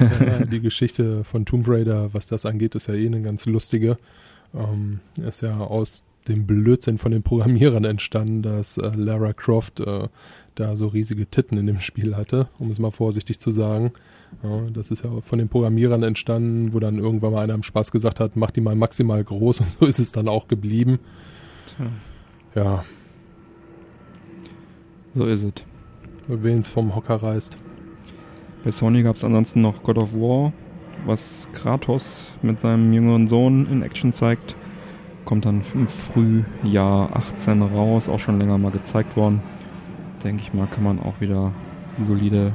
Ja, 0.00 0.44
die 0.50 0.60
Geschichte 0.60 1.24
von 1.24 1.46
Tomb 1.46 1.68
Raider, 1.68 2.12
was 2.12 2.26
das 2.26 2.44
angeht, 2.44 2.74
ist 2.74 2.88
ja 2.88 2.94
eh 2.94 3.06
eine 3.06 3.22
ganz 3.22 3.46
lustige. 3.46 3.96
Ähm, 4.54 5.00
ist 5.22 5.42
ja 5.42 5.58
aus 5.58 6.02
dem 6.28 6.46
Blödsinn 6.46 6.98
von 6.98 7.12
den 7.12 7.22
Programmierern 7.22 7.84
entstanden, 7.84 8.42
dass 8.42 8.76
äh, 8.78 8.90
Lara 8.94 9.32
Croft 9.32 9.80
äh, 9.80 10.08
da 10.54 10.76
so 10.76 10.88
riesige 10.88 11.26
Titten 11.26 11.58
in 11.58 11.66
dem 11.66 11.80
Spiel 11.80 12.16
hatte, 12.16 12.48
um 12.58 12.70
es 12.70 12.78
mal 12.78 12.90
vorsichtig 12.90 13.38
zu 13.38 13.50
sagen. 13.50 13.92
Ja, 14.42 14.62
das 14.72 14.90
ist 14.90 15.04
ja 15.04 15.20
von 15.20 15.38
den 15.38 15.48
Programmierern 15.48 16.02
entstanden, 16.02 16.72
wo 16.72 16.80
dann 16.80 16.98
irgendwann 16.98 17.32
mal 17.32 17.42
einer 17.42 17.54
im 17.54 17.62
Spaß 17.62 17.92
gesagt 17.92 18.20
hat, 18.20 18.36
mach 18.36 18.50
die 18.50 18.60
mal 18.60 18.74
maximal 18.74 19.22
groß 19.22 19.60
und 19.60 19.70
so 19.78 19.86
ist 19.86 19.98
es 19.98 20.12
dann 20.12 20.28
auch 20.28 20.48
geblieben. 20.48 20.98
Tja. 21.76 21.86
Ja. 22.54 22.84
So 25.14 25.26
ist 25.26 25.42
es. 25.42 25.52
Wen 26.28 26.64
vom 26.64 26.94
Hocker 26.94 27.22
reißt. 27.22 27.56
Bei 28.64 28.72
Sony 28.72 29.02
gab 29.02 29.16
es 29.16 29.24
ansonsten 29.24 29.60
noch 29.60 29.82
God 29.82 29.98
of 29.98 30.14
War, 30.14 30.52
was 31.06 31.48
Kratos 31.52 32.32
mit 32.42 32.60
seinem 32.60 32.92
jüngeren 32.92 33.28
Sohn 33.28 33.66
in 33.70 33.82
Action 33.82 34.12
zeigt. 34.12 34.56
Kommt 35.26 35.44
dann 35.44 35.60
im 35.74 35.88
Frühjahr 35.88 37.14
18 37.14 37.60
raus, 37.60 38.08
auch 38.08 38.20
schon 38.20 38.38
länger 38.38 38.58
mal 38.58 38.70
gezeigt 38.70 39.16
worden. 39.16 39.42
Denke 40.22 40.42
ich 40.42 40.54
mal, 40.54 40.68
kann 40.68 40.84
man 40.84 41.00
auch 41.00 41.20
wieder 41.20 41.52
solide 42.06 42.54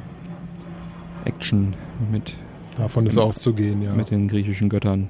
Action 1.25 1.75
mit. 2.11 2.37
Davon 2.77 3.05
ist 3.05 3.17
auszugehen, 3.17 3.81
ja. 3.81 3.93
Mit 3.93 4.09
den 4.09 4.29
griechischen 4.29 4.69
Göttern, 4.69 5.09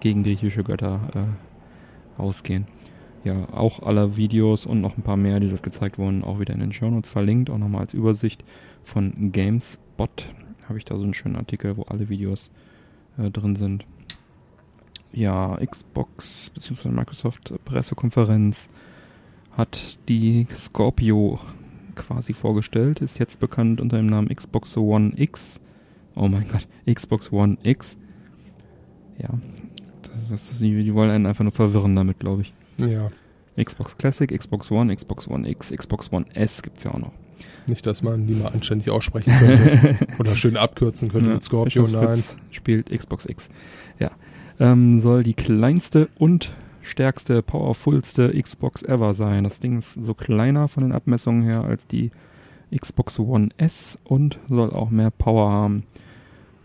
gegen 0.00 0.22
griechische 0.22 0.62
Götter 0.62 1.00
äh, 1.14 2.20
ausgehen. 2.20 2.66
Ja, 3.24 3.48
auch 3.50 3.82
alle 3.82 4.18
Videos 4.18 4.66
und 4.66 4.82
noch 4.82 4.98
ein 4.98 5.02
paar 5.02 5.16
mehr, 5.16 5.40
die 5.40 5.48
dort 5.48 5.62
gezeigt 5.62 5.98
wurden, 5.98 6.22
auch 6.22 6.38
wieder 6.38 6.52
in 6.52 6.60
den 6.60 6.72
Show 6.72 6.90
Notes 6.90 7.08
verlinkt. 7.08 7.48
Auch 7.48 7.58
nochmal 7.58 7.80
als 7.80 7.94
Übersicht 7.94 8.44
von 8.84 9.32
GameSpot 9.32 10.28
habe 10.68 10.78
ich 10.78 10.84
da 10.84 10.98
so 10.98 11.02
einen 11.02 11.14
schönen 11.14 11.36
Artikel, 11.36 11.78
wo 11.78 11.82
alle 11.84 12.10
Videos 12.10 12.50
äh, 13.16 13.30
drin 13.30 13.56
sind 13.56 13.86
ja, 15.12 15.56
Xbox 15.64 16.50
bzw. 16.50 16.88
Microsoft 16.88 17.52
Pressekonferenz 17.64 18.68
hat 19.52 19.98
die 20.08 20.46
Scorpio 20.54 21.40
quasi 21.96 22.32
vorgestellt, 22.32 23.00
ist 23.00 23.18
jetzt 23.18 23.40
bekannt 23.40 23.80
unter 23.80 23.96
dem 23.96 24.06
Namen 24.06 24.28
Xbox 24.34 24.76
One 24.76 25.12
X. 25.16 25.60
Oh 26.14 26.28
mein 26.28 26.46
Gott, 26.48 26.66
Xbox 26.92 27.32
One 27.32 27.58
X. 27.62 27.96
Ja, 29.18 29.28
das, 30.02 30.28
das 30.30 30.58
die, 30.58 30.82
die 30.82 30.94
wollen 30.94 31.10
einen 31.10 31.26
einfach 31.26 31.44
nur 31.44 31.52
verwirren 31.52 31.96
damit, 31.96 32.20
glaube 32.20 32.42
ich. 32.42 32.54
Ja. 32.78 33.10
Xbox 33.62 33.98
Classic, 33.98 34.30
Xbox 34.30 34.70
One, 34.70 34.94
Xbox 34.94 35.28
One 35.28 35.48
X, 35.48 35.70
Xbox 35.70 36.12
One 36.12 36.24
S 36.34 36.62
gibt 36.62 36.78
es 36.78 36.84
ja 36.84 36.92
auch 36.92 36.98
noch. 36.98 37.12
Nicht, 37.68 37.86
dass 37.86 38.02
man 38.02 38.26
die 38.26 38.34
mal 38.34 38.48
anständig 38.48 38.90
aussprechen 38.90 39.32
könnte 39.38 39.96
oder 40.18 40.36
schön 40.36 40.56
abkürzen 40.56 41.08
könnte 41.08 41.28
ja, 41.28 41.34
mit 41.34 41.42
Scorpio, 41.42 41.86
nein. 41.88 42.22
Spielt 42.50 42.90
Xbox 42.90 43.26
X. 43.26 43.48
Ja 43.98 44.12
ähm, 44.60 45.00
soll 45.00 45.24
die 45.24 45.34
kleinste 45.34 46.08
und 46.18 46.52
stärkste, 46.82 47.42
powerfulste 47.42 48.30
Xbox 48.40 48.82
ever 48.82 49.14
sein. 49.14 49.44
Das 49.44 49.58
Ding 49.58 49.78
ist 49.78 49.94
so 49.94 50.14
kleiner 50.14 50.68
von 50.68 50.84
den 50.84 50.92
Abmessungen 50.92 51.42
her 51.42 51.64
als 51.64 51.86
die 51.86 52.10
Xbox 52.76 53.18
One 53.18 53.48
S 53.56 53.98
und 54.04 54.38
soll 54.48 54.70
auch 54.70 54.90
mehr 54.90 55.10
Power 55.10 55.50
haben. 55.50 55.84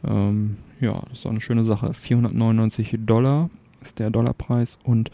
Ähm, 0.05 0.57
ja, 0.79 1.01
das 1.09 1.19
ist 1.19 1.25
auch 1.25 1.31
eine 1.31 1.41
schöne 1.41 1.63
Sache. 1.63 1.93
499 1.93 2.97
Dollar 2.99 3.49
ist 3.81 3.97
der 3.99 4.09
Dollarpreis 4.09 4.77
und 4.83 5.09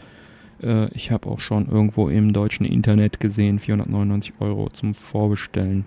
äh, 0.60 0.92
ich 0.92 1.10
habe 1.10 1.28
auch 1.30 1.40
schon 1.40 1.68
irgendwo 1.68 2.08
im 2.08 2.32
deutschen 2.32 2.66
Internet 2.66 3.20
gesehen, 3.20 3.58
499 3.58 4.34
Euro 4.40 4.68
zum 4.68 4.94
Vorbestellen. 4.94 5.86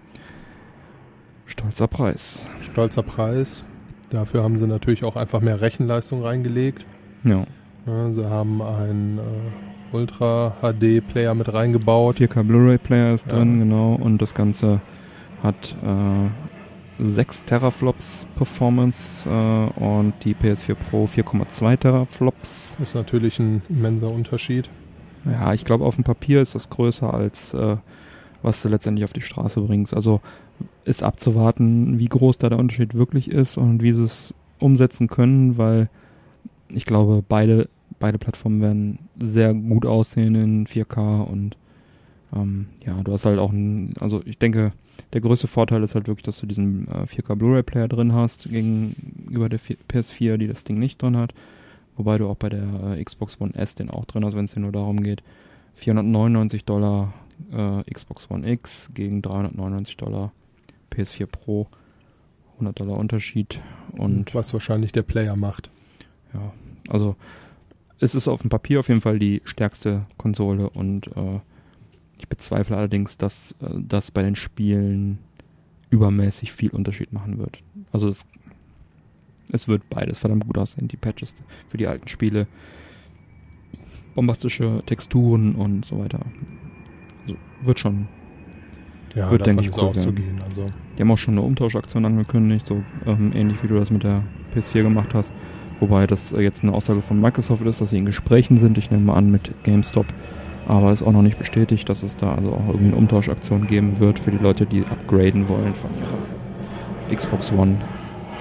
Stolzer 1.46 1.88
Preis. 1.88 2.43
Stolzer 2.62 3.04
Preis. 3.04 3.66
Dafür 4.10 4.43
haben 4.43 4.58
sie 4.58 4.68
natürlich 4.68 5.03
auch 5.03 5.16
einfach 5.16 5.41
mehr 5.41 5.62
Rechenleistung 5.62 6.24
reingelegt. 6.24 6.86
Ja. 7.24 7.45
ja 7.86 8.12
sie 8.12 8.30
haben 8.30 8.62
einen 8.62 9.18
äh, 9.18 9.95
Ultra 9.95 10.56
HD 10.62 11.06
Player 11.06 11.34
mit 11.34 11.51
reingebaut. 11.53 12.18
4K 12.18 12.43
Blu-ray 12.43 12.78
Player 12.78 13.14
ist 13.14 13.28
ja. 13.28 13.38
drin, 13.38 13.60
genau. 13.60 13.95
Und 13.95 14.22
das 14.22 14.34
Ganze 14.34 14.82
hat 15.41 15.76
äh, 15.84 17.03
6 17.03 17.43
Teraflops 17.45 18.28
Performance 18.36 19.28
äh, 19.28 19.84
und 19.84 20.14
die 20.24 20.36
PS4 20.36 20.76
Pro 20.76 21.06
4,2 21.06 21.78
Teraflops. 21.78 22.76
Ist 22.82 22.95
natürlich 22.95 23.39
ein 23.39 23.62
immenser 23.70 24.10
Unterschied. 24.10 24.70
Ja, 25.26 25.53
ich 25.53 25.66
glaube, 25.66 25.86
auf 25.86 25.95
dem 25.95 26.03
Papier 26.03 26.41
ist 26.41 26.56
das 26.56 26.70
größer 26.70 27.14
als 27.14 27.53
äh, 27.53 27.78
was 28.45 28.62
du 28.62 28.70
letztendlich 28.70 29.03
auf 29.03 29.14
die 29.14 29.22
Straße 29.22 29.60
bringst. 29.60 29.93
Also 29.93 30.22
ist 30.86 31.03
abzuwarten, 31.03 31.99
wie 31.99 32.08
groß 32.08 32.38
da 32.38 32.49
der 32.49 32.60
Unterschied 32.60 32.93
wirklich 32.93 33.30
ist 33.30 33.58
und 33.58 33.82
wie 33.82 33.91
sie 33.91 34.03
es 34.03 34.34
umsetzen 34.60 35.08
können, 35.08 35.58
weil 35.58 35.89
ich 36.70 36.86
glaube, 36.86 37.24
beide, 37.28 37.70
beide 37.99 38.18
Plattformen 38.18 38.62
werden 38.62 38.99
sehr 39.20 39.53
gut 39.53 39.86
aussehen 39.86 40.36
in 40.36 40.68
4K 40.68 41.24
und 41.24 41.58
ähm, 42.36 42.67
ja, 42.86 43.01
du 43.04 43.13
hast 43.13 43.25
halt 43.25 43.39
auch 43.39 43.51
ein, 43.51 43.93
also 44.00 44.21
ich 44.25 44.38
denke, 44.38 44.74
der 45.13 45.21
größte 45.21 45.47
Vorteil 45.47 45.84
ist 45.84 45.96
halt 45.96 46.08
wirklich, 46.08 46.24
dass 46.24 46.39
du 46.39 46.46
diesen 46.46 46.88
äh, 46.88 47.05
4K 47.05 47.36
Blu-ray 47.36 47.63
Player 47.63 47.88
drin 47.88 48.13
hast, 48.13 48.50
gegenüber 48.50 49.50
der 49.50 49.59
PS4, 49.59 50.38
die 50.38 50.47
das 50.47 50.63
Ding 50.63 50.78
nicht 50.78 51.01
drin 51.01 51.17
hat. 51.17 51.34
Wobei 51.97 52.17
du 52.17 52.28
auch 52.28 52.36
bei 52.36 52.50
der 52.50 52.97
äh, 52.97 53.04
Xbox 53.04 53.39
One 53.39 53.55
S 53.55 53.75
den 53.75 53.89
auch 53.89 54.05
drin 54.05 54.25
hast, 54.25 54.36
wenn 54.36 54.46
es 54.46 54.54
dir 54.54 54.59
nur 54.59 54.71
darum 54.71 55.01
geht. 55.01 55.24
499 55.75 56.66
Dollar 56.66 57.13
äh, 57.51 57.84
Xbox 57.92 58.30
One 58.30 58.50
X 58.50 58.89
gegen 58.93 59.21
399 59.21 59.97
Dollar 59.97 60.32
PS4 60.91 61.25
Pro. 61.25 61.67
100 62.55 62.79
Dollar 62.79 62.97
Unterschied. 62.97 63.59
Und 63.91 64.33
Was 64.33 64.53
wahrscheinlich 64.53 64.91
der 64.91 65.03
Player 65.03 65.36
macht. 65.36 65.70
Ja, 66.33 66.53
also 66.89 67.16
es 67.99 68.16
ist 68.16 68.28
auf 68.28 68.41
dem 68.41 68.49
Papier 68.49 68.79
auf 68.79 68.87
jeden 68.87 69.01
Fall 69.01 69.20
die 69.20 69.41
stärkste 69.45 70.05
Konsole 70.17 70.70
und 70.70 71.07
äh, 71.16 71.39
ich 72.17 72.28
bezweifle 72.28 72.78
allerdings, 72.78 73.17
dass 73.17 73.53
äh, 73.62 73.70
das 73.75 74.12
bei 74.12 74.21
den 74.21 74.36
Spielen 74.36 75.20
übermäßig 75.89 76.51
viel 76.51 76.71
Unterschied 76.71 77.13
machen 77.13 77.37
wird. 77.37 77.59
Also 77.91 78.09
es, 78.09 78.25
es 79.51 79.67
wird 79.67 79.89
beides 79.89 80.17
verdammt 80.17 80.45
gut 80.45 80.57
aussehen, 80.57 80.87
die 80.87 80.97
Patches 80.97 81.36
für 81.70 81.78
die 81.78 81.87
alten 81.87 82.07
Spiele. 82.07 82.47
Bombastische 84.13 84.82
Texturen 84.86 85.55
und 85.55 85.86
so 85.86 85.99
weiter. 85.99 86.20
Also 87.24 87.37
wird 87.63 87.79
schon. 87.79 88.07
Ja, 89.16 89.32
wird, 89.32 89.46
denke 89.46 89.63
ich, 89.63 89.75
cool 89.78 89.89
auszugehen. 89.89 90.42
Also. 90.47 90.67
Die 90.97 91.01
haben 91.01 91.12
auch 91.12 91.17
schon 91.17 91.36
eine 91.36 91.42
Umtauschaktion 91.42 92.05
angekündigt, 92.05 92.67
so 92.67 92.83
ähm, 93.05 93.32
ähnlich 93.33 93.63
wie 93.63 93.67
du 93.67 93.79
das 93.79 93.89
mit 93.89 94.04
der 94.04 94.24
PS4 94.54 94.83
gemacht 94.83 95.13
hast. 95.13 95.32
Wobei 95.79 96.05
das 96.05 96.33
äh, 96.33 96.42
jetzt 96.42 96.63
eine 96.63 96.74
Aussage 96.74 97.01
von 97.01 97.20
Microsoft 97.20 97.66
ist, 97.66 97.82
dass 97.82 97.89
sie 97.89 97.97
in 97.97 98.05
Gesprächen 98.05 98.58
sind. 98.58 98.78
Ich 98.78 98.92
nehme 98.92 99.05
mal 99.05 99.16
an 99.16 99.32
mit 99.32 99.51
GameStop. 99.63 100.08
Aber 100.67 100.92
ist 100.92 101.04
auch 101.04 101.12
noch 101.12 101.21
nicht 101.21 101.37
bestätigt, 101.37 101.87
dass 101.89 102.01
es 102.01 102.17
da 102.17 102.33
also 102.33 102.51
auch 102.51 102.67
irgendwie 102.67 102.87
eine 102.87 102.96
Umtauschaktion 102.96 103.67
geben 103.67 104.00
wird 104.00 104.17
für 104.17 104.32
die 104.32 104.39
Leute, 104.39 104.66
die 104.66 104.83
upgraden 104.83 105.47
wollen 105.47 105.75
von 105.75 105.92
ihrer 106.01 107.16
Xbox 107.16 107.51
One. 107.51 107.78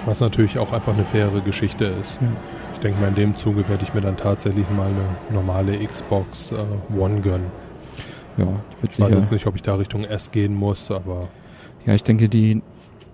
Was 0.07 0.21
natürlich 0.21 0.59
auch 0.59 0.73
einfach 0.73 0.95
eine 0.95 1.05
faire 1.05 1.41
Geschichte 1.43 1.85
ist. 1.85 2.21
Ja. 2.23 2.29
Ich 2.73 2.81
denke 2.81 3.01
mal, 3.01 3.09
in 3.09 3.15
dem 3.15 3.37
Zuge 3.37 3.69
werde 3.69 3.85
ich 3.85 3.93
mir 3.93 4.01
dann 4.01 4.17
tatsächlich 4.17 4.69
mal 4.71 4.89
eine 4.89 5.35
normale 5.35 5.77
Xbox 5.87 6.53
äh, 6.53 6.99
One 6.99 7.21
gönnen. 7.21 7.47
Ja, 8.37 8.47
wird 8.81 8.93
ich 8.93 9.01
weiß 9.01 9.15
jetzt 9.15 9.33
nicht, 9.33 9.47
ob 9.47 9.55
ich 9.55 9.63
da 9.63 9.77
Richtung 9.77 10.05
S 10.05 10.31
gehen 10.31 10.55
muss, 10.55 10.91
aber. 10.91 11.29
Ja, 11.87 11.95
ich 11.95 12.03
denke, 12.03 12.29
die, 12.29 12.63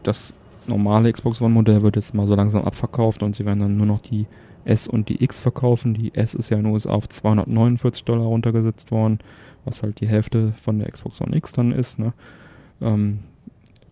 das 0.03 0.35
normale 0.67 1.13
Xbox 1.13 1.41
One 1.41 1.53
Modell 1.53 1.83
wird 1.83 1.97
jetzt 1.97 2.15
mal 2.15 2.27
so 2.27 2.35
langsam 2.35 2.65
abverkauft 2.65 3.23
und 3.23 3.37
sie 3.37 3.45
werden 3.45 3.61
dann 3.61 3.77
nur 3.77 3.87
noch 3.87 4.01
die 4.01 4.27
S 4.65 4.89
und 4.89 5.09
die 5.09 5.23
X 5.23 5.41
verkaufen. 5.41 5.95
Die 5.95 6.15
S 6.15 6.35
ist 6.35 6.51
ja 6.51 6.57
in 6.57 6.65
den 6.65 6.73
USA 6.73 6.91
auf 6.91 7.09
249 7.09 8.05
Dollar 8.05 8.27
runtergesetzt 8.27 8.91
worden, 8.91 9.19
was 9.65 9.83
halt 9.83 10.01
die 10.01 10.09
Hälfte 10.09 10.53
von 10.61 10.79
der 10.79 10.91
Xbox 10.91 11.21
One 11.21 11.37
X 11.37 11.53
dann 11.53 11.73
ist. 11.73 11.99
Ne? 11.99 12.13
Ähm, 12.81 13.21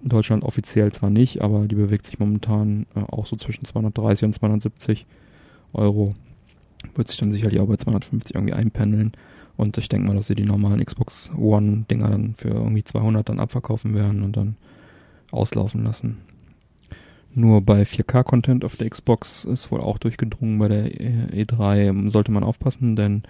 in 0.02 0.10
Deutschland 0.10 0.44
offiziell 0.44 0.92
zwar 0.92 1.10
nicht, 1.10 1.42
aber 1.42 1.66
die 1.66 1.74
bewegt 1.74 2.06
sich 2.06 2.18
momentan 2.18 2.86
äh, 2.94 3.00
auch 3.00 3.26
so 3.26 3.36
zwischen 3.36 3.64
230 3.64 4.26
und 4.26 4.32
270 4.34 5.06
Euro. 5.72 6.14
Wird 6.94 7.08
sich 7.08 7.18
dann 7.18 7.32
sicherlich 7.32 7.60
auch 7.60 7.66
bei 7.66 7.76
250 7.76 8.34
irgendwie 8.34 8.54
einpendeln. 8.54 9.12
Und 9.58 9.76
ich 9.76 9.88
denke 9.88 10.06
mal, 10.06 10.14
dass 10.14 10.28
sie 10.28 10.36
die 10.36 10.44
normalen 10.44 10.82
Xbox 10.82 11.32
One-Dinger 11.36 12.08
dann 12.10 12.34
für 12.36 12.48
irgendwie 12.48 12.84
200 12.84 13.28
dann 13.28 13.40
abverkaufen 13.40 13.92
werden 13.92 14.22
und 14.22 14.36
dann 14.36 14.56
auslaufen 15.32 15.82
lassen. 15.82 16.18
Nur 17.34 17.60
bei 17.60 17.82
4K-Content 17.82 18.64
auf 18.64 18.76
der 18.76 18.88
Xbox 18.88 19.44
ist 19.44 19.72
wohl 19.72 19.80
auch 19.80 19.98
durchgedrungen. 19.98 20.60
Bei 20.60 20.68
der 20.68 20.86
E3 20.86 22.08
sollte 22.08 22.30
man 22.30 22.44
aufpassen, 22.44 22.94
denn 22.94 23.24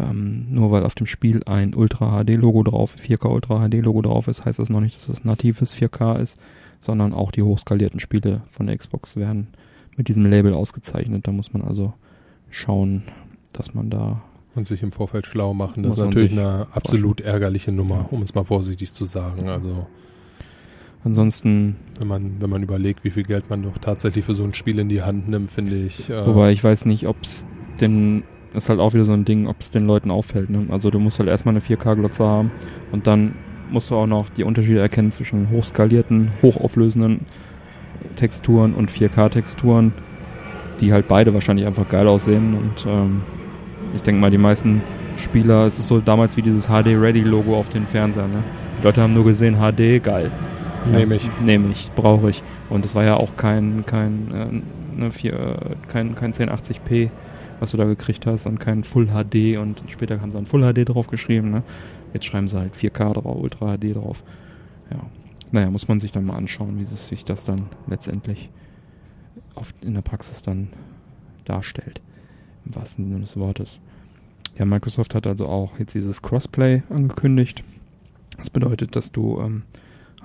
ähm, 0.00 0.46
nur 0.50 0.70
weil 0.70 0.84
auf 0.84 0.94
dem 0.94 1.06
Spiel 1.06 1.42
ein 1.44 1.74
Ultra 1.74 2.24
HD-Logo 2.24 2.62
drauf, 2.62 2.96
4K 2.96 3.28
Ultra 3.30 3.68
HD-Logo 3.68 4.00
drauf 4.00 4.26
ist, 4.26 4.46
heißt 4.46 4.58
das 4.58 4.70
noch 4.70 4.80
nicht, 4.80 4.96
dass 4.96 5.10
es 5.10 5.24
natives 5.24 5.74
4K 5.74 6.18
ist, 6.18 6.38
sondern 6.80 7.12
auch 7.12 7.30
die 7.30 7.42
hochskalierten 7.42 8.00
Spiele 8.00 8.40
von 8.50 8.68
der 8.68 8.78
Xbox 8.78 9.16
werden 9.16 9.48
mit 9.98 10.08
diesem 10.08 10.24
Label 10.24 10.54
ausgezeichnet. 10.54 11.26
Da 11.26 11.32
muss 11.32 11.52
man 11.52 11.60
also 11.60 11.92
schauen, 12.50 13.02
dass 13.52 13.74
man 13.74 13.90
da 13.90 14.22
und 14.58 14.66
sich 14.66 14.82
im 14.82 14.92
Vorfeld 14.92 15.26
schlau 15.26 15.54
machen. 15.54 15.82
Das 15.82 15.92
ist 15.92 16.04
natürlich 16.04 16.32
eine 16.32 16.66
absolut 16.72 17.20
ärgerliche 17.20 17.72
Nummer, 17.72 18.08
um 18.10 18.22
es 18.22 18.34
mal 18.34 18.44
vorsichtig 18.44 18.92
zu 18.92 19.06
sagen. 19.06 19.48
Also 19.48 19.86
Ansonsten. 21.04 21.76
Wenn 21.98 22.08
man, 22.08 22.40
wenn 22.40 22.50
man 22.50 22.62
überlegt, 22.62 23.04
wie 23.04 23.10
viel 23.10 23.22
Geld 23.22 23.50
man 23.50 23.62
doch 23.62 23.78
tatsächlich 23.78 24.24
für 24.24 24.34
so 24.34 24.44
ein 24.44 24.54
Spiel 24.54 24.78
in 24.78 24.88
die 24.88 25.02
Hand 25.02 25.28
nimmt, 25.28 25.50
finde 25.50 25.76
ich. 25.76 26.10
Äh 26.10 26.26
wobei 26.26 26.52
ich 26.52 26.62
weiß 26.62 26.84
nicht, 26.84 27.06
ob 27.06 27.16
es 27.22 27.46
den. 27.80 28.24
Das 28.52 28.64
ist 28.64 28.70
halt 28.70 28.80
auch 28.80 28.94
wieder 28.94 29.04
so 29.04 29.12
ein 29.12 29.24
Ding, 29.24 29.46
ob 29.46 29.60
es 29.60 29.70
den 29.70 29.86
Leuten 29.86 30.10
auffällt. 30.10 30.48
Ne? 30.48 30.66
Also 30.70 30.90
du 30.90 30.98
musst 30.98 31.18
halt 31.18 31.28
erstmal 31.28 31.54
eine 31.54 31.60
4K-Glotze 31.60 32.24
haben 32.24 32.50
und 32.92 33.06
dann 33.06 33.34
musst 33.70 33.90
du 33.90 33.94
auch 33.94 34.06
noch 34.06 34.30
die 34.30 34.42
Unterschiede 34.42 34.80
erkennen 34.80 35.12
zwischen 35.12 35.50
hochskalierten, 35.50 36.32
hochauflösenden 36.40 37.26
Texturen 38.16 38.74
und 38.74 38.90
4K-Texturen, 38.90 39.92
die 40.80 40.94
halt 40.94 41.08
beide 41.08 41.34
wahrscheinlich 41.34 41.66
einfach 41.66 41.88
geil 41.88 42.08
aussehen. 42.08 42.54
Und 42.54 42.86
ähm, 42.88 43.22
ich 43.94 44.02
denke 44.02 44.20
mal, 44.20 44.30
die 44.30 44.38
meisten 44.38 44.82
Spieler, 45.16 45.66
es 45.66 45.78
ist 45.78 45.88
so 45.88 46.00
damals 46.00 46.36
wie 46.36 46.42
dieses 46.42 46.66
HD-Ready-Logo 46.68 47.56
auf 47.56 47.68
den 47.68 47.86
Fernsehern. 47.86 48.30
Ne? 48.30 48.44
Die 48.78 48.84
Leute 48.84 49.02
haben 49.02 49.14
nur 49.14 49.24
gesehen, 49.24 49.56
HD, 49.56 50.02
geil. 50.02 50.30
Nehme 50.90 51.16
ich. 51.16 51.28
Nehme 51.40 51.70
ich, 51.70 51.90
brauche 51.94 52.30
ich. 52.30 52.42
Und 52.70 52.84
es 52.84 52.94
war 52.94 53.04
ja 53.04 53.16
auch 53.16 53.36
kein, 53.36 53.84
kein, 53.86 54.32
äh, 54.32 55.00
ne, 55.00 55.10
vier, 55.10 55.34
äh, 55.34 55.88
kein, 55.88 56.14
kein 56.14 56.32
1080p, 56.32 57.10
was 57.60 57.72
du 57.72 57.76
da 57.76 57.84
gekriegt 57.84 58.26
hast 58.26 58.46
und 58.46 58.58
kein 58.60 58.84
Full 58.84 59.08
HD 59.08 59.58
und 59.58 59.82
später 59.88 60.20
haben 60.20 60.30
sie 60.30 60.38
ein 60.38 60.46
Full 60.46 60.62
HD 60.62 60.88
drauf 60.88 61.08
geschrieben. 61.08 61.50
Ne? 61.50 61.62
Jetzt 62.14 62.26
schreiben 62.26 62.48
sie 62.48 62.58
halt 62.58 62.74
4K 62.74 63.14
drauf, 63.14 63.36
Ultra 63.36 63.76
HD 63.76 63.94
drauf. 63.96 64.22
Ja. 64.90 65.00
Naja, 65.50 65.70
muss 65.70 65.88
man 65.88 65.98
sich 65.98 66.12
dann 66.12 66.24
mal 66.24 66.36
anschauen, 66.36 66.78
wie 66.78 66.84
sich 66.84 67.24
das 67.24 67.44
dann 67.44 67.66
letztendlich 67.86 68.50
in 69.80 69.94
der 69.94 70.02
Praxis 70.02 70.42
dann 70.42 70.68
darstellt. 71.44 72.00
Im 72.68 72.76
wahrsten 72.76 73.08
Sinne 73.08 73.20
des 73.20 73.36
Wortes. 73.36 73.80
Ja, 74.58 74.64
Microsoft 74.64 75.14
hat 75.14 75.26
also 75.26 75.46
auch 75.46 75.78
jetzt 75.78 75.94
dieses 75.94 76.20
Crossplay 76.20 76.82
angekündigt. 76.90 77.64
Das 78.36 78.50
bedeutet, 78.50 78.94
dass 78.94 79.10
du 79.10 79.40
ähm, 79.40 79.62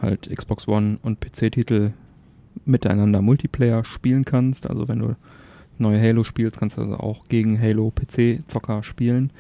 halt 0.02 0.30
Xbox 0.30 0.68
One 0.68 1.00
und 1.02 1.20
PC-Titel 1.20 1.94
miteinander 2.66 3.22
Multiplayer 3.22 3.86
spielen 3.86 4.26
kannst. 4.26 4.70
Also 4.70 4.88
wenn 4.88 5.00
du 5.00 5.16
neue 5.78 6.02
Halo 6.02 6.24
spielst, 6.24 6.58
kannst 6.58 6.78
du 6.78 6.82
also 6.82 6.98
auch 6.98 7.28
gegen 7.28 7.60
Halo 7.60 7.92
PC-Zocker 7.92 8.84
spielen. 8.84 9.32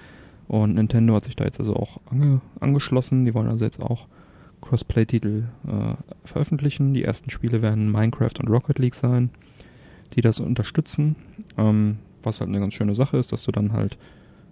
Und 0.48 0.76
Nintendo 0.76 1.16
hat 1.16 1.26
sich 1.26 1.36
da 1.36 1.46
jetzt 1.46 1.60
also 1.60 1.76
auch 1.76 2.00
ange 2.10 2.42
angeschlossen. 2.60 3.26
Die 3.26 3.34
wollen 3.34 3.48
also 3.50 3.66
jetzt 3.66 3.82
auch 3.82 4.08
Crossplay-Titel 4.62 5.44
äh, 5.68 5.96
veröffentlichen. 6.26 6.94
Die 6.94 7.04
ersten 7.04 7.30
Spiele 7.30 7.62
werden 7.62 7.92
Minecraft 7.92 8.40
und 8.40 8.50
Rocket 8.50 8.80
League 8.80 8.96
sein, 8.96 9.30
die 10.16 10.22
das 10.22 10.40
unterstützen. 10.40 11.16
Ähm, 11.58 11.98
was 12.26 12.40
halt 12.40 12.50
eine 12.50 12.60
ganz 12.60 12.74
schöne 12.74 12.96
Sache 12.96 13.18
ist, 13.18 13.32
dass 13.32 13.44
du 13.44 13.52
dann 13.52 13.74
halt 13.74 13.98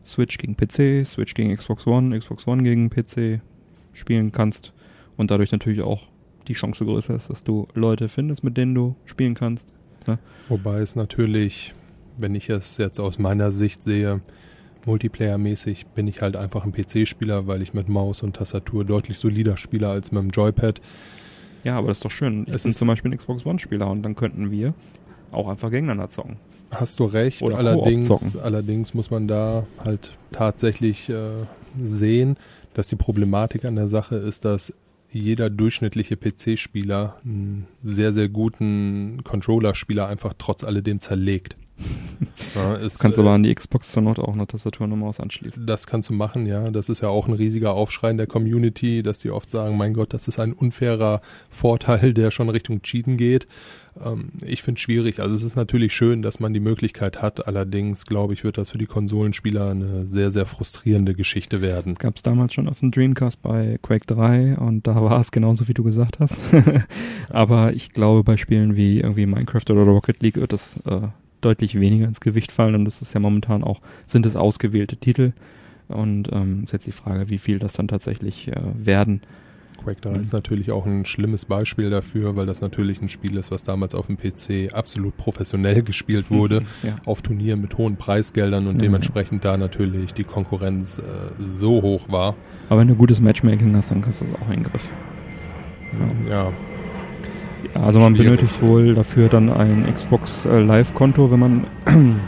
Switch 0.06 0.38
gegen 0.38 0.56
PC, 0.56 1.08
Switch 1.08 1.34
gegen 1.34 1.56
Xbox 1.56 1.86
One, 1.88 2.18
Xbox 2.18 2.48
One 2.48 2.64
gegen 2.64 2.90
PC 2.90 3.42
spielen 3.94 4.32
kannst 4.32 4.74
und 5.18 5.32
dadurch 5.32 5.52
natürlich 5.52 5.82
auch 5.82 6.08
die 6.48 6.54
Chance 6.54 6.86
größer 6.86 7.16
ist, 7.16 7.30
dass 7.30 7.44
du 7.44 7.68
Leute 7.74 8.10
findest, 8.10 8.44
mit 8.44 8.58
denen 8.58 8.74
du 8.74 8.96
spielen 9.06 9.36
kannst. 9.36 9.68
Ne? 10.08 10.18
Wobei 10.48 10.80
es 10.80 10.96
natürlich, 10.96 11.74
wenn 12.18 12.36
ich 12.36 12.50
es 12.50 12.78
jetzt 12.78 13.00
aus 13.00 13.20
meiner 13.20 13.52
Sicht 13.52 13.84
sehe, 13.84 14.22
Multiplayer-mäßig 14.86 15.88
bin 15.94 16.08
ich 16.08 16.22
halt 16.22 16.36
einfach 16.36 16.66
ein 16.66 16.72
PC-Spieler, 16.72 17.46
weil 17.46 17.62
ich 17.62 17.74
mit 17.74 17.88
Maus 17.88 18.24
und 18.24 18.36
Tastatur 18.36 18.84
deutlich 18.84 19.20
solider 19.20 19.58
spiele 19.58 19.90
als 19.90 20.12
mit 20.12 20.24
dem 20.24 20.30
Joypad. 20.30 20.82
Ja, 21.64 21.78
aber 21.78 21.90
das 21.90 21.98
ist 21.98 22.06
doch 22.06 22.12
schön. 22.12 22.48
Ich 22.52 22.64
bin 22.64 22.72
zum 22.72 22.88
Beispiel 22.88 23.12
ein 23.12 23.18
Xbox 23.18 23.46
One-Spieler 23.46 23.90
und 23.90 24.02
dann 24.02 24.16
könnten 24.16 24.50
wir 24.50 24.74
auch 25.32 25.48
einfach 25.48 25.70
gegeneinander 25.70 26.10
zocken. 26.10 26.38
Hast 26.72 27.00
du 27.00 27.06
recht. 27.06 27.42
Oder 27.42 27.58
allerdings, 27.58 28.38
allerdings 28.38 28.94
muss 28.94 29.12
man 29.12 29.28
da 29.28 29.66
halt 29.84 30.12
tatsächlich 30.32 31.10
äh, 31.10 31.32
sehen, 31.78 32.38
dass 32.74 32.88
die 32.88 32.96
Problematik 32.96 33.66
an 33.66 33.76
der 33.76 33.90
Sache 33.90 34.16
ist, 34.16 34.46
dass 34.46 34.74
jeder 35.12 35.50
durchschnittliche 35.50 36.16
PC-Spieler 36.16 37.18
einen 37.26 37.68
sehr, 37.84 38.14
sehr 38.14 38.30
guten 38.30 39.22
Controller-Spieler 39.24 40.08
einfach 40.08 40.34
trotz 40.38 40.64
alledem 40.64 41.02
zerlegt. 41.02 41.58
Ja, 42.56 42.74
ist, 42.74 43.00
kannst 43.00 43.18
du 43.18 43.22
aber 43.22 43.32
an 43.32 43.44
die 43.44 43.54
Xbox 43.54 43.92
zur 43.92 44.04
Not 44.04 44.20
auch 44.20 44.34
eine 44.34 44.46
Tastatur 44.46 44.86
und 44.86 44.92
eine 44.92 45.00
Maus 45.00 45.20
anschließen. 45.20 45.66
Das 45.66 45.88
kannst 45.88 46.10
du 46.10 46.14
machen, 46.14 46.46
ja. 46.46 46.70
Das 46.70 46.90
ist 46.90 47.02
ja 47.02 47.08
auch 47.08 47.28
ein 47.28 47.34
riesiger 47.34 47.74
Aufschrei 47.74 48.12
in 48.12 48.18
der 48.18 48.28
Community, 48.28 49.04
dass 49.04 49.20
die 49.20 49.32
oft 49.32 49.50
sagen, 49.52 49.78
mein 49.78 49.94
Gott, 49.94 50.14
das 50.14 50.28
ist 50.28 50.40
ein 50.40 50.54
unfairer 50.54 51.22
Vorteil, 51.50 52.14
der 52.14 52.32
schon 52.32 52.50
Richtung 52.50 52.82
Cheaten 52.82 53.18
geht. 53.18 53.48
Ähm, 54.04 54.32
ich 54.46 54.64
finde 54.64 54.80
es 54.80 54.82
schwierig. 54.82 55.20
Also 55.20 55.36
es 55.36 55.44
ist 55.44 55.56
natürlich 55.56 55.94
schön, 55.94 56.22
dass 56.22 56.40
man 56.40 56.54
die 56.54 56.60
Möglichkeit 56.60 57.22
hat. 57.22 57.48
Allerdings, 57.48 58.06
glaube 58.06 58.34
ich, 58.34 58.44
wird 58.44 58.58
das 58.58 58.72
für 58.72 58.78
die 58.78 58.86
Konsolenspieler 58.86 59.72
eine 59.72 60.08
sehr, 60.08 60.32
sehr 60.32 60.46
frustrierende 60.46 61.14
Geschichte 61.14 61.62
werden. 61.62 61.96
Gab 61.96 62.18
es 62.18 62.24
damals 62.24 62.54
schon 62.54 62.68
auf 62.68 62.80
dem 62.80 62.92
Dreamcast 62.92 63.42
bei 63.42 63.80
Quake 63.82 64.06
3 64.08 64.58
und 64.58 64.88
da 64.88 64.96
war 64.96 65.20
es 65.20 65.32
genauso, 65.32 65.68
wie 65.68 65.74
du 65.74 65.84
gesagt 65.84 66.20
hast. 66.20 66.36
Aber 67.30 67.74
ich 67.74 67.92
glaube, 67.92 68.24
bei 68.24 68.38
Spielen 68.38 68.76
wie 68.76 69.00
irgendwie 69.00 69.26
Minecraft 69.26 69.70
oder 69.70 69.84
Rocket 69.84 70.22
League 70.22 70.38
wird 70.38 70.54
das 70.54 70.78
äh, 70.86 71.08
deutlich 71.42 71.80
weniger 71.80 72.06
ins 72.06 72.22
Gewicht 72.22 72.52
fallen 72.52 72.76
und 72.76 72.86
das 72.86 73.02
ist 73.02 73.14
ja 73.14 73.20
momentan 73.20 73.64
auch, 73.64 73.82
sind 74.08 74.26
es 74.26 74.36
ausgewählte 74.36 74.98
Titel. 74.98 75.34
Und 75.88 76.30
ähm, 76.32 76.64
ist 76.64 76.72
jetzt 76.72 76.88
die 76.88 76.94
Frage, 76.94 77.30
wie 77.30 77.38
viel 77.38 77.60
das 77.60 77.74
dann 77.74 77.90
tatsächlich 77.90 78.48
äh, 78.48 78.56
werden. 78.76 79.22
Quake 79.84 80.02
3 80.02 80.12
mhm. 80.12 80.22
ist 80.22 80.34
natürlich 80.34 80.72
auch 80.72 80.86
ein 80.86 81.06
schlimmes 81.06 81.46
Beispiel 81.46 81.90
dafür, 81.90 82.36
weil 82.36 82.46
das 82.46 82.62
natürlich 82.62 83.02
ein 83.02 83.10
Spiel 83.10 83.38
ist, 83.38 83.52
was 83.52 83.64
damals 83.64 83.96
auf 83.96 84.08
dem 84.08 84.18
PC 84.18 84.74
absolut 84.74 85.18
professionell 85.18 85.84
gespielt 85.84 86.30
wurde, 86.30 86.64
ja. 86.84 86.96
auf 87.06 87.22
Turnieren 87.22 87.62
mit 87.62 87.78
hohen 87.78 87.98
Preisgeldern 87.98 88.68
und 88.68 88.76
mhm. 88.76 88.82
dementsprechend 88.82 89.44
da 89.44 89.58
natürlich 89.58 90.14
die 90.14 90.24
Konkurrenz 90.24 91.00
äh, 91.00 91.02
so 91.44 91.82
hoch 91.82 92.10
war. 92.10 92.36
Aber 92.70 92.82
wenn 92.82 92.88
du 92.88 92.96
gutes 92.96 93.20
Matchmaking 93.20 93.76
hast, 93.76 93.92
dann 93.92 94.02
kannst 94.02 94.22
du 94.22 94.26
das 94.26 94.36
auch 94.36 94.48
in 94.48 94.64
den 94.64 94.64
Griff. 94.64 94.90
Ja. 96.28 96.30
ja. 96.30 96.54
Ja 97.74 97.82
also 97.82 98.00
man 98.00 98.16
Schwierig. 98.16 98.38
benötigt 98.40 98.62
wohl 98.62 98.94
dafür 98.94 99.30
dann 99.30 99.50
ein 99.50 99.92
Xbox 99.94 100.46
äh, 100.46 100.60
Live-Konto, 100.60 101.32
wenn 101.32 101.40
man 101.40 101.66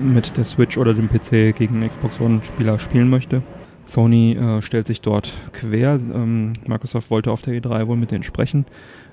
mit 0.00 0.36
der 0.36 0.44
Switch 0.44 0.76
oder 0.78 0.94
dem 0.94 1.08
PC 1.08 1.54
gegen 1.56 1.76
einen 1.76 1.88
Xbox 1.88 2.20
One-Spieler 2.20 2.78
spielen 2.78 3.08
möchte. 3.08 3.42
Sony 3.84 4.34
äh, 4.34 4.62
stellt 4.62 4.86
sich 4.86 5.00
dort 5.00 5.32
quer. 5.52 5.98
Ähm, 6.14 6.52
Microsoft 6.66 7.10
wollte 7.10 7.30
auf 7.30 7.42
der 7.42 7.54
E3 7.54 7.86
wohl 7.86 7.96
mit 7.96 8.10
denen 8.10 8.22
sprechen, 8.22 8.64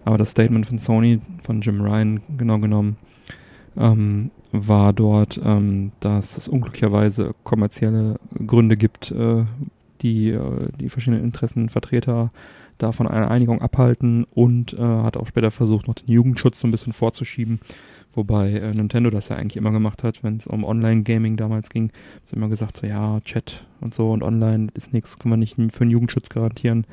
aber 0.06 0.18
das 0.18 0.32
Statement 0.32 0.68
von 0.68 0.78
Sony, 0.78 1.20
von 1.44 1.62
Jim 1.62 1.82
Ryan 1.82 2.22
genau 2.38 2.60
genommen, 2.60 2.98
ähm, 3.78 4.32
war 4.52 4.94
dort, 4.94 5.40
ähm, 5.44 5.92
dass 6.00 6.38
es 6.38 6.48
unglücklicherweise 6.48 7.34
kommerzielle 7.44 8.20
Gründe 8.46 8.78
gibt, 8.78 9.12
äh, 9.12 9.44
die 10.02 10.30
äh, 10.30 10.70
die 10.80 10.90
verschiedenen 10.90 11.24
Interessenvertreter 11.24 12.32
da 12.80 12.92
von 12.92 13.08
einer 13.08 13.30
Einigung 13.30 13.62
abhalten 13.62 14.24
und 14.24 14.74
äh, 14.74 14.78
hat 14.82 15.18
auch 15.18 15.28
später 15.28 15.52
versucht, 15.52 15.88
noch 15.88 15.96
den 15.96 16.12
Jugendschutz 16.12 16.60
so 16.60 16.68
ein 16.68 16.72
bisschen 16.72 16.94
vorzuschieben. 16.94 17.60
Wobei 18.14 18.54
äh, 18.54 18.74
Nintendo 18.74 19.12
das 19.12 19.30
ja 19.30 19.36
eigentlich 19.36 19.58
immer 19.58 19.72
gemacht 19.72 20.02
hat, 20.04 20.24
wenn 20.24 20.38
es 20.38 20.48
um 20.48 20.64
Online-Gaming 20.64 21.38
damals 21.38 21.70
ging. 21.70 21.92
Ist 22.24 22.34
immer 22.34 22.50
gesagt, 22.50 22.78
so 22.78 22.88
ja, 22.88 23.20
Chat 23.22 23.66
und 23.82 23.94
so 23.94 24.12
und 24.12 24.24
online 24.24 24.70
ist 24.74 24.94
nichts, 24.94 25.20
kann 25.20 25.30
man 25.30 25.40
nicht 25.40 25.56
für 25.56 25.86
den 25.86 25.92
Jugendschutz 25.92 26.30
garantieren. 26.30 26.88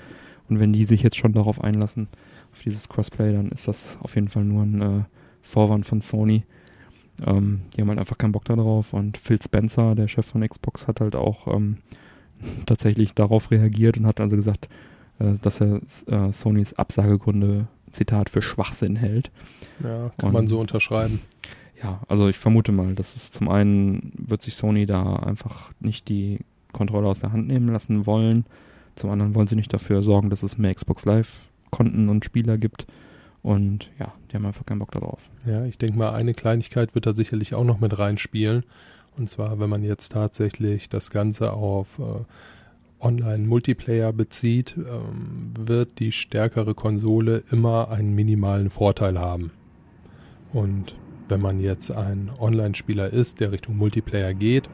Und 0.48 0.60
wenn 0.60 0.72
die 0.72 0.84
sich 0.84 1.02
jetzt 1.02 1.16
schon 1.16 1.32
darauf 1.32 1.62
einlassen, 1.62 2.08
auf 2.52 2.62
dieses 2.62 2.88
Crossplay, 2.88 3.32
dann 3.32 3.50
ist 3.50 3.68
das 3.68 3.98
auf 4.00 4.14
jeden 4.14 4.28
Fall 4.28 4.44
nur 4.44 4.62
ein 4.62 4.82
äh, 4.82 5.04
Vorwand 5.42 5.86
von 5.86 6.00
Sony. 6.00 6.44
Ähm, 7.24 7.62
die 7.74 7.80
haben 7.80 7.88
halt 7.88 7.98
einfach 7.98 8.18
keinen 8.18 8.32
Bock 8.32 8.44
darauf. 8.44 8.92
Und 8.92 9.18
Phil 9.18 9.40
Spencer, 9.40 9.94
der 9.94 10.08
Chef 10.08 10.26
von 10.26 10.46
Xbox, 10.46 10.86
hat 10.86 11.00
halt 11.00 11.16
auch 11.16 11.46
ähm, 11.48 11.78
tatsächlich 12.66 13.14
darauf 13.14 13.50
reagiert 13.50 13.96
und 13.96 14.06
hat 14.06 14.20
also 14.20 14.36
gesagt, 14.36 14.68
dass 15.18 15.60
er 15.60 15.80
äh, 16.06 16.32
Sonys 16.32 16.74
Absagegründe 16.74 17.68
Zitat, 17.92 18.30
für 18.30 18.42
Schwachsinn 18.42 18.96
hält. 18.96 19.30
Ja, 19.82 20.10
kann 20.18 20.28
Und, 20.28 20.32
man 20.32 20.48
so 20.48 20.60
unterschreiben. 20.60 21.20
Ja, 21.82 22.00
also 22.08 22.28
ich 22.28 22.38
vermute 22.38 22.72
mal, 22.72 22.94
dass 22.94 23.16
es 23.16 23.32
zum 23.32 23.48
einen 23.48 24.12
wird 24.16 24.42
sich 24.42 24.54
Sony 24.54 24.86
da 24.86 25.16
einfach 25.16 25.72
nicht 25.80 26.08
die 26.08 26.40
Kontrolle 26.72 27.08
aus 27.08 27.20
der 27.20 27.32
Hand 27.32 27.48
nehmen 27.48 27.72
lassen 27.72 28.06
wollen. 28.06 28.44
Zum 28.94 29.10
anderen 29.10 29.34
wollen 29.34 29.46
sie 29.46 29.56
nicht 29.56 29.72
dafür 29.72 30.02
sorgen, 30.02 30.30
dass 30.30 30.42
es 30.42 30.58
mehr 30.58 30.74
Xbox 30.74 31.04
Live 31.04 31.46
Konten 31.70 32.08
und 32.08 32.24
Spieler 32.24 32.58
gibt. 32.58 32.86
Und 33.42 33.90
ja, 33.98 34.12
die 34.30 34.36
haben 34.36 34.46
einfach 34.46 34.66
keinen 34.66 34.78
Bock 34.78 34.92
darauf. 34.92 35.20
Ja, 35.46 35.64
ich 35.64 35.78
denke 35.78 35.98
mal, 35.98 36.12
eine 36.12 36.34
Kleinigkeit 36.34 36.94
wird 36.94 37.06
da 37.06 37.12
sicherlich 37.12 37.54
auch 37.54 37.64
noch 37.64 37.80
mit 37.80 37.98
reinspielen. 37.98 38.64
Und 39.16 39.30
zwar, 39.30 39.58
wenn 39.58 39.70
man 39.70 39.82
jetzt 39.82 40.12
tatsächlich 40.12 40.88
das 40.88 41.10
Ganze 41.10 41.52
auf 41.52 41.98
äh, 41.98 42.24
Online-Multiplayer 43.06 44.12
bezieht, 44.12 44.74
ähm, 44.76 45.52
wird 45.58 45.98
die 46.00 46.12
stärkere 46.12 46.74
Konsole 46.74 47.42
immer 47.50 47.90
einen 47.90 48.14
minimalen 48.14 48.68
Vorteil 48.70 49.18
haben. 49.18 49.50
Und 50.52 50.94
wenn 51.28 51.40
man 51.40 51.60
jetzt 51.60 51.90
ein 51.90 52.30
Online-Spieler 52.38 53.12
ist, 53.12 53.40
der 53.40 53.52
Richtung 53.52 53.76
Multiplayer 53.76 54.34
geht, 54.34 54.68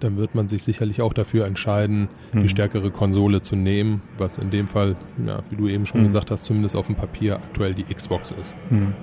dann 0.00 0.16
wird 0.16 0.34
man 0.34 0.48
sich 0.48 0.62
sicherlich 0.62 1.02
auch 1.02 1.12
dafür 1.12 1.46
entscheiden, 1.46 2.08
Mhm. 2.32 2.40
die 2.42 2.48
stärkere 2.48 2.90
Konsole 2.90 3.42
zu 3.42 3.54
nehmen, 3.56 4.00
was 4.16 4.38
in 4.38 4.50
dem 4.50 4.66
Fall, 4.66 4.96
ja, 5.26 5.42
wie 5.50 5.56
du 5.56 5.68
eben 5.68 5.84
schon 5.84 6.00
Mhm. 6.00 6.04
gesagt 6.06 6.30
hast, 6.30 6.44
zumindest 6.44 6.74
auf 6.76 6.86
dem 6.86 6.94
Papier 6.96 7.36
aktuell 7.36 7.74
die 7.74 7.84
Xbox 7.84 8.30
ist. 8.32 8.54
Hm. 8.70 8.94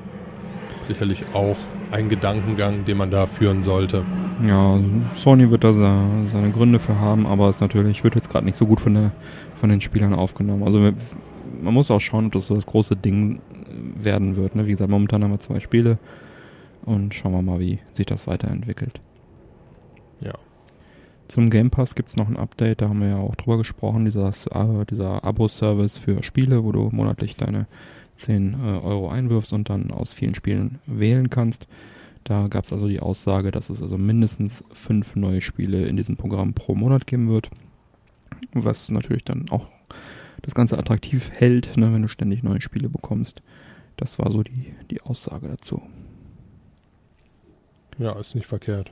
Sicherlich 0.87 1.23
auch 1.33 1.57
ein 1.91 2.07
Gedankengang, 2.07 2.85
den 2.85 2.97
man 2.97 3.11
da 3.11 3.27
führen 3.27 3.61
sollte. 3.61 4.03
Ja, 4.45 4.79
Sony 5.13 5.49
wird 5.51 5.63
da 5.63 5.73
se- 5.73 6.27
seine 6.31 6.51
Gründe 6.51 6.79
für 6.79 6.97
haben, 6.97 7.25
aber 7.27 7.49
es 7.49 7.59
natürlich 7.59 8.03
wird 8.03 8.15
jetzt 8.15 8.29
gerade 8.29 8.45
nicht 8.45 8.55
so 8.55 8.65
gut 8.65 8.79
von, 8.79 8.93
der, 8.93 9.11
von 9.59 9.69
den 9.69 9.81
Spielern 9.81 10.13
aufgenommen. 10.13 10.63
Also 10.63 10.79
man 10.79 11.73
muss 11.73 11.91
auch 11.91 11.99
schauen, 11.99 12.27
ob 12.27 12.31
das 12.33 12.45
so 12.45 12.55
das 12.55 12.65
große 12.65 12.95
Ding 12.95 13.41
werden 13.95 14.37
wird. 14.37 14.55
Ne? 14.55 14.65
Wie 14.65 14.71
gesagt, 14.71 14.89
momentan 14.89 15.23
haben 15.23 15.31
wir 15.31 15.39
zwei 15.39 15.59
Spiele 15.59 15.97
und 16.85 17.13
schauen 17.13 17.33
wir 17.33 17.41
mal, 17.41 17.59
wie 17.59 17.79
sich 17.91 18.05
das 18.05 18.27
weiterentwickelt. 18.27 19.01
Ja. 20.21 20.33
Zum 21.27 21.49
Game 21.49 21.69
Pass 21.69 21.95
gibt 21.95 22.07
es 22.09 22.15
noch 22.15 22.29
ein 22.29 22.37
Update, 22.37 22.81
da 22.81 22.87
haben 22.87 23.01
wir 23.01 23.09
ja 23.09 23.17
auch 23.17 23.35
drüber 23.35 23.57
gesprochen, 23.57 24.05
dieser, 24.05 24.29
äh, 24.29 24.85
dieser 24.89 25.25
Abo-Service 25.25 25.97
für 25.97 26.23
Spiele, 26.23 26.63
wo 26.63 26.71
du 26.71 26.89
monatlich 26.93 27.35
deine 27.35 27.67
10 28.17 28.53
äh, 28.53 28.57
Euro 28.57 29.09
einwirfst 29.09 29.53
und 29.53 29.69
dann 29.69 29.91
aus 29.91 30.13
vielen 30.13 30.35
Spielen 30.35 30.79
wählen 30.85 31.29
kannst. 31.29 31.67
Da 32.23 32.47
gab 32.47 32.65
es 32.65 32.73
also 32.73 32.87
die 32.87 32.99
Aussage, 32.99 33.51
dass 33.51 33.69
es 33.69 33.81
also 33.81 33.97
mindestens 33.97 34.63
fünf 34.73 35.15
neue 35.15 35.41
Spiele 35.41 35.85
in 35.85 35.95
diesem 35.95 36.17
Programm 36.17 36.53
pro 36.53 36.75
Monat 36.75 37.07
geben 37.07 37.29
wird. 37.29 37.49
Was 38.53 38.89
natürlich 38.89 39.23
dann 39.23 39.49
auch 39.49 39.67
das 40.41 40.53
Ganze 40.53 40.77
attraktiv 40.77 41.31
hält, 41.31 41.77
ne, 41.77 41.93
wenn 41.93 42.01
du 42.01 42.07
ständig 42.07 42.43
neue 42.43 42.61
Spiele 42.61 42.89
bekommst. 42.89 43.41
Das 43.95 44.19
war 44.19 44.31
so 44.31 44.43
die, 44.43 44.73
die 44.91 45.01
Aussage 45.01 45.47
dazu. 45.47 45.81
Ja, 47.97 48.19
ist 48.19 48.35
nicht 48.35 48.45
verkehrt. 48.45 48.91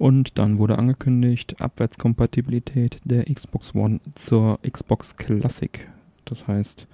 Und 0.00 0.38
dann 0.38 0.56
wurde 0.56 0.78
angekündigt, 0.78 1.60
Abwärtskompatibilität 1.60 3.02
der 3.04 3.24
Xbox 3.24 3.74
One 3.74 4.00
zur 4.14 4.58
Xbox 4.62 5.14
Classic. 5.14 5.86
Das 6.24 6.48
heißt, 6.48 6.86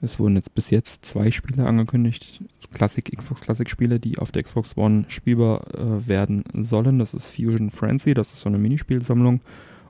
es 0.00 0.18
wurden 0.18 0.36
jetzt 0.36 0.54
bis 0.54 0.70
jetzt 0.70 1.04
zwei 1.04 1.30
Spiele 1.30 1.66
angekündigt, 1.66 2.42
Classic, 2.72 3.04
Xbox 3.04 3.40
Classic 3.40 3.68
Spiele, 3.70 4.00
die 4.00 4.18
auf 4.18 4.32
der 4.32 4.42
Xbox 4.42 4.76
One 4.76 5.04
spielbar 5.08 5.62
äh, 5.74 6.06
werden 6.06 6.44
sollen. 6.52 6.98
Das 6.98 7.14
ist 7.14 7.26
Fusion 7.26 7.70
Frenzy, 7.70 8.14
das 8.14 8.32
ist 8.32 8.40
so 8.40 8.48
eine 8.48 8.58
Minispielsammlung. 8.58 9.40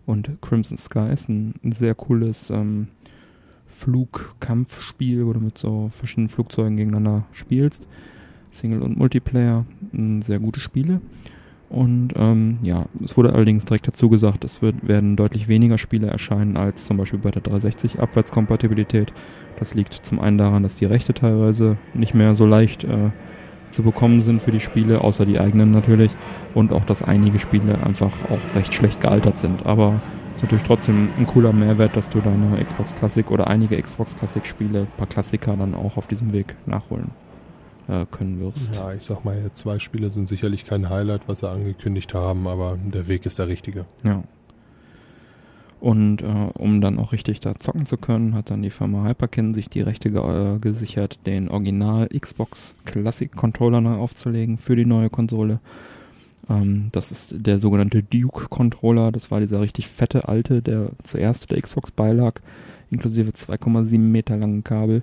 Und 0.06 0.30
Crimson 0.42 0.76
Sky 0.76 1.10
ist 1.12 1.28
ein, 1.28 1.54
sehr 1.78 1.94
cooles 1.94 2.50
ähm, 2.50 2.88
Flugkampfspiel, 3.66 5.26
wo 5.26 5.32
du 5.32 5.40
mit 5.40 5.58
so 5.58 5.90
verschiedenen 5.96 6.28
Flugzeugen 6.28 6.76
gegeneinander 6.76 7.26
spielst. 7.32 7.86
Single 8.52 8.82
und 8.82 8.96
Multiplayer, 8.96 9.64
sehr 10.20 10.38
gute 10.38 10.60
Spiele. 10.60 11.00
Und 11.68 12.10
ähm, 12.16 12.58
ja, 12.62 12.86
es 13.02 13.16
wurde 13.16 13.32
allerdings 13.32 13.64
direkt 13.64 13.88
dazu 13.88 14.08
gesagt, 14.08 14.44
es 14.44 14.62
wird, 14.62 14.86
werden 14.86 15.16
deutlich 15.16 15.48
weniger 15.48 15.78
Spiele 15.78 16.06
erscheinen 16.06 16.56
als 16.56 16.84
zum 16.86 16.96
Beispiel 16.96 17.18
bei 17.18 17.30
der 17.30 17.42
360 17.42 18.00
Abwärtskompatibilität. 18.00 19.12
Das 19.58 19.74
liegt 19.74 19.94
zum 19.94 20.20
einen 20.20 20.38
daran, 20.38 20.62
dass 20.62 20.76
die 20.76 20.84
Rechte 20.84 21.14
teilweise 21.14 21.76
nicht 21.94 22.14
mehr 22.14 22.34
so 22.34 22.46
leicht 22.46 22.84
äh, 22.84 23.10
zu 23.70 23.82
bekommen 23.82 24.22
sind 24.22 24.42
für 24.42 24.52
die 24.52 24.60
Spiele, 24.60 25.00
außer 25.00 25.26
die 25.26 25.40
eigenen 25.40 25.70
natürlich. 25.70 26.12
Und 26.54 26.72
auch, 26.72 26.84
dass 26.84 27.02
einige 27.02 27.38
Spiele 27.38 27.82
einfach 27.82 28.12
auch 28.30 28.56
recht 28.56 28.74
schlecht 28.74 29.00
gealtert 29.00 29.38
sind. 29.38 29.66
Aber 29.66 30.00
es 30.28 30.36
ist 30.36 30.42
natürlich 30.42 30.64
trotzdem 30.64 31.08
ein 31.18 31.26
cooler 31.26 31.52
Mehrwert, 31.52 31.96
dass 31.96 32.10
du 32.10 32.20
deine 32.20 32.62
Xbox 32.62 32.94
Classic 32.96 33.28
oder 33.30 33.48
einige 33.48 33.80
Xbox 33.80 34.16
Classic 34.16 34.46
Spiele, 34.46 34.80
ein 34.80 34.98
paar 34.98 35.08
Klassiker 35.08 35.56
dann 35.56 35.74
auch 35.74 35.96
auf 35.96 36.06
diesem 36.06 36.32
Weg 36.32 36.54
nachholen 36.66 37.10
äh, 37.88 38.06
können 38.10 38.40
wirst. 38.40 38.74
Ja, 38.74 38.92
ich 38.92 39.02
sag 39.02 39.24
mal, 39.24 39.50
zwei 39.54 39.78
Spiele 39.78 40.10
sind 40.10 40.28
sicherlich 40.28 40.64
kein 40.64 40.88
Highlight, 40.88 41.22
was 41.26 41.40
sie 41.40 41.50
angekündigt 41.50 42.14
haben, 42.14 42.46
aber 42.46 42.78
der 42.82 43.08
Weg 43.08 43.26
ist 43.26 43.38
der 43.38 43.48
richtige. 43.48 43.86
Ja. 44.02 44.22
Und 45.80 46.22
äh, 46.22 46.48
um 46.54 46.80
dann 46.80 46.98
auch 46.98 47.12
richtig 47.12 47.40
da 47.40 47.54
zocken 47.56 47.84
zu 47.84 47.98
können, 47.98 48.34
hat 48.34 48.48
dann 48.48 48.62
die 48.62 48.70
Firma 48.70 49.06
Hyperkin 49.06 49.52
sich 49.52 49.68
die 49.68 49.82
Rechte 49.82 50.10
ge 50.10 50.22
äh, 50.54 50.58
gesichert, 50.58 51.26
den 51.26 51.50
Original 51.50 52.08
Xbox 52.08 52.74
Classic 52.86 53.30
Controller 53.30 53.82
neu 53.82 53.96
aufzulegen 53.96 54.56
für 54.56 54.76
die 54.76 54.86
neue 54.86 55.10
Konsole. 55.10 55.60
Ähm, 56.48 56.88
das 56.92 57.10
ist 57.10 57.34
der 57.46 57.58
sogenannte 57.58 58.02
Duke 58.02 58.46
Controller. 58.48 59.12
Das 59.12 59.30
war 59.30 59.40
dieser 59.40 59.60
richtig 59.60 59.88
fette 59.88 60.26
alte, 60.26 60.62
der 60.62 60.92
zuerst 61.02 61.50
der 61.50 61.60
Xbox 61.60 61.90
beilag, 61.90 62.40
inklusive 62.90 63.32
2,7 63.32 63.98
Meter 63.98 64.38
langen 64.38 64.64
Kabel. 64.64 65.02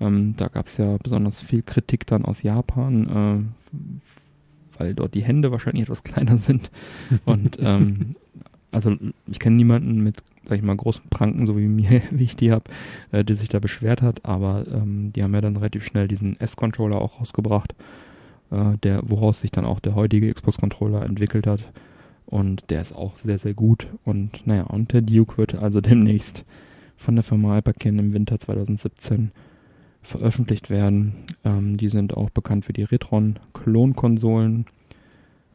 Ähm, 0.00 0.34
da 0.36 0.48
gab 0.48 0.66
es 0.66 0.76
ja 0.78 0.96
besonders 1.02 1.40
viel 1.40 1.62
Kritik 1.62 2.06
dann 2.06 2.24
aus 2.24 2.42
Japan, 2.42 3.52
äh, 3.72 4.78
weil 4.78 4.94
dort 4.94 5.14
die 5.14 5.22
Hände 5.22 5.52
wahrscheinlich 5.52 5.82
etwas 5.82 6.02
kleiner 6.02 6.38
sind. 6.38 6.70
Und 7.26 7.58
ähm, 7.60 8.16
also 8.72 8.96
ich 9.26 9.38
kenne 9.38 9.56
niemanden 9.56 10.02
mit, 10.02 10.22
sag 10.46 10.58
ich 10.58 10.64
mal, 10.64 10.76
großen 10.76 11.04
Pranken, 11.10 11.46
so 11.46 11.56
wie 11.58 11.66
mir, 11.66 12.02
wie 12.10 12.24
ich 12.24 12.36
die 12.36 12.52
habe, 12.52 12.64
äh, 13.12 13.24
der 13.24 13.36
sich 13.36 13.48
da 13.48 13.58
beschwert 13.58 14.02
hat, 14.02 14.24
aber 14.24 14.66
ähm, 14.68 15.12
die 15.12 15.22
haben 15.22 15.34
ja 15.34 15.40
dann 15.40 15.56
relativ 15.56 15.84
schnell 15.84 16.08
diesen 16.08 16.38
S-Controller 16.40 17.00
auch 17.00 17.20
rausgebracht, 17.20 17.74
äh, 18.50 18.78
der, 18.82 19.02
woraus 19.04 19.40
sich 19.40 19.50
dann 19.50 19.64
auch 19.64 19.80
der 19.80 19.94
heutige 19.94 20.32
Xbox-Controller 20.32 21.04
entwickelt 21.04 21.46
hat. 21.46 21.60
Und 22.26 22.70
der 22.70 22.82
ist 22.82 22.94
auch 22.94 23.14
sehr, 23.24 23.38
sehr 23.38 23.54
gut. 23.54 23.88
Und 24.04 24.46
naja, 24.46 24.62
und 24.62 24.92
der 24.92 25.02
Duke 25.02 25.36
wird 25.36 25.56
also 25.56 25.80
demnächst 25.82 26.44
von 26.96 27.16
der 27.16 27.24
Firma 27.24 27.56
Hyperkin 27.56 27.98
im 27.98 28.12
Winter 28.12 28.38
2017 28.38 29.32
veröffentlicht 30.02 30.70
werden. 30.70 31.14
Ähm, 31.44 31.76
die 31.76 31.88
sind 31.88 32.16
auch 32.16 32.30
bekannt 32.30 32.64
für 32.64 32.72
die 32.72 32.84
Retron-Klonkonsolen. 32.84 34.66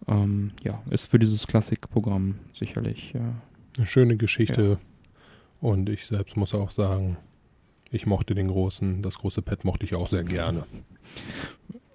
Ähm, 0.07 0.51
ja, 0.63 0.81
ist 0.89 1.09
für 1.09 1.19
dieses 1.19 1.47
Klassikprogramm 1.47 2.35
sicherlich. 2.53 3.13
Ja. 3.13 3.33
Eine 3.77 3.87
schöne 3.87 4.17
Geschichte. 4.17 4.77
Und 5.61 5.89
ich 5.89 6.05
selbst 6.05 6.37
muss 6.37 6.53
auch 6.53 6.71
sagen, 6.71 7.17
ich 7.89 8.05
mochte 8.05 8.35
den 8.35 8.47
großen, 8.47 9.01
das 9.01 9.17
große 9.17 9.41
Pad 9.41 9.65
mochte 9.65 9.85
ich 9.85 9.95
auch 9.95 10.07
sehr 10.07 10.23
gerne. 10.23 10.65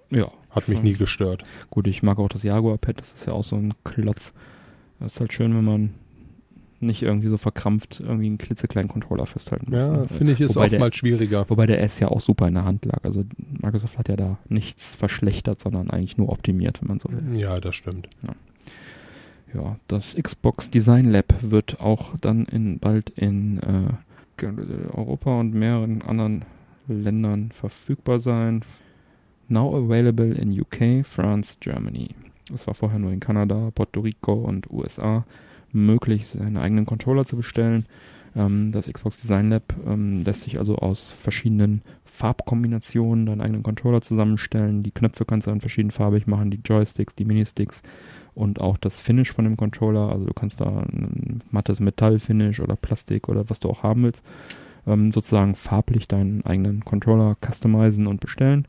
ja, 0.09 0.31
Hat 0.49 0.67
mich 0.67 0.77
schon. 0.79 0.85
nie 0.85 0.93
gestört. 0.93 1.43
Gut, 1.69 1.87
ich 1.87 2.03
mag 2.03 2.19
auch 2.19 2.29
das 2.29 2.43
Jaguar-Pad, 2.43 2.99
das 2.99 3.13
ist 3.13 3.27
ja 3.27 3.33
auch 3.33 3.43
so 3.43 3.55
ein 3.55 3.73
Klotz. 3.83 4.33
Das 4.99 5.13
ist 5.13 5.19
halt 5.19 5.33
schön, 5.33 5.55
wenn 5.55 5.63
man 5.63 5.93
nicht 6.81 7.01
irgendwie 7.03 7.27
so 7.27 7.37
verkrampft 7.37 7.99
irgendwie 7.99 8.25
einen 8.27 8.37
klitzekleinen 8.37 8.89
Controller 8.89 9.25
festhalten 9.25 9.71
muss. 9.71 9.79
Ja, 9.79 9.97
ne? 9.97 10.07
finde 10.07 10.33
ich, 10.33 10.41
ist 10.41 10.55
Wobei 10.55 10.67
der- 10.67 10.77
oftmals 10.77 10.95
schwieriger. 10.95 11.49
Wobei 11.49 11.65
der 11.65 11.81
S 11.81 11.99
ja 11.99 12.07
auch 12.09 12.21
super 12.21 12.47
in 12.47 12.53
der 12.55 12.65
Hand 12.65 12.85
lag. 12.85 13.03
Also 13.03 13.23
Microsoft 13.61 13.97
hat 13.97 14.09
ja 14.09 14.15
da 14.15 14.37
nichts 14.49 14.93
verschlechtert, 14.95 15.59
sondern 15.61 15.89
eigentlich 15.89 16.17
nur 16.17 16.29
optimiert, 16.29 16.81
wenn 16.81 16.87
man 16.89 16.99
so 16.99 17.09
will. 17.09 17.39
Ja, 17.39 17.59
das 17.59 17.75
stimmt. 17.75 18.09
Ja, 19.53 19.75
das 19.87 20.15
Xbox 20.15 20.71
Design 20.71 21.05
Lab 21.11 21.33
wird 21.41 21.81
auch 21.81 22.17
dann 22.21 22.45
in, 22.45 22.79
bald 22.79 23.09
in 23.11 23.59
äh, 23.59 24.45
Europa 24.93 25.39
und 25.39 25.53
mehreren 25.53 26.01
anderen 26.01 26.45
Ländern 26.87 27.51
verfügbar 27.51 28.19
sein. 28.19 28.63
Now 29.49 29.75
available 29.75 30.33
in 30.33 30.57
UK, 30.59 31.05
France, 31.05 31.57
Germany. 31.59 32.09
Es 32.53 32.65
war 32.67 32.73
vorher 32.73 32.99
nur 32.99 33.11
in 33.11 33.19
Kanada, 33.19 33.71
Puerto 33.75 33.99
Rico 34.01 34.33
und 34.33 34.69
USA 34.71 35.25
möglich, 35.73 36.27
seine 36.27 36.61
eigenen 36.61 36.85
Controller 36.85 37.25
zu 37.25 37.37
bestellen. 37.37 37.85
Ähm, 38.35 38.71
das 38.71 38.91
Xbox 38.91 39.21
Design 39.21 39.49
Lab 39.49 39.73
ähm, 39.85 40.21
lässt 40.21 40.43
sich 40.43 40.57
also 40.57 40.77
aus 40.77 41.11
verschiedenen 41.11 41.81
Farbkombinationen 42.05 43.25
deinen 43.25 43.41
eigenen 43.41 43.63
Controller 43.63 44.01
zusammenstellen. 44.01 44.83
Die 44.83 44.91
Knöpfe 44.91 45.25
kannst 45.25 45.47
du 45.47 45.51
dann 45.51 45.61
verschiedenfarbig 45.61 46.27
machen, 46.27 46.51
die 46.51 46.61
Joysticks, 46.63 47.15
die 47.15 47.25
Ministicks 47.25 47.81
und 48.33 48.61
auch 48.61 48.77
das 48.77 48.99
Finish 48.99 49.31
von 49.31 49.45
dem 49.45 49.57
Controller. 49.57 50.09
Also 50.11 50.25
du 50.25 50.33
kannst 50.33 50.61
da 50.61 50.81
ein 50.81 51.43
mattes 51.51 51.79
Metallfinish 51.79 52.59
oder 52.59 52.75
Plastik 52.75 53.29
oder 53.29 53.49
was 53.49 53.59
du 53.59 53.69
auch 53.69 53.83
haben 53.83 54.03
willst, 54.03 54.23
ähm, 54.87 55.11
sozusagen 55.11 55.55
farblich 55.55 56.07
deinen 56.07 56.45
eigenen 56.45 56.85
Controller 56.85 57.37
customizen 57.45 58.07
und 58.07 58.21
bestellen. 58.21 58.67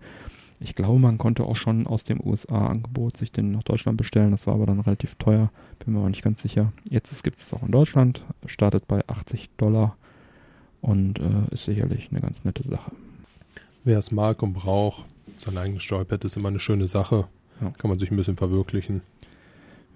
Ich 0.63 0.77
glaube, 0.77 1.01
man 1.01 1.19
konnte 1.19 1.45
auch 1.45 1.57
schon 1.57 1.87
aus 1.87 2.05
dem 2.05 2.21
USA-Angebot 2.21 3.17
sich 3.17 3.33
den 3.33 3.51
nach 3.51 3.65
Deutschland 3.65 3.99
bestellen. 3.99 4.31
Das 4.31 4.47
war 4.47 4.55
aber 4.55 4.67
dann 4.67 4.81
relativ 4.81 5.17
teuer. 5.17 5.51
Bin 5.85 5.95
mir 5.95 6.01
aber 6.01 6.11
nicht 6.11 6.23
ganz 6.23 6.41
sicher. 6.41 6.73
Jetzt 6.89 7.25
gibt 7.25 7.41
es 7.41 7.53
auch 7.53 7.63
in 7.63 7.73
Deutschland. 7.73 8.25
Startet 8.47 8.87
bei 8.87 9.01
80 9.09 9.51
Dollar 9.57 9.97
und 10.81 11.19
äh, 11.19 11.53
ist 11.53 11.65
sicherlich 11.65 12.09
eine 12.11 12.21
ganz 12.21 12.45
nette 12.45 12.63
Sache. 12.63 12.93
Wer 13.83 13.99
es 13.99 14.13
mag 14.13 14.43
und 14.43 14.53
braucht, 14.53 15.05
sein 15.39 15.59
eigenes 15.59 15.89
Joypad 15.89 16.25
ist 16.25 16.37
immer 16.37 16.49
eine 16.49 16.61
schöne 16.61 16.87
Sache. 16.87 17.27
Ja. 17.61 17.71
Kann 17.79 17.89
man 17.89 17.99
sich 17.99 18.13
ein 18.13 18.17
bisschen 18.17 18.37
verwirklichen. 18.37 19.03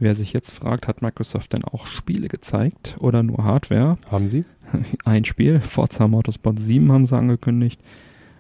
Wer 0.01 0.17
sich 0.17 0.33
jetzt 0.33 0.51
fragt, 0.51 0.89
hat 0.89 1.01
Microsoft 1.01 1.53
denn 1.53 1.65
auch 1.65 1.87
Spiele 1.87 2.29
gezeigt 2.29 2.97
oder 2.99 3.23
nur 3.23 3.45
Hardware? 3.45 3.99
Haben 4.11 4.27
sie? 4.27 4.45
Ein 5.05 5.25
Spiel, 5.25 5.61
Forza 5.61 6.09
Motorsport 6.09 6.61
7 6.61 6.91
haben 6.91 7.07
sie 7.07 7.17
angekündigt 7.17 7.81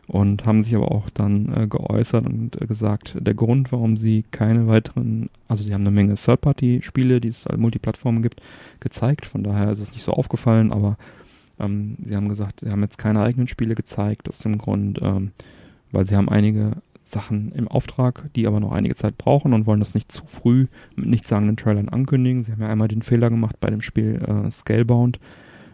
und 0.08 0.46
haben 0.46 0.62
sich 0.62 0.74
aber 0.74 0.92
auch 0.92 1.10
dann 1.10 1.52
äh, 1.54 1.66
geäußert 1.66 2.26
und 2.26 2.60
äh, 2.60 2.66
gesagt, 2.66 3.16
der 3.18 3.34
Grund, 3.34 3.72
warum 3.72 3.96
sie 3.96 4.24
keine 4.30 4.68
weiteren, 4.68 5.30
also 5.48 5.64
sie 5.64 5.74
haben 5.74 5.82
eine 5.82 5.90
Menge 5.90 6.14
Third-Party-Spiele, 6.14 7.20
die 7.20 7.28
es 7.28 7.46
als 7.46 7.58
Multiplattformen 7.58 8.22
gibt, 8.22 8.40
gezeigt. 8.80 9.26
Von 9.26 9.42
daher 9.42 9.70
ist 9.70 9.80
es 9.80 9.92
nicht 9.92 10.04
so 10.04 10.12
aufgefallen, 10.12 10.72
aber 10.72 10.96
ähm, 11.58 11.96
sie 12.04 12.14
haben 12.14 12.28
gesagt, 12.28 12.60
sie 12.60 12.70
haben 12.70 12.82
jetzt 12.82 12.98
keine 12.98 13.22
eigenen 13.22 13.48
Spiele 13.48 13.74
gezeigt, 13.74 14.28
aus 14.28 14.38
dem 14.38 14.58
Grund, 14.58 15.00
ähm, 15.02 15.32
weil 15.90 16.06
sie 16.06 16.16
haben 16.16 16.28
einige 16.28 16.72
Sachen 17.04 17.52
im 17.52 17.68
Auftrag, 17.68 18.30
die 18.34 18.46
aber 18.46 18.60
noch 18.60 18.72
einige 18.72 18.96
Zeit 18.96 19.16
brauchen 19.16 19.52
und 19.52 19.66
wollen 19.66 19.80
das 19.80 19.94
nicht 19.94 20.10
zu 20.10 20.22
früh 20.26 20.66
mit 20.96 21.06
nichtssagenden 21.06 21.56
Trailern 21.56 21.88
ankündigen. 21.88 22.42
Sie 22.42 22.52
haben 22.52 22.62
ja 22.62 22.68
einmal 22.68 22.88
den 22.88 23.02
Fehler 23.02 23.30
gemacht 23.30 23.56
bei 23.60 23.70
dem 23.70 23.80
Spiel 23.80 24.20
äh, 24.26 24.50
Scalebound, 24.50 25.20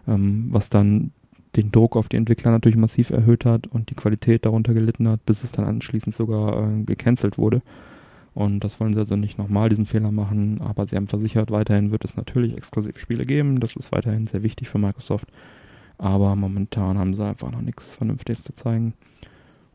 ähm, 0.07 0.49
was 0.51 0.69
dann 0.69 1.11
den 1.57 1.71
Druck 1.71 1.97
auf 1.97 2.09
die 2.09 2.17
Entwickler 2.17 2.51
natürlich 2.51 2.79
massiv 2.79 3.11
erhöht 3.11 3.45
hat 3.45 3.67
und 3.67 3.91
die 3.91 3.95
Qualität 3.95 4.47
darunter 4.47 4.75
gelitten 4.75 5.09
hat, 5.09 5.25
bis 5.27 5.45
es 5.45 5.53
dann 5.53 5.67
anschließend 5.67 6.15
sogar 6.15 6.71
äh, 6.71 6.83
gecancelt 6.85 7.39
wurde. 7.39 7.63
Und 8.35 8.61
das 8.61 8.81
wollen 8.81 8.95
sie 8.95 9.01
also 9.01 9.17
nicht 9.17 9.37
nochmal 9.37 9.69
diesen 9.69 9.85
Fehler 9.85 10.11
machen, 10.11 10.61
aber 10.63 10.87
sie 10.87 10.97
haben 10.97 11.07
versichert, 11.07 11.51
weiterhin 11.51 11.91
wird 11.91 12.05
es 12.05 12.17
natürlich 12.17 12.57
exklusiv 12.57 12.99
Spiele 12.99 13.27
geben. 13.27 13.61
Das 13.61 13.77
ist 13.77 13.93
weiterhin 13.93 14.27
sehr 14.27 14.43
wichtig 14.43 14.71
für 14.71 14.79
Microsoft. 14.79 15.29
Aber 15.99 16.35
momentan 16.35 16.99
haben 16.99 17.15
sie 17.15 17.25
einfach 17.25 17.51
noch 17.51 17.61
nichts 17.61 17.95
Vernünftiges 17.95 18.43
zu 18.43 18.55
zeigen. 18.55 18.95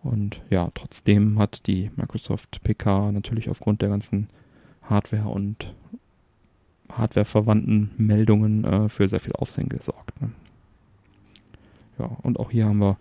Und 0.04 0.41
ja, 0.49 0.70
trotzdem 0.74 1.38
hat 1.38 1.68
die 1.68 1.91
Microsoft 1.95 2.64
PK 2.64 3.12
natürlich 3.12 3.49
aufgrund 3.49 3.82
der 3.82 3.90
ganzen 3.90 4.30
Hardware 4.82 5.30
und 5.30 5.74
Hardware-verwandten 6.91 7.91
Meldungen 7.98 8.64
äh, 8.64 8.90
für 8.90 9.08
sehr 9.08 9.20
viel 9.20 9.34
Aufsehen 9.34 9.70
gesorgt. 9.70 10.20
Ne? 10.22 10.30
Ja, 11.99 12.06
und 12.24 12.40
auch 12.40 12.52
hier 12.52 12.65
haben 12.65 12.80
wir 12.80 12.98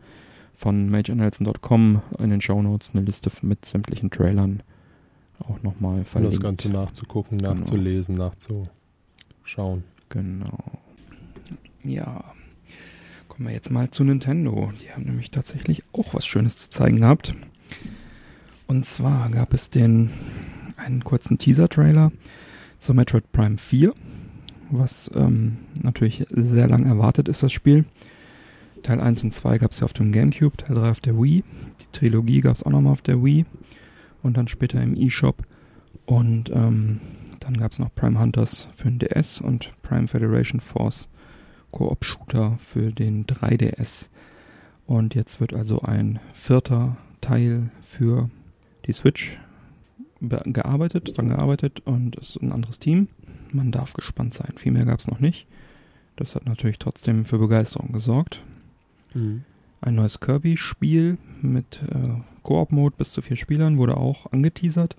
von 0.55 0.89
MajorNelson.com 0.91 2.03
in 2.19 2.31
den 2.31 2.41
Show 2.41 2.63
Notes 2.63 2.91
eine 2.95 3.03
Liste 3.03 3.31
mit 3.43 3.65
sämtlichen 3.65 4.11
Trailern 4.11 4.63
auch 5.39 5.63
nochmal 5.63 6.05
verlinkt. 6.05 6.37
Um 6.37 6.41
das 6.41 6.49
Ganze 6.49 6.69
nachzugucken, 6.71 7.39
genau. 7.39 7.55
nachzulesen, 7.55 8.15
genau. 8.15 8.29
nachzuschauen. 8.29 9.85
Genau. 10.09 10.79
Ja, 11.83 12.25
Kommen 13.37 13.51
wir 13.51 13.55
jetzt 13.55 13.71
mal 13.71 13.91
zu 13.91 14.03
Nintendo. 14.03 14.73
Die 14.81 14.91
haben 14.91 15.03
nämlich 15.03 15.31
tatsächlich 15.31 15.83
auch 15.93 16.15
was 16.15 16.25
Schönes 16.25 16.57
zu 16.57 16.71
zeigen 16.71 17.01
gehabt. 17.01 17.35
Und 18.67 18.87
zwar 18.87 19.29
gab 19.29 19.53
es 19.53 19.69
den 19.69 20.09
einen 20.79 21.05
kurzen 21.05 21.37
Teaser-Trailer 21.37 22.13
zu 22.79 22.95
Metroid 22.95 23.31
Prime 23.33 23.59
4, 23.59 23.93
was 24.71 25.11
ähm, 25.15 25.59
natürlich 25.75 26.25
sehr 26.31 26.67
lang 26.67 26.87
erwartet 26.87 27.29
ist, 27.29 27.43
das 27.43 27.53
Spiel. 27.53 27.85
Teil 28.87 29.01
1 29.01 29.25
und 29.25 29.33
2 29.33 29.59
gab 29.59 29.73
es 29.73 29.81
ja 29.81 29.85
auf 29.85 29.95
dem 29.95 30.13
GameCube, 30.13 30.57
Teil 30.59 30.77
3 30.77 30.91
auf 30.93 31.01
der 31.01 31.21
Wii. 31.21 31.43
Die 31.81 31.91
Trilogie 31.91 32.41
gab 32.41 32.55
es 32.55 32.63
auch 32.63 32.71
nochmal 32.71 32.93
auf 32.93 33.03
der 33.03 33.25
Wii 33.25 33.45
und 34.23 34.37
dann 34.37 34.47
später 34.47 34.81
im 34.81 34.95
eShop. 34.95 35.43
Und 36.05 36.51
ähm, 36.51 37.01
dann 37.41 37.57
gab 37.57 37.73
es 37.73 37.81
noch 37.81 37.93
Prime 37.93 38.21
Hunters 38.21 38.69
für 38.77 38.89
den 38.89 39.01
DS 39.01 39.41
und 39.41 39.73
Prime 39.83 40.07
Federation 40.07 40.61
Force 40.61 41.09
Koop-Shooter 41.73 42.59
für 42.61 42.93
den 42.93 43.27
3DS. 43.27 44.09
Und 44.87 45.17
jetzt 45.17 45.41
wird 45.41 45.53
also 45.53 45.83
ein 45.83 46.21
vierter 46.33 46.97
Teil 47.21 47.73
für 47.83 48.31
die 48.87 48.93
Switch 48.93 49.37
gearbeitet, 50.21 51.19
dran 51.19 51.31
gearbeitet 51.31 51.83
und 51.85 52.17
es 52.19 52.37
ist 52.37 52.41
ein 52.41 52.53
anderes 52.53 52.79
Team. 52.79 53.09
Man 53.51 53.73
darf 53.73 53.95
gespannt 53.95 54.35
sein. 54.35 54.53
Viel 54.59 54.71
mehr 54.71 54.85
gab 54.85 55.01
es 55.01 55.09
noch 55.09 55.19
nicht. 55.19 55.49
Das 56.15 56.37
hat 56.37 56.47
natürlich 56.47 56.79
trotzdem 56.79 57.25
für 57.25 57.39
Begeisterung 57.39 57.91
gesorgt. 57.91 58.45
Mhm. 59.17 59.45
Ein 59.81 59.95
neues 59.95 60.21
Kirby-Spiel 60.21 61.19
mit 61.43 61.81
äh, 61.83 62.21
Koop-Mode 62.43 62.95
bis 62.97 63.13
zu 63.13 63.23
vier 63.23 63.37
Spielern 63.37 63.79
wurde 63.79 63.97
auch 63.97 64.31
angeteasert. 64.33 64.97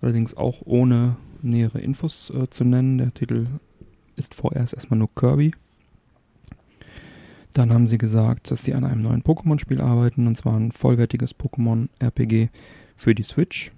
Allerdings 0.00 0.36
auch 0.36 0.62
ohne 0.64 1.16
nähere 1.42 1.80
Infos 1.80 2.30
äh, 2.30 2.48
zu 2.48 2.64
nennen. 2.64 2.98
Der 2.98 3.14
Titel 3.14 3.46
ist 4.16 4.34
vorerst 4.34 4.74
erstmal 4.74 4.98
nur 4.98 5.14
Kirby. 5.14 5.52
Dann 7.54 7.72
haben 7.72 7.86
sie 7.86 7.98
gesagt, 7.98 8.50
dass 8.50 8.64
sie 8.64 8.74
an 8.74 8.84
einem 8.84 9.02
neuen 9.02 9.22
Pokémon-Spiel 9.22 9.80
arbeiten, 9.80 10.26
und 10.26 10.36
zwar 10.36 10.58
ein 10.58 10.72
vollwertiges 10.72 11.34
Pokémon-RPG 11.34 12.50
für 12.96 13.14
die 13.14 13.22
Switch. 13.22 13.72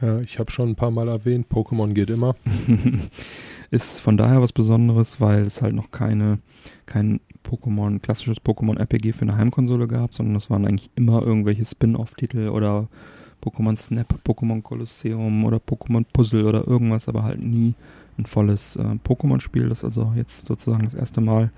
Ja, 0.00 0.20
ich 0.20 0.38
habe 0.38 0.50
schon 0.50 0.70
ein 0.70 0.76
paar 0.76 0.90
Mal 0.90 1.08
erwähnt, 1.08 1.46
Pokémon 1.48 1.92
geht 1.92 2.10
immer. 2.10 2.34
ist 3.70 4.00
von 4.00 4.16
daher 4.16 4.40
was 4.40 4.52
Besonderes, 4.52 5.20
weil 5.20 5.42
es 5.42 5.62
halt 5.62 5.74
noch 5.74 5.90
keine, 5.90 6.38
kein 6.86 7.20
Pokémon, 7.44 8.00
klassisches 8.00 8.38
Pokémon-RPG 8.38 9.12
für 9.12 9.22
eine 9.22 9.36
Heimkonsole 9.36 9.88
gab, 9.88 10.14
sondern 10.14 10.36
es 10.36 10.50
waren 10.50 10.66
eigentlich 10.66 10.90
immer 10.94 11.22
irgendwelche 11.22 11.64
Spin-off-Titel 11.64 12.48
oder 12.48 12.88
Pokémon 13.42 13.76
Snap, 13.76 14.18
Pokémon 14.24 14.62
Colosseum 14.62 15.44
oder 15.44 15.58
Pokémon 15.58 16.04
Puzzle 16.12 16.44
oder 16.44 16.66
irgendwas, 16.66 17.08
aber 17.08 17.22
halt 17.22 17.42
nie 17.42 17.74
ein 18.18 18.26
volles 18.26 18.76
äh, 18.76 18.96
Pokémon-Spiel. 19.04 19.68
Das 19.68 19.78
ist 19.78 19.84
also 19.84 20.12
jetzt 20.16 20.46
sozusagen 20.46 20.84
das 20.84 20.94
erste 20.94 21.20
Mal 21.20 21.50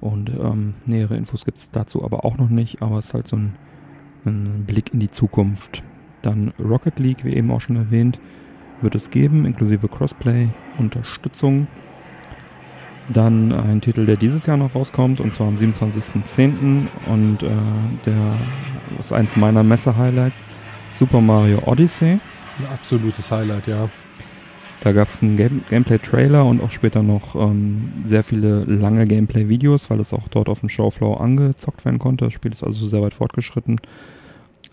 und 0.00 0.30
ähm, 0.30 0.74
nähere 0.86 1.16
Infos 1.16 1.44
gibt 1.44 1.58
es 1.58 1.70
dazu 1.70 2.04
aber 2.04 2.24
auch 2.24 2.38
noch 2.38 2.48
nicht, 2.48 2.82
aber 2.82 2.98
es 2.98 3.06
ist 3.06 3.14
halt 3.14 3.28
so 3.28 3.36
ein, 3.36 3.54
ein, 4.24 4.64
Blick 4.66 4.92
in 4.92 5.00
die 5.00 5.10
Zukunft. 5.10 5.82
Dann 6.22 6.52
Rocket 6.58 6.98
League, 6.98 7.24
wie 7.24 7.34
eben 7.34 7.50
auch 7.50 7.60
schon 7.60 7.76
erwähnt, 7.76 8.18
wird 8.80 8.94
es 8.94 9.10
geben, 9.10 9.44
inklusive 9.44 9.88
Crossplay, 9.88 10.48
Unterstützung. 10.78 11.66
Dann 13.12 13.52
ein 13.52 13.80
Titel, 13.80 14.06
der 14.06 14.16
dieses 14.16 14.46
Jahr 14.46 14.56
noch 14.56 14.74
rauskommt, 14.74 15.20
und 15.20 15.34
zwar 15.34 15.48
am 15.48 15.56
27.10. 15.56 16.86
Und 17.06 17.42
äh, 17.42 17.48
der 18.06 18.38
ist 18.98 19.12
eins 19.12 19.36
meiner 19.36 19.62
Messe-Highlights, 19.62 20.42
Super 20.98 21.20
Mario 21.20 21.62
Odyssey. 21.66 22.20
Ein 22.58 22.66
absolutes 22.72 23.30
Highlight, 23.30 23.66
ja. 23.66 23.88
Da 24.80 24.92
gab 24.92 25.08
es 25.08 25.22
einen 25.22 25.36
Game 25.36 25.62
Gameplay-Trailer 25.68 26.44
und 26.44 26.62
auch 26.62 26.70
später 26.70 27.02
noch 27.02 27.34
ähm, 27.34 27.92
sehr 28.06 28.22
viele 28.22 28.64
lange 28.64 29.04
Gameplay-Videos, 29.04 29.90
weil 29.90 30.00
es 30.00 30.12
auch 30.12 30.28
dort 30.28 30.48
auf 30.48 30.60
dem 30.60 30.70
Showfloor 30.70 31.20
angezockt 31.20 31.84
werden 31.84 31.98
konnte. 31.98 32.24
Das 32.24 32.34
Spiel 32.34 32.52
ist 32.52 32.64
also 32.64 32.86
sehr 32.88 33.02
weit 33.02 33.14
fortgeschritten. 33.14 33.78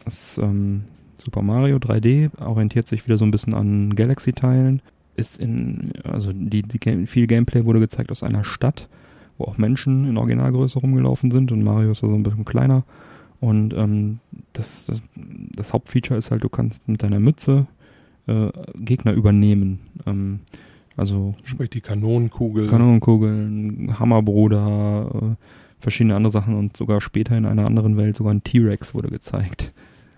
Das 0.05 0.37
ähm, 0.37 0.85
Super 1.23 1.41
Mario 1.41 1.75
3D 1.77 2.29
orientiert 2.39 2.87
sich 2.87 3.05
wieder 3.05 3.17
so 3.17 3.25
ein 3.25 3.31
bisschen 3.31 3.53
an 3.53 3.95
Galaxy-Teilen. 3.95 4.81
Ist 5.17 5.37
in, 5.39 5.91
also 6.03 6.31
die, 6.31 6.61
die 6.61 6.79
Game, 6.79 7.07
viel 7.07 7.27
Gameplay 7.27 7.65
wurde 7.65 7.79
gezeigt 7.79 8.11
aus 8.11 8.23
einer 8.23 8.43
Stadt, 8.43 8.87
wo 9.37 9.45
auch 9.45 9.57
Menschen 9.57 10.07
in 10.07 10.17
Originalgröße 10.17 10.79
rumgelaufen 10.79 11.31
sind 11.31 11.51
und 11.51 11.63
Mario 11.63 11.91
ist 11.91 12.03
also 12.03 12.15
ein 12.15 12.23
bisschen 12.23 12.45
kleiner. 12.45 12.83
Und 13.39 13.73
ähm, 13.73 14.19
das, 14.53 14.85
das, 14.85 15.01
das 15.15 15.73
Hauptfeature 15.73 16.17
ist 16.17 16.31
halt, 16.31 16.43
du 16.43 16.49
kannst 16.49 16.87
mit 16.87 17.03
deiner 17.03 17.19
Mütze 17.19 17.67
äh, 18.27 18.49
Gegner 18.75 19.13
übernehmen. 19.13 19.79
Ähm, 20.05 20.39
also 20.95 21.33
sprich 21.43 21.69
die 21.69 21.81
Kanonenkugel. 21.81 22.67
Kanonenkugeln, 22.67 23.99
Hammerbruder, 23.99 25.09
äh, 25.13 25.35
verschiedene 25.79 26.15
andere 26.15 26.31
Sachen 26.31 26.55
und 26.55 26.75
sogar 26.75 27.01
später 27.01 27.37
in 27.37 27.45
einer 27.45 27.65
anderen 27.65 27.97
Welt 27.97 28.17
sogar 28.17 28.33
ein 28.33 28.43
T-Rex 28.43 28.95
wurde 28.95 29.09
gezeigt. 29.09 29.71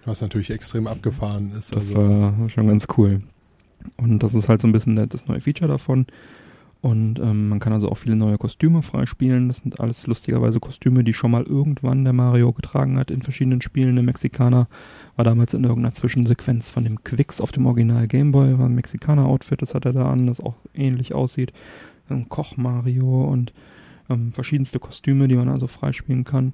Was 0.05 0.21
natürlich 0.21 0.49
extrem 0.49 0.87
abgefahren 0.87 1.51
ist. 1.57 1.75
Das 1.75 1.89
also. 1.89 1.95
war 1.95 2.49
schon 2.49 2.67
ganz 2.67 2.87
cool. 2.97 3.21
Und 3.97 4.23
das 4.23 4.33
ist 4.33 4.49
halt 4.49 4.61
so 4.61 4.67
ein 4.67 4.71
bisschen 4.71 4.95
das 4.95 5.27
neue 5.27 5.41
Feature 5.41 5.69
davon. 5.69 6.05
Und 6.81 7.19
ähm, 7.19 7.49
man 7.49 7.59
kann 7.59 7.73
also 7.73 7.89
auch 7.89 7.97
viele 7.97 8.15
neue 8.15 8.37
Kostüme 8.37 8.81
freispielen. 8.81 9.49
Das 9.49 9.57
sind 9.57 9.81
alles 9.81 10.07
lustigerweise 10.07 10.61
Kostüme, 10.61 11.03
die 11.03 11.13
schon 11.13 11.31
mal 11.31 11.43
irgendwann 11.43 12.05
der 12.05 12.13
Mario 12.13 12.53
getragen 12.53 12.97
hat 12.97 13.11
in 13.11 13.21
verschiedenen 13.21 13.61
Spielen. 13.61 13.95
Der 13.95 14.03
Mexikaner 14.03 14.69
war 15.17 15.25
damals 15.25 15.53
in 15.53 15.63
irgendeiner 15.63 15.93
Zwischensequenz 15.93 16.69
von 16.69 16.85
dem 16.85 17.03
Quicks 17.03 17.41
auf 17.41 17.51
dem 17.51 17.65
Original 17.65 18.07
Gameboy. 18.07 18.57
War 18.57 18.67
ein 18.67 18.75
Mexikaner-Outfit, 18.75 19.61
das 19.61 19.75
hat 19.75 19.85
er 19.85 19.91
da 19.91 20.09
an, 20.09 20.27
das 20.27 20.39
auch 20.39 20.55
ähnlich 20.73 21.13
aussieht. 21.13 21.51
Ein 22.07 22.29
Koch-Mario 22.29 23.25
und 23.25 23.51
ähm, 24.09 24.31
verschiedenste 24.31 24.79
Kostüme, 24.79 25.27
die 25.27 25.35
man 25.35 25.49
also 25.49 25.67
freispielen 25.67 26.23
kann. 26.23 26.53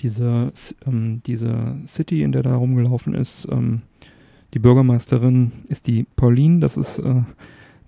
Diese, 0.00 0.52
ähm, 0.84 1.22
diese 1.26 1.76
City, 1.86 2.24
in 2.24 2.32
der 2.32 2.42
da 2.42 2.56
rumgelaufen 2.56 3.14
ist, 3.14 3.46
ähm, 3.48 3.82
die 4.54 4.58
Bürgermeisterin 4.58 5.52
ist 5.68 5.86
die 5.86 6.06
Pauline. 6.16 6.60
Das 6.60 6.76
ist... 6.76 6.98
Äh, 6.98 7.22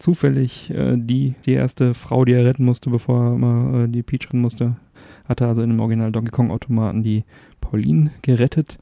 zufällig 0.02 0.68
äh, 0.70 0.96
die, 0.96 1.34
die 1.46 1.52
erste 1.52 1.94
Frau, 1.94 2.24
die 2.24 2.32
er 2.32 2.44
retten 2.44 2.64
musste, 2.64 2.90
bevor 2.90 3.24
er 3.24 3.38
mal 3.38 3.84
äh, 3.84 3.88
die 3.88 4.02
Peach 4.02 4.26
retten 4.26 4.40
musste, 4.40 4.74
hatte 5.26 5.46
also 5.46 5.62
in 5.62 5.70
dem 5.70 5.78
Original 5.78 6.10
Donkey 6.10 6.32
Kong 6.32 6.50
Automaten 6.50 7.04
die 7.04 7.24
Pauline 7.60 8.10
gerettet. 8.20 8.78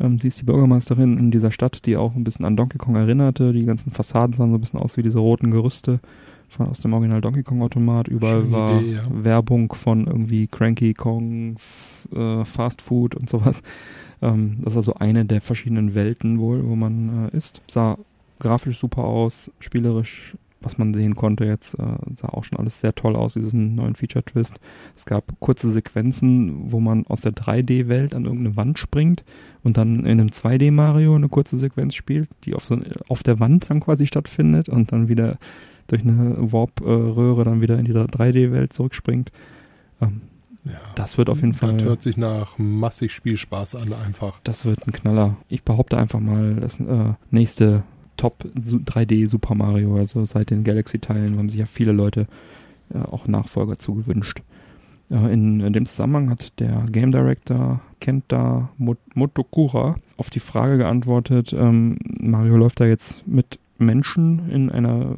Ähm, 0.00 0.18
sie 0.18 0.28
ist 0.28 0.40
die 0.40 0.44
Bürgermeisterin 0.44 1.16
in 1.16 1.30
dieser 1.30 1.52
Stadt, 1.52 1.86
die 1.86 1.96
auch 1.96 2.16
ein 2.16 2.24
bisschen 2.24 2.44
an 2.44 2.56
Donkey 2.56 2.76
Kong 2.76 2.96
erinnerte. 2.96 3.52
Die 3.52 3.64
ganzen 3.64 3.92
Fassaden 3.92 4.34
sahen 4.34 4.50
so 4.50 4.56
ein 4.56 4.60
bisschen 4.60 4.80
aus 4.80 4.96
wie 4.96 5.02
diese 5.02 5.20
roten 5.20 5.52
Gerüste 5.52 6.00
von 6.48 6.66
aus 6.66 6.80
dem 6.80 6.92
Original 6.92 7.20
Donkey 7.20 7.44
Kong 7.44 7.62
Automat. 7.62 8.08
Überall 8.08 8.42
Schöne 8.42 8.52
war 8.52 8.80
Idee, 8.80 8.94
ja. 8.94 9.02
Werbung 9.10 9.72
von 9.72 10.08
irgendwie 10.08 10.48
Cranky 10.48 10.92
Kongs, 10.92 12.08
äh, 12.12 12.44
Fast 12.44 12.82
Food 12.82 13.14
und 13.14 13.30
sowas. 13.30 13.62
Ähm, 14.22 14.58
das 14.62 14.74
ist 14.74 14.78
also 14.78 14.94
eine 14.94 15.24
der 15.24 15.40
verschiedenen 15.40 15.94
Welten 15.94 16.38
wohl, 16.38 16.66
wo 16.66 16.76
man 16.76 17.30
äh, 17.32 17.36
ist. 17.36 17.62
Sah 17.70 17.98
grafisch 18.38 18.78
super 18.78 19.04
aus, 19.04 19.50
spielerisch 19.58 20.34
was 20.60 20.78
man 20.78 20.92
sehen 20.92 21.14
konnte 21.14 21.44
jetzt, 21.44 21.74
äh, 21.74 21.96
sah 22.16 22.28
auch 22.28 22.44
schon 22.44 22.58
alles 22.58 22.80
sehr 22.80 22.94
toll 22.94 23.14
aus, 23.14 23.34
diesen 23.34 23.74
neuen 23.76 23.94
Feature-Twist. 23.94 24.58
Es 24.96 25.06
gab 25.06 25.38
kurze 25.40 25.70
Sequenzen, 25.70 26.72
wo 26.72 26.80
man 26.80 27.06
aus 27.06 27.20
der 27.20 27.32
3D-Welt 27.32 28.14
an 28.14 28.24
irgendeine 28.24 28.56
Wand 28.56 28.78
springt 28.78 29.24
und 29.62 29.76
dann 29.76 30.00
in 30.00 30.20
einem 30.20 30.28
2D-Mario 30.28 31.14
eine 31.14 31.28
kurze 31.28 31.58
Sequenz 31.58 31.94
spielt, 31.94 32.28
die 32.44 32.54
auf, 32.54 32.64
so, 32.64 32.78
auf 33.08 33.22
der 33.22 33.38
Wand 33.40 33.70
dann 33.70 33.80
quasi 33.80 34.06
stattfindet 34.06 34.68
und 34.68 34.92
dann 34.92 35.08
wieder 35.08 35.38
durch 35.86 36.02
eine 36.02 36.52
Warp-Röhre 36.52 37.44
dann 37.44 37.60
wieder 37.60 37.78
in 37.78 37.84
die 37.84 37.94
3D-Welt 37.94 38.72
zurückspringt. 38.72 39.30
Ähm, 40.00 40.22
ja, 40.64 40.72
das 40.94 41.18
wird 41.18 41.30
auf 41.30 41.40
jeden 41.40 41.54
Fall. 41.54 41.76
Das 41.76 41.86
hört 41.86 42.02
sich 42.02 42.16
nach 42.16 42.58
massig 42.58 43.12
Spielspaß 43.12 43.76
an, 43.76 43.92
einfach. 43.92 44.40
Das 44.44 44.64
wird 44.64 44.86
ein 44.86 44.92
Knaller. 44.92 45.36
Ich 45.48 45.62
behaupte 45.62 45.96
einfach 45.96 46.20
mal, 46.20 46.56
das 46.56 46.80
äh, 46.80 47.14
nächste 47.30 47.82
Top 48.16 48.44
3D 48.56 49.28
Super 49.28 49.54
Mario, 49.54 49.96
also 49.96 50.24
seit 50.24 50.50
den 50.50 50.64
Galaxy-Teilen 50.64 51.38
haben 51.38 51.48
sich 51.48 51.60
ja 51.60 51.66
viele 51.66 51.92
Leute 51.92 52.26
äh, 52.92 52.98
auch 52.98 53.26
Nachfolger 53.28 53.78
zugewünscht. 53.78 54.42
Äh, 55.10 55.32
in, 55.32 55.60
in, 55.60 55.72
dem 55.72 55.86
Zusammenhang 55.86 56.30
hat 56.30 56.58
der 56.58 56.86
Game 56.90 57.12
Director 57.12 57.80
Kenta 58.00 58.70
Motokura 59.14 59.96
auf 60.16 60.30
die 60.30 60.40
Frage 60.40 60.78
geantwortet, 60.78 61.52
ähm, 61.52 61.98
Mario 62.20 62.56
läuft 62.56 62.80
da 62.80 62.86
jetzt 62.86 63.26
mit 63.26 63.58
Menschen 63.78 64.50
in 64.50 64.70
einer 64.70 65.14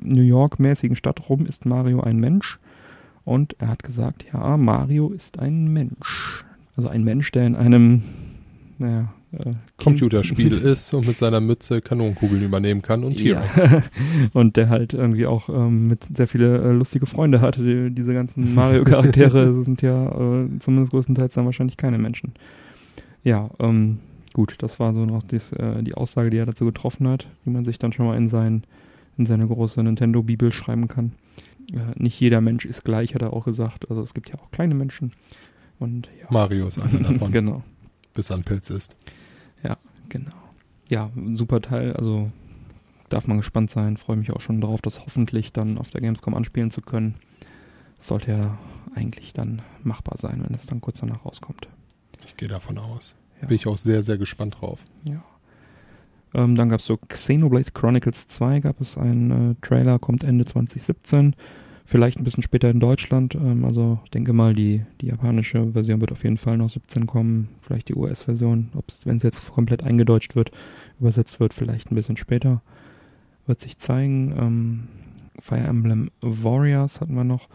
New 0.00 0.22
York-mäßigen 0.22 0.96
Stadt 0.96 1.28
rum. 1.28 1.46
Ist 1.46 1.66
Mario 1.66 2.00
ein 2.00 2.18
Mensch? 2.18 2.58
Und 3.26 3.56
er 3.58 3.66
hat 3.68 3.82
gesagt, 3.82 4.24
ja, 4.32 4.56
Mario 4.56 5.10
ist 5.10 5.40
ein 5.40 5.72
Mensch. 5.72 6.44
Also 6.76 6.88
ein 6.88 7.02
Mensch, 7.02 7.32
der 7.32 7.44
in 7.44 7.56
einem 7.56 8.02
naja, 8.78 9.12
äh, 9.32 9.54
Computerspiel 9.78 10.52
ist 10.64 10.94
und 10.94 11.08
mit 11.08 11.18
seiner 11.18 11.40
Mütze 11.40 11.80
Kanonenkugeln 11.80 12.40
übernehmen 12.40 12.82
kann 12.82 13.02
und 13.02 13.16
T-Rex. 13.16 13.56
Ja. 13.56 13.82
und 14.32 14.56
der 14.56 14.68
halt 14.68 14.94
irgendwie 14.94 15.26
auch 15.26 15.48
ähm, 15.48 15.88
mit 15.88 16.04
sehr 16.16 16.28
viele 16.28 16.62
äh, 16.62 16.70
lustige 16.70 17.06
Freunde 17.06 17.40
hatte. 17.40 17.64
Die, 17.64 17.92
diese 17.92 18.14
ganzen 18.14 18.54
Mario-Charaktere 18.54 19.60
sind 19.64 19.82
ja 19.82 20.06
äh, 20.06 20.48
zumindest 20.60 20.92
größtenteils 20.92 21.34
dann 21.34 21.46
wahrscheinlich 21.46 21.76
keine 21.76 21.98
Menschen. 21.98 22.32
Ja, 23.24 23.50
ähm, 23.58 23.98
gut, 24.34 24.54
das 24.58 24.78
war 24.78 24.94
so 24.94 25.04
noch 25.04 25.24
dies, 25.24 25.50
äh, 25.50 25.82
die 25.82 25.94
Aussage, 25.94 26.30
die 26.30 26.36
er 26.36 26.46
dazu 26.46 26.64
getroffen 26.64 27.08
hat, 27.08 27.26
die 27.44 27.50
man 27.50 27.64
sich 27.64 27.80
dann 27.80 27.92
schon 27.92 28.06
mal 28.06 28.16
in, 28.16 28.28
sein, 28.28 28.62
in 29.18 29.26
seine 29.26 29.48
große 29.48 29.82
Nintendo-Bibel 29.82 30.52
schreiben 30.52 30.86
kann. 30.86 31.10
Äh, 31.72 31.92
nicht 31.96 32.18
jeder 32.20 32.40
Mensch 32.40 32.64
ist 32.64 32.84
gleich, 32.84 33.14
hat 33.14 33.22
er 33.22 33.32
auch 33.32 33.44
gesagt. 33.44 33.90
Also 33.90 34.02
es 34.02 34.14
gibt 34.14 34.28
ja 34.30 34.36
auch 34.36 34.50
kleine 34.50 34.74
Menschen. 34.74 35.12
Und, 35.78 36.08
ja. 36.20 36.26
Mario 36.30 36.68
ist 36.68 36.80
einer 36.80 37.00
davon. 37.10 37.32
genau. 37.32 37.62
Bis 38.14 38.30
er 38.30 38.36
ein 38.36 38.44
Pilz 38.44 38.70
ist. 38.70 38.96
Ja, 39.62 39.76
genau. 40.08 40.30
Ja, 40.90 41.10
super 41.34 41.60
Teil. 41.60 41.92
Also 41.94 42.30
darf 43.08 43.26
man 43.26 43.38
gespannt 43.38 43.70
sein. 43.70 43.96
Freue 43.96 44.16
mich 44.16 44.30
auch 44.30 44.40
schon 44.40 44.60
darauf, 44.60 44.80
das 44.80 45.00
hoffentlich 45.04 45.52
dann 45.52 45.78
auf 45.78 45.90
der 45.90 46.00
Gamescom 46.00 46.34
anspielen 46.34 46.70
zu 46.70 46.80
können. 46.80 47.16
Sollte 47.98 48.30
ja 48.30 48.58
eigentlich 48.94 49.32
dann 49.32 49.62
machbar 49.82 50.16
sein, 50.18 50.42
wenn 50.46 50.54
es 50.54 50.66
dann 50.66 50.80
kurz 50.80 51.00
danach 51.00 51.24
rauskommt. 51.24 51.68
Ich 52.24 52.36
gehe 52.36 52.48
davon 52.48 52.78
aus. 52.78 53.14
Ja. 53.40 53.48
Bin 53.48 53.56
ich 53.56 53.66
auch 53.66 53.76
sehr, 53.76 54.02
sehr 54.02 54.16
gespannt 54.18 54.56
drauf. 54.60 54.80
Ja. 55.04 55.22
Ähm, 56.36 56.54
dann 56.54 56.68
gab 56.68 56.80
es 56.80 56.86
so 56.86 56.98
Xenoblade 56.98 57.70
Chronicles 57.72 58.28
2, 58.28 58.60
gab 58.60 58.80
es 58.80 58.98
einen 58.98 59.52
äh, 59.52 59.54
Trailer, 59.62 59.98
kommt 59.98 60.22
Ende 60.22 60.44
2017. 60.44 61.34
Vielleicht 61.86 62.18
ein 62.18 62.24
bisschen 62.24 62.42
später 62.42 62.68
in 62.68 62.78
Deutschland. 62.78 63.34
Ähm, 63.34 63.64
also 63.64 64.00
ich 64.04 64.10
denke 64.10 64.34
mal, 64.34 64.52
die, 64.52 64.84
die 65.00 65.06
japanische 65.06 65.72
Version 65.72 66.02
wird 66.02 66.12
auf 66.12 66.24
jeden 66.24 66.36
Fall 66.36 66.58
noch 66.58 66.68
17 66.68 67.06
kommen. 67.06 67.48
Vielleicht 67.62 67.88
die 67.88 67.94
US-Version, 67.94 68.68
wenn 69.04 69.16
es 69.16 69.22
jetzt 69.22 69.50
komplett 69.50 69.82
eingedeutscht 69.82 70.36
wird, 70.36 70.50
übersetzt 71.00 71.40
wird, 71.40 71.54
vielleicht 71.54 71.90
ein 71.90 71.94
bisschen 71.94 72.18
später. 72.18 72.60
Wird 73.46 73.60
sich 73.60 73.78
zeigen. 73.78 74.34
Ähm, 74.38 74.88
Fire 75.40 75.66
Emblem 75.66 76.10
Warriors 76.20 77.00
hatten 77.00 77.14
wir 77.14 77.24
noch. 77.24 77.48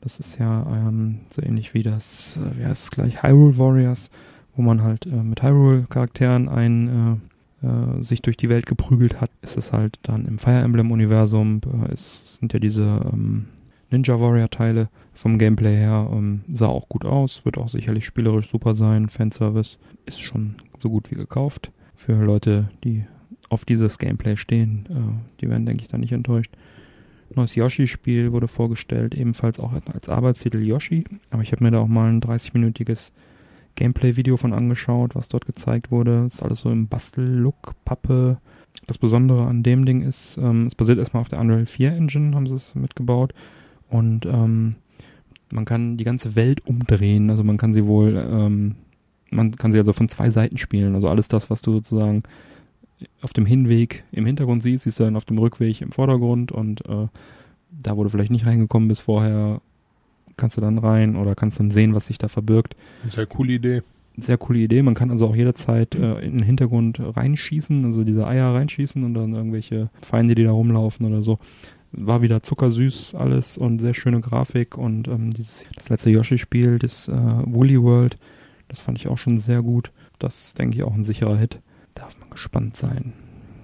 Das 0.00 0.20
ist 0.20 0.38
ja 0.38 0.64
ähm, 0.70 1.20
so 1.30 1.42
ähnlich 1.42 1.74
wie 1.74 1.82
das, 1.82 2.36
äh, 2.36 2.56
wie 2.56 2.64
heißt 2.64 2.84
es 2.84 2.90
gleich, 2.92 3.24
Hyrule 3.24 3.58
Warriors, 3.58 4.10
wo 4.54 4.62
man 4.62 4.82
halt 4.84 5.06
äh, 5.06 5.10
mit 5.10 5.42
Hyrule-Charakteren 5.42 6.48
ein 6.48 7.20
äh, 7.62 8.02
sich 8.02 8.22
durch 8.22 8.36
die 8.36 8.48
Welt 8.48 8.66
geprügelt 8.66 9.20
hat, 9.20 9.30
ist 9.42 9.56
es 9.56 9.72
halt 9.72 9.98
dann 10.02 10.26
im 10.26 10.38
Fire 10.38 10.60
Emblem-Universum, 10.60 11.60
äh, 11.66 11.92
es 11.92 12.38
sind 12.38 12.52
ja 12.52 12.58
diese 12.58 13.10
ähm, 13.12 13.46
Ninja 13.90 14.20
Warrior-Teile 14.20 14.88
vom 15.14 15.38
Gameplay 15.38 15.76
her, 15.76 16.08
ähm, 16.12 16.42
sah 16.52 16.66
auch 16.66 16.88
gut 16.88 17.04
aus, 17.04 17.44
wird 17.44 17.58
auch 17.58 17.68
sicherlich 17.68 18.04
spielerisch 18.04 18.50
super 18.50 18.74
sein, 18.74 19.08
Fanservice 19.08 19.78
ist 20.06 20.20
schon 20.20 20.56
so 20.78 20.90
gut 20.90 21.10
wie 21.10 21.16
gekauft. 21.16 21.72
Für 21.96 22.12
Leute, 22.22 22.70
die 22.84 23.04
auf 23.48 23.64
dieses 23.64 23.98
Gameplay 23.98 24.36
stehen, 24.36 24.86
äh, 24.90 25.40
die 25.40 25.48
werden, 25.48 25.66
denke 25.66 25.82
ich, 25.82 25.88
da 25.88 25.98
nicht 25.98 26.12
enttäuscht. 26.12 26.54
Neues 27.34 27.54
Yoshi-Spiel 27.54 28.32
wurde 28.32 28.48
vorgestellt, 28.48 29.14
ebenfalls 29.14 29.58
auch 29.58 29.72
als 29.72 30.08
Arbeitstitel 30.08 30.62
Yoshi, 30.62 31.04
aber 31.30 31.42
ich 31.42 31.52
habe 31.52 31.64
mir 31.64 31.70
da 31.70 31.80
auch 31.80 31.88
mal 31.88 32.08
ein 32.08 32.20
30-minütiges 32.20 33.12
Gameplay-Video 33.76 34.36
von 34.36 34.52
angeschaut, 34.52 35.14
was 35.14 35.28
dort 35.28 35.46
gezeigt 35.46 35.90
wurde. 35.90 36.24
Ist 36.26 36.42
alles 36.42 36.60
so 36.60 36.70
im 36.70 36.88
Bastel-Look, 36.88 37.74
Pappe. 37.84 38.38
Das 38.86 38.98
Besondere 38.98 39.46
an 39.46 39.62
dem 39.62 39.84
Ding 39.84 40.02
ist, 40.02 40.38
ähm, 40.38 40.66
es 40.66 40.74
basiert 40.74 40.98
erstmal 40.98 41.20
auf 41.20 41.28
der 41.28 41.40
Unreal 41.40 41.66
4 41.66 41.92
Engine, 41.92 42.34
haben 42.34 42.46
sie 42.46 42.56
es 42.56 42.74
mitgebaut. 42.74 43.34
Und 43.88 44.26
ähm, 44.26 44.76
man 45.50 45.64
kann 45.64 45.96
die 45.96 46.04
ganze 46.04 46.36
Welt 46.36 46.66
umdrehen. 46.66 47.30
Also 47.30 47.44
man 47.44 47.56
kann 47.56 47.72
sie 47.72 47.86
wohl, 47.86 48.16
ähm, 48.16 48.76
man 49.30 49.52
kann 49.52 49.72
sie 49.72 49.78
also 49.78 49.92
von 49.92 50.08
zwei 50.08 50.30
Seiten 50.30 50.58
spielen. 50.58 50.94
Also 50.94 51.08
alles 51.08 51.28
das, 51.28 51.50
was 51.50 51.62
du 51.62 51.72
sozusagen 51.72 52.22
auf 53.20 53.32
dem 53.32 53.46
Hinweg 53.46 54.04
im 54.12 54.26
Hintergrund 54.26 54.62
siehst, 54.62 54.84
siehst 54.84 55.00
du 55.00 55.04
dann 55.04 55.16
auf 55.16 55.24
dem 55.24 55.38
Rückweg 55.38 55.80
im 55.80 55.92
Vordergrund 55.92 56.52
und 56.52 56.84
äh, 56.86 57.06
da, 57.70 57.96
wo 57.96 58.04
du 58.04 58.10
vielleicht 58.10 58.30
nicht 58.30 58.46
reingekommen 58.46 58.88
bist 58.88 59.02
vorher, 59.02 59.60
kannst 60.38 60.56
du 60.56 60.60
dann 60.60 60.78
rein 60.78 61.16
oder 61.16 61.34
kannst 61.34 61.60
dann 61.60 61.70
sehen, 61.70 61.94
was 61.94 62.06
sich 62.06 62.16
da 62.16 62.28
verbirgt. 62.28 62.74
Sehr 63.08 63.26
coole 63.26 63.52
Idee. 63.52 63.82
Sehr 64.16 64.38
coole 64.38 64.58
Idee. 64.58 64.82
Man 64.82 64.94
kann 64.94 65.10
also 65.10 65.26
auch 65.26 65.36
jederzeit 65.36 65.94
äh, 65.94 66.20
in 66.20 66.38
den 66.38 66.42
Hintergrund 66.42 66.98
reinschießen, 67.00 67.84
also 67.84 68.02
diese 68.02 68.26
Eier 68.26 68.54
reinschießen 68.54 69.04
und 69.04 69.14
dann 69.14 69.34
irgendwelche 69.34 69.90
Feinde, 70.00 70.34
die 70.34 70.44
da 70.44 70.50
rumlaufen 70.50 71.06
oder 71.06 71.22
so. 71.22 71.38
War 71.92 72.20
wieder 72.20 72.42
zuckersüß 72.42 73.14
alles 73.14 73.56
und 73.56 73.78
sehr 73.78 73.94
schöne 73.94 74.20
Grafik 74.20 74.76
und 74.76 75.08
ähm, 75.08 75.32
dieses, 75.32 75.66
das 75.74 75.88
letzte 75.88 76.10
Yoshi-Spiel, 76.10 76.78
das 76.78 77.08
äh, 77.08 77.12
Woolly 77.12 77.80
World, 77.80 78.18
das 78.66 78.80
fand 78.80 78.98
ich 78.98 79.08
auch 79.08 79.18
schon 79.18 79.38
sehr 79.38 79.62
gut. 79.62 79.92
Das 80.18 80.46
ist, 80.46 80.58
denke 80.58 80.76
ich, 80.76 80.82
auch 80.82 80.94
ein 80.94 81.04
sicherer 81.04 81.36
Hit. 81.36 81.60
Darf 81.94 82.18
man 82.18 82.30
gespannt 82.30 82.76
sein. 82.76 83.12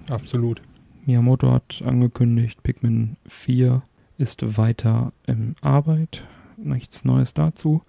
Absolut. 0.09 0.61
Miyamoto 1.05 1.51
hat 1.51 1.83
angekündigt, 1.85 2.63
Pikmin 2.63 3.17
4 3.27 3.83
ist 4.17 4.57
weiter 4.57 5.11
in 5.27 5.55
Arbeit 5.61 6.23
nichts 6.57 7.05
Neues 7.05 7.33
dazu. 7.33 7.81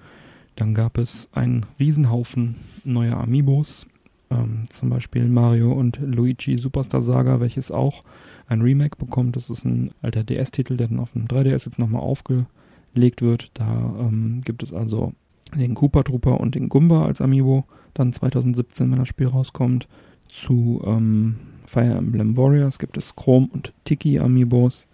Dann 0.57 0.75
gab 0.75 0.99
es 0.99 1.29
einen 1.33 1.67
Riesenhaufen 1.79 2.57
neuer 2.85 3.19
Amiibos, 3.19 3.87
ähm, 4.31 4.63
zum 4.71 4.89
Beispiel 4.91 5.29
Mario 5.29 5.73
und 5.73 5.99
Luigi 6.01 6.59
Superstar 6.59 7.03
Saga, 7.03 7.41
welches 7.41 7.71
auch 7.71 8.05
ein 8.49 8.63
Remake 8.63 8.97
bekommt. 8.97 9.37
Das 9.37 9.51
ist 9.51 9.65
ein 9.65 9.91
alter 10.03 10.25
DS-Titel, 10.25 10.77
der 10.77 10.89
dann 10.89 11.01
auf 11.01 11.13
dem 11.13 11.27
3DS 11.27 11.67
jetzt 11.67 11.79
nochmal 11.79 12.03
aufgelegt 12.03 13.21
wird. 13.21 13.51
Da 13.55 13.95
ähm, 14.01 14.41
gibt 14.45 14.63
es 14.63 14.73
also 14.73 15.13
den 15.55 15.75
Koopa 15.75 16.03
Trooper 16.03 16.41
und 16.41 16.55
den 16.55 16.69
Goomba 16.69 17.05
als 17.05 17.21
Amiibo, 17.21 17.65
dann 17.95 18.13
2017, 18.13 18.91
wenn 18.91 18.99
das 18.99 19.09
Spiel 19.09 19.29
rauskommt. 19.29 19.87
Zu 20.29 20.83
ähm, 20.85 21.37
Fire 21.67 21.95
Emblem 21.95 22.37
Warriors 22.37 22.79
gibt 22.79 22.97
es 22.97 23.15
Chrome 23.15 23.49
und 23.53 23.73
Tiki 23.85 24.19
Amiibos. 24.19 24.89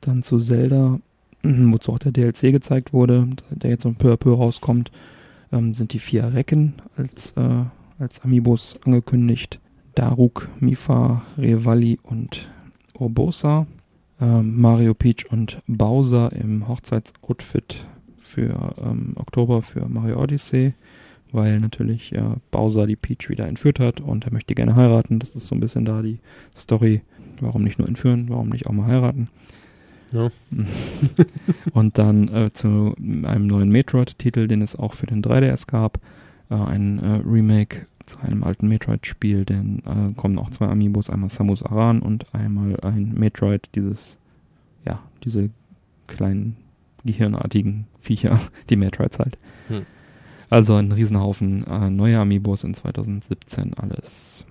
Dann 0.00 0.22
zu 0.22 0.38
Zelda 0.38 1.00
wozu 1.44 1.92
auch 1.92 1.98
der 1.98 2.12
DLC 2.12 2.52
gezeigt 2.52 2.92
wurde, 2.92 3.28
der 3.50 3.70
jetzt 3.70 3.82
so 3.82 3.92
peu 3.92 4.12
à 4.12 4.16
peu 4.16 4.32
rauskommt, 4.32 4.90
ähm, 5.52 5.74
sind 5.74 5.92
die 5.92 5.98
vier 5.98 6.34
Recken 6.34 6.74
als, 6.96 7.32
äh, 7.32 7.64
als 7.98 8.20
Amiibos 8.20 8.76
angekündigt. 8.84 9.60
Daruk, 9.94 10.48
Mifa, 10.58 11.22
Revali 11.38 11.98
und 12.02 12.48
Urbosa. 12.98 13.66
Ähm, 14.20 14.60
Mario, 14.60 14.94
Peach 14.94 15.30
und 15.30 15.58
Bowser 15.66 16.32
im 16.32 16.66
Hochzeitsoutfit 16.66 17.84
für 18.22 18.74
ähm, 18.82 19.12
Oktober 19.16 19.62
für 19.62 19.88
Mario 19.88 20.20
Odyssey, 20.20 20.74
weil 21.32 21.60
natürlich 21.60 22.12
äh, 22.12 22.22
Bowser 22.50 22.86
die 22.86 22.96
Peach 22.96 23.28
wieder 23.28 23.46
entführt 23.46 23.80
hat 23.80 24.00
und 24.00 24.24
er 24.24 24.32
möchte 24.32 24.54
gerne 24.54 24.76
heiraten. 24.76 25.18
Das 25.18 25.36
ist 25.36 25.46
so 25.46 25.54
ein 25.54 25.60
bisschen 25.60 25.84
da 25.84 26.02
die 26.02 26.18
Story. 26.56 27.02
Warum 27.40 27.62
nicht 27.64 27.78
nur 27.78 27.88
entführen, 27.88 28.26
warum 28.28 28.48
nicht 28.48 28.66
auch 28.66 28.72
mal 28.72 28.86
heiraten? 28.86 29.28
Ja. 30.14 30.30
und 31.72 31.98
dann 31.98 32.28
äh, 32.28 32.52
zu 32.52 32.94
einem 32.98 33.46
neuen 33.48 33.68
Metroid-Titel, 33.68 34.46
den 34.46 34.62
es 34.62 34.76
auch 34.76 34.94
für 34.94 35.06
den 35.06 35.22
3DS 35.22 35.66
gab. 35.66 35.98
Äh, 36.50 36.54
ein 36.54 37.00
äh, 37.00 37.20
Remake 37.26 37.86
zu 38.06 38.18
einem 38.20 38.44
alten 38.44 38.68
Metroid-Spiel, 38.68 39.44
denn 39.44 39.82
äh, 39.84 40.14
kommen 40.14 40.38
auch 40.38 40.50
zwei 40.50 40.68
Amiibos, 40.68 41.10
einmal 41.10 41.30
Samus 41.30 41.62
Aran 41.62 42.00
und 42.00 42.32
einmal 42.32 42.78
ein 42.80 43.14
Metroid, 43.14 43.68
dieses, 43.74 44.16
ja, 44.86 45.00
diese 45.24 45.50
kleinen 46.06 46.56
gehirnartigen 47.04 47.86
Viecher, 48.00 48.40
die 48.70 48.76
Metroids 48.76 49.18
halt. 49.18 49.36
Hm. 49.68 49.84
Also 50.48 50.74
ein 50.74 50.92
Riesenhaufen 50.92 51.66
äh, 51.66 51.90
neuer 51.90 52.20
Amiibos 52.20 52.62
in 52.62 52.74
2017 52.74 53.74
alles. 53.74 54.46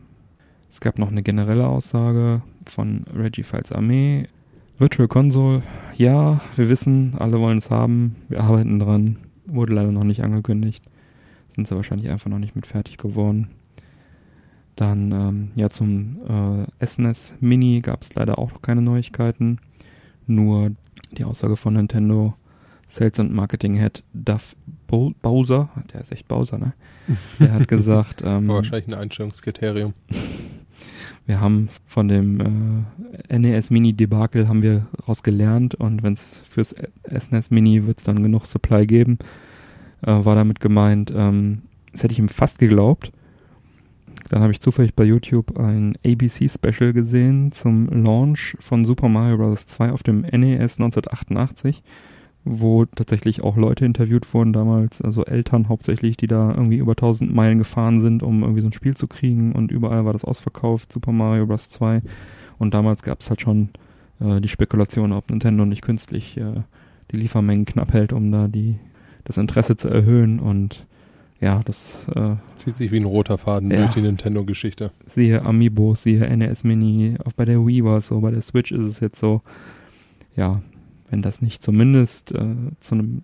Es 0.69 0.81
gab 0.81 0.99
noch 0.99 1.09
eine 1.09 1.23
generelle 1.23 1.67
Aussage 1.67 2.41
von 2.65 3.05
Reggie 3.15 3.43
Files 3.43 3.71
Armee 3.71 4.27
Virtual 4.77 5.07
Console, 5.07 5.61
ja, 5.97 6.41
wir 6.55 6.69
wissen, 6.69 7.13
alle 7.19 7.39
wollen 7.39 7.59
es 7.59 7.69
haben, 7.69 8.15
wir 8.27 8.41
arbeiten 8.41 8.79
dran, 8.79 9.17
wurde 9.45 9.73
leider 9.73 9.91
noch 9.91 10.03
nicht 10.03 10.23
angekündigt, 10.23 10.83
sind 11.55 11.67
sie 11.67 11.75
wahrscheinlich 11.75 12.09
einfach 12.09 12.29
noch 12.29 12.39
nicht 12.39 12.55
mit 12.55 12.65
fertig 12.65 12.97
geworden. 12.97 13.49
Dann, 14.75 15.11
ähm, 15.11 15.51
ja, 15.55 15.69
zum 15.69 16.17
äh, 16.79 16.85
SNES 16.85 17.35
Mini 17.39 17.81
gab 17.81 18.01
es 18.01 18.15
leider 18.15 18.39
auch 18.39 18.51
noch 18.51 18.61
keine 18.63 18.81
Neuigkeiten, 18.81 19.59
nur 20.25 20.71
die 21.11 21.23
Aussage 21.23 21.57
von 21.57 21.75
Nintendo, 21.75 22.33
Sales 22.87 23.19
and 23.19 23.31
Marketing 23.33 23.75
Head 23.75 24.03
Duff 24.13 24.55
Bowser, 24.87 25.69
der 25.93 26.01
ist 26.01 26.11
echt 26.11 26.27
Bowser, 26.27 26.57
ne? 26.57 26.73
Der 27.39 27.53
hat 27.53 27.67
gesagt, 27.67 28.21
ähm, 28.25 28.47
wahrscheinlich 28.47 28.87
ein 28.87 28.93
Einstellungskriterium. 28.93 29.93
Wir 31.25 31.39
haben 31.39 31.69
von 31.85 32.07
dem 32.07 32.85
äh, 33.29 33.39
NES 33.39 33.69
Mini 33.69 33.93
Debakel 33.93 34.47
haben 34.47 34.61
wir 34.61 34.87
raus 35.07 35.23
gelernt 35.23 35.75
und 35.75 36.03
wenn 36.03 36.13
es 36.13 36.41
fürs 36.49 36.75
SNES 37.17 37.49
Mini 37.49 37.85
wird 37.85 37.99
es 37.99 38.03
dann 38.03 38.21
genug 38.21 38.45
Supply 38.45 38.85
geben, 38.85 39.19
äh, 40.01 40.11
war 40.11 40.35
damit 40.35 40.59
gemeint. 40.59 41.13
Ähm, 41.15 41.61
das 41.93 42.03
hätte 42.03 42.13
ich 42.13 42.19
ihm 42.19 42.29
fast 42.29 42.59
geglaubt. 42.59 43.11
Dann 44.29 44.41
habe 44.41 44.51
ich 44.51 44.59
zufällig 44.59 44.95
bei 44.95 45.03
YouTube 45.03 45.57
ein 45.57 45.95
ABC 46.05 46.49
Special 46.49 46.91
gesehen 46.91 47.51
zum 47.51 47.87
Launch 47.87 48.57
von 48.59 48.83
Super 48.83 49.07
Mario 49.07 49.37
Bros. 49.37 49.65
2 49.65 49.91
auf 49.91 50.03
dem 50.03 50.21
NES 50.21 50.79
1988 50.79 51.83
wo 52.45 52.85
tatsächlich 52.85 53.41
auch 53.41 53.55
Leute 53.55 53.85
interviewt 53.85 54.33
wurden 54.33 54.53
damals, 54.53 55.01
also 55.01 55.25
Eltern 55.25 55.69
hauptsächlich, 55.69 56.17
die 56.17 56.27
da 56.27 56.51
irgendwie 56.51 56.77
über 56.77 56.91
1000 56.91 57.33
Meilen 57.33 57.57
gefahren 57.57 58.01
sind, 58.01 58.21
um 58.21 58.41
irgendwie 58.43 58.61
so 58.61 58.67
ein 58.67 58.73
Spiel 58.73 58.95
zu 58.97 59.07
kriegen 59.07 59.53
und 59.53 59.71
überall 59.71 60.05
war 60.05 60.13
das 60.13 60.25
ausverkauft, 60.25 60.91
Super 60.91 61.11
Mario 61.11 61.45
Bros. 61.45 61.69
2 61.69 62.01
und 62.59 62.73
damals 62.73 63.01
gab 63.01 63.21
es 63.21 63.29
halt 63.29 63.41
schon 63.41 63.69
äh, 64.19 64.41
die 64.41 64.49
Spekulation, 64.49 65.11
ob 65.11 65.29
Nintendo 65.29 65.65
nicht 65.65 65.81
künstlich 65.81 66.37
äh, 66.37 66.61
die 67.11 67.17
Liefermengen 67.17 67.65
knapp 67.65 67.93
hält, 67.93 68.13
um 68.13 68.31
da 68.31 68.47
die 68.47 68.77
das 69.23 69.37
Interesse 69.37 69.77
zu 69.77 69.87
erhöhen. 69.87 70.39
Und 70.39 70.85
ja, 71.39 71.61
das 71.63 72.07
äh, 72.15 72.35
zieht 72.55 72.77
sich 72.77 72.91
wie 72.91 72.99
ein 72.99 73.05
roter 73.05 73.37
Faden 73.37 73.71
ja, 73.71 73.77
durch 73.77 73.93
die 73.93 74.01
Nintendo-Geschichte. 74.01 74.91
Siehe 75.07 75.43
Amiibo, 75.43 75.95
siehe 75.95 76.35
NES 76.35 76.63
Mini, 76.63 77.15
auch 77.23 77.33
bei 77.33 77.45
der 77.45 77.65
Wii 77.65 77.83
war 77.83 77.97
es 77.97 78.07
so, 78.07 78.19
bei 78.19 78.31
der 78.31 78.41
Switch 78.41 78.71
ist 78.71 78.81
es 78.81 78.99
jetzt 78.99 79.19
so, 79.19 79.41
ja, 80.35 80.61
wenn 81.13 81.21
das 81.21 81.43
nicht 81.43 81.61
zumindest 81.61 82.31
äh, 82.31 82.55
zu 82.79 82.95
einem 82.95 83.21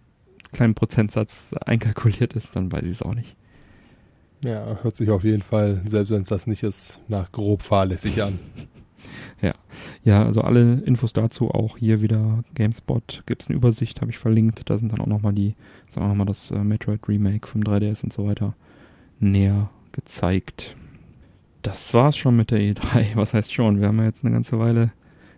kleinen 0.54 0.76
Prozentsatz 0.76 1.56
einkalkuliert 1.66 2.34
ist, 2.34 2.56
dann 2.56 2.72
weiß 2.72 2.84
ich 2.84 2.92
es 2.92 3.02
auch 3.02 3.16
nicht. 3.16 3.36
Ja, 4.46 4.78
hört 4.84 4.96
sich 4.96 5.10
auf 5.10 5.24
jeden 5.24 5.42
Fall, 5.42 5.82
selbst 5.86 6.12
wenn 6.12 6.22
es 6.22 6.30
das 6.30 6.46
nicht 6.46 6.62
ist, 6.62 7.02
nach 7.08 7.32
grob 7.32 7.64
fahrlässig 7.64 8.22
an. 8.22 8.38
ja. 9.42 9.54
Ja, 10.04 10.24
also 10.24 10.42
alle 10.42 10.76
Infos 10.82 11.14
dazu 11.14 11.50
auch 11.50 11.78
hier 11.78 12.02
wieder 12.02 12.44
GameSpot 12.54 13.24
gibt 13.26 13.42
es 13.42 13.48
eine 13.48 13.58
Übersicht, 13.58 14.02
habe 14.02 14.12
ich 14.12 14.20
verlinkt. 14.20 14.70
Da 14.70 14.78
sind 14.78 14.94
dann 14.94 15.02
auch 15.02 15.08
nochmal 15.08 15.34
die, 15.34 15.56
ist 15.88 15.98
auch 15.98 16.08
nochmal 16.08 16.28
das 16.28 16.52
äh, 16.52 16.64
Metroid 16.64 17.08
Remake 17.08 17.48
vom 17.48 17.62
3DS 17.62 18.04
und 18.04 18.14
so 18.14 18.28
weiter 18.28 18.54
näher 19.20 19.72
gezeigt. 19.94 20.76
Das 21.64 21.92
war's 21.96 22.18
schon 22.18 22.36
mit 22.36 22.52
der 22.52 22.60
E3. 22.60 23.10
Was 23.16 23.34
heißt 23.34 23.52
schon? 23.52 23.82
Wir 23.82 23.88
haben 23.88 23.98
ja 23.98 24.06
jetzt 24.06 24.24
eine 24.24 24.34
ganze 24.34 24.60
Weile 24.60 24.92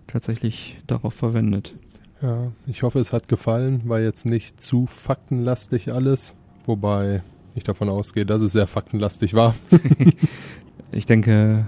tatsächlich 0.08 0.78
darauf 0.88 1.14
verwendet. 1.14 1.74
Ja, 2.22 2.52
ich 2.68 2.84
hoffe, 2.84 3.00
es 3.00 3.14
hat 3.14 3.28
gefallen. 3.28 3.82
War 3.86 4.00
jetzt 4.00 4.26
nicht 4.26 4.62
zu 4.62 4.86
faktenlastig 4.86 5.92
alles, 5.92 6.36
wobei 6.66 7.24
ich 7.56 7.64
davon 7.64 7.90
ausgehe, 7.90 8.26
dass 8.26 8.44
es 8.44 8.52
sehr 8.52 8.68
faktenlastig 8.68 9.34
war. 9.34 9.56
ich 10.92 11.08
denke, 11.08 11.66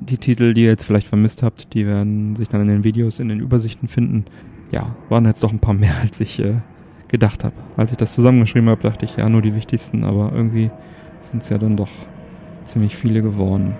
die 0.00 0.18
Titel, 0.18 0.52
die 0.52 0.62
ihr 0.62 0.70
jetzt 0.70 0.84
vielleicht 0.84 1.06
vermisst 1.06 1.44
habt, 1.44 1.74
die 1.74 1.86
werden 1.86 2.34
sich 2.34 2.48
dann 2.48 2.62
in 2.62 2.68
den 2.68 2.84
Videos, 2.84 3.20
in 3.20 3.28
den 3.28 3.38
Übersichten 3.38 3.86
finden. 3.86 4.24
Ja, 4.72 4.96
waren 5.08 5.26
jetzt 5.26 5.44
doch 5.44 5.52
ein 5.52 5.60
paar 5.60 5.74
mehr, 5.74 5.96
als 6.02 6.18
ich 6.18 6.40
äh, 6.40 6.56
gedacht 7.06 7.44
habe. 7.44 7.54
Als 7.76 7.92
ich 7.92 7.96
das 7.96 8.14
zusammengeschrieben 8.14 8.68
habe, 8.68 8.82
dachte 8.82 9.04
ich, 9.04 9.16
ja, 9.16 9.28
nur 9.28 9.42
die 9.42 9.54
wichtigsten, 9.54 10.02
aber 10.02 10.32
irgendwie 10.34 10.72
sind 11.30 11.44
es 11.44 11.50
ja 11.50 11.58
dann 11.58 11.76
doch 11.76 11.90
ziemlich 12.66 12.96
viele 12.96 13.22
geworden. 13.22 13.76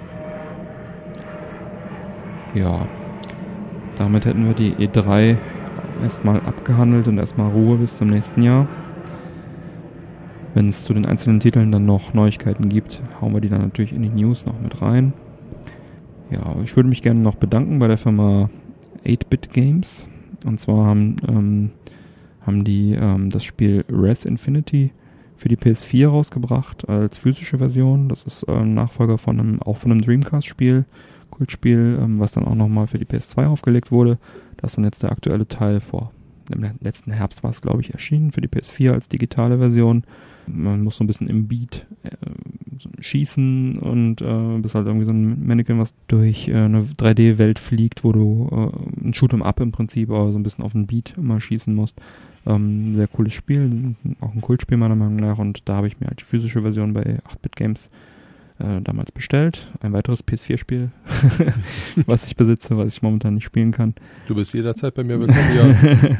Ja, 2.54 2.86
damit 3.96 4.24
hätten 4.26 4.46
wir 4.46 4.54
die 4.54 4.74
E3 4.74 5.38
erstmal 6.02 6.40
abgehandelt 6.40 7.08
und 7.08 7.18
erstmal 7.18 7.50
Ruhe 7.50 7.76
bis 7.76 7.96
zum 7.96 8.08
nächsten 8.08 8.42
Jahr. 8.42 8.68
Wenn 10.54 10.68
es 10.68 10.84
zu 10.84 10.94
den 10.94 11.04
einzelnen 11.04 11.40
Titeln 11.40 11.72
dann 11.72 11.84
noch 11.84 12.14
Neuigkeiten 12.14 12.68
gibt, 12.68 13.02
hauen 13.20 13.34
wir 13.34 13.40
die 13.40 13.48
dann 13.48 13.62
natürlich 13.62 13.92
in 13.92 14.02
die 14.02 14.08
News 14.08 14.46
noch 14.46 14.60
mit 14.60 14.80
rein. 14.80 15.12
Ja, 16.30 16.56
ich 16.62 16.74
würde 16.76 16.88
mich 16.88 17.02
gerne 17.02 17.20
noch 17.20 17.34
bedanken 17.34 17.78
bei 17.78 17.88
der 17.88 17.98
Firma 17.98 18.50
8-Bit 19.04 19.52
Games. 19.52 20.08
Und 20.44 20.60
zwar 20.60 20.86
haben, 20.86 21.16
ähm, 21.28 21.70
haben 22.42 22.64
die 22.64 22.92
ähm, 22.92 23.30
das 23.30 23.44
Spiel 23.44 23.84
Res 23.90 24.24
Infinity 24.24 24.92
für 25.36 25.48
die 25.48 25.56
PS4 25.56 26.08
rausgebracht 26.08 26.88
als 26.88 27.18
physische 27.18 27.58
Version. 27.58 28.08
Das 28.08 28.24
ist 28.24 28.48
ein 28.48 28.62
ähm, 28.62 28.74
Nachfolger 28.74 29.18
von 29.18 29.40
einem, 29.40 29.62
auch 29.62 29.78
von 29.78 29.90
einem 29.90 30.02
Dreamcast-Spiel, 30.02 30.84
Kultspiel, 31.30 31.98
ähm, 32.00 32.20
was 32.20 32.32
dann 32.32 32.44
auch 32.44 32.54
nochmal 32.54 32.86
für 32.86 32.98
die 32.98 33.06
PS2 33.06 33.46
aufgelegt 33.46 33.90
wurde. 33.90 34.18
Das 34.58 34.72
ist 34.72 34.76
dann 34.76 34.84
jetzt 34.84 35.02
der 35.02 35.12
aktuelle 35.12 35.46
Teil 35.46 35.80
vor. 35.80 36.12
Im 36.52 36.62
letzten 36.80 37.10
Herbst 37.10 37.42
war 37.42 37.50
es, 37.50 37.62
glaube 37.62 37.80
ich, 37.80 37.92
erschienen 37.92 38.30
für 38.30 38.40
die 38.40 38.48
PS4 38.48 38.92
als 38.92 39.08
digitale 39.08 39.58
Version. 39.58 40.04
Man 40.46 40.82
muss 40.82 40.98
so 40.98 41.04
ein 41.04 41.06
bisschen 41.06 41.28
im 41.28 41.48
Beat 41.48 41.86
äh, 42.02 42.10
schießen 43.00 43.78
und 43.78 44.20
äh, 44.20 44.58
bist 44.58 44.74
halt 44.74 44.86
irgendwie 44.86 45.06
so 45.06 45.12
ein 45.12 45.46
Mannequin, 45.46 45.78
was 45.78 45.94
durch 46.06 46.48
äh, 46.48 46.54
eine 46.54 46.82
3D-Welt 46.82 47.58
fliegt, 47.58 48.04
wo 48.04 48.12
du 48.12 48.48
äh, 48.50 49.06
ein 49.06 49.14
Shoot'em 49.14 49.42
Up 49.42 49.60
im 49.60 49.72
Prinzip, 49.72 50.10
aber 50.10 50.32
so 50.32 50.38
ein 50.38 50.42
bisschen 50.42 50.64
auf 50.64 50.72
den 50.72 50.86
Beat 50.86 51.14
immer 51.16 51.40
schießen 51.40 51.74
musst. 51.74 51.98
Ähm, 52.46 52.92
sehr 52.92 53.08
cooles 53.08 53.32
Spiel, 53.32 53.94
auch 54.20 54.34
ein 54.34 54.42
Kultspiel 54.42 54.76
meiner 54.76 54.96
Meinung 54.96 55.16
nach 55.16 55.38
und 55.38 55.66
da 55.66 55.76
habe 55.76 55.86
ich 55.86 55.98
mir 55.98 56.08
halt 56.08 56.20
die 56.20 56.24
physische 56.24 56.60
Version 56.60 56.92
bei 56.92 57.20
8-Bit 57.20 57.56
Games 57.56 57.88
äh, 58.58 58.80
damals 58.80 59.12
bestellt. 59.12 59.68
Ein 59.80 59.92
weiteres 59.92 60.26
PS4-Spiel, 60.26 60.90
was 62.06 62.26
ich 62.26 62.36
besitze, 62.36 62.76
was 62.76 62.94
ich 62.94 63.02
momentan 63.02 63.34
nicht 63.34 63.44
spielen 63.44 63.72
kann. 63.72 63.94
Du 64.26 64.34
bist 64.34 64.54
jederzeit 64.54 64.94
bei 64.94 65.04
mir 65.04 65.18
willkommen, 65.18 65.56
ja. 65.56 66.18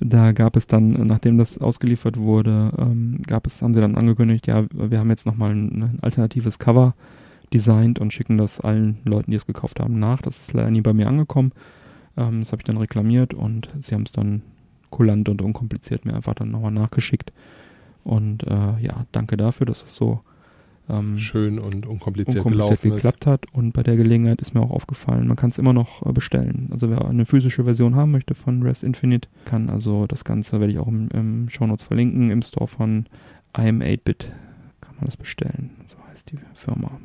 da 0.00 0.32
gab 0.32 0.56
es 0.56 0.66
dann, 0.66 0.92
nachdem 1.06 1.38
das 1.38 1.58
ausgeliefert 1.58 2.18
wurde, 2.18 2.72
ähm, 2.78 3.22
gab 3.26 3.46
es, 3.46 3.62
haben 3.62 3.74
sie 3.74 3.80
dann 3.80 3.96
angekündigt, 3.96 4.46
ja, 4.46 4.64
wir 4.70 4.98
haben 4.98 5.10
jetzt 5.10 5.26
nochmal 5.26 5.52
ein, 5.52 5.82
ein 5.82 5.98
alternatives 6.02 6.58
Cover 6.58 6.94
designt 7.52 7.98
und 7.98 8.12
schicken 8.12 8.38
das 8.38 8.60
allen 8.60 8.98
Leuten, 9.04 9.30
die 9.30 9.36
es 9.36 9.46
gekauft 9.46 9.80
haben, 9.80 9.98
nach. 9.98 10.20
Das 10.20 10.38
ist 10.38 10.52
leider 10.52 10.70
nie 10.70 10.80
bei 10.80 10.92
mir 10.92 11.06
angekommen. 11.06 11.52
Ähm, 12.16 12.40
das 12.40 12.52
habe 12.52 12.60
ich 12.60 12.66
dann 12.66 12.76
reklamiert 12.76 13.34
und 13.34 13.68
sie 13.80 13.94
haben 13.94 14.02
es 14.02 14.12
dann 14.12 14.42
kulant 14.90 15.28
und 15.28 15.42
unkompliziert 15.42 16.04
mir 16.04 16.14
einfach 16.14 16.34
dann 16.34 16.50
nochmal 16.50 16.72
nachgeschickt. 16.72 17.32
Und 18.04 18.44
äh, 18.44 18.78
ja, 18.80 19.06
danke 19.12 19.36
dafür, 19.36 19.66
dass 19.66 19.82
es 19.82 19.96
so 19.96 20.20
ähm, 20.88 21.18
schön 21.18 21.58
und 21.58 21.86
unkompliziert, 21.86 22.44
unkompliziert 22.44 22.94
geklappt 22.94 23.24
ist. 23.24 23.26
hat. 23.26 23.46
Und 23.52 23.72
bei 23.72 23.82
der 23.82 23.96
Gelegenheit 23.96 24.40
ist 24.40 24.54
mir 24.54 24.60
auch 24.60 24.70
aufgefallen, 24.70 25.26
man 25.26 25.36
kann 25.36 25.50
es 25.50 25.58
immer 25.58 25.72
noch 25.72 26.04
äh, 26.06 26.12
bestellen. 26.12 26.68
Also 26.70 26.90
wer 26.90 27.04
eine 27.06 27.26
physische 27.26 27.64
Version 27.64 27.96
haben 27.96 28.12
möchte 28.12 28.34
von 28.34 28.62
Rest 28.62 28.84
Infinite, 28.84 29.28
kann 29.44 29.68
also 29.68 30.06
das 30.06 30.24
Ganze, 30.24 30.60
werde 30.60 30.72
ich 30.72 30.78
auch 30.78 30.88
im, 30.88 31.08
im 31.12 31.48
Shownotes 31.48 31.84
verlinken, 31.84 32.30
im 32.30 32.42
Store 32.42 32.68
von 32.68 33.06
IM8-Bit 33.54 34.32
kann 34.80 34.94
man 34.96 35.06
das 35.06 35.16
bestellen. 35.16 35.70
So 35.86 35.96
heißt 36.10 36.30
die 36.30 36.38
Firma. 36.54 37.00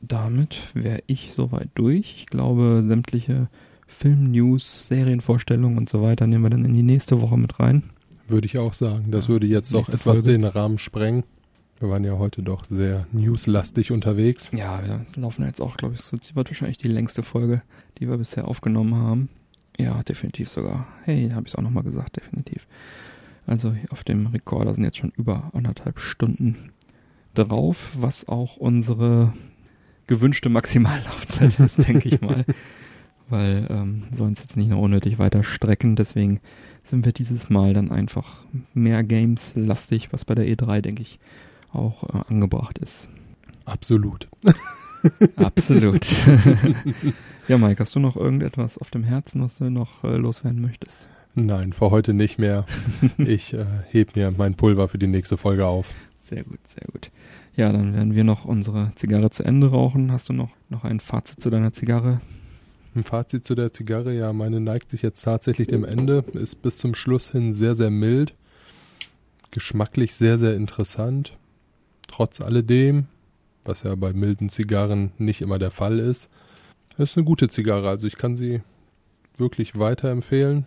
Damit 0.00 0.56
wäre 0.74 1.02
ich 1.06 1.32
soweit 1.34 1.68
durch. 1.74 2.14
Ich 2.16 2.26
glaube, 2.26 2.82
sämtliche 2.86 3.48
Film-News, 3.86 4.86
Serienvorstellungen 4.86 5.76
und 5.76 5.88
so 5.88 6.00
weiter 6.00 6.26
nehmen 6.26 6.44
wir 6.44 6.50
dann 6.50 6.64
in 6.64 6.72
die 6.72 6.82
nächste 6.82 7.20
Woche 7.20 7.36
mit 7.36 7.60
rein. 7.60 7.82
Würde 8.28 8.46
ich 8.46 8.58
auch 8.58 8.72
sagen. 8.72 9.10
Das 9.10 9.26
ja, 9.26 9.32
würde 9.32 9.46
jetzt 9.46 9.74
doch 9.74 9.88
etwas 9.88 10.02
Folge. 10.02 10.32
den 10.32 10.44
Rahmen 10.44 10.78
sprengen. 10.78 11.24
Wir 11.80 11.88
waren 11.88 12.04
ja 12.04 12.18
heute 12.18 12.42
doch 12.42 12.66
sehr 12.68 13.06
newslastig 13.10 13.90
unterwegs. 13.90 14.50
Ja, 14.54 14.82
wir 14.84 15.02
laufen 15.16 15.46
jetzt 15.46 15.62
auch, 15.62 15.78
glaube 15.78 15.94
ich, 15.94 16.02
so, 16.02 16.14
das 16.14 16.36
wird 16.36 16.50
wahrscheinlich 16.50 16.76
die 16.76 16.88
längste 16.88 17.22
Folge, 17.22 17.62
die 17.98 18.06
wir 18.06 18.18
bisher 18.18 18.46
aufgenommen 18.46 18.94
haben. 18.96 19.30
Ja, 19.78 20.02
definitiv 20.02 20.50
sogar. 20.50 20.86
Hey, 21.04 21.30
habe 21.30 21.46
ich 21.46 21.54
es 21.54 21.56
auch 21.56 21.62
nochmal 21.62 21.82
gesagt, 21.82 22.16
definitiv. 22.16 22.66
Also 23.46 23.74
auf 23.88 24.04
dem 24.04 24.26
Rekorder 24.26 24.74
sind 24.74 24.84
jetzt 24.84 24.98
schon 24.98 25.12
über 25.16 25.50
anderthalb 25.54 26.00
Stunden 26.00 26.70
drauf, 27.32 27.92
was 27.94 28.28
auch 28.28 28.58
unsere 28.58 29.32
gewünschte 30.06 30.50
Maximallaufzeit 30.50 31.58
ist, 31.60 31.88
denke 31.88 32.10
ich 32.10 32.20
mal. 32.20 32.44
Weil 33.30 33.66
ähm, 33.70 34.02
wir 34.10 34.26
uns 34.26 34.42
jetzt 34.42 34.56
nicht 34.56 34.68
noch 34.68 34.80
unnötig 34.80 35.18
weiter 35.18 35.44
strecken. 35.44 35.96
Deswegen 35.96 36.40
sind 36.84 37.06
wir 37.06 37.12
dieses 37.12 37.48
Mal 37.48 37.72
dann 37.72 37.90
einfach 37.90 38.44
mehr 38.74 39.02
Games 39.02 39.52
lastig, 39.54 40.12
was 40.12 40.26
bei 40.26 40.34
der 40.34 40.46
E3, 40.46 40.82
denke 40.82 41.00
ich, 41.00 41.18
auch 41.72 42.04
äh, 42.04 42.22
angebracht 42.28 42.78
ist. 42.78 43.08
Absolut. 43.64 44.28
Absolut. 45.36 46.06
ja, 47.48 47.58
Mike, 47.58 47.80
hast 47.80 47.94
du 47.94 48.00
noch 48.00 48.16
irgendetwas 48.16 48.78
auf 48.78 48.90
dem 48.90 49.02
Herzen, 49.02 49.42
was 49.42 49.56
du 49.58 49.70
noch 49.70 50.04
äh, 50.04 50.16
loswerden 50.16 50.60
möchtest? 50.60 51.08
Nein, 51.34 51.72
für 51.72 51.90
heute 51.90 52.12
nicht 52.12 52.38
mehr. 52.38 52.66
Ich 53.18 53.54
äh, 53.54 53.64
heb 53.90 54.16
mir 54.16 54.30
mein 54.30 54.54
Pulver 54.54 54.88
für 54.88 54.98
die 54.98 55.06
nächste 55.06 55.36
Folge 55.36 55.66
auf. 55.66 55.92
Sehr 56.18 56.44
gut, 56.44 56.60
sehr 56.66 56.86
gut. 56.92 57.10
Ja, 57.56 57.72
dann 57.72 57.94
werden 57.94 58.14
wir 58.14 58.24
noch 58.24 58.44
unsere 58.44 58.92
Zigarre 58.96 59.30
zu 59.30 59.42
Ende 59.42 59.70
rauchen. 59.70 60.12
Hast 60.12 60.28
du 60.28 60.32
noch, 60.32 60.50
noch 60.68 60.84
ein 60.84 61.00
Fazit 61.00 61.40
zu 61.40 61.50
deiner 61.50 61.72
Zigarre? 61.72 62.20
Ein 62.94 63.04
Fazit 63.04 63.44
zu 63.44 63.54
der 63.54 63.72
Zigarre, 63.72 64.12
ja, 64.12 64.32
meine 64.32 64.60
neigt 64.60 64.90
sich 64.90 65.02
jetzt 65.02 65.22
tatsächlich 65.22 65.68
dem 65.68 65.84
Ende, 65.84 66.24
ist 66.32 66.60
bis 66.60 66.78
zum 66.78 66.94
Schluss 66.96 67.30
hin 67.30 67.54
sehr, 67.54 67.76
sehr 67.76 67.90
mild, 67.90 68.34
geschmacklich 69.52 70.14
sehr, 70.14 70.38
sehr 70.38 70.56
interessant. 70.56 71.36
Trotz 72.10 72.40
alledem, 72.40 73.06
was 73.64 73.84
ja 73.84 73.94
bei 73.94 74.12
milden 74.12 74.48
Zigarren 74.48 75.12
nicht 75.16 75.40
immer 75.42 75.60
der 75.60 75.70
Fall 75.70 76.00
ist, 76.00 76.28
ist 76.98 77.16
eine 77.16 77.24
gute 77.24 77.48
Zigarre, 77.48 77.88
also 77.88 78.08
ich 78.08 78.16
kann 78.16 78.34
sie 78.34 78.62
wirklich 79.36 79.78
weiterempfehlen. 79.78 80.66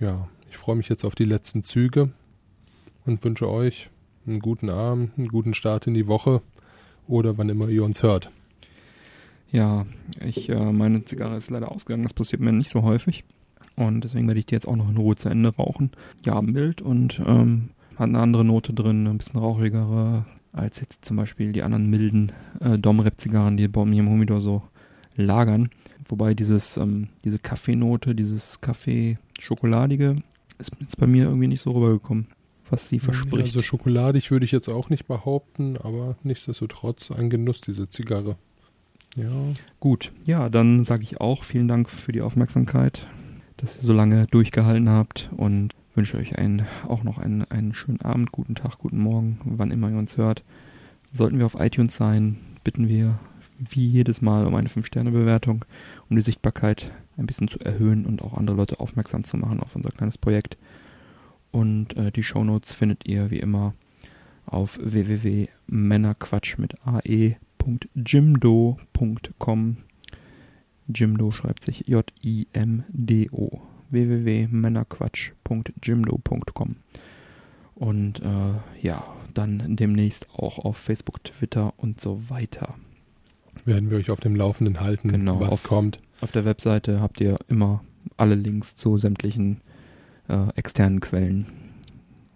Ja, 0.00 0.26
ich 0.50 0.56
freue 0.56 0.76
mich 0.76 0.88
jetzt 0.88 1.04
auf 1.04 1.14
die 1.14 1.26
letzten 1.26 1.64
Züge 1.64 2.10
und 3.04 3.22
wünsche 3.24 3.48
euch 3.48 3.90
einen 4.26 4.40
guten 4.40 4.70
Abend, 4.70 5.12
einen 5.18 5.28
guten 5.28 5.52
Start 5.52 5.86
in 5.86 5.92
die 5.92 6.06
Woche 6.06 6.40
oder 7.06 7.36
wann 7.36 7.50
immer 7.50 7.68
ihr 7.68 7.84
uns 7.84 8.02
hört. 8.02 8.30
Ja, 9.52 9.84
ich, 10.24 10.48
äh, 10.48 10.72
meine 10.72 11.04
Zigarre 11.04 11.36
ist 11.36 11.50
leider 11.50 11.70
ausgegangen. 11.70 12.04
Das 12.04 12.14
passiert 12.14 12.40
mir 12.40 12.52
nicht 12.52 12.70
so 12.70 12.82
häufig. 12.82 13.22
Und 13.76 14.02
deswegen 14.02 14.26
werde 14.26 14.40
ich 14.40 14.46
die 14.46 14.54
jetzt 14.54 14.66
auch 14.66 14.76
noch 14.76 14.88
in 14.88 14.96
Ruhe 14.96 15.14
zu 15.14 15.28
Ende 15.28 15.54
rauchen. 15.54 15.90
Ja, 16.24 16.40
mild 16.40 16.80
und 16.80 17.20
ähm, 17.20 17.68
hat 17.96 18.08
eine 18.08 18.18
andere 18.18 18.44
Note 18.46 18.72
drin, 18.72 19.06
ein 19.06 19.18
bisschen 19.18 19.38
rauchigere 19.38 20.24
als 20.54 20.80
jetzt 20.80 21.04
zum 21.04 21.16
Beispiel 21.16 21.52
die 21.52 21.62
anderen 21.62 21.90
milden 21.90 22.32
äh, 22.60 22.78
Domrep-Zigarren, 22.78 23.56
die 23.56 23.68
bei 23.68 23.84
mir 23.84 24.00
im 24.00 24.08
Humidor 24.08 24.40
so 24.40 24.62
lagern. 25.16 25.70
Wobei 26.08 26.34
dieses, 26.34 26.76
ähm, 26.76 27.08
diese 27.24 27.38
Kaffeenote, 27.38 28.14
dieses 28.14 28.60
Kaffee-Schokoladige 28.60 30.22
ist 30.58 30.70
jetzt 30.80 30.98
bei 30.98 31.06
mir 31.06 31.24
irgendwie 31.24 31.48
nicht 31.48 31.62
so 31.62 31.72
rübergekommen, 31.72 32.28
was 32.70 32.88
sie 32.88 33.00
verspricht. 33.00 33.46
Also 33.46 33.62
schokoladig 33.62 34.30
würde 34.30 34.44
ich 34.44 34.52
jetzt 34.52 34.68
auch 34.68 34.90
nicht 34.90 35.06
behaupten, 35.06 35.76
aber 35.76 36.16
nichtsdestotrotz 36.22 37.10
ein 37.10 37.30
Genuss, 37.30 37.60
diese 37.60 37.88
Zigarre. 37.88 38.36
Ja. 39.16 39.30
Gut, 39.80 40.12
ja, 40.24 40.48
dann 40.48 40.84
sage 40.84 41.02
ich 41.02 41.20
auch 41.20 41.44
vielen 41.44 41.68
Dank 41.68 41.90
für 41.90 42.12
die 42.12 42.22
Aufmerksamkeit, 42.22 43.06
dass 43.56 43.76
ihr 43.78 43.84
so 43.84 43.92
lange 43.92 44.26
durchgehalten 44.26 44.88
habt 44.88 45.30
und 45.36 45.74
wünsche 45.94 46.16
euch 46.16 46.38
einen, 46.38 46.66
auch 46.88 47.02
noch 47.02 47.18
einen, 47.18 47.44
einen 47.50 47.74
schönen 47.74 48.00
Abend, 48.00 48.32
guten 48.32 48.54
Tag, 48.54 48.78
guten 48.78 48.98
Morgen, 48.98 49.38
wann 49.44 49.70
immer 49.70 49.90
ihr 49.90 49.98
uns 49.98 50.16
hört. 50.16 50.42
Sollten 51.12 51.38
wir 51.38 51.46
auf 51.46 51.58
iTunes 51.58 51.96
sein, 51.96 52.38
bitten 52.64 52.88
wir 52.88 53.18
wie 53.58 53.86
jedes 53.86 54.20
Mal 54.20 54.46
um 54.46 54.54
eine 54.54 54.68
5-Sterne-Bewertung, 54.68 55.64
um 56.08 56.16
die 56.16 56.22
Sichtbarkeit 56.22 56.90
ein 57.16 57.26
bisschen 57.26 57.48
zu 57.48 57.60
erhöhen 57.60 58.06
und 58.06 58.22
auch 58.22 58.36
andere 58.36 58.56
Leute 58.56 58.80
aufmerksam 58.80 59.24
zu 59.24 59.36
machen 59.36 59.60
auf 59.60 59.76
unser 59.76 59.90
kleines 59.90 60.18
Projekt. 60.18 60.56
Und 61.52 61.96
äh, 61.96 62.10
die 62.10 62.24
Shownotes 62.24 62.72
findet 62.72 63.06
ihr 63.06 63.30
wie 63.30 63.38
immer 63.38 63.74
auf 64.46 64.78
www.männerquatsch 64.82 66.58
mit 66.58 66.74
ae 66.84 67.36
www.jimdo.com. 67.64 69.76
Jimdo 70.88 71.30
schreibt 71.30 71.64
sich 71.64 71.86
J-I-M-D-O. 71.86 73.62
www.männerquatsch.jimdo.com. 73.94 76.76
Und 77.74 78.20
äh, 78.20 78.52
ja, 78.82 79.04
dann 79.32 79.76
demnächst 79.76 80.28
auch 80.30 80.58
auf 80.58 80.76
Facebook, 80.76 81.24
Twitter 81.24 81.72
und 81.76 82.00
so 82.00 82.28
weiter. 82.28 82.74
Werden 83.64 83.90
wir 83.90 83.98
euch 83.98 84.10
auf 84.10 84.20
dem 84.20 84.36
Laufenden 84.36 84.80
halten, 84.80 85.08
genau, 85.08 85.40
was 85.40 85.52
auf, 85.52 85.62
kommt. 85.62 86.00
Auf 86.20 86.32
der 86.32 86.44
Webseite 86.44 87.00
habt 87.00 87.20
ihr 87.20 87.38
immer 87.48 87.82
alle 88.16 88.34
Links 88.34 88.76
zu 88.76 88.98
sämtlichen 88.98 89.60
äh, 90.28 90.48
externen 90.54 91.00
Quellen 91.00 91.46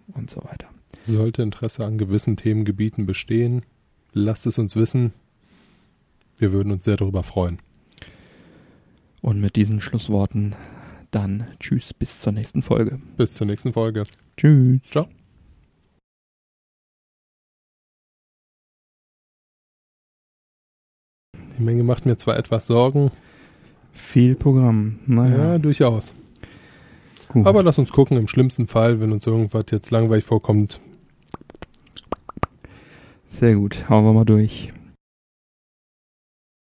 und 0.07 0.29
so 0.29 0.43
weiter. 0.43 0.67
Sollte 1.01 1.41
Interesse 1.41 1.85
an 1.85 1.97
gewissen 1.97 2.35
Themengebieten 2.35 3.05
bestehen, 3.05 3.63
lasst 4.11 4.45
es 4.45 4.57
uns 4.57 4.75
wissen. 4.75 5.13
Wir 6.37 6.51
würden 6.51 6.71
uns 6.71 6.83
sehr 6.83 6.97
darüber 6.97 7.23
freuen. 7.23 7.59
Und 9.21 9.41
mit 9.41 9.55
diesen 9.55 9.81
Schlussworten 9.81 10.55
dann 11.11 11.47
tschüss 11.59 11.93
bis 11.93 12.19
zur 12.19 12.33
nächsten 12.33 12.61
Folge. 12.61 12.99
Bis 13.17 13.33
zur 13.33 13.47
nächsten 13.47 13.73
Folge. 13.73 14.03
Tschüss. 14.37 14.81
Ciao. 14.89 15.07
Die 21.57 21.63
Menge 21.63 21.83
macht 21.83 22.05
mir 22.05 22.15
zwar 22.15 22.37
etwas 22.37 22.67
Sorgen. 22.67 23.11
Viel 23.91 24.35
Programm. 24.35 24.99
Naja. 25.07 25.37
Ja, 25.37 25.57
durchaus. 25.57 26.13
Gut. 27.27 27.45
Aber 27.45 27.61
lass 27.63 27.77
uns 27.77 27.91
gucken, 27.91 28.17
im 28.17 28.27
schlimmsten 28.27 28.67
Fall, 28.67 28.99
wenn 28.99 29.11
uns 29.11 29.27
irgendwas 29.27 29.65
jetzt 29.71 29.91
langweilig 29.91 30.23
vorkommt, 30.23 30.79
sehr 33.29 33.55
gut, 33.55 33.87
hauen 33.89 34.05
wir 34.05 34.13
mal 34.13 34.25
durch. 34.25 34.73